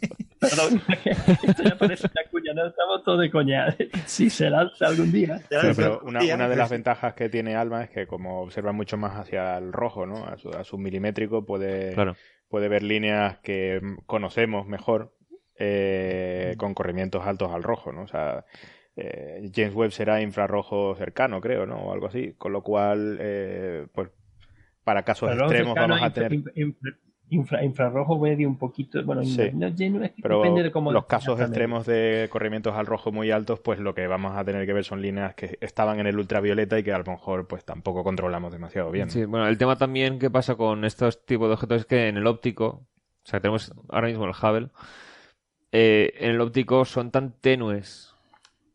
[0.50, 0.82] Perdón,
[1.48, 3.76] esto ya parece una cuña, no estamos todos de coña.
[4.06, 5.40] Si se lanza algún día.
[5.48, 8.96] Pero, pero una, una de las ventajas que tiene Alma es que como observa mucho
[8.96, 10.24] más hacia el rojo, ¿no?
[10.26, 12.16] A su, a su milimétrico puede, Claro.
[12.48, 15.14] puede ver líneas que conocemos mejor
[15.58, 18.02] eh, con corrimientos altos al rojo, ¿no?
[18.02, 18.44] O sea,
[18.96, 21.76] eh, James Webb será infrarrojo cercano, creo, ¿no?
[21.76, 22.34] O algo así.
[22.38, 24.10] Con lo cual, eh, pues
[24.84, 26.32] para casos Pero extremos vamos a tener...
[26.32, 26.98] infra- infra-
[27.30, 29.02] infrarrojo medio un poquito.
[29.04, 29.50] Bueno, Sí.
[29.52, 32.86] no, no, es que Pero depende de cómo los lo casos extremos de corrimientos al
[32.86, 36.00] rojo muy altos, pues lo que vamos a tener que ver son líneas que estaban
[36.00, 39.10] en el ultravioleta y que a lo mejor pues tampoco controlamos demasiado bien.
[39.10, 42.16] Sí, bueno, el tema también que pasa con estos tipos de objetos es que en
[42.16, 42.86] el óptico, o
[43.24, 44.68] sea, tenemos ahora mismo el Hubble,
[45.72, 48.14] eh, en el óptico son tan tenues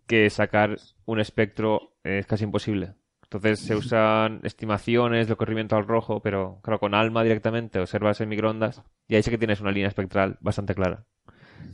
[0.07, 2.93] que sacar un espectro es casi imposible.
[3.31, 8.29] Entonces se usan estimaciones de corrimiento al rojo, pero claro, con ALMA directamente observas en
[8.29, 11.05] microondas y ahí sí que tienes una línea espectral bastante clara.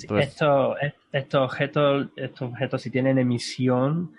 [0.02, 0.78] Entonces, Estos,
[1.12, 4.14] estos objetos, estos objetos si tienen emisión,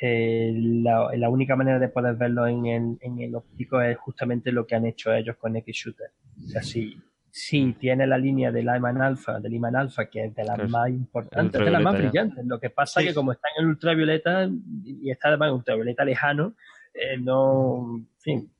[0.00, 4.52] eh, la, la única manera de poder verlo en el, en el óptico es justamente
[4.52, 6.10] lo que han hecho ellos con X-Shooter.
[6.44, 6.96] O sea, si,
[7.36, 10.88] si tiene la línea del Lyman alfa, del Lyman alfa, que es de las más
[10.88, 12.44] importantes, de las más brillantes.
[12.46, 13.10] Lo que pasa es Sí.
[13.10, 14.48] que como está en el ultravioleta
[14.84, 16.54] y está además en ultravioleta lejano,
[16.94, 18.50] eh, no, en fin,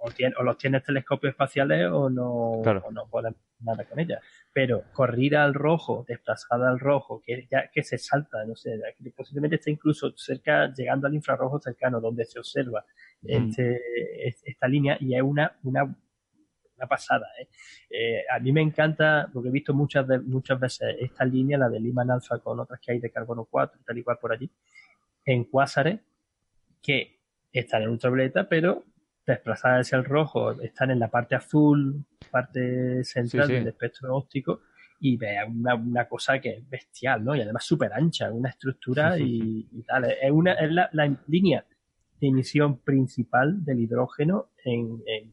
[0.00, 2.84] o, tien- o los tienes telescopios espaciales o no, Claro.
[2.86, 4.22] o no puedes nada con ellas.
[4.50, 9.10] Pero corrida al rojo, desplazada al rojo, que ya que se salta, no sé, que
[9.10, 12.82] posiblemente está incluso cerca, llegando al infrarrojo cercano, donde se observa
[13.22, 13.78] este,
[14.26, 15.94] es- esta línea, y es una, una,
[16.76, 17.26] una pasada.
[17.40, 17.48] ¿eh?
[17.90, 21.68] Eh, a mí me encanta, porque he visto muchas, de- muchas veces esta línea, la
[21.68, 24.32] de Lyman alfa con otras que hay de carbono 4 y tal y cual por
[24.32, 24.50] allí,
[25.24, 26.00] en cuásares
[26.82, 27.18] que
[27.52, 28.84] están en ultravioleta, pero
[29.26, 33.58] desplazadas hacia el rojo, están en la parte azul, parte central Sí, sí.
[33.58, 34.60] del espectro óptico,
[35.00, 37.34] y ve una, una cosa que es bestial, ¿no?
[37.34, 40.04] Y además súper ancha, una estructura y, y tal.
[40.04, 41.64] Es, una, es la, la línea
[42.20, 45.32] de emisión principal del hidrógeno en, en,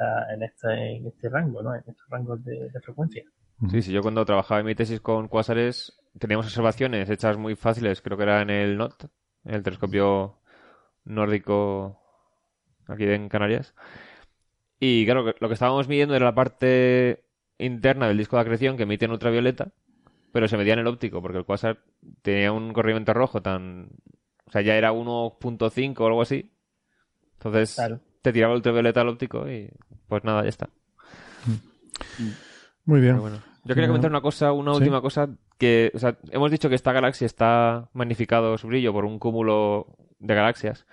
[0.00, 1.74] esta- en, este, en este rango, ¿no?
[1.74, 3.22] En estos rangos de, de frecuencia.
[3.70, 8.00] Sí, sí, yo cuando trabajaba en mi tesis con cuásares teníamos observaciones hechas muy fáciles,
[8.00, 9.04] creo que era en el NOT,
[9.44, 10.38] en el telescopio
[11.04, 12.00] nórdico
[12.88, 13.74] aquí en Canarias.
[14.78, 17.24] Y claro, lo que estábamos midiendo era la parte
[17.58, 19.72] interna del disco de acreción que emite en ultravioleta,
[20.32, 21.80] pero se medía en el óptico, porque el cuásar
[22.22, 23.90] tenía un corrimiento rojo tan...
[24.46, 26.50] O sea, ya era 1.5 o algo así.
[27.34, 27.76] Entonces
[28.22, 29.70] te tiraba el ultravioleta al óptico y
[30.10, 30.68] pues nada, ya está.
[32.84, 33.18] Muy bien.
[33.18, 33.38] Bueno.
[33.64, 34.78] Yo quería comentar una cosa, una Sí.
[34.78, 39.04] última cosa, que, o sea, hemos dicho que esta galaxia está magnificado su brillo por
[39.04, 39.86] un cúmulo
[40.18, 40.86] de galaxias.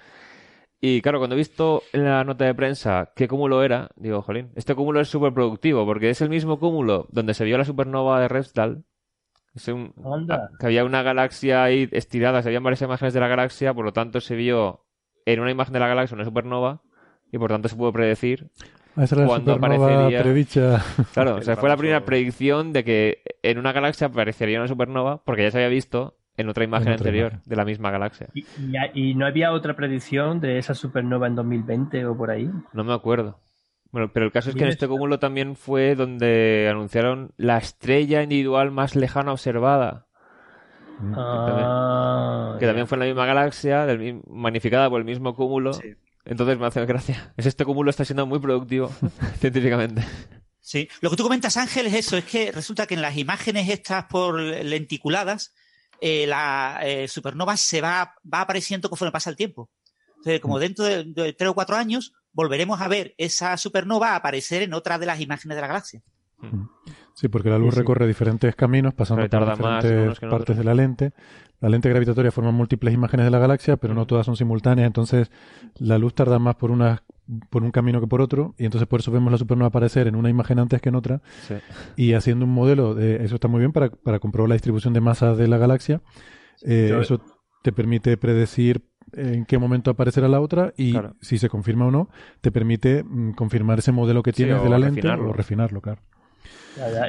[0.80, 4.52] Y claro, cuando he visto en la nota de prensa qué cúmulo era, digo, jolín,
[4.56, 8.20] este cúmulo es súper productivo, porque es el mismo cúmulo donde se vio la supernova
[8.22, 8.84] de Repsdal.
[9.56, 10.52] Es un- Anda.
[10.60, 13.94] que había una galaxia ahí estirada, se habían varias imágenes de la galaxia, por lo
[13.94, 14.86] tanto se vio
[15.26, 16.82] en una imagen de la galaxia una supernova,
[17.32, 18.50] y por tanto se pudo predecir
[19.06, 20.24] Supernova aparecería.
[20.24, 20.84] predicha.
[21.14, 25.24] Claro, o sea, fue la primera predicción de que en una galaxia aparecería una supernova,
[25.24, 27.50] porque ya se había visto en otra imagen otra anterior imagen.
[27.50, 28.28] de la misma galaxia.
[28.34, 28.46] ¿Y,
[28.94, 32.50] y, y no había otra predicción de esa supernova en 2020 o por ahí?
[32.74, 33.40] No me acuerdo.
[33.92, 38.22] Bueno, pero el caso es que en este cúmulo también fue donde anunciaron la estrella
[38.22, 40.08] individual más lejana observada.
[41.16, 45.72] Ah, que también fue en la misma galaxia, del, magnificada por el mismo cúmulo.
[46.28, 47.34] Entonces me hace gracia.
[47.38, 48.92] Es este cúmulo está siendo muy productivo
[49.40, 50.06] científicamente.
[50.60, 53.70] Sí, lo que tú comentas, Ángel, es eso, es que resulta que en las imágenes
[53.70, 55.54] estas por lenticuladas,
[56.02, 59.70] eh, la eh, supernova se va, va apareciendo conforme pasa el tiempo.
[60.18, 60.60] Entonces, como mm.
[60.60, 65.06] dentro de, tres o cuatro años, volveremos a ver esa supernova aparecer en otra de
[65.06, 66.04] las imágenes de la galaxia.
[67.18, 71.14] Sí, porque la luz recorre diferentes caminos, pasando por diferentes partes de la lente.
[71.60, 75.32] La lente gravitatoria forma múltiples imágenes de la galaxia, pero no todas son simultáneas, entonces
[75.80, 77.02] la luz tarda más por unas
[77.50, 80.16] por un camino que por otro, y entonces por eso vemos la supernova aparecer en
[80.16, 81.24] una imagen antes que en otra,
[81.96, 85.02] y haciendo un modelo, de, eso está muy bien para, para comprobar la distribución de
[85.02, 86.02] masas de la galaxia,
[86.62, 87.20] eh, eso
[87.64, 92.10] te permite predecir en qué momento aparecerá la otra y si se confirma o no,
[92.42, 96.04] te permite mm, confirmar ese modelo que tienes de la lente o refinarlo, claro.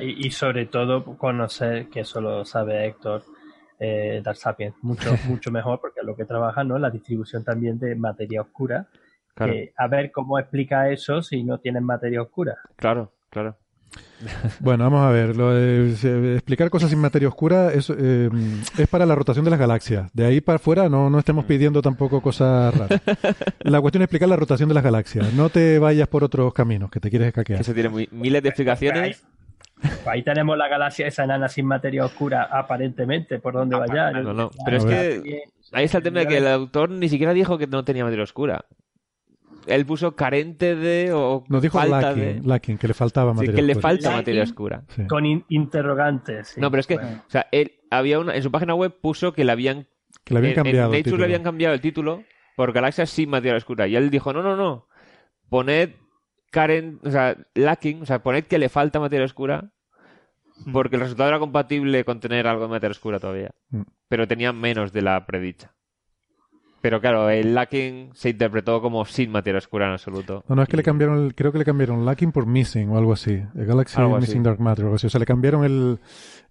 [0.03, 3.25] Y, sobre todo conocer, que eso lo sabe Héctor,
[3.79, 6.79] eh, Dark Sapiens, mucho, mucho mejor porque es lo que trabaja, ¿no?
[6.79, 8.89] La distribución también de materia oscura
[9.77, 12.57] a ver cómo explica eso si no tienen materia oscura.
[12.77, 13.57] Claro, claro.
[14.61, 15.37] Bueno, vamos a ver.
[15.37, 18.29] Lo de, explicar cosas sin materia oscura es, eh,
[18.77, 20.11] es para la rotación de las galaxias.
[20.13, 23.01] De ahí para afuera no, no estemos pidiendo tampoco cosas raras.
[23.61, 25.33] La cuestión es explicar la rotación de las galaxias.
[25.35, 27.61] No te vayas por otros caminos que te quieres escaquear.
[27.61, 29.25] Eso tiene miles de explicaciones.
[30.07, 34.11] Ahí, tenemos la galaxia esa enana sin materia oscura, aparentemente, por donde vaya.
[34.11, 34.51] No, no.
[34.65, 35.43] Pero es que
[35.73, 38.25] ahí está el tema de que el autor ni siquiera dijo que no tenía materia
[38.25, 38.65] oscura
[39.69, 43.63] él puso carente de o Nos dijo falta lacking, que le faltaba materia sí, que
[43.63, 44.85] le falta materia oscura.
[45.09, 46.57] Con interrogantes.
[46.59, 49.45] No, pero es que, o sea, él había una, en su página web puso que
[49.45, 49.87] le habían,
[50.25, 50.93] que le habían cambiado.
[50.93, 52.25] En Nature le habían cambiado el título
[52.57, 53.87] por galaxias sin materia oscura.
[53.87, 54.89] Y él dijo, no, no, no,
[55.49, 55.91] poned
[56.51, 59.73] carent, o sea, lacking, o sea, poned que le falta materia oscura
[60.73, 63.55] porque el resultado era compatible con tener algo de materia oscura todavía.
[63.71, 63.83] Hmm.
[64.09, 65.75] Pero tenía menos de la predicha.
[66.81, 70.45] Pero claro, el lacking se interpretó como sin materia oscura en absoluto.
[70.49, 73.13] No, no, es que le cambiaron, creo que le cambiaron lacking por missing o algo
[73.13, 73.43] así.
[73.57, 75.09] El Galaxy Missing Dark Matter o algo así.
[75.09, 75.99] O sea, le cambiaron el,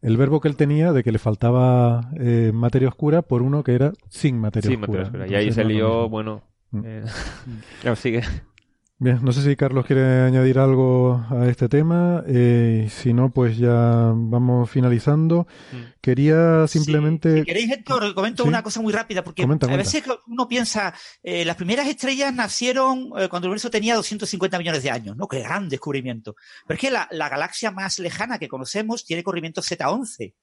[0.01, 3.73] el verbo que él tenía de que le faltaba eh, materia oscura por uno que
[3.73, 5.03] era sin materia sin oscura.
[5.03, 5.41] Materia oscura.
[5.41, 6.43] y ahí se lió, bueno...
[6.71, 6.81] Mm.
[6.83, 7.03] Eh,
[7.95, 8.21] sigue.
[8.99, 12.23] Bien, no sé si Carlos quiere añadir algo a este tema.
[12.27, 15.45] Eh, si no, pues ya vamos finalizando.
[15.71, 15.77] Mm.
[16.01, 17.39] Quería simplemente.
[17.39, 21.55] Si queréis, Héctor, comento una cosa muy rápida, porque a veces uno piensa, eh, las
[21.57, 25.27] primeras estrellas nacieron eh, cuando el universo tenía 250 millones de años, ¿no?
[25.27, 26.35] Qué gran descubrimiento.
[26.65, 30.33] Pero es que la, la galaxia más lejana que conocemos tiene corrimiento Z11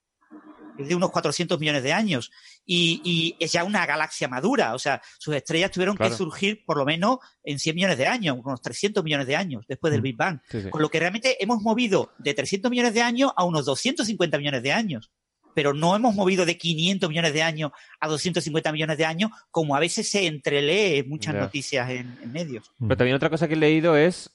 [0.79, 2.31] es de unos 400 millones de años.
[2.67, 6.85] Y, es ya una galaxia madura, o sea, sus estrellas tuvieron que surgir por lo
[6.85, 10.05] menos en 100 millones de años, unos 300 millones de años después del mm.
[10.05, 13.65] Big Bang, con lo que realmente hemos movido de 300 millones de años a unos
[13.67, 15.11] 250 millones de años.
[15.55, 17.71] Pero no hemos movido de 500 millones de años
[18.01, 22.33] a 250 millones de años, como a veces se entrelee en muchas noticias en, en,
[22.33, 22.73] medios.
[22.81, 24.33] Pero también otra cosa que he leído es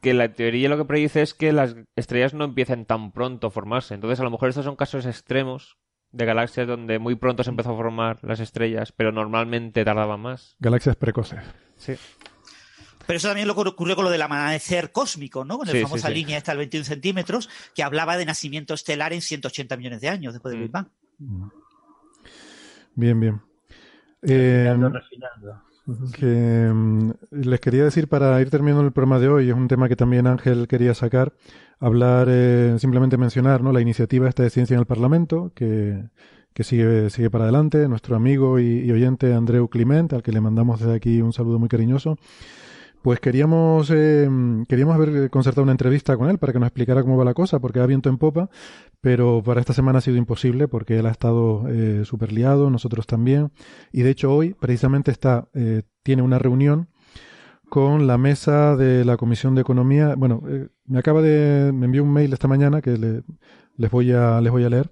[0.00, 3.50] que la teoría lo que predice es que las estrellas no empiecen tan pronto a
[3.50, 3.94] formarse.
[3.94, 5.78] Entonces, a lo mejor estos son casos extremos
[6.12, 10.56] de galaxias donde muy pronto se empezó a formar las estrellas, pero normalmente tardaba más.
[10.58, 11.40] Galaxias precoces.
[11.76, 11.94] Sí.
[13.06, 15.58] Pero eso también lo ocurrió con lo del amanecer cósmico, ¿no?
[15.58, 19.76] Con la famosa línea esta de 21 centímetros, que hablaba de nacimiento estelar en 180
[19.76, 20.88] millones de años después del Big Bang.
[22.94, 23.40] Bien, bien.
[24.22, 24.74] Eh,
[26.18, 29.88] que mm, les quería decir para ir terminando el programa de hoy, es un tema
[29.88, 31.32] que también Ángel quería sacar,
[31.78, 33.72] hablar, eh, simplemente mencionar ¿no?
[33.72, 36.02] la iniciativa esta de ciencia en el Parlamento, que,
[36.52, 40.40] que sigue, sigue para adelante, nuestro amigo y, y, oyente Andreu Clement, al que le
[40.40, 42.18] mandamos desde aquí un saludo muy cariñoso,
[43.06, 44.28] pues queríamos, eh,
[44.68, 47.60] queríamos haber concertado una entrevista con él para que nos explicara cómo va la cosa,
[47.60, 48.50] porque ha viento en popa,
[49.00, 53.06] pero para esta semana ha sido imposible porque él ha estado eh, súper liado, nosotros
[53.06, 53.52] también,
[53.92, 56.88] y de hecho hoy precisamente está, eh, tiene una reunión
[57.68, 60.16] con la mesa de la Comisión de Economía.
[60.16, 63.22] Bueno, eh, me acaba de, me envió un mail esta mañana que
[63.76, 64.90] les voy a, les voy a leer.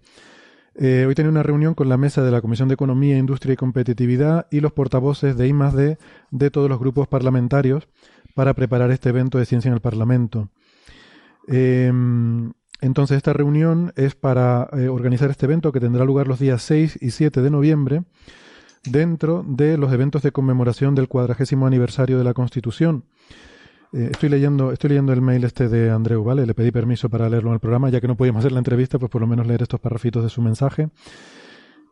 [0.77, 3.57] Eh, hoy tenía una reunión con la mesa de la Comisión de Economía, Industria y
[3.57, 5.99] Competitividad y los portavoces de I+D
[6.31, 7.89] de todos los grupos parlamentarios
[8.35, 10.51] para preparar este evento de ciencia en el Parlamento.
[11.47, 16.63] Em, entonces, esta reunión es para eh, organizar este evento que tendrá lugar los días
[16.63, 18.03] 6 y 7 de noviembre
[18.85, 23.05] dentro de los eventos de conmemoración del cuadragésimo aniversario de la Constitución.
[23.95, 26.45] Eh, estoy leyendo, estoy leyendo el mail este de Andreu, ¿vale?
[26.47, 28.99] Le pedí permiso para leerlo en el programa, ya que no podíamos hacer la entrevista,
[28.99, 30.89] pues por lo menos leer estos parrafitos de su mensaje.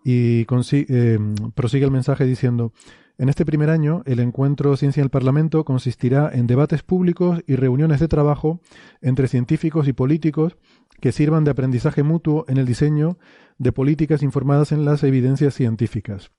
[0.04, 1.18] Y eh,
[1.54, 2.72] prosigue el mensaje diciendo,
[3.18, 7.54] En este primer año, el encuentro Ciencia en el Parlamento consistirá en debates públicos y
[7.54, 8.60] reuniones de trabajo
[9.00, 10.56] entre científicos y políticos
[11.00, 13.16] que sirvan de aprendizaje mutuo en el diseño
[13.58, 16.32] de políticas informadas en las evidencias científicas.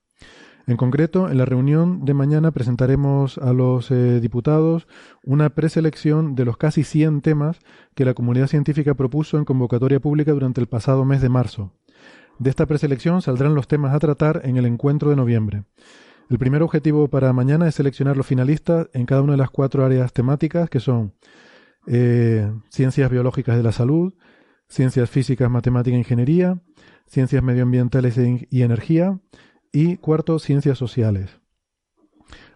[0.66, 4.88] En concreto, en la reunión de mañana presentaremos a los eh, diputados
[5.22, 7.58] una preselección de los casi 100 temas
[7.94, 11.72] que la comunidad científica propuso en convocatoria pública durante el pasado mes de marzo.
[12.38, 15.64] De esta preselección saldrán los temas a tratar en el encuentro de noviembre.
[16.30, 19.84] El primer objetivo para mañana es seleccionar los finalistas en cada una de las cuatro
[19.84, 21.12] áreas temáticas que son
[21.86, 24.14] eh, ciencias biológicas de la salud,
[24.66, 26.58] ciencias físicas, matemática e ingeniería,
[27.06, 29.20] ciencias medioambientales e y energía,
[29.74, 31.40] y cuarto, ciencias sociales.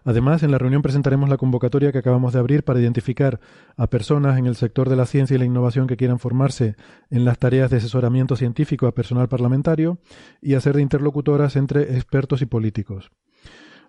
[0.05, 3.41] Además, en la reunión presentaremos la convocatoria que acabamos de abrir para identificar
[3.75, 6.77] a personas en el sector de la ciencia y la innovación que quieran formarse
[7.09, 9.99] en las tareas de asesoramiento científico a personal parlamentario
[10.41, 13.11] y hacer de interlocutoras entre expertos y políticos.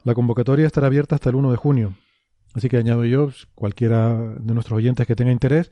[0.02, 1.94] La convocatoria estará abierta hasta el 1 de junio.
[2.52, 5.70] Así que añado yo, cualquiera de nuestros oyentes que tenga interés,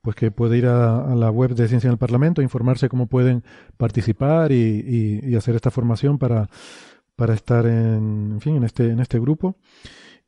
[0.00, 3.42] pues que puede ir a, la web de Ciencia en el Parlamento, informarse cómo pueden
[3.76, 6.48] participar y hacer esta formación para
[7.20, 9.54] para estar en, fin, en, este, en este grupo.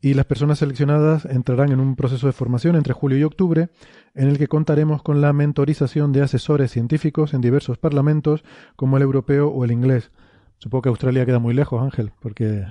[0.02, 3.70] Y las personas seleccionadas entrarán en un proceso de formación entre julio y octubre,
[4.14, 8.44] en el que contaremos con la mentorización de asesores científicos en diversos parlamentos,
[8.76, 10.10] como el europeo o el inglés.
[10.58, 12.66] Supongo que Australia queda muy lejos, Ángel, porque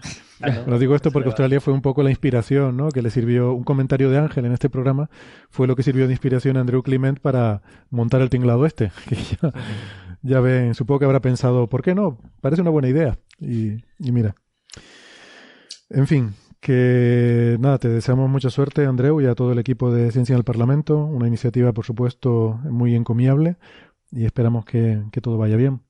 [0.67, 2.89] lo digo esto porque Australia fue un poco la inspiración, ¿no?
[2.89, 5.09] Que le sirvió un comentario de Ángel en este programa
[5.49, 8.91] fue lo que sirvió de inspiración a Andrew Clement para montar el tinglado este.
[9.09, 9.51] Que ya,
[10.23, 12.17] ya ven, supongo que habrá pensado, ¿por qué no?
[12.41, 13.17] Parece una buena idea.
[13.39, 14.35] Y, mira.
[15.89, 20.11] En fin, que nada, te deseamos mucha suerte, Andreu, y a todo el equipo de
[20.11, 20.97] Ciencia en el Parlamento.
[21.05, 23.57] Una iniciativa, por supuesto, muy encomiable
[24.11, 25.81] y esperamos que, todo vaya bien.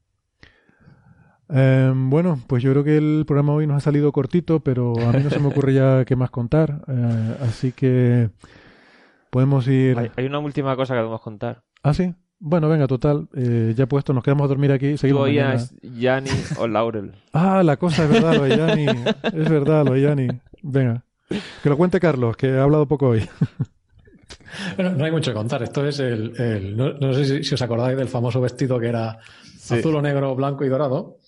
[1.49, 5.11] Em, bueno, pues yo creo que el programa hoy nos ha salido cortito, pero a
[5.11, 6.83] mí no se me ocurre ya qué más contar.
[6.87, 8.29] Eh, así que
[9.29, 9.99] podemos ir.
[9.99, 11.63] Hay, hay, una última cosa que debemos contar.
[11.83, 12.15] Ah, sí.
[12.43, 13.27] Bueno, venga, total.
[13.35, 14.97] Eh, ya puesto, nos quedamos a dormir aquí.
[14.97, 17.11] Seguimos ¿Tú oías Yanni o Laurel?
[17.33, 18.85] ah, la cosa es verdad, lo de Yanni.
[18.87, 20.27] es verdad, lo de Yanni.
[20.63, 21.03] Venga.
[21.61, 23.29] Que lo cuente Carlos, que ha hablado poco hoy.
[24.75, 25.61] bueno, no hay mucho que contar.
[25.61, 26.75] Esto es el.
[26.75, 29.19] no, sé si, os acordáis del famoso vestido que era
[29.69, 31.19] azul o negro, blanco y dorado.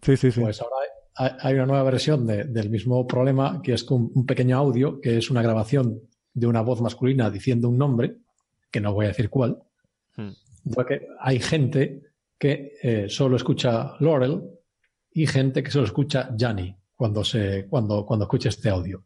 [0.00, 0.40] Sí, sí, sí.
[0.40, 5.02] Pues ahora hay, una nueva versión del mismo problema, que es un, un pequeño audio,
[5.02, 6.00] que es una grabación
[6.32, 8.16] de una voz masculina diciendo un nombre,
[8.70, 9.58] que no voy a decir cuál
[10.72, 12.02] porque hay gente
[12.38, 14.42] que eh, solo escucha Laurel
[15.12, 19.04] y gente que solo escucha Johnny cuando, se, cuando, cuando escucha este audio.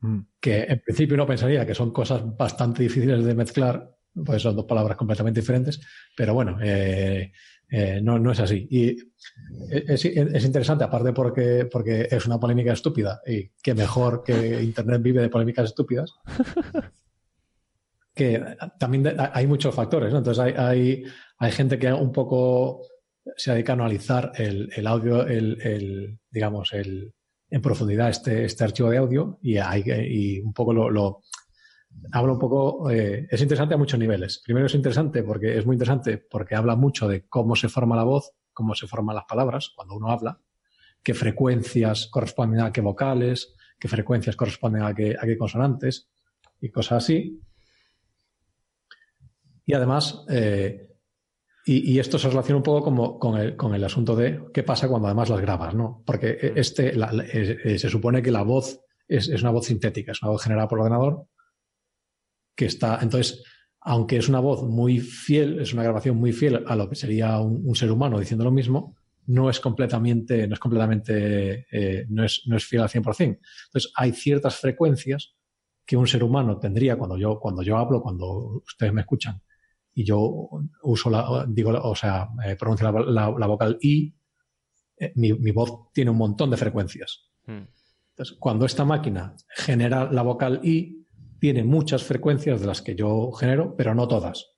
[0.00, 0.18] Mm.
[0.40, 4.66] Que en principio uno pensaría que son cosas bastante difíciles de mezclar, pues son dos
[4.66, 5.80] palabras completamente diferentes,
[6.16, 7.32] pero bueno, eh,
[7.70, 8.66] eh, no, no, es así.
[8.70, 8.96] Y
[9.70, 15.00] es, es, interesante, aparte porque, porque es una polémica estúpida, y que mejor que Internet
[15.00, 16.12] vive de polémicas estúpidas.
[18.14, 18.42] que
[18.78, 20.12] también hay muchos factores.
[20.12, 21.04] Entonces hay, hay,
[21.38, 22.82] hay, gente que un poco
[23.36, 27.14] se dedica a analizar el, el audio, el, el, digamos, el,
[27.50, 31.22] en profundidad este, este archivo de audio y, hay, y un poco lo, lo
[32.12, 34.40] habla un poco, eh, es interesante a muchos niveles.
[34.44, 38.04] Primero es interesante porque es muy interesante porque habla mucho de cómo se forma la
[38.04, 40.40] voz, cómo se forman las palabras cuando uno habla,
[41.02, 46.08] qué frecuencias corresponden a qué vocales, qué frecuencias corresponden a qué, a qué consonantes
[46.60, 47.40] y cosas así.
[49.64, 50.88] Y además, eh,
[51.64, 54.88] y, esto se relaciona un poco como con, el, con, el, asunto de qué pasa
[54.88, 56.02] cuando además las grabas, ¿no?
[56.04, 56.58] Porque mm.
[56.58, 60.68] este, eh, se supone que la voz es, una voz sintética, es una voz generada
[60.68, 61.26] por ordenador,
[62.56, 63.44] que está, entonces,
[63.80, 67.38] aunque es una voz muy fiel, es una grabación muy fiel a lo que sería
[67.38, 72.42] un, ser humano diciendo lo mismo, no es completamente, no es completamente, eh, no, es,
[72.46, 73.20] no es fiel al 100%.
[73.20, 75.36] Entonces, hay ciertas frecuencias
[75.86, 79.40] que un ser humano tendría cuando yo, cuando yo hablo, cuando ustedes me escuchan,
[79.94, 80.48] y yo
[80.82, 84.14] uso la, digo, o sea, eh, pronuncio la, vocal I,
[84.96, 87.30] eh, mi, voz tiene un montón de frecuencias.
[87.46, 87.64] Hmm.
[88.10, 91.06] Entonces, cuando esta máquina genera la vocal I,
[91.38, 94.52] tiene muchas frecuencias de las que yo genero, pero no todas.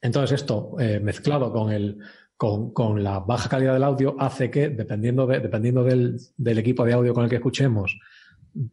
[0.00, 1.98] Entonces, esto eh, mezclado con, el,
[2.36, 6.84] con, con, la baja calidad del audio hace que, dependiendo, de, dependiendo del, del, equipo
[6.84, 7.98] de audio con el que escuchemos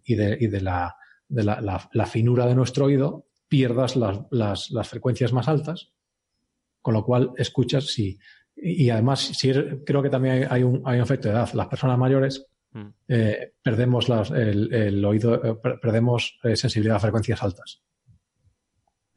[0.03, 0.95] y de, y de, la,
[1.27, 5.91] de la, la finura de nuestro oído, pierdas las, las, las frecuencias más altas,
[6.81, 8.17] con lo cual escuchas si...
[8.55, 9.51] Y, además, si
[9.85, 11.51] creo que también hay un, hay un efecto de edad.
[11.53, 12.87] Las personas mayores mm.
[13.07, 17.81] eh, perdemos las, el, el, oído, eh, perdemos eh, sensibilidad a frecuencias altas.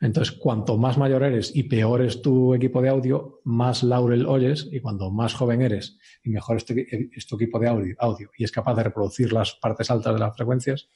[0.02, 4.68] Entonces, cuanto más mayor eres y peor es tu equipo de audio, más Laurel oyes,
[4.72, 8.50] y cuando más joven eres y mejor es tu, equipo de audio, audio, y es
[8.50, 10.88] capaz de reproducir las partes altas de las frecuencias,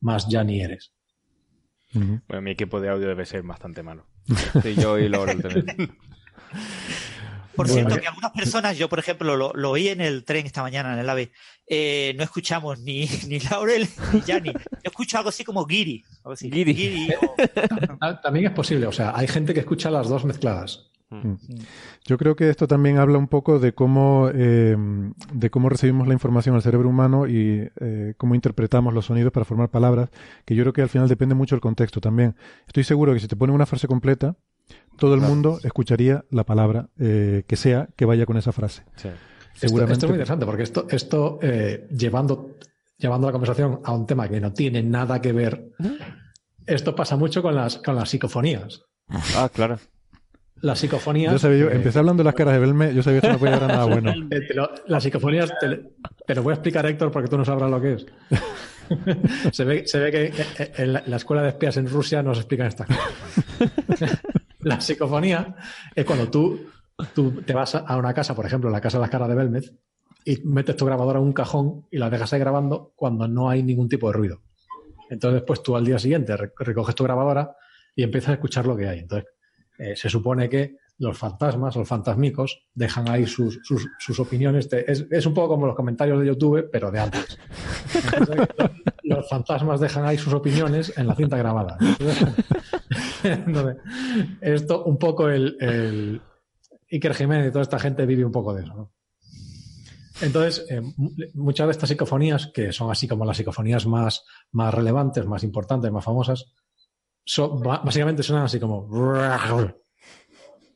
[0.00, 0.92] más Jani eres.
[1.92, 4.06] Bueno, mi equipo de audio debe ser bastante malo.
[4.62, 5.40] sí, yo y Laurel
[7.54, 10.94] Por cierto, que algunas personas, yo por ejemplo lo, oí en el tren esta mañana
[10.94, 11.32] en el AVE,
[11.66, 14.52] eh, no escuchamos ni, ni Laurel ni Yanni.
[14.52, 16.02] Yo escucho algo así como Giri.
[16.40, 17.08] Giri.
[18.22, 20.91] También es posible, o sea, hay gente que escucha las dos mezcladas.
[21.12, 21.28] Mm.
[21.28, 21.38] Mm.
[22.06, 24.76] Yo creo que esto también habla un poco de cómo, eh,
[25.32, 29.44] de cómo recibimos la información al cerebro humano y eh, cómo interpretamos los sonidos para
[29.44, 30.10] formar palabras,
[30.44, 32.34] que yo creo que al final depende mucho del contexto también.
[32.66, 34.36] Estoy seguro que si te ponen una frase completa,
[34.96, 38.84] todo el mundo escucharía la palabra eh, que sea que vaya con esa frase.
[39.54, 39.92] Seguramente.
[39.94, 42.56] Esto, es muy interesante porque esto, esto eh, llevando,
[42.96, 45.72] llevando la conversación a un tema que no tiene nada que ver,
[46.66, 48.82] esto pasa mucho con las, con las psicofonías.
[49.08, 49.78] Ah, claro.
[50.62, 51.32] Las psicofonías.
[51.32, 53.58] Yo sabía, yo, empecé hablando de las caras de Belme, yo sabía que no podía
[53.58, 54.12] dar nada bueno.
[54.30, 54.40] Eh,
[54.86, 58.06] las psicofonías, te, lo voy a explicar, Héctor, porque tú no sabrás lo que es.
[59.52, 60.32] se, ve, se ve que
[60.76, 64.20] en la, escuela de espías en Rusia nos explican estas cosas.
[64.60, 65.56] la psicofonía
[65.96, 66.60] es cuando tú,
[67.12, 69.72] tú te vas a una casa, por ejemplo, la casa de las caras de Belmez,
[70.24, 73.64] y metes tu grabadora en un cajón y la dejas ahí grabando cuando no hay
[73.64, 74.42] ningún tipo de ruido.
[75.10, 77.56] Entonces, después tú al día siguiente recoges tu grabadora
[77.96, 79.00] y empiezas a escuchar lo que hay.
[79.00, 79.28] Entonces,
[79.78, 84.68] eh, se supone que los fantasmas, los fantasmicos, dejan ahí sus, sus, opiniones.
[84.72, 87.38] es, un poco como los comentarios de YouTube, pero de antes.
[89.02, 91.76] los, fantasmas dejan ahí sus opiniones en la cinta grabada.
[94.40, 96.22] esto, un poco el, el,
[96.92, 98.92] Iker Jiménez y toda esta gente vive un poco de eso.
[100.20, 100.82] Entonces, eh,
[101.34, 105.90] muchas de estas psicofonías, que son así como las psicofonías más, más relevantes, más importantes,
[105.90, 106.52] más famosas,
[107.84, 108.88] básicamente suenan así como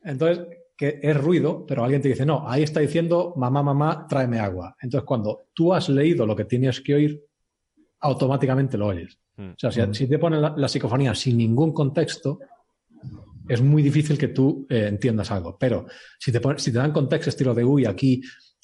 [0.06, 4.38] entonces, que es ruido, pero alguien te dice, no, ahí está diciendo, mamá, mamá, tráeme
[4.38, 4.76] agua.
[4.80, 7.24] Entonces, cuando tú has leído lo que tienes que oír,
[8.00, 9.18] automáticamente lo oyes.
[9.36, 9.50] Mm.
[9.50, 10.08] O sea, si, mm.
[10.08, 12.38] te ponen la, psicofonía sin ningún contexto,
[13.48, 15.56] es muy difícil que tú eh, entiendas algo.
[15.58, 15.86] Pero
[16.20, 18.22] si te, si te dan contexto, estilo de, uy, aquí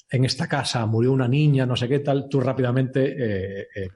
[0.09, 3.89] en esta casa murió una niña, no sé qué tal, tú rápidamente eh, eh,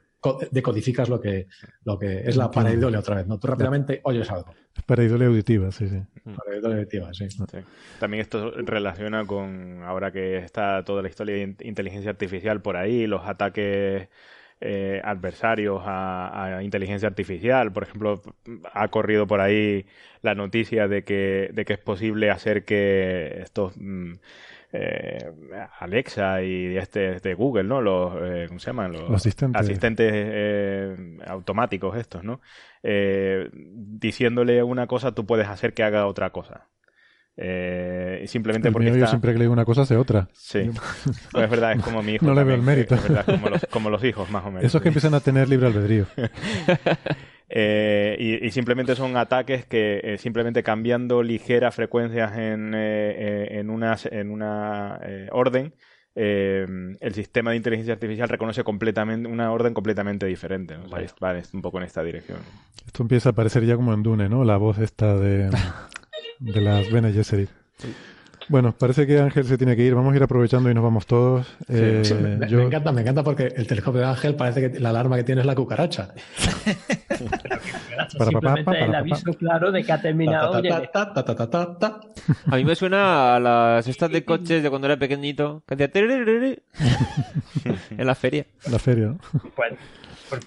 [0.51, 1.47] decodificas lo que,
[1.83, 3.39] lo que es la pareidolia otra vez, ¿no?
[3.39, 4.53] Tú rápidamente oyes algo.
[4.85, 6.01] Pareidolia auditiva, sí, sí.
[6.35, 7.27] Pareidolia auditiva, sí.
[7.99, 13.07] También esto relaciona con, ahora que está toda la historia de inteligencia artificial por ahí,
[13.07, 14.07] los ataques
[14.59, 17.71] eh, adversarios a, inteligencia artificial.
[17.71, 18.21] Por ejemplo,
[18.73, 19.85] ha corrido por ahí
[20.21, 23.73] la noticia de que, de que es posible hacer que estos...
[23.77, 24.13] Mm,
[24.73, 25.31] eh,
[25.79, 27.81] Alexa y este de Google, ¿no?
[27.81, 28.91] Los, eh, ¿cómo se llaman?
[28.91, 32.41] Los, asistentes, eh, automáticos estos, ¿no?
[32.83, 36.67] diciéndole una cosa, tú puedes hacer que haga otra cosa.
[38.25, 40.29] simplemente porque yo siempre que le digo una cosa hace otra.
[40.31, 40.69] Sí,
[41.31, 42.25] pues es verdad, es como mi hijo.
[42.25, 42.95] no le veo el mérito.
[42.95, 44.63] Es verdad, como los, como los hijos, más o menos.
[44.63, 46.05] Esos que empiezan a tener libre albedrío.
[47.59, 53.97] Eh, y, simplemente son ataques que eh, simplemente cambiando ligeras frecuencias en, eh, en una,
[54.11, 54.99] en una
[55.31, 55.73] orden,
[56.13, 60.77] el sistema de inteligencia artificial reconoce completamente una orden completamente diferente.
[61.19, 62.37] vale, un poco en esta dirección.
[62.85, 64.43] Esto empieza a parecer ya como en Dune, ¿no?
[64.43, 65.49] La voz esta de,
[66.39, 67.49] de las Bene Gesserit.
[68.49, 69.93] Bueno, parece que Ángel se tiene que ir.
[69.93, 71.47] Vamos a ir aprovechando y nos vamos todos.
[71.67, 75.23] Eh, me, encanta, me encanta porque el telescopio de Ángel parece que la alarma que
[75.23, 76.13] tiene es la cucaracha.
[78.17, 80.55] para, Simplemente el aviso claro de que ha terminado.
[80.55, 85.63] a mí me suena a las estas de coches de cuando era pequeñito.
[87.97, 88.45] en la feria.
[88.65, 89.13] En la feria.
[89.55, 89.73] Pues,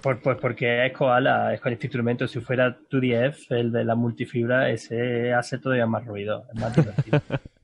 [0.03, 2.27] pues, pues, porque es koala, es con este instrumento.
[2.27, 6.47] Si fuera tu 10, el de la multifibra, ese hace todavía más ruido.
[6.53, 7.21] Es más divertido.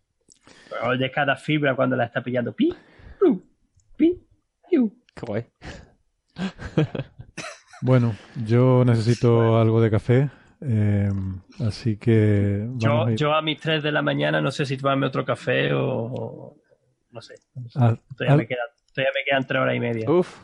[0.99, 2.53] de cada fibra cuando la está pillando.
[2.55, 2.75] Pi,
[3.97, 4.23] pi,
[4.69, 5.47] Qué guay.
[7.83, 8.15] bueno,
[8.45, 10.31] yo necesito algo de café.
[10.61, 11.11] Eh,
[11.67, 12.69] así que.
[12.77, 15.73] Yo a, yo a mis 3 de la mañana no sé si tomarme otro café
[15.73, 16.57] o.
[17.11, 17.35] No sé.
[17.77, 20.11] Ah, todavía, me quedan, todavía me quedan 3 horas y media.
[20.11, 20.39] Uf.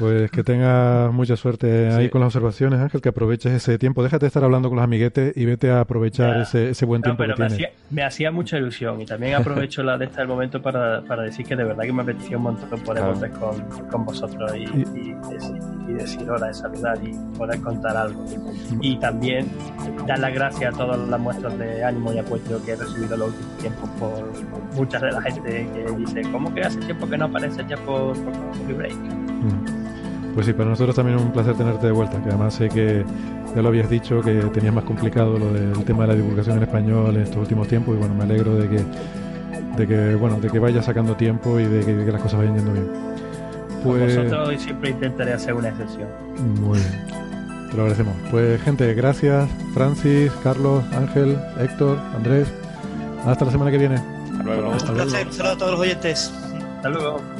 [0.00, 4.02] Pues que tengas mucha suerte ahí con las observaciones, Ángel, que aproveches ese tiempo.
[4.02, 7.22] Déjate de estar hablando con los amiguetes y vete a aprovechar ese, ese, buen tiempo
[7.22, 11.02] que me Hacía, me hacía mucha ilusión y también aprovecho la de este momento para,
[11.02, 14.50] para, decir que de verdad que me apetecía un montón poder volver con, con, vosotros
[14.56, 15.14] y, y,
[15.86, 18.24] y, decir hola, de saludar y poder contar algo.
[18.80, 19.50] Y también
[20.06, 23.28] dar las gracias a todas las muestras de ánimo y apoyo que he recibido los
[23.28, 24.32] últimos tiempos por
[24.76, 28.16] mucha de la gente que dice, ¿cómo que hace tiempo que no apareces ya por,
[28.16, 28.96] por Break?
[30.34, 33.04] Pues sí, para nosotros también es un placer tenerte de vuelta, que además sé que
[33.54, 36.62] Ya lo habías dicho que tenías más complicado lo del tema de la divulgación en
[36.62, 38.84] español en estos últimos tiempos y bueno, me alegro de que
[39.76, 42.72] de que bueno, de que vaya sacando tiempo y de que, las cosas vayan yendo
[42.72, 42.88] bien.
[43.82, 46.08] Pues vosotros siempre intentaré hacer una excepción.
[46.60, 47.20] Muy bien.
[47.70, 48.14] Te lo agradecemos.
[48.30, 52.48] Pues gente, gracias Francis, Carlos, Ángel, Héctor, Andrés.
[53.24, 53.96] Hasta la semana que viene.
[53.96, 54.70] Hasta luego.
[54.70, 55.32] Un placer.
[55.32, 56.32] Saludos a todos los oyentes.
[56.76, 57.39] Hasta luego.